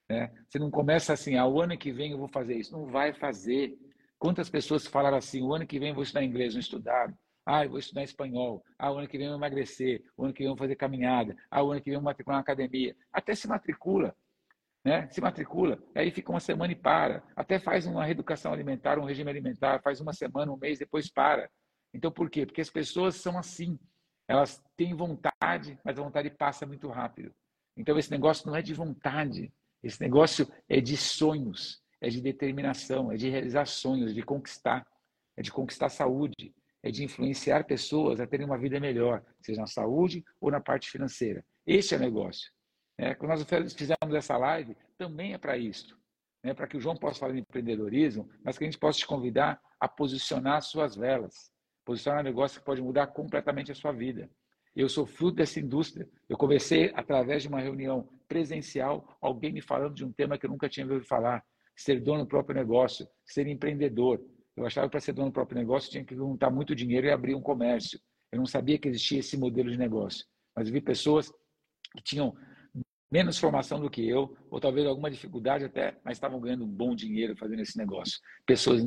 Né? 0.09 0.33
Você 0.49 0.59
não 0.59 0.71
começa 0.71 1.13
assim, 1.13 1.37
ah, 1.37 1.47
o 1.47 1.61
ano 1.61 1.77
que 1.77 1.93
vem 1.93 2.13
eu 2.13 2.19
vou 2.19 2.29
fazer 2.29 2.57
isso. 2.57 2.73
Não 2.73 2.87
vai 2.87 3.13
fazer. 3.13 3.77
Quantas 4.19 4.49
pessoas 4.49 4.87
falaram 4.87 5.17
assim, 5.17 5.43
o 5.43 5.53
ano 5.53 5.67
que 5.67 5.79
vem 5.79 5.91
eu 5.91 5.95
vou 5.95 6.03
estudar 6.03 6.25
inglês, 6.25 6.55
não 6.55 6.61
estudaram. 6.61 7.17
Ah, 7.45 7.65
eu 7.65 7.71
vou 7.71 7.79
estudar 7.79 8.03
espanhol. 8.03 8.63
Ah, 8.79 8.93
o 8.93 8.99
ano 8.99 9.09
que 9.09 9.17
vem 9.17 9.27
eu 9.27 9.33
vou 9.33 9.41
emagrecer. 9.41 10.03
O 10.17 10.25
ano 10.25 10.33
que 10.33 10.41
vem 10.41 10.49
eu 10.49 10.55
vou 10.55 10.59
fazer 10.59 10.77
caminhada. 10.77 11.37
Ah, 11.51 11.63
o 11.63 11.73
ano 11.73 11.81
que 11.81 11.87
vem 11.87 11.95
eu 11.95 12.01
vou 12.01 12.05
matricular 12.05 12.37
na 12.37 12.43
academia. 12.43 12.95
Até 13.13 13.35
se 13.35 13.49
matricula. 13.49 14.15
Né? 14.85 15.09
Se 15.11 15.21
matricula. 15.21 15.79
Aí 15.95 16.11
fica 16.11 16.31
uma 16.31 16.41
semana 16.41 16.73
e 16.73 16.77
para. 16.77 17.23
Até 17.35 17.59
faz 17.59 17.87
uma 17.87 18.05
reeducação 18.05 18.53
alimentar, 18.53 18.99
um 18.99 19.05
regime 19.05 19.31
alimentar. 19.31 19.81
Faz 19.83 20.01
uma 20.01 20.13
semana, 20.13 20.53
um 20.53 20.57
mês, 20.57 20.79
depois 20.79 21.11
para. 21.11 21.51
Então, 21.93 22.13
por 22.13 22.29
quê? 22.31 22.45
Porque 22.45 22.61
as 22.61 22.71
pessoas 22.71 23.17
são 23.17 23.39
assim. 23.39 23.79
Elas 24.29 24.63
têm 24.77 24.95
vontade, 24.95 25.79
mas 25.83 25.99
a 25.99 26.03
vontade 26.03 26.31
passa 26.31 26.67
muito 26.67 26.89
rápido. 26.89 27.35
Então, 27.77 27.99
esse 27.99 28.11
negócio 28.11 28.47
não 28.47 28.55
é 28.55 28.63
de 28.63 28.75
vontade. 28.75 29.53
Esse 29.83 30.01
negócio 30.01 30.47
é 30.69 30.81
de 30.81 30.97
sonhos 30.97 31.83
é 32.01 32.09
de 32.09 32.21
determinação, 32.21 33.11
é 33.11 33.17
de 33.17 33.29
realizar 33.29 33.67
sonhos, 33.67 34.15
de 34.15 34.23
conquistar, 34.23 34.87
é 35.37 35.43
de 35.43 35.51
conquistar 35.51 35.89
saúde, 35.89 36.55
é 36.83 36.91
de 36.91 37.05
influenciar 37.05 37.65
pessoas 37.65 38.21
a 38.21 38.27
terem 38.27 38.47
uma 38.47 38.59
vida 38.59 38.79
melhor, 38.79 39.25
seja 39.41 39.61
na 39.61 39.67
saúde 39.67 40.25
ou 40.41 40.51
na 40.51 40.61
parte 40.61 40.91
financeira. 40.91 41.45
Esse 41.67 41.95
é 41.95 41.99
o 41.99 42.01
negócio. 42.01 42.51
É, 42.97 43.15
quando 43.15 43.31
nós 43.31 43.73
fizemos 43.75 44.15
essa 44.15 44.37
live, 44.37 44.77
também 44.97 45.35
é 45.35 45.39
para 45.39 45.57
isso. 45.57 45.99
Né, 46.43 46.55
para 46.55 46.69
que 46.69 46.77
o 46.77 46.81
João 46.81 46.97
possa 46.97 47.19
falar 47.19 47.33
de 47.33 47.41
empreendedorismo, 47.41 48.29
mas 48.45 48.57
que 48.57 48.65
a 48.65 48.67
gente 48.67 48.79
possa 48.79 48.99
te 49.01 49.07
convidar 49.07 49.61
a 49.81 49.89
posicionar 49.89 50.63
suas 50.63 50.95
velas, 50.95 51.53
posicionar 51.89 52.21
um 52.21 52.25
negócio 52.25 52.61
que 52.61 52.67
pode 52.67 52.83
mudar 52.83 53.07
completamente 53.07 53.73
a 53.73 53.75
sua 53.75 53.93
vida. 53.93 54.29
Eu 54.77 54.91
sou 54.91 55.07
fruto 55.07 55.37
dessa 55.37 55.59
indústria. 55.59 56.07
Eu 56.29 56.37
comecei 56.37 56.93
através 56.95 57.43
de 57.43 57.49
uma 57.49 57.61
reunião 57.61 58.07
presencial, 58.29 59.17
alguém 59.23 59.55
me 59.55 59.63
falando 59.63 59.95
de 59.95 60.05
um 60.05 60.13
tema 60.13 60.37
que 60.37 60.45
eu 60.45 60.51
nunca 60.51 60.69
tinha 60.69 60.85
ouvido 60.85 61.07
falar 61.07 61.43
ser 61.75 61.99
dono 62.03 62.25
do 62.25 62.29
próprio 62.29 62.55
negócio, 62.55 63.09
ser 63.25 63.47
empreendedor. 63.47 64.21
Eu 64.55 64.67
achava 64.67 64.87
que 64.87 64.91
para 64.91 65.01
ser 65.01 65.15
dono 65.15 65.31
do 65.31 65.33
próprio 65.33 65.57
negócio 65.59 65.91
tinha 65.91 66.05
que 66.05 66.15
juntar 66.15 66.51
muito 66.51 66.75
dinheiro 66.75 67.07
e 67.07 67.11
abrir 67.11 67.35
um 67.35 67.41
comércio. 67.41 67.99
Eu 68.31 68.37
não 68.37 68.47
sabia 68.47 68.79
que 68.79 68.89
existia 68.89 69.21
esse 69.21 69.39
modelo 69.39 69.71
de 69.71 69.79
negócio. 69.79 70.27
mas 70.55 70.69
vi 70.69 70.83
pessoas 70.83 71.33
que 71.97 72.03
tinham 72.03 72.35
menos 73.11 73.39
formação 73.39 73.81
do 73.81 73.89
que 73.89 74.07
eu, 74.07 74.37
ou 74.51 74.61
talvez 74.61 74.87
alguma 74.87 75.11
dificuldade 75.11 75.65
até, 75.65 75.97
mas 76.05 76.17
estavam 76.17 76.41
ganhando 76.41 76.65
um 76.65 76.69
bom 76.69 76.95
dinheiro 76.95 77.37
fazendo 77.37 77.61
esse 77.61 77.77
negócio. 77.79 78.21
Pessoas 78.47 78.83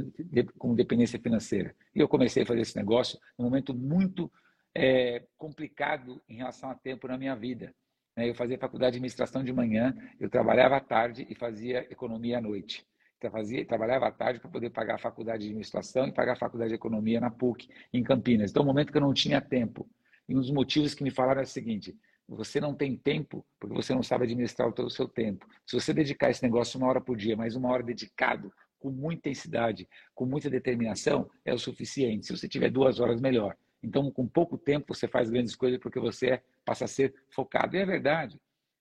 com 0.58 0.76
dependência 0.76 1.20
financeira. 1.20 1.76
E 1.96 2.00
eu 2.00 2.08
comecei 2.08 2.44
a 2.44 2.46
fazer 2.46 2.62
esse 2.62 2.76
negócio 2.76 3.20
num 3.38 3.46
momento 3.46 3.74
muito 3.74 4.32
é, 4.76 5.24
complicado 5.38 6.22
em 6.30 6.36
relação 6.36 6.70
a 6.70 6.76
tempo 6.76 7.08
na 7.08 7.18
minha 7.18 7.36
vida. 7.36 7.74
Né? 8.16 8.30
Eu 8.30 8.36
fazia 8.36 8.58
faculdade 8.58 8.94
de 8.94 8.98
administração 8.98 9.44
de 9.44 9.52
manhã, 9.52 9.96
eu 10.20 10.30
trabalhava 10.30 10.78
à 10.78 10.80
tarde 10.80 11.26
e 11.30 11.36
fazia 11.36 11.80
economia 11.92 12.38
à 12.38 12.42
noite. 12.42 12.86
Eu 13.22 13.30
fazia, 13.30 13.64
trabalhava 13.66 14.08
à 14.08 14.12
tarde 14.12 14.40
para 14.40 14.50
poder 14.50 14.72
pagar 14.72 14.96
a 14.96 14.98
faculdade 14.98 15.44
de 15.44 15.46
administração 15.46 16.08
e 16.08 16.12
pagar 16.12 16.34
a 16.34 16.38
faculdade 16.38 16.70
de 16.70 16.76
economia 16.76 17.20
na 17.20 17.30
PUC, 17.30 17.70
em 17.94 18.02
Campinas. 18.02 18.50
Então, 18.50 18.64
um 18.64 18.66
momento 18.66 18.92
que 18.92 18.98
eu 18.98 19.02
não 19.02 19.14
tinha 19.14 19.40
tempo. 19.40 19.88
E 20.28 20.36
um 20.36 20.40
dos 20.40 20.50
motivos 20.50 20.96
que 20.96 21.04
me 21.04 21.12
falaram 21.12 21.42
é 21.42 21.44
o 21.44 21.48
seguinte: 21.48 21.96
você 22.28 22.60
não 22.60 22.74
tem 22.74 22.96
tempo 22.96 23.46
porque 23.60 23.76
você 23.76 23.94
não 23.94 24.04
sabe 24.04 24.26
administrar 24.26 24.72
todo 24.74 24.88
o 24.88 24.92
seu 24.92 25.08
tempo. 25.08 25.46
Se 25.66 25.80
você 25.80 25.94
dedicar 25.94 26.30
esse 26.30 26.44
negócio 26.44 26.78
uma 26.78 26.88
hora 26.88 27.02
por 27.02 27.18
dia, 27.18 27.36
mas 27.36 27.56
uma 27.56 27.70
hora 27.70 27.84
dedicado, 27.84 28.52
com 28.80 28.90
muita 28.90 29.30
intensidade, 29.30 29.88
com 30.16 30.26
muita 30.26 30.50
determinação, 30.50 31.30
é 31.46 31.54
o 31.54 31.60
suficiente. 31.60 32.26
Se 32.26 32.36
você 32.36 32.48
tiver 32.48 32.72
duas 32.72 33.00
horas, 33.00 33.22
melhor. 33.22 33.56
Então, 33.84 34.12
com 34.12 34.28
pouco 34.28 34.58
tempo, 34.58 34.94
você 34.94 35.08
faz 35.08 35.30
grandes 35.30 35.56
coisas 35.56 35.80
porque 35.80 36.00
você 36.00 36.42
passa 36.66 36.86
a 36.86 36.88
ser 36.88 37.14
focado. 37.30 37.76
E 37.76 37.80
é 37.80 37.86
verdade. 37.86 38.40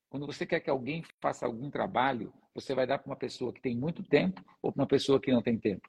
Quando 0.08 0.26
você 0.26 0.44
quer 0.44 0.60
que 0.60 0.70
alguém 0.70 1.04
faça 1.20 1.46
algum 1.46 1.70
trabalho, 1.70 2.32
você 2.54 2.74
vai 2.74 2.86
dar 2.86 2.98
para 2.98 3.10
uma 3.10 3.16
pessoa 3.16 3.52
que 3.52 3.60
tem 3.60 3.76
muito 3.76 4.02
tempo 4.02 4.44
ou 4.60 4.72
para 4.72 4.82
uma 4.82 4.88
pessoa 4.88 5.20
que 5.20 5.30
não 5.30 5.42
tem 5.42 5.56
tempo. 5.58 5.88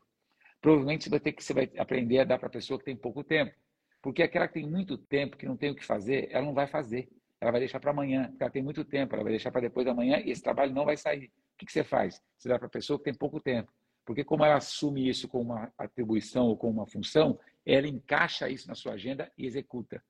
Provavelmente 0.62 1.06
você 1.06 1.10
vai 1.10 1.20
ter 1.20 1.32
que 1.32 1.44
você 1.44 1.54
vai 1.54 1.72
aprender 1.78 2.20
a 2.20 2.24
dar 2.24 2.38
para 2.38 2.48
a 2.48 2.52
pessoa 2.52 2.78
que 2.78 2.86
tem 2.86 2.96
pouco 2.96 3.24
tempo. 3.24 3.54
Porque 4.02 4.22
aquela 4.22 4.48
que 4.48 4.56
tem 4.56 4.70
muito 4.70 4.98
tempo, 4.98 5.38
que 5.38 5.46
não 5.46 5.58
tem 5.58 5.72
o 5.72 5.76
que 5.76 5.86
fazer, 5.86 6.28
ela 6.32 6.46
não 6.46 6.54
vai 6.54 6.68
fazer 6.68 7.10
ela 7.42 7.52
vai 7.52 7.60
deixar 7.60 7.80
para 7.80 7.90
amanhã, 7.90 8.28
porque 8.30 8.44
ela 8.44 8.52
tem 8.52 8.62
muito 8.62 8.86
tempo, 8.86 9.16
ela 9.16 9.24
vai 9.24 9.34
deixar 9.34 9.52
para 9.52 9.62
depois 9.62 9.84
da 9.84 9.96
manhã 9.96 10.22
e 10.24 10.30
esse 10.30 10.44
trabalho 10.44 10.74
não 10.74 10.86
vai 10.86 10.96
sair. 10.96 11.26
O 11.26 11.58
que, 11.58 11.66
que 11.66 11.72
você 11.72 11.84
faz? 11.84 12.22
Você 12.38 12.48
dá 12.48 12.60
para 12.60 12.68
a 12.68 12.70
pessoa 12.70 13.00
que 13.00 13.06
tem 13.06 13.14
pouco 13.14 13.40
tempo. 13.40 13.74
Porque 14.06 14.24
como 14.24 14.46
ela 14.46 14.56
assume 14.56 15.10
isso 15.10 15.28
como 15.28 15.52
uma 15.52 15.74
atribuição 15.78 16.46
ou 16.46 16.56
como 16.56 16.74
uma 16.74 16.88
função, 16.88 17.40
ela 17.66 17.88
encaixa 17.88 18.48
isso 18.48 18.68
na 18.68 18.76
sua 18.76 18.94
agenda 18.94 19.32
e 19.38 19.46
executa. 19.48 20.04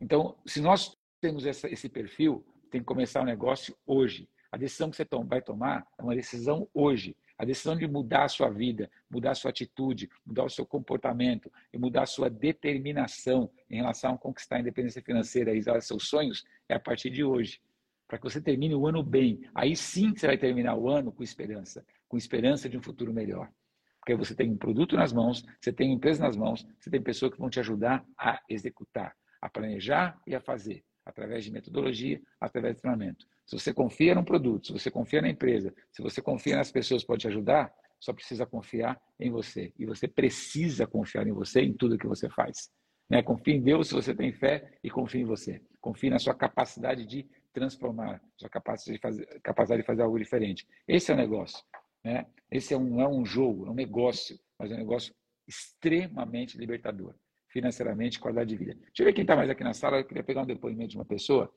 Então, 0.00 0.36
se 0.46 0.60
nós 0.60 0.96
temos 1.20 1.44
essa, 1.44 1.68
esse 1.68 1.88
perfil, 1.88 2.44
tem 2.70 2.80
que 2.80 2.86
começar 2.86 3.20
o 3.20 3.24
negócio 3.24 3.76
hoje. 3.84 4.28
A 4.52 4.56
decisão 4.56 4.90
que 4.90 4.96
você 4.96 5.06
vai 5.26 5.42
tomar 5.42 5.86
é 5.98 6.02
uma 6.02 6.14
decisão 6.14 6.68
hoje. 6.72 7.16
A 7.38 7.44
decisão 7.44 7.76
de 7.76 7.86
mudar 7.86 8.24
a 8.24 8.28
sua 8.28 8.48
vida, 8.48 8.90
mudar 9.10 9.32
a 9.32 9.34
sua 9.34 9.50
atitude, 9.50 10.08
mudar 10.24 10.44
o 10.44 10.50
seu 10.50 10.64
comportamento 10.64 11.52
e 11.72 11.78
mudar 11.78 12.02
a 12.02 12.06
sua 12.06 12.30
determinação 12.30 13.50
em 13.68 13.76
relação 13.76 14.14
a 14.14 14.18
conquistar 14.18 14.56
a 14.56 14.60
independência 14.60 15.02
financeira 15.02 15.50
e 15.50 15.54
realizar 15.54 15.80
seus 15.82 16.08
sonhos 16.08 16.44
é 16.68 16.74
a 16.74 16.80
partir 16.80 17.10
de 17.10 17.22
hoje. 17.22 17.60
Para 18.08 18.18
que 18.18 18.24
você 18.24 18.40
termine 18.40 18.74
o 18.74 18.86
ano 18.86 19.02
bem. 19.02 19.40
Aí 19.54 19.76
sim 19.76 20.14
você 20.14 20.26
vai 20.26 20.38
terminar 20.38 20.76
o 20.76 20.88
ano 20.88 21.12
com 21.12 21.22
esperança, 21.22 21.84
com 22.08 22.16
esperança 22.16 22.68
de 22.68 22.78
um 22.78 22.82
futuro 22.82 23.12
melhor. 23.12 23.50
Porque 23.98 24.14
você 24.14 24.34
tem 24.34 24.50
um 24.50 24.56
produto 24.56 24.96
nas 24.96 25.12
mãos, 25.12 25.44
você 25.60 25.72
tem 25.72 25.92
empresa 25.92 26.24
nas 26.24 26.36
mãos, 26.36 26.66
você 26.78 26.88
tem 26.88 27.02
pessoas 27.02 27.32
que 27.32 27.38
vão 27.38 27.50
te 27.50 27.58
ajudar 27.58 28.06
a 28.16 28.40
executar, 28.48 29.14
a 29.42 29.48
planejar 29.48 30.16
e 30.24 30.34
a 30.34 30.40
fazer, 30.40 30.84
através 31.06 31.44
de 31.44 31.52
metodologia, 31.52 32.20
através 32.40 32.74
de 32.74 32.82
treinamento. 32.82 33.26
Se 33.46 33.56
você 33.56 33.72
confia 33.72 34.14
num 34.14 34.24
produto, 34.24 34.66
se 34.66 34.72
você 34.72 34.90
confia 34.90 35.22
na 35.22 35.28
empresa, 35.28 35.72
se 35.92 36.02
você 36.02 36.20
confia 36.20 36.56
nas 36.56 36.72
pessoas 36.72 37.02
que 37.02 37.06
podem 37.06 37.20
te 37.20 37.28
ajudar, 37.28 37.72
só 38.00 38.12
precisa 38.12 38.44
confiar 38.44 39.00
em 39.18 39.30
você. 39.30 39.72
E 39.78 39.86
você 39.86 40.08
precisa 40.08 40.86
confiar 40.86 41.26
em 41.26 41.32
você 41.32 41.62
em 41.62 41.72
tudo 41.72 41.96
que 41.96 42.06
você 42.06 42.28
faz. 42.28 42.70
Né? 43.08 43.22
Confie 43.22 43.54
em 43.54 43.62
Deus 43.62 43.88
se 43.88 43.94
você 43.94 44.14
tem 44.14 44.32
fé 44.32 44.78
e 44.82 44.90
confie 44.90 45.20
em 45.20 45.24
você. 45.24 45.62
Confie 45.80 46.10
na 46.10 46.18
sua 46.18 46.34
capacidade 46.34 47.06
de 47.06 47.26
transformar, 47.52 48.20
sua 48.36 48.50
capacidade 48.50 48.98
de 48.98 49.00
fazer, 49.00 49.40
capacidade 49.40 49.82
de 49.82 49.86
fazer 49.86 50.02
algo 50.02 50.18
diferente. 50.18 50.66
Esse 50.86 51.12
é 51.12 51.14
o 51.14 51.16
negócio. 51.16 51.64
Né? 52.04 52.26
Esse 52.50 52.74
é 52.74 52.76
um, 52.76 53.00
é 53.00 53.08
um 53.08 53.24
jogo, 53.24 53.66
é 53.66 53.70
um 53.70 53.74
negócio, 53.74 54.38
mas 54.58 54.70
é 54.70 54.74
um 54.74 54.78
negócio 54.78 55.14
extremamente 55.46 56.58
libertador, 56.58 57.14
financeiramente, 57.56 58.20
qualidade 58.20 58.50
de 58.50 58.56
vida. 58.56 58.74
Deixa 58.74 59.00
eu 59.00 59.06
ver 59.06 59.14
quem 59.14 59.22
está 59.22 59.34
mais 59.34 59.48
aqui 59.48 59.64
na 59.64 59.72
sala. 59.72 59.98
Eu 59.98 60.04
queria 60.04 60.22
pegar 60.22 60.42
um 60.42 60.46
depoimento 60.46 60.90
de 60.90 60.96
uma 60.98 61.06
pessoa. 61.06 61.50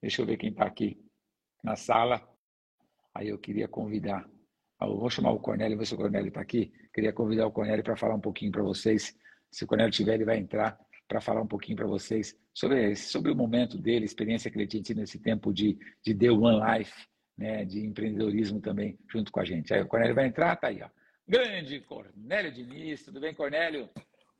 Deixa 0.00 0.22
eu 0.22 0.26
ver 0.26 0.38
quem 0.38 0.48
está 0.48 0.64
aqui 0.64 0.98
na 1.62 1.76
sala. 1.76 2.26
Aí 3.14 3.28
eu 3.28 3.38
queria 3.38 3.68
convidar, 3.68 4.26
eu 4.80 4.98
vou 4.98 5.10
chamar 5.10 5.32
o 5.32 5.38
Cornélio, 5.38 5.76
ver 5.76 5.86
se 5.86 5.94
o 5.94 5.98
Cornélio 5.98 6.28
está 6.28 6.40
aqui. 6.40 6.72
Queria 6.94 7.12
convidar 7.12 7.46
o 7.46 7.52
Cornélio 7.52 7.84
para 7.84 7.96
falar 7.96 8.14
um 8.14 8.20
pouquinho 8.20 8.50
para 8.50 8.62
vocês. 8.62 9.14
Se 9.50 9.64
o 9.64 9.66
Cornélio 9.66 9.90
estiver, 9.90 10.14
ele 10.14 10.24
vai 10.24 10.38
entrar 10.38 10.78
para 11.06 11.20
falar 11.20 11.42
um 11.42 11.46
pouquinho 11.46 11.76
para 11.76 11.86
vocês 11.86 12.34
sobre, 12.54 12.96
sobre 12.96 13.30
o 13.30 13.36
momento 13.36 13.76
dele, 13.76 14.04
a 14.04 14.06
experiência 14.06 14.50
que 14.50 14.56
ele 14.56 14.66
tinha 14.66 14.82
tido 14.82 15.00
nesse 15.00 15.18
tempo 15.18 15.52
de, 15.52 15.78
de 16.02 16.14
The 16.14 16.30
One 16.30 16.78
Life, 16.78 17.06
né, 17.36 17.66
de 17.66 17.84
empreendedorismo 17.84 18.58
também, 18.58 18.98
junto 19.10 19.30
com 19.30 19.40
a 19.40 19.44
gente. 19.44 19.74
Aí 19.74 19.82
o 19.82 19.86
Cornélio 19.86 20.14
vai 20.14 20.26
entrar, 20.26 20.56
tá 20.56 20.68
aí, 20.68 20.80
ó. 20.82 20.88
Grande 21.28 21.80
Cornélio 21.80 22.50
Diniz, 22.50 23.04
tudo 23.04 23.20
bem, 23.20 23.34
Cornélio? 23.34 23.90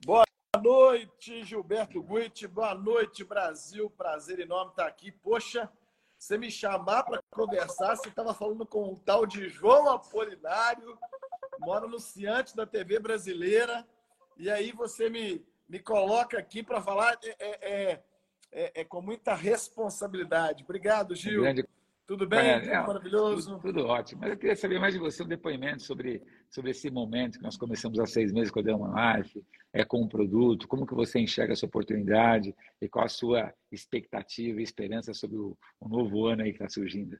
Boa 0.06 0.24
noite, 0.61 1.42
Gilberto 1.44 2.03
Guit, 2.03 2.46
boa 2.46 2.74
noite, 2.74 3.24
Brasil, 3.24 3.88
prazer 3.88 4.38
enorme 4.38 4.70
estar 4.70 4.86
aqui. 4.86 5.11
Poxa, 5.11 5.70
você 6.18 6.36
me 6.36 6.50
chamar 6.50 7.05
para 7.05 7.22
conversar, 7.30 7.96
você 7.96 8.09
estava 8.09 8.34
falando 8.34 8.66
com 8.66 8.92
o 8.92 8.98
tal 8.98 9.24
de 9.24 9.48
João 9.48 9.90
Apolinário, 9.90 10.98
mora 11.61 11.86
no 11.86 11.98
Ciante 11.98 12.55
da 12.55 12.66
TV 12.66 12.98
brasileira, 12.98 13.86
e 14.36 14.50
aí 14.50 14.72
você 14.72 15.09
me, 15.09 15.42
me 15.66 15.78
coloca 15.78 16.38
aqui 16.38 16.62
para 16.62 16.82
falar 16.82 17.18
é, 17.24 17.36
é, 17.40 18.03
é, 18.53 18.80
é, 18.80 18.84
com 18.84 19.00
muita 19.00 19.34
responsabilidade. 19.34 20.64
Obrigado, 20.64 21.16
Gil. 21.16 21.42
Grande 21.42 21.66
tudo 22.07 22.26
bem? 22.26 22.40
É, 22.40 22.61
tudo 22.61 22.86
maravilhoso? 22.86 23.50
Tudo, 23.59 23.62
tudo, 23.62 23.86
ótimo. 23.86 24.20
Mas 24.20 24.30
eu 24.30 24.36
queria 24.36 24.57
saber 24.57 24.78
mais 24.78 24.94
de 24.94 25.00
você, 25.00 25.22
um 25.22 25.28
depoimento 25.28 25.82
sobre, 25.82 26.22
sobre 26.50 26.70
esse 26.70 26.90
momento 26.90 27.38
que 27.38 27.44
nós 27.44 27.57
começamos 27.57 27.98
há 27.98 28.07
seis 28.07 28.32
meses 28.32 28.50
com 28.50 28.61
a 28.61 28.62
Delma 28.62 29.16
Life, 29.18 29.44
é, 29.72 29.84
com 29.84 29.98
o 29.98 30.05
um 30.05 30.09
produto, 30.09 30.68
como 30.68 30.86
que 30.86 30.94
você 30.94 31.18
enxerga 31.18 31.53
essa 31.53 31.66
oportunidade 31.66 32.55
e 32.80 32.88
qual 32.88 33.05
a 33.05 33.09
sua 33.09 33.53
expectativa 33.70 34.61
e 34.61 34.64
esperança 34.64 35.14
sobre 35.14 35.38
o, 35.38 35.57
o 35.80 35.88
novo 35.88 36.26
ano 36.26 36.42
aí 36.42 36.50
que 36.50 36.62
está 36.62 36.68
surgindo. 36.68 37.18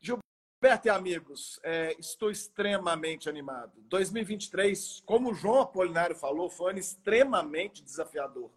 Gilberto 0.00 0.86
e 0.86 0.90
amigos, 0.90 1.60
é, 1.62 1.94
estou 1.98 2.30
extremamente 2.30 3.28
animado. 3.28 3.72
2023, 3.88 5.02
como 5.04 5.30
o 5.30 5.34
João 5.34 5.60
Apolinário 5.60 6.16
falou, 6.16 6.48
foi 6.48 6.66
um 6.66 6.70
ano 6.70 6.78
extremamente 6.78 7.82
desafiador. 7.82 8.50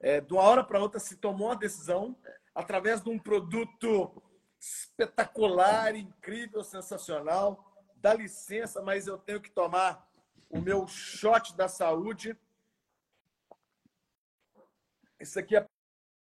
É, 0.00 0.20
de 0.20 0.32
uma 0.32 0.42
hora 0.42 0.64
para 0.64 0.80
outra 0.80 0.98
se 0.98 1.16
tomou 1.16 1.48
uma 1.48 1.56
decisão 1.56 2.16
através 2.54 3.02
de 3.02 3.08
um 3.08 3.18
produto 3.18 4.22
espetacular, 4.62 5.96
incrível, 5.96 6.62
sensacional. 6.62 7.68
Dá 7.96 8.14
licença, 8.14 8.80
mas 8.80 9.08
eu 9.08 9.18
tenho 9.18 9.40
que 9.40 9.50
tomar 9.50 10.08
o 10.48 10.60
meu 10.60 10.86
shot 10.86 11.56
da 11.56 11.66
saúde. 11.66 12.38
Isso 15.18 15.38
aqui 15.38 15.56
é 15.56 15.66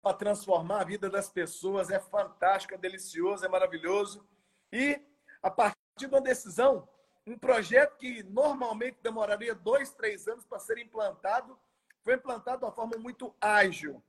para 0.01 0.15
transformar 0.15 0.81
a 0.81 0.85
vida 0.85 1.09
das 1.09 1.29
pessoas. 1.29 1.89
É 1.89 1.99
fantástico, 1.99 2.73
é 2.73 2.77
delicioso, 2.77 3.45
é 3.45 3.49
maravilhoso. 3.49 4.25
E 4.71 5.01
a 5.41 5.51
partir 5.51 5.77
de 5.97 6.05
uma 6.05 6.21
decisão, 6.21 6.87
um 7.27 7.37
projeto 7.37 7.97
que 7.97 8.23
normalmente 8.23 8.97
demoraria 9.03 9.53
dois, 9.53 9.91
três 9.91 10.27
anos 10.29 10.45
para 10.45 10.59
ser 10.59 10.77
implantado, 10.77 11.59
foi 12.03 12.15
implantado 12.15 12.59
de 12.59 12.65
uma 12.65 12.71
forma 12.71 12.97
muito 12.97 13.35
ágil, 13.41 14.01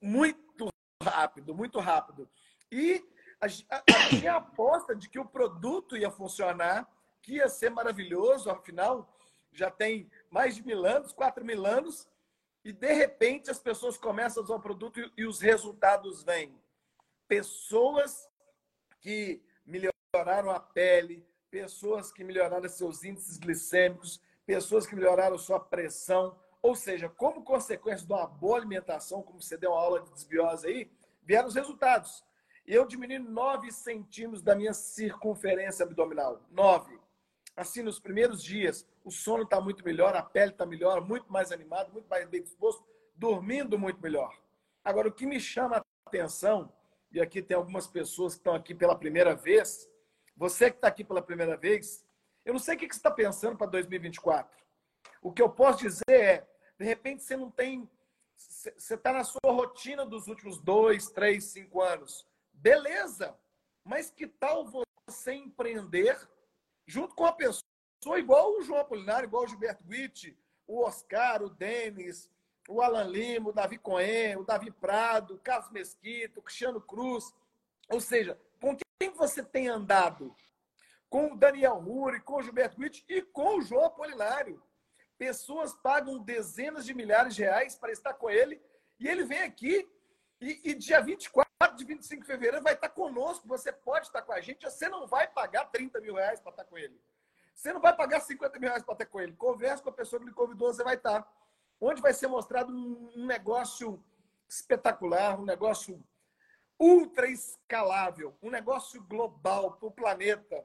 muito 0.00 0.68
rápido, 1.02 1.54
muito 1.54 1.80
rápido. 1.80 2.30
E 2.70 3.04
a, 3.40 3.46
a, 3.76 4.08
tinha 4.08 4.34
a 4.34 4.36
aposta 4.36 4.94
de 4.94 5.08
que 5.08 5.18
o 5.18 5.24
produto 5.24 5.96
ia 5.96 6.10
funcionar, 6.10 6.88
que 7.22 7.34
ia 7.34 7.48
ser 7.48 7.70
maravilhoso, 7.70 8.50
afinal, 8.50 9.08
já 9.52 9.70
tem 9.70 10.10
mais 10.30 10.56
de 10.56 10.64
mil 10.64 10.84
anos, 10.84 11.12
quatro 11.12 11.44
mil 11.44 11.64
anos, 11.66 12.08
e 12.64 12.72
de 12.72 12.92
repente 12.92 13.50
as 13.50 13.58
pessoas 13.58 13.96
começam 13.96 14.42
a 14.42 14.44
usar 14.44 14.54
o 14.56 14.60
produto 14.60 15.00
e, 15.00 15.12
e 15.18 15.26
os 15.26 15.40
resultados 15.40 16.22
vêm. 16.22 16.60
Pessoas 17.26 18.28
que 19.00 19.42
melhoraram 19.64 20.50
a 20.50 20.58
pele, 20.58 21.24
pessoas 21.50 22.12
que 22.12 22.24
melhoraram 22.24 22.68
seus 22.68 23.04
índices 23.04 23.38
glicêmicos, 23.38 24.20
pessoas 24.44 24.86
que 24.86 24.96
melhoraram 24.96 25.38
sua 25.38 25.60
pressão, 25.60 26.38
ou 26.60 26.74
seja, 26.74 27.08
como 27.08 27.44
consequência 27.44 28.06
de 28.06 28.12
uma 28.12 28.26
boa 28.26 28.58
alimentação, 28.58 29.22
como 29.22 29.40
você 29.40 29.56
deu 29.56 29.70
uma 29.70 29.80
aula 29.80 30.00
de 30.00 30.12
desbiose 30.12 30.66
aí, 30.66 30.90
vieram 31.22 31.48
os 31.48 31.54
resultados 31.54 32.24
eu 32.74 32.86
diminui 32.86 33.18
9 33.18 33.72
centímetros 33.72 34.42
da 34.42 34.54
minha 34.54 34.74
circunferência 34.74 35.84
abdominal. 35.84 36.42
9. 36.50 36.98
Assim, 37.56 37.82
nos 37.82 37.98
primeiros 37.98 38.42
dias, 38.42 38.86
o 39.04 39.10
sono 39.10 39.42
está 39.42 39.60
muito 39.60 39.84
melhor, 39.84 40.14
a 40.14 40.22
pele 40.22 40.52
está 40.52 40.64
melhor, 40.64 41.00
muito 41.00 41.32
mais 41.32 41.50
animado, 41.50 41.92
muito 41.92 42.06
mais 42.08 42.28
bem 42.28 42.42
disposto, 42.42 42.84
dormindo 43.16 43.78
muito 43.78 44.00
melhor. 44.00 44.36
Agora, 44.84 45.08
o 45.08 45.12
que 45.12 45.26
me 45.26 45.40
chama 45.40 45.78
a 45.78 45.82
atenção, 46.06 46.72
e 47.10 47.20
aqui 47.20 47.42
tem 47.42 47.56
algumas 47.56 47.86
pessoas 47.86 48.34
que 48.34 48.40
estão 48.40 48.54
aqui 48.54 48.74
pela 48.74 48.96
primeira 48.96 49.34
vez, 49.34 49.88
você 50.36 50.70
que 50.70 50.76
está 50.76 50.88
aqui 50.88 51.02
pela 51.02 51.20
primeira 51.20 51.56
vez, 51.56 52.04
eu 52.44 52.52
não 52.52 52.60
sei 52.60 52.76
o 52.76 52.78
que 52.78 52.86
você 52.86 52.98
está 52.98 53.10
pensando 53.10 53.56
para 53.56 53.66
2024. 53.66 54.56
O 55.20 55.32
que 55.32 55.42
eu 55.42 55.50
posso 55.50 55.80
dizer 55.80 56.02
é, 56.08 56.48
de 56.78 56.84
repente, 56.84 57.22
você 57.22 57.36
não 57.36 57.50
tem 57.50 57.90
você 58.38 58.94
está 58.94 59.12
na 59.12 59.24
sua 59.24 59.40
rotina 59.46 60.06
dos 60.06 60.28
últimos 60.28 60.58
dois, 60.58 61.10
três, 61.10 61.44
cinco 61.44 61.82
anos. 61.82 62.24
Beleza, 62.60 63.38
mas 63.84 64.10
que 64.10 64.26
tal 64.26 64.66
você 65.06 65.32
empreender 65.32 66.18
junto 66.86 67.14
com 67.14 67.24
a 67.24 67.32
pessoa 67.32 68.18
igual 68.18 68.56
o 68.56 68.62
João 68.62 68.80
Apolinário, 68.80 69.28
igual 69.28 69.44
o 69.44 69.46
Gilberto 69.46 69.84
Witt, 69.88 70.36
o 70.66 70.82
Oscar, 70.82 71.42
o 71.42 71.48
Denis, 71.48 72.28
o 72.68 72.82
Alan 72.82 73.04
Lima, 73.04 73.50
o 73.50 73.52
Davi 73.52 73.78
Cohen, 73.78 74.36
o 74.36 74.44
Davi 74.44 74.72
Prado, 74.72 75.34
o 75.34 75.38
Carlos 75.38 75.70
Mesquita, 75.70 76.40
o 76.40 76.42
Cristiano 76.42 76.80
Cruz. 76.80 77.32
Ou 77.88 78.00
seja, 78.00 78.38
com 78.60 78.76
quem 78.98 79.10
você 79.10 79.42
tem 79.42 79.68
andado? 79.68 80.34
Com 81.08 81.32
o 81.32 81.36
Daniel 81.36 81.80
Muri, 81.80 82.20
com 82.20 82.38
o 82.38 82.42
Gilberto 82.42 82.80
Witt 82.80 83.04
e 83.08 83.22
com 83.22 83.58
o 83.58 83.62
João 83.62 83.84
Apolinário. 83.84 84.60
Pessoas 85.16 85.74
pagam 85.74 86.18
dezenas 86.18 86.84
de 86.84 86.92
milhares 86.92 87.36
de 87.36 87.42
reais 87.42 87.76
para 87.76 87.92
estar 87.92 88.14
com 88.14 88.28
ele 88.28 88.60
e 88.98 89.06
ele 89.06 89.24
vem 89.24 89.42
aqui 89.42 89.88
e, 90.40 90.60
e 90.64 90.74
dia 90.74 91.00
24 91.00 91.47
de 91.76 91.84
25 91.84 92.22
de 92.22 92.26
fevereiro 92.26 92.62
vai 92.62 92.74
estar 92.74 92.88
conosco. 92.88 93.48
Você 93.48 93.72
pode 93.72 94.06
estar 94.06 94.22
com 94.22 94.32
a 94.32 94.40
gente, 94.40 94.64
você 94.64 94.88
não 94.88 95.06
vai 95.06 95.26
pagar 95.26 95.64
30 95.66 96.00
mil 96.00 96.14
reais 96.14 96.40
para 96.40 96.50
estar 96.50 96.64
com 96.64 96.78
ele. 96.78 97.00
Você 97.54 97.72
não 97.72 97.80
vai 97.80 97.94
pagar 97.96 98.20
50 98.20 98.58
mil 98.60 98.68
reais 98.68 98.84
para 98.84 98.94
estar 98.94 99.06
com 99.06 99.20
ele. 99.20 99.32
Converse 99.32 99.82
com 99.82 99.88
a 99.88 99.92
pessoa 99.92 100.20
que 100.20 100.26
lhe 100.26 100.32
convidou, 100.32 100.72
você 100.72 100.84
vai 100.84 100.94
estar. 100.94 101.26
Onde 101.80 102.00
vai 102.00 102.14
ser 102.14 102.28
mostrado 102.28 102.72
um, 102.72 103.26
negócio 103.26 104.02
espetacular, 104.48 105.38
um 105.38 105.44
negócio 105.44 106.00
ultra 106.78 107.28
escalável, 107.28 108.36
um 108.40 108.50
negócio 108.50 109.02
global 109.02 109.72
para 109.72 109.88
o 109.88 109.90
planeta, 109.90 110.64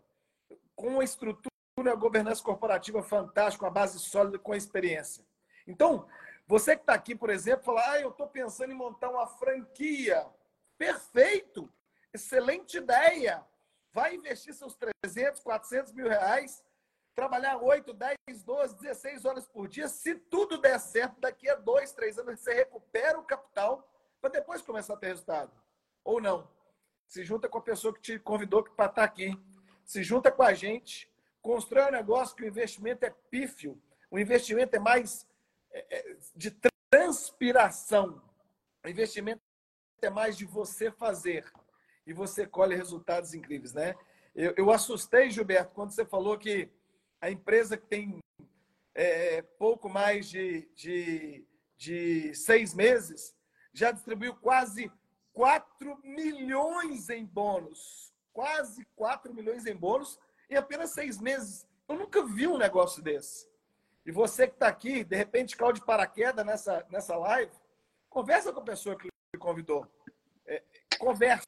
com 0.75 0.89
uma 0.89 1.03
estrutura 1.03 1.51
uma 1.75 1.95
governança 1.95 2.41
corporativa 2.43 3.01
fantástica, 3.01 3.65
uma 3.65 3.71
base 3.71 3.99
sólida 3.99 4.37
com 4.37 4.53
experiência. 4.53 5.25
Então, 5.67 6.07
você 6.47 6.75
que 6.75 6.83
está 6.83 6.93
aqui, 6.93 7.15
por 7.15 7.31
exemplo, 7.31 7.65
fala, 7.65 7.81
ah, 7.91 7.99
eu 7.99 8.09
estou 8.09 8.27
pensando 8.27 8.71
em 8.71 8.75
montar 8.75 9.09
uma 9.09 9.25
franquia. 9.25 10.25
Perfeito! 10.85 11.71
Excelente 12.13 12.77
ideia! 12.77 13.45
Vai 13.91 14.15
investir 14.15 14.53
seus 14.53 14.75
300, 15.03 15.41
400 15.41 15.93
mil 15.93 16.07
reais, 16.07 16.63
trabalhar 17.15 17.57
8, 17.57 17.93
10, 17.93 18.17
12, 18.43 18.75
16 18.79 19.25
horas 19.25 19.47
por 19.47 19.67
dia. 19.67 19.87
Se 19.87 20.15
tudo 20.15 20.57
der 20.57 20.79
certo, 20.79 21.19
daqui 21.19 21.47
a 21.47 21.55
dois, 21.55 21.93
três 21.93 22.17
anos 22.17 22.39
você 22.39 22.53
recupera 22.53 23.19
o 23.19 23.23
capital 23.23 23.87
para 24.19 24.31
depois 24.31 24.61
começar 24.61 24.95
a 24.95 24.97
ter 24.97 25.07
resultado. 25.07 25.51
Ou 26.03 26.19
não. 26.19 26.49
Se 27.07 27.23
junta 27.23 27.47
com 27.47 27.59
a 27.59 27.61
pessoa 27.61 27.93
que 27.93 28.01
te 28.01 28.19
convidou 28.19 28.63
para 28.63 28.71
estar 28.71 28.89
tá 28.89 29.03
aqui. 29.03 29.31
Se 29.85 30.01
junta 30.01 30.31
com 30.31 30.43
a 30.43 30.53
gente 30.53 31.13
Constrói 31.43 31.89
um 31.89 31.91
negócio 31.91 32.37
que 32.37 32.43
o 32.43 32.47
investimento 32.47 33.05
é 33.05 33.09
pífio, 33.29 33.77
o 34.09 34.17
investimento 34.17 34.73
é 34.77 34.79
mais 34.79 35.27
é, 35.71 35.97
é, 35.97 36.17
de 36.33 36.57
transpiração. 36.89 38.23
O 38.81 38.87
investimento 38.87 39.41
é 40.05 40.09
mais 40.09 40.37
de 40.37 40.45
você 40.45 40.91
fazer 40.91 41.45
e 42.05 42.13
você 42.13 42.45
colhe 42.45 42.75
resultados 42.75 43.33
incríveis, 43.33 43.73
né? 43.73 43.95
Eu, 44.35 44.53
eu 44.57 44.71
assustei, 44.71 45.29
Gilberto, 45.29 45.73
quando 45.73 45.91
você 45.91 46.05
falou 46.05 46.37
que 46.37 46.69
a 47.21 47.29
empresa 47.29 47.77
que 47.77 47.85
tem 47.85 48.19
é, 48.95 49.41
pouco 49.41 49.87
mais 49.87 50.29
de, 50.29 50.67
de, 50.75 51.45
de 51.77 52.33
seis 52.33 52.73
meses 52.73 53.35
já 53.71 53.91
distribuiu 53.91 54.35
quase 54.35 54.91
4 55.33 55.99
milhões 56.03 57.09
em 57.09 57.25
bônus. 57.25 58.13
Quase 58.31 58.85
4 58.95 59.33
milhões 59.33 59.65
em 59.65 59.75
bônus 59.75 60.19
em 60.49 60.55
apenas 60.55 60.91
seis 60.91 61.19
meses. 61.19 61.67
Eu 61.87 61.95
nunca 61.95 62.23
vi 62.23 62.47
um 62.47 62.57
negócio 62.57 63.01
desse. 63.01 63.47
E 64.05 64.11
você 64.11 64.47
que 64.47 64.53
está 64.53 64.67
aqui, 64.67 65.03
de 65.03 65.15
repente 65.15 65.55
caiu 65.55 65.71
de 65.71 65.83
paraquedas 65.83 66.45
nessa, 66.45 66.85
nessa 66.89 67.15
live, 67.15 67.51
conversa 68.09 68.51
com 68.51 68.59
a 68.59 68.63
pessoa 68.63 68.97
que 68.97 69.12
lhe 69.33 69.39
convidou. 69.39 69.87
É, 70.45 70.63
converse, 70.99 71.47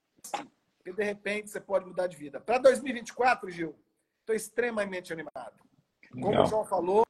que 0.84 0.92
de 0.92 1.04
repente 1.04 1.50
você 1.50 1.60
pode 1.60 1.86
mudar 1.86 2.08
de 2.08 2.18
vida. 2.18 2.40
Para 2.40 2.58
2024, 2.60 3.50
Gil, 3.50 3.76
estou 4.20 4.36
extremamente 4.36 5.12
animado. 5.14 5.60
Como 6.12 6.32
Não. 6.32 6.44
o 6.44 6.46
João 6.46 6.66
falou, 6.66 7.04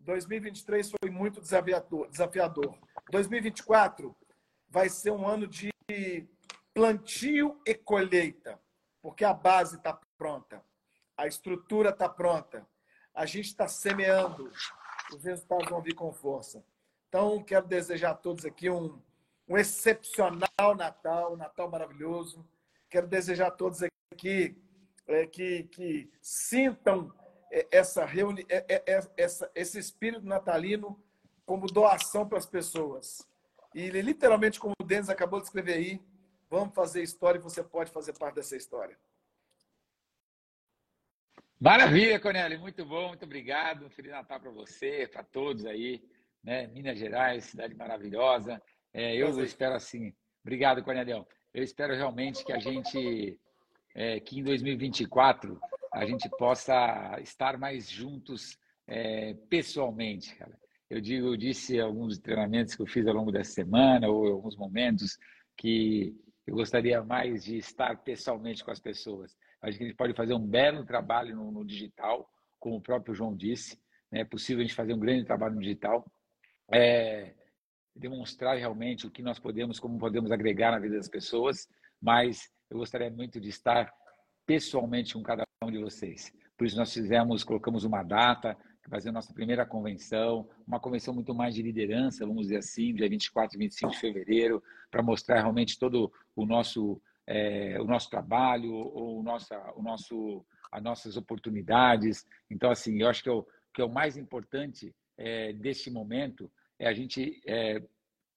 2023 0.00 0.92
foi 1.00 1.10
muito 1.10 1.40
desafiador, 1.40 2.08
desafiador. 2.08 2.78
2024 3.10 4.16
vai 4.68 4.88
ser 4.88 5.10
um 5.10 5.26
ano 5.26 5.46
de 5.46 5.70
plantio 6.72 7.60
e 7.66 7.74
colheita, 7.74 8.60
porque 9.00 9.24
a 9.24 9.34
base 9.34 9.76
está 9.76 9.98
pronta 10.16 10.62
a 11.16 11.26
estrutura 11.26 11.90
está 11.90 12.08
pronta, 12.08 12.66
a 13.14 13.26
gente 13.26 13.46
está 13.46 13.68
semeando, 13.68 14.50
os 15.14 15.22
resultados 15.22 15.68
vão 15.68 15.80
vir 15.80 15.94
com 15.94 16.12
força. 16.12 16.64
Então, 17.08 17.42
quero 17.42 17.66
desejar 17.66 18.10
a 18.10 18.14
todos 18.14 18.44
aqui 18.44 18.70
um, 18.70 19.00
um 19.52 19.58
excepcional 19.58 20.74
Natal, 20.74 21.34
um 21.34 21.36
Natal 21.36 21.70
maravilhoso. 21.70 22.42
Quero 22.88 23.06
desejar 23.06 23.48
a 23.48 23.50
todos 23.50 23.80
aqui 24.10 24.56
é, 25.06 25.26
que, 25.26 25.64
que 25.64 26.10
sintam 26.22 27.12
é, 27.50 27.68
essa 27.70 28.06
reuni 28.06 28.46
é, 28.48 28.64
é, 28.66 28.82
é, 28.86 29.10
essa, 29.14 29.50
esse 29.54 29.78
espírito 29.78 30.24
natalino 30.24 30.98
como 31.44 31.66
doação 31.66 32.26
para 32.26 32.38
as 32.38 32.46
pessoas. 32.46 33.28
E 33.74 33.90
literalmente, 33.90 34.58
como 34.58 34.74
o 34.80 34.84
Denis 34.84 35.10
acabou 35.10 35.38
de 35.38 35.46
escrever 35.46 35.74
aí, 35.74 36.00
vamos 36.48 36.74
fazer 36.74 37.02
história 37.02 37.38
e 37.38 37.42
você 37.42 37.62
pode 37.62 37.90
fazer 37.90 38.14
parte 38.14 38.36
dessa 38.36 38.56
história. 38.56 38.98
Maravilha, 41.60 42.18
Cornélio, 42.18 42.58
muito 42.58 42.86
bom, 42.86 43.08
muito 43.08 43.26
obrigado. 43.26 43.90
Feliz 43.90 44.12
Natal 44.12 44.40
para 44.40 44.50
você, 44.50 45.06
para 45.06 45.22
todos 45.22 45.66
aí, 45.66 46.02
né? 46.42 46.66
Minas 46.68 46.98
Gerais, 46.98 47.44
cidade 47.44 47.74
maravilhosa. 47.74 48.60
É, 48.92 49.16
eu 49.16 49.42
espero 49.42 49.74
assim. 49.74 50.12
Obrigado, 50.42 50.82
Cornelião. 50.82 51.26
Eu 51.54 51.62
espero 51.62 51.94
realmente 51.94 52.44
que 52.44 52.52
a 52.52 52.58
gente, 52.58 53.38
é, 53.94 54.20
que 54.20 54.40
em 54.40 54.42
2024 54.42 55.60
a 55.92 56.06
gente 56.06 56.28
possa 56.30 57.18
estar 57.20 57.58
mais 57.58 57.88
juntos 57.88 58.58
é, 58.86 59.34
pessoalmente, 59.48 60.34
cara. 60.36 60.58
Eu 60.88 61.00
digo, 61.00 61.28
eu 61.28 61.36
disse 61.36 61.80
alguns 61.80 62.18
treinamentos 62.18 62.74
que 62.74 62.82
eu 62.82 62.86
fiz 62.86 63.06
ao 63.06 63.14
longo 63.14 63.32
dessa 63.32 63.52
semana 63.52 64.08
ou 64.08 64.26
alguns 64.26 64.56
momentos 64.56 65.18
que 65.56 66.14
eu 66.46 66.54
gostaria 66.54 67.02
mais 67.02 67.44
de 67.44 67.56
estar 67.56 67.96
pessoalmente 68.02 68.64
com 68.64 68.70
as 68.70 68.80
pessoas. 68.80 69.36
Acho 69.62 69.78
que 69.78 69.84
a 69.84 69.86
gente 69.86 69.96
pode 69.96 70.12
fazer 70.12 70.34
um 70.34 70.46
belo 70.46 70.84
trabalho 70.84 71.36
no, 71.36 71.50
no 71.50 71.64
digital, 71.64 72.28
como 72.58 72.76
o 72.76 72.80
próprio 72.80 73.14
João 73.14 73.34
disse. 73.34 73.78
Né? 74.10 74.20
É 74.20 74.24
possível 74.24 74.60
a 74.60 74.64
gente 74.64 74.74
fazer 74.74 74.92
um 74.92 74.98
grande 74.98 75.24
trabalho 75.24 75.54
no 75.54 75.60
digital. 75.60 76.04
É, 76.70 77.32
demonstrar 77.94 78.56
realmente 78.56 79.06
o 79.06 79.10
que 79.10 79.22
nós 79.22 79.38
podemos, 79.38 79.78
como 79.78 79.98
podemos 79.98 80.30
agregar 80.30 80.72
na 80.72 80.78
vida 80.78 80.96
das 80.96 81.08
pessoas, 81.08 81.68
mas 82.00 82.50
eu 82.70 82.78
gostaria 82.78 83.10
muito 83.10 83.40
de 83.40 83.48
estar 83.48 83.92
pessoalmente 84.46 85.14
com 85.14 85.22
cada 85.22 85.44
um 85.62 85.70
de 85.70 85.78
vocês. 85.78 86.32
Por 86.56 86.66
isso 86.66 86.76
nós 86.76 86.92
fizemos, 86.92 87.44
colocamos 87.44 87.84
uma 87.84 88.02
data, 88.02 88.56
fazer 88.88 89.10
a 89.10 89.12
nossa 89.12 89.32
primeira 89.32 89.64
convenção, 89.64 90.48
uma 90.66 90.80
convenção 90.80 91.14
muito 91.14 91.34
mais 91.34 91.54
de 91.54 91.62
liderança, 91.62 92.26
vamos 92.26 92.42
dizer 92.42 92.58
assim, 92.58 92.94
dia 92.94 93.08
24 93.08 93.56
e 93.56 93.58
25 93.58 93.92
de 93.92 93.98
fevereiro, 93.98 94.62
para 94.90 95.02
mostrar 95.02 95.40
realmente 95.40 95.78
todo 95.78 96.12
o 96.34 96.44
nosso 96.44 97.00
é, 97.26 97.80
o 97.80 97.84
nosso 97.84 98.10
trabalho, 98.10 98.72
o, 98.74 99.22
nossa, 99.22 99.56
o 99.76 99.82
nosso, 99.82 100.44
as 100.70 100.82
nossas 100.82 101.16
oportunidades. 101.16 102.26
Então, 102.50 102.70
assim, 102.70 103.00
eu 103.00 103.08
acho 103.08 103.22
que, 103.22 103.30
o 103.30 103.46
que 103.72 103.80
é 103.80 103.84
o 103.84 103.92
mais 103.92 104.16
importante 104.16 104.94
é, 105.16 105.52
desse 105.52 105.90
momento 105.90 106.50
é 106.78 106.86
a 106.86 106.92
gente 106.92 107.40
é, 107.46 107.82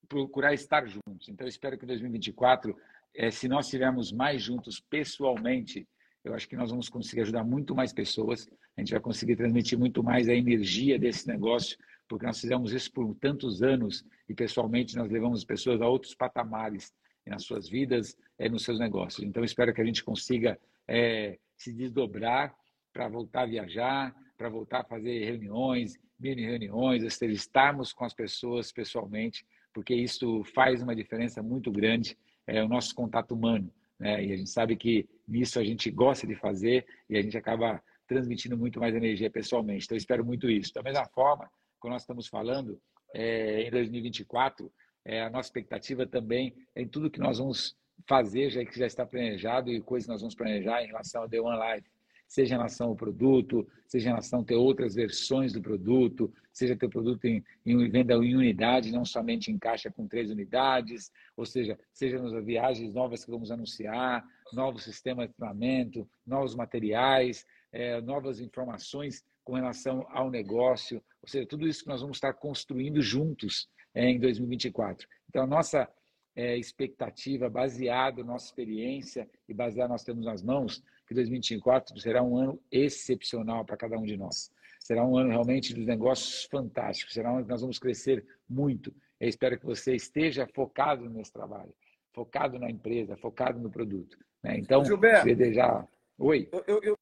procurar 0.07 0.53
estar 0.53 0.85
juntos. 0.87 1.27
Então, 1.27 1.45
eu 1.45 1.49
espero 1.49 1.77
que 1.77 1.85
em 1.85 1.87
2024, 1.87 2.75
é, 3.13 3.31
se 3.31 3.47
nós 3.47 3.65
estivermos 3.65 4.11
mais 4.11 4.41
juntos 4.41 4.79
pessoalmente, 4.79 5.87
eu 6.23 6.33
acho 6.33 6.47
que 6.47 6.55
nós 6.55 6.69
vamos 6.69 6.89
conseguir 6.89 7.21
ajudar 7.21 7.43
muito 7.43 7.75
mais 7.75 7.93
pessoas, 7.93 8.47
a 8.75 8.81
gente 8.81 8.91
vai 8.91 8.99
conseguir 8.99 9.35
transmitir 9.35 9.77
muito 9.77 10.03
mais 10.03 10.27
a 10.27 10.33
energia 10.33 10.97
desse 10.97 11.27
negócio, 11.27 11.77
porque 12.07 12.25
nós 12.25 12.39
fizemos 12.39 12.73
isso 12.73 12.91
por 12.91 13.15
tantos 13.15 13.63
anos 13.63 14.05
e 14.27 14.33
pessoalmente 14.33 14.95
nós 14.95 15.09
levamos 15.09 15.43
pessoas 15.43 15.81
a 15.81 15.87
outros 15.87 16.13
patamares 16.13 16.93
nas 17.25 17.43
suas 17.43 17.67
vidas, 17.67 18.15
é, 18.37 18.47
nos 18.49 18.63
seus 18.63 18.79
negócios. 18.79 19.25
Então, 19.25 19.43
espero 19.43 19.73
que 19.73 19.81
a 19.81 19.85
gente 19.85 20.03
consiga 20.03 20.59
é, 20.87 21.39
se 21.57 21.73
desdobrar 21.73 22.55
para 22.93 23.07
voltar 23.07 23.41
a 23.41 23.47
viajar, 23.47 24.15
para 24.37 24.49
voltar 24.49 24.81
a 24.81 24.83
fazer 24.83 25.23
reuniões, 25.25 25.97
mini 26.19 26.45
reuniões, 26.45 27.03
estarmos 27.21 27.93
com 27.93 28.05
as 28.05 28.13
pessoas 28.13 28.71
pessoalmente, 28.71 29.45
porque 29.73 29.93
isso 29.93 30.43
faz 30.53 30.81
uma 30.81 30.95
diferença 30.95 31.41
muito 31.43 31.71
grande, 31.71 32.17
é 32.47 32.63
o 32.63 32.67
nosso 32.67 32.93
contato 32.95 33.33
humano. 33.33 33.71
Né? 33.99 34.25
E 34.25 34.33
a 34.33 34.37
gente 34.37 34.49
sabe 34.49 34.75
que 34.75 35.07
nisso 35.27 35.59
a 35.59 35.63
gente 35.63 35.89
gosta 35.89 36.27
de 36.27 36.35
fazer 36.35 36.85
e 37.09 37.17
a 37.17 37.21
gente 37.21 37.37
acaba 37.37 37.81
transmitindo 38.07 38.57
muito 38.57 38.79
mais 38.79 38.95
energia 38.95 39.29
pessoalmente. 39.29 39.85
Então, 39.85 39.97
espero 39.97 40.23
muito 40.23 40.49
isso. 40.49 40.73
Da 40.73 40.83
mesma 40.83 41.05
forma, 41.07 41.49
quando 41.79 41.93
nós 41.93 42.03
estamos 42.03 42.27
falando, 42.27 42.79
é, 43.13 43.63
em 43.63 43.71
2024, 43.71 44.71
é, 45.03 45.21
a 45.21 45.29
nossa 45.29 45.47
expectativa 45.47 46.05
também 46.05 46.53
é 46.75 46.81
em 46.81 46.87
tudo 46.87 47.09
que 47.09 47.19
nós 47.19 47.37
vamos 47.39 47.75
fazer, 48.07 48.49
já 48.49 48.63
que 48.65 48.77
já 48.77 48.85
está 48.85 49.05
planejado 49.05 49.71
e 49.71 49.81
coisas 49.81 50.05
que 50.05 50.11
nós 50.11 50.21
vamos 50.21 50.35
planejar 50.35 50.83
em 50.83 50.87
relação 50.87 51.21
ao 51.21 51.29
The 51.29 51.39
One 51.39 51.57
Life. 51.57 51.89
Seja 52.27 52.55
em 52.55 52.57
relação 52.57 52.89
ao 52.89 52.95
produto, 52.95 53.67
seja 53.87 54.07
em 54.07 54.11
relação 54.11 54.41
a 54.41 54.43
ter 54.43 54.55
outras 54.55 54.95
versões 54.95 55.53
do 55.53 55.61
produto, 55.61 56.33
seja 56.51 56.75
ter 56.75 56.89
produto 56.89 57.25
em, 57.25 57.43
em 57.65 57.89
venda 57.89 58.13
em 58.15 58.35
unidade, 58.35 58.91
não 58.91 59.05
somente 59.05 59.51
em 59.51 59.57
caixa 59.57 59.91
com 59.91 60.07
três 60.07 60.31
unidades, 60.31 61.11
ou 61.35 61.45
seja, 61.45 61.77
seja 61.93 62.21
nas 62.21 62.45
viagens 62.45 62.93
novas 62.93 63.23
que 63.23 63.31
vamos 63.31 63.51
anunciar, 63.51 64.25
novos 64.53 64.83
sistemas 64.83 65.27
de 65.27 65.35
treinamento, 65.35 66.07
novos 66.25 66.55
materiais, 66.55 67.45
é, 67.71 68.01
novas 68.01 68.39
informações 68.39 69.23
com 69.43 69.53
relação 69.53 70.05
ao 70.09 70.31
negócio, 70.31 71.03
ou 71.21 71.27
seja, 71.27 71.45
tudo 71.45 71.67
isso 71.67 71.83
que 71.83 71.89
nós 71.89 72.01
vamos 72.01 72.17
estar 72.17 72.33
construindo 72.33 73.01
juntos 73.01 73.69
é, 73.93 74.09
em 74.09 74.19
2024. 74.19 75.07
Então, 75.29 75.43
a 75.43 75.47
nossa 75.47 75.87
é, 76.35 76.57
expectativa, 76.57 77.49
baseado 77.49 78.17
na 78.19 78.33
nossa 78.33 78.47
experiência 78.47 79.29
e 79.47 79.53
baseado 79.53 79.89
nós 79.89 80.03
temos 80.03 80.25
nas 80.25 80.41
mãos, 80.41 80.83
que 81.07 81.13
2024 81.13 81.99
será 81.99 82.23
um 82.23 82.37
ano 82.37 82.61
excepcional 82.71 83.63
para 83.63 83.77
cada 83.77 83.97
um 83.97 84.03
de 84.03 84.17
nós. 84.17 84.51
Será 84.79 85.03
um 85.03 85.17
ano 85.17 85.29
realmente 85.29 85.73
dos 85.73 85.85
negócios 85.85 86.43
fantásticos, 86.45 87.13
será 87.13 87.31
um 87.31 87.37
ano 87.37 87.45
que 87.45 87.51
nós 87.51 87.61
vamos 87.61 87.79
crescer 87.79 88.25
muito. 88.47 88.93
Eu 89.19 89.29
espero 89.29 89.59
que 89.59 89.65
você 89.65 89.95
esteja 89.95 90.47
focado 90.53 91.09
nesse 91.09 91.31
trabalho, 91.31 91.73
focado 92.13 92.59
na 92.59 92.69
empresa, 92.69 93.15
focado 93.17 93.59
no 93.59 93.69
produto. 93.69 94.17
Né? 94.43 94.57
Então, 94.57 94.83
Gilberto, 94.83 95.25
desejar... 95.25 95.87
Oi? 96.17 96.47
Eu, 96.51 96.63
eu, 96.67 96.81
eu, 96.83 96.97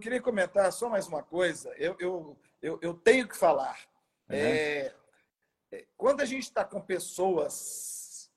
queria 0.00 0.20
comentar 0.20 0.72
só 0.72 0.88
mais 0.88 1.06
uma 1.06 1.22
coisa. 1.22 1.74
Eu, 1.76 1.96
eu, 1.98 2.38
eu, 2.62 2.78
eu 2.80 2.94
tenho 2.94 3.28
que 3.28 3.36
falar. 3.36 3.78
Uhum. 4.30 4.36
É, 4.36 4.94
quando 5.96 6.20
a 6.20 6.24
gente 6.24 6.44
está 6.44 6.64
com 6.64 6.80
pessoas 6.80 8.30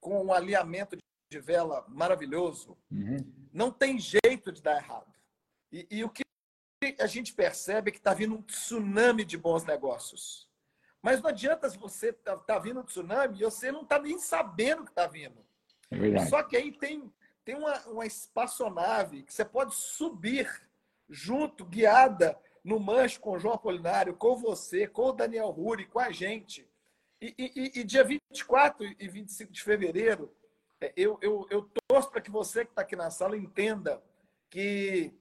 com 0.00 0.22
um 0.24 0.32
alinhamento 0.32 0.96
de 1.30 1.38
vela 1.40 1.84
maravilhoso, 1.88 2.76
uhum. 2.90 3.18
não 3.52 3.70
tem 3.70 3.98
jeito 3.98 4.50
de 4.50 4.62
dar 4.62 4.76
errado. 4.76 5.12
E, 5.70 5.86
e 5.90 6.04
o 6.04 6.08
que 6.08 6.22
a 6.98 7.06
gente 7.06 7.34
percebe 7.34 7.90
é 7.90 7.92
que 7.92 7.98
está 7.98 8.14
vindo 8.14 8.34
um 8.34 8.42
tsunami 8.42 9.24
de 9.24 9.36
bons 9.36 9.64
negócios. 9.64 10.48
Mas 11.02 11.20
não 11.20 11.28
adianta 11.28 11.68
você 11.68 12.12
tá, 12.12 12.36
tá 12.36 12.58
vindo 12.58 12.80
um 12.80 12.84
tsunami 12.84 13.38
e 13.38 13.44
você 13.44 13.70
não 13.70 13.82
está 13.82 13.98
nem 13.98 14.18
sabendo 14.18 14.84
que 14.84 14.90
está 14.90 15.06
vindo. 15.06 15.44
É 15.90 16.26
Só 16.26 16.42
que 16.42 16.56
aí 16.56 16.72
tem, 16.72 17.12
tem 17.44 17.54
uma, 17.54 17.78
uma 17.86 18.06
espaçonave 18.06 19.22
que 19.22 19.32
você 19.32 19.44
pode 19.44 19.74
subir 19.74 20.48
junto, 21.08 21.64
guiada 21.64 22.38
no 22.64 22.80
manche 22.80 23.18
com 23.18 23.32
o 23.32 23.38
João 23.38 23.54
Apolinário, 23.54 24.16
com 24.16 24.36
você, 24.36 24.86
com 24.86 25.08
o 25.08 25.12
Daniel 25.12 25.50
Ruri, 25.50 25.86
com 25.86 25.98
a 25.98 26.10
gente. 26.10 26.68
E, 27.20 27.34
e, 27.38 27.80
e, 27.80 27.84
dia 27.84 28.04
24 28.04 28.94
e 28.98 29.08
25 29.08 29.50
de 29.50 29.62
fevereiro, 29.62 30.32
eu, 30.96 31.18
eu, 31.20 31.46
eu 31.50 31.70
torço 31.88 32.10
para 32.10 32.20
que 32.20 32.30
você 32.30 32.64
que 32.64 32.70
está 32.70 32.82
aqui 32.82 32.96
na 32.96 33.10
sala 33.10 33.36
entenda 33.36 34.02
que 34.50 35.12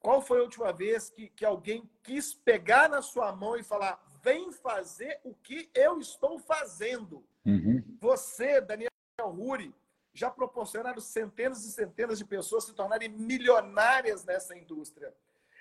qual 0.00 0.20
foi 0.20 0.40
a 0.40 0.42
última 0.42 0.72
vez 0.72 1.08
que, 1.08 1.28
que 1.28 1.44
alguém 1.44 1.88
quis 2.02 2.34
pegar 2.34 2.88
na 2.88 3.00
sua 3.00 3.32
mão 3.32 3.56
e 3.56 3.62
falar: 3.62 4.02
vem 4.22 4.52
fazer 4.52 5.20
o 5.24 5.34
que 5.34 5.70
eu 5.74 5.98
estou 5.98 6.38
fazendo. 6.38 7.24
Uhum. 7.44 7.82
Você, 8.00 8.60
Daniel 8.60 8.90
Ruri, 9.20 9.74
já 10.12 10.30
proporcionaram 10.30 11.00
centenas 11.00 11.64
e 11.64 11.72
centenas 11.72 12.18
de 12.18 12.24
pessoas 12.24 12.64
se 12.64 12.74
tornarem 12.74 13.08
milionárias 13.08 14.24
nessa 14.24 14.56
indústria. 14.56 15.14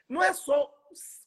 Não 0.09 0.21
é 0.21 0.33
só 0.33 0.73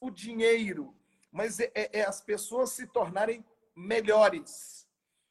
o 0.01 0.11
dinheiro, 0.11 0.95
mas 1.33 1.59
é, 1.59 1.71
é, 1.75 2.01
é 2.01 2.05
as 2.05 2.21
pessoas 2.21 2.71
se 2.71 2.87
tornarem 2.87 3.45
melhores. 3.75 4.87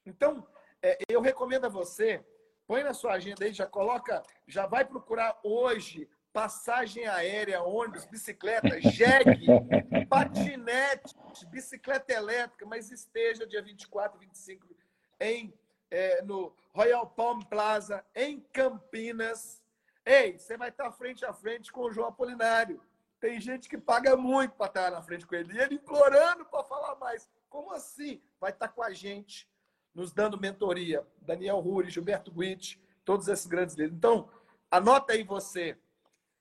Então, 0.06 0.46
é, 0.82 0.98
eu 1.08 1.22
recomendo 1.22 1.66
a 1.66 1.70
você, 1.70 2.26
põe 2.68 2.84
na 2.84 2.94
sua 2.94 3.14
agenda 3.14 3.46
aí, 3.46 3.54
já 3.54 3.66
coloca, 3.66 4.24
já 4.48 4.66
vai 4.66 4.86
procurar 4.86 5.40
hoje 5.44 6.10
passagem 6.34 7.06
aérea, 7.06 7.62
ônibus, 7.62 8.06
bicicleta, 8.06 8.82
jegue, 8.82 9.46
patinete, 10.10 11.16
bicicleta 11.50 12.12
elétrica, 12.12 12.66
mas 12.66 12.92
esteja 12.92 13.46
dia 13.46 13.62
24 13.62 14.18
e 14.18 14.26
25 14.26 14.76
em, 15.20 15.54
é, 15.92 16.24
no 16.24 16.52
Royal 16.74 17.08
Palm 17.08 17.40
Plaza, 17.42 18.04
em 18.16 18.40
Campinas. 18.52 19.62
Ei, 20.04 20.38
você 20.38 20.58
vai 20.58 20.70
estar 20.70 20.92
frente 20.92 21.24
a 21.24 21.32
frente 21.32 21.72
com 21.72 21.82
o 21.82 21.92
João 21.92 22.08
Apolinário. 22.08 22.82
Tem 23.20 23.40
gente 23.40 23.70
que 23.70 23.78
paga 23.78 24.18
muito 24.18 24.56
para 24.56 24.66
estar 24.66 24.92
na 24.92 25.02
frente 25.02 25.26
com 25.26 25.36
ele. 25.36 25.54
E 25.54 25.60
ele 25.60 25.76
implorando 25.76 26.46
para 26.46 26.64
falar 26.64 26.96
mais. 26.96 27.30
Como 27.48 27.72
assim? 27.72 28.22
Vai 28.40 28.52
estar 28.52 28.68
com 28.68 28.84
a 28.84 28.92
gente, 28.92 29.48
nos 29.94 30.12
dando 30.12 30.40
mentoria. 30.40 31.06
Daniel 31.22 31.60
Ruri, 31.60 31.90
Gilberto 31.90 32.32
Guit, 32.32 32.82
todos 33.06 33.28
esses 33.28 33.46
grandes 33.46 33.76
líderes. 33.76 33.96
Então, 33.96 34.30
anota 34.70 35.14
aí 35.14 35.24
você. 35.24 35.78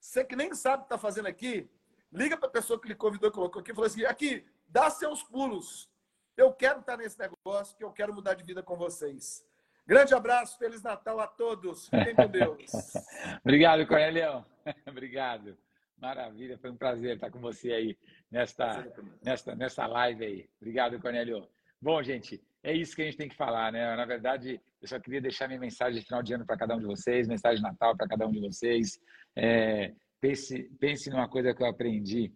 Você 0.00 0.24
que 0.24 0.34
nem 0.34 0.54
sabe 0.54 0.78
o 0.78 0.80
que 0.80 0.86
está 0.86 0.98
fazendo 0.98 1.26
aqui, 1.26 1.68
liga 2.12 2.36
para 2.36 2.48
a 2.48 2.52
pessoa 2.52 2.80
que 2.80 2.88
lhe 2.88 2.94
convidou 2.94 3.28
e 3.28 3.32
colocou 3.32 3.60
aqui 3.60 3.70
e 3.70 3.74
falou 3.74 3.86
assim: 3.86 4.04
aqui, 4.04 4.44
dá 4.68 4.90
seus 4.90 5.22
pulos. 5.22 5.90
Eu 6.36 6.52
quero 6.52 6.80
estar 6.80 6.96
nesse 6.96 7.18
negócio, 7.18 7.76
que 7.76 7.84
eu 7.84 7.92
quero 7.92 8.14
mudar 8.14 8.34
de 8.34 8.42
vida 8.42 8.62
com 8.62 8.76
vocês. 8.76 9.44
Grande 9.86 10.14
abraço, 10.14 10.58
Feliz 10.58 10.82
Natal 10.82 11.20
a 11.20 11.26
todos. 11.26 11.88
Fiquem 11.88 12.14
com 12.14 12.26
Deus. 12.26 12.70
Obrigado, 13.44 13.86
Cornelião. 13.86 14.44
Obrigado. 14.88 15.58
Maravilha, 15.98 16.58
foi 16.58 16.70
um 16.70 16.76
prazer 16.76 17.14
estar 17.14 17.30
com 17.30 17.40
você 17.40 17.72
aí 17.72 17.98
nesta, 18.30 18.92
nesta, 19.22 19.54
nesta 19.54 19.86
live 19.86 20.24
aí. 20.24 20.50
Obrigado, 20.60 20.98
Cornélio. 21.00 21.46
Bom, 21.80 22.02
gente, 22.02 22.42
é 22.62 22.72
isso 22.72 22.94
que 22.94 23.02
a 23.02 23.04
gente 23.04 23.16
tem 23.16 23.28
que 23.28 23.36
falar, 23.36 23.72
né? 23.72 23.96
Na 23.96 24.04
verdade, 24.04 24.60
eu 24.80 24.88
só 24.88 24.98
queria 25.00 25.20
deixar 25.20 25.48
minha 25.48 25.58
mensagem 25.58 26.00
de 26.00 26.06
final 26.06 26.22
de 26.22 26.34
ano 26.34 26.46
para 26.46 26.56
cada 26.56 26.76
um 26.76 26.78
de 26.78 26.86
vocês, 26.86 27.26
mensagem 27.26 27.56
de 27.56 27.62
Natal 27.62 27.96
para 27.96 28.06
cada 28.06 28.26
um 28.26 28.30
de 28.30 28.40
vocês. 28.40 29.00
É, 29.34 29.92
pense, 30.20 30.70
pense 30.78 31.10
numa 31.10 31.28
coisa 31.28 31.52
que 31.52 31.62
eu 31.62 31.66
aprendi 31.66 32.32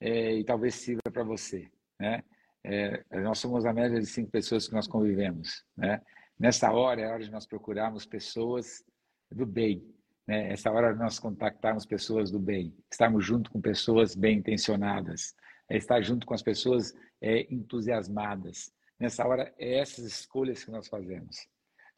é, 0.00 0.34
e 0.36 0.44
talvez 0.44 0.74
sirva 0.74 1.02
para 1.12 1.24
você, 1.24 1.70
né? 2.00 2.22
É, 2.64 3.04
nós 3.20 3.38
somos 3.38 3.64
a 3.64 3.72
média 3.72 4.00
de 4.00 4.06
cinco 4.06 4.30
pessoas 4.30 4.66
que 4.66 4.74
nós 4.74 4.88
convivemos, 4.88 5.64
né? 5.76 6.00
Nessa 6.38 6.72
hora 6.72 7.00
é 7.00 7.06
hora 7.06 7.22
de 7.22 7.30
nós 7.30 7.46
procurarmos 7.46 8.04
pessoas 8.04 8.82
do 9.30 9.46
bem, 9.46 9.82
né? 10.26 10.52
Essa 10.52 10.70
hora 10.70 10.94
nós 10.94 11.18
contactarmos 11.18 11.84
pessoas 11.84 12.30
do 12.30 12.38
bem, 12.38 12.74
estarmos 12.90 13.24
junto 13.24 13.50
com 13.50 13.60
pessoas 13.60 14.14
bem 14.14 14.38
intencionadas, 14.38 15.34
é 15.68 15.76
estar 15.76 16.00
junto 16.02 16.26
com 16.26 16.34
as 16.34 16.42
pessoas 16.42 16.94
é, 17.20 17.46
entusiasmadas. 17.52 18.72
Nessa 18.98 19.26
hora, 19.26 19.52
é 19.58 19.78
essas 19.78 20.04
escolhas 20.04 20.64
que 20.64 20.70
nós 20.70 20.88
fazemos. 20.88 21.46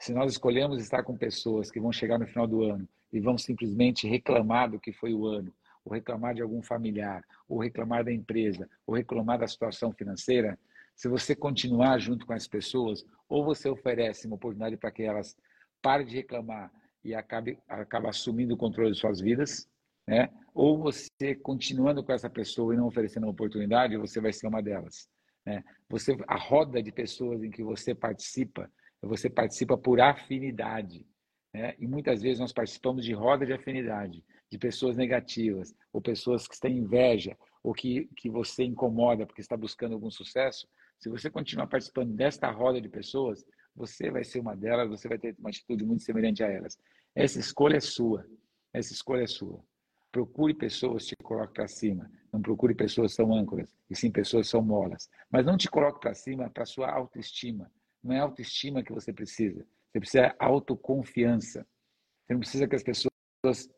Se 0.00 0.12
nós 0.12 0.32
escolhemos 0.32 0.80
estar 0.80 1.02
com 1.02 1.16
pessoas 1.16 1.70
que 1.70 1.80
vão 1.80 1.92
chegar 1.92 2.18
no 2.18 2.26
final 2.26 2.46
do 2.46 2.62
ano 2.62 2.88
e 3.12 3.20
vão 3.20 3.38
simplesmente 3.38 4.08
reclamar 4.08 4.70
do 4.70 4.80
que 4.80 4.92
foi 4.92 5.14
o 5.14 5.26
ano, 5.26 5.52
ou 5.84 5.92
reclamar 5.92 6.34
de 6.34 6.42
algum 6.42 6.60
familiar, 6.60 7.24
ou 7.48 7.60
reclamar 7.60 8.04
da 8.04 8.12
empresa, 8.12 8.68
ou 8.86 8.94
reclamar 8.94 9.38
da 9.38 9.46
situação 9.46 9.92
financeira, 9.92 10.58
se 10.94 11.08
você 11.08 11.34
continuar 11.34 11.98
junto 11.98 12.26
com 12.26 12.32
as 12.32 12.48
pessoas, 12.48 13.04
ou 13.28 13.44
você 13.44 13.68
oferece 13.68 14.26
uma 14.26 14.36
oportunidade 14.36 14.76
para 14.76 14.90
que 14.90 15.04
elas 15.04 15.36
parem 15.80 16.06
de 16.06 16.16
reclamar 16.16 16.72
e 17.04 17.14
acabe, 17.14 17.58
acaba 17.68 18.10
assumindo 18.10 18.54
o 18.54 18.58
controle 18.58 18.90
de 18.90 18.98
suas 18.98 19.20
vidas, 19.20 19.68
né? 20.06 20.28
ou 20.52 20.76
você 20.76 21.36
continuando 21.36 22.02
com 22.02 22.12
essa 22.12 22.28
pessoa 22.28 22.74
e 22.74 22.76
não 22.76 22.86
oferecendo 22.86 23.24
uma 23.24 23.32
oportunidade, 23.32 23.96
você 23.96 24.20
vai 24.20 24.32
ser 24.32 24.48
uma 24.48 24.60
delas. 24.60 25.08
Né? 25.48 25.64
Você, 25.88 26.14
a 26.26 26.36
roda 26.36 26.82
de 26.82 26.92
pessoas 26.92 27.42
em 27.42 27.50
que 27.50 27.62
você 27.62 27.94
participa, 27.94 28.70
você 29.00 29.30
participa 29.30 29.78
por 29.78 29.98
afinidade. 29.98 31.06
Né? 31.54 31.74
E 31.78 31.86
muitas 31.86 32.20
vezes 32.20 32.38
nós 32.38 32.52
participamos 32.52 33.02
de 33.02 33.14
roda 33.14 33.46
de 33.46 33.54
afinidade, 33.54 34.22
de 34.50 34.58
pessoas 34.58 34.94
negativas, 34.98 35.74
ou 35.90 36.02
pessoas 36.02 36.46
que 36.46 36.60
têm 36.60 36.76
inveja, 36.76 37.34
ou 37.62 37.72
que, 37.72 38.10
que 38.14 38.28
você 38.28 38.62
incomoda 38.62 39.24
porque 39.24 39.40
está 39.40 39.56
buscando 39.56 39.94
algum 39.94 40.10
sucesso. 40.10 40.68
Se 40.98 41.08
você 41.08 41.30
continuar 41.30 41.66
participando 41.66 42.12
desta 42.14 42.50
roda 42.50 42.78
de 42.78 42.88
pessoas, 42.90 43.42
você 43.74 44.10
vai 44.10 44.24
ser 44.24 44.40
uma 44.40 44.54
delas, 44.54 44.90
você 44.90 45.08
vai 45.08 45.18
ter 45.18 45.34
uma 45.38 45.48
atitude 45.48 45.82
muito 45.82 46.02
semelhante 46.02 46.44
a 46.44 46.46
elas. 46.46 46.76
Essa 47.14 47.40
escolha 47.40 47.78
é 47.78 47.80
sua. 47.80 48.26
Essa 48.70 48.92
escolha 48.92 49.22
é 49.22 49.26
sua. 49.26 49.64
Procure 50.12 50.52
pessoas 50.52 51.04
que 51.04 51.16
te 51.16 51.24
coloquem 51.24 51.54
para 51.54 51.68
cima. 51.68 52.10
Não 52.32 52.42
procure 52.42 52.74
pessoas 52.74 53.12
que 53.12 53.16
são 53.16 53.34
âncoras, 53.34 53.74
e 53.88 53.96
sim 53.96 54.10
pessoas 54.10 54.46
que 54.46 54.50
são 54.50 54.62
molas. 54.62 55.08
Mas 55.30 55.46
não 55.46 55.56
te 55.56 55.70
coloque 55.70 56.00
para 56.00 56.14
cima 56.14 56.50
para 56.50 56.66
sua 56.66 56.90
autoestima. 56.90 57.70
Não 58.02 58.14
é 58.14 58.18
autoestima 58.20 58.82
que 58.82 58.92
você 58.92 59.12
precisa. 59.12 59.66
Você 59.90 60.00
precisa 60.00 60.34
autoconfiança. 60.38 61.66
Você 62.26 62.32
não 62.32 62.40
precisa 62.40 62.68
que 62.68 62.76
as 62.76 62.82
pessoas 62.82 63.10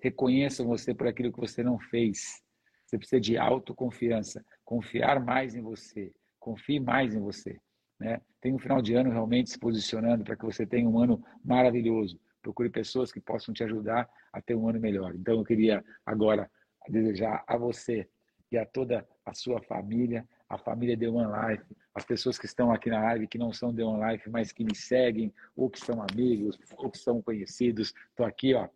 reconheçam 0.00 0.66
você 0.66 0.94
por 0.94 1.06
aquilo 1.06 1.32
que 1.32 1.40
você 1.40 1.62
não 1.62 1.78
fez. 1.78 2.42
Você 2.84 2.98
precisa 2.98 3.20
de 3.20 3.38
autoconfiança. 3.38 4.44
Confiar 4.64 5.24
mais 5.24 5.54
em 5.54 5.60
você. 5.60 6.12
Confie 6.38 6.80
mais 6.80 7.14
em 7.14 7.20
você. 7.20 7.58
Né? 7.98 8.20
Tem 8.40 8.52
um 8.52 8.58
final 8.58 8.82
de 8.82 8.94
ano 8.94 9.10
realmente 9.10 9.50
se 9.50 9.58
posicionando 9.58 10.24
para 10.24 10.34
que 10.34 10.44
você 10.44 10.66
tenha 10.66 10.88
um 10.88 10.98
ano 10.98 11.22
maravilhoso. 11.44 12.18
Procure 12.42 12.70
pessoas 12.70 13.12
que 13.12 13.20
possam 13.20 13.54
te 13.54 13.62
ajudar 13.62 14.08
a 14.32 14.40
ter 14.40 14.54
um 14.54 14.68
ano 14.68 14.80
melhor. 14.80 15.14
Então, 15.14 15.34
eu 15.34 15.44
queria 15.44 15.84
agora 16.04 16.50
desejar 16.88 17.44
a 17.46 17.56
você 17.56 18.08
e 18.50 18.58
a 18.58 18.66
toda 18.66 19.06
a 19.24 19.32
sua 19.32 19.60
família, 19.62 20.26
a 20.48 20.58
família 20.58 20.98
The 20.98 21.08
One 21.08 21.30
Life, 21.30 21.64
as 21.94 22.04
pessoas 22.04 22.38
que 22.38 22.46
estão 22.46 22.72
aqui 22.72 22.90
na 22.90 23.00
live, 23.00 23.28
que 23.28 23.38
não 23.38 23.52
são 23.52 23.74
The 23.74 23.84
One 23.84 24.12
Life, 24.12 24.28
mas 24.28 24.52
que 24.52 24.64
me 24.64 24.74
seguem, 24.74 25.32
ou 25.56 25.70
que 25.70 25.78
são 25.78 26.02
amigos, 26.02 26.58
ou 26.76 26.90
que 26.90 26.98
são 26.98 27.22
conhecidos. 27.22 27.94
Estou 28.10 28.26
aqui, 28.26 28.54
ó, 28.54 28.68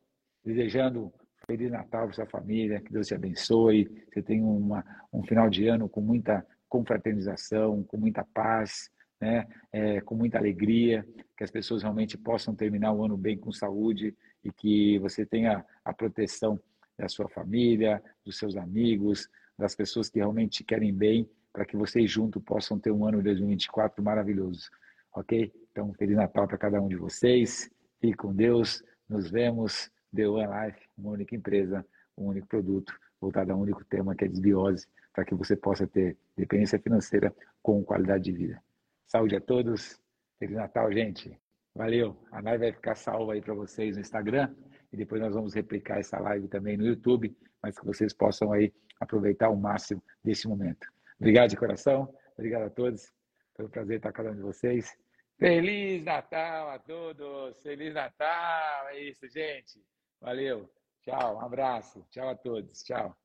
desejando 0.44 1.12
Feliz 1.46 1.70
Natal 1.70 2.06
para 2.06 2.14
sua 2.14 2.26
família, 2.26 2.80
que 2.80 2.92
Deus 2.92 3.08
te 3.08 3.14
abençoe. 3.14 3.90
Você 4.12 4.22
tenha 4.22 4.44
uma, 4.44 4.84
um 5.12 5.22
final 5.22 5.50
de 5.50 5.66
ano 5.66 5.88
com 5.88 6.00
muita 6.00 6.46
confraternização, 6.68 7.82
com 7.82 7.96
muita 7.96 8.24
paz, 8.24 8.90
né? 9.20 9.46
É, 9.72 10.00
com 10.00 10.14
muita 10.14 10.38
alegria, 10.38 11.06
que 11.36 11.44
as 11.44 11.50
pessoas 11.50 11.82
realmente 11.82 12.16
possam 12.16 12.54
terminar 12.54 12.92
o 12.92 13.04
ano 13.04 13.16
bem 13.16 13.36
com 13.36 13.52
saúde 13.52 14.14
e 14.42 14.52
que 14.52 14.98
você 14.98 15.24
tenha 15.24 15.64
a 15.84 15.92
proteção 15.92 16.60
da 16.98 17.08
sua 17.08 17.28
família, 17.28 18.02
dos 18.24 18.38
seus 18.38 18.56
amigos, 18.56 19.28
das 19.58 19.74
pessoas 19.74 20.08
que 20.08 20.18
realmente 20.18 20.58
te 20.58 20.64
querem 20.64 20.92
bem, 20.92 21.28
para 21.52 21.64
que 21.64 21.76
vocês 21.76 22.10
juntos 22.10 22.42
possam 22.42 22.78
ter 22.78 22.90
um 22.90 23.04
ano 23.06 23.18
de 23.18 23.24
2024 23.24 24.02
maravilhoso, 24.02 24.68
ok? 25.14 25.52
Então, 25.70 25.92
Feliz 25.94 26.16
Natal 26.16 26.48
para 26.48 26.58
cada 26.58 26.80
um 26.80 26.88
de 26.88 26.96
vocês, 26.96 27.70
fique 28.00 28.16
com 28.16 28.34
Deus, 28.34 28.82
nos 29.08 29.30
vemos, 29.30 29.90
The 30.14 30.28
One 30.28 30.46
Life, 30.46 30.80
uma 30.98 31.12
única 31.12 31.34
empresa, 31.34 31.86
um 32.16 32.26
único 32.26 32.46
produto, 32.46 32.92
voltado 33.20 33.52
a 33.52 33.56
um 33.56 33.60
único 33.60 33.84
tema 33.84 34.14
que 34.14 34.24
é 34.24 34.28
desbiose, 34.28 34.86
para 35.12 35.24
que 35.24 35.34
você 35.34 35.54
possa 35.56 35.86
ter 35.86 36.16
dependência 36.36 36.78
financeira 36.78 37.34
com 37.62 37.84
qualidade 37.84 38.24
de 38.24 38.32
vida. 38.32 38.62
Saúde 39.06 39.36
a 39.36 39.40
todos, 39.40 40.00
Feliz 40.38 40.56
Natal, 40.56 40.92
gente! 40.92 41.38
Valeu! 41.74 42.16
A 42.30 42.40
live 42.40 42.64
vai 42.64 42.72
ficar 42.72 42.94
salva 42.94 43.32
aí 43.32 43.40
para 43.40 43.54
vocês 43.54 43.96
no 43.96 44.00
Instagram 44.00 44.54
e 44.92 44.96
depois 44.96 45.20
nós 45.20 45.34
vamos 45.34 45.54
replicar 45.54 45.98
essa 45.98 46.18
live 46.20 46.46
também 46.48 46.76
no 46.76 46.86
YouTube, 46.86 47.36
mas 47.64 47.78
que 47.78 47.86
vocês 47.86 48.12
possam 48.12 48.52
aí 48.52 48.70
aproveitar 49.00 49.48
o 49.48 49.56
máximo 49.56 50.02
desse 50.22 50.46
momento. 50.46 50.86
Obrigado 51.18 51.48
de 51.48 51.56
coração, 51.56 52.14
obrigado 52.34 52.64
a 52.64 52.70
todos, 52.70 53.10
foi 53.56 53.64
um 53.64 53.70
prazer 53.70 53.96
estar 53.96 54.10
com 54.10 54.16
cada 54.16 54.32
um 54.32 54.36
de 54.36 54.42
vocês. 54.42 54.94
Feliz 55.38 56.04
Natal 56.04 56.68
a 56.68 56.78
todos! 56.78 57.62
Feliz 57.62 57.94
Natal! 57.94 58.88
É 58.88 58.98
isso, 59.00 59.26
gente! 59.28 59.82
Valeu! 60.20 60.70
Tchau, 61.00 61.36
um 61.36 61.40
abraço, 61.40 62.06
tchau 62.10 62.28
a 62.28 62.34
todos, 62.34 62.82
tchau. 62.82 63.16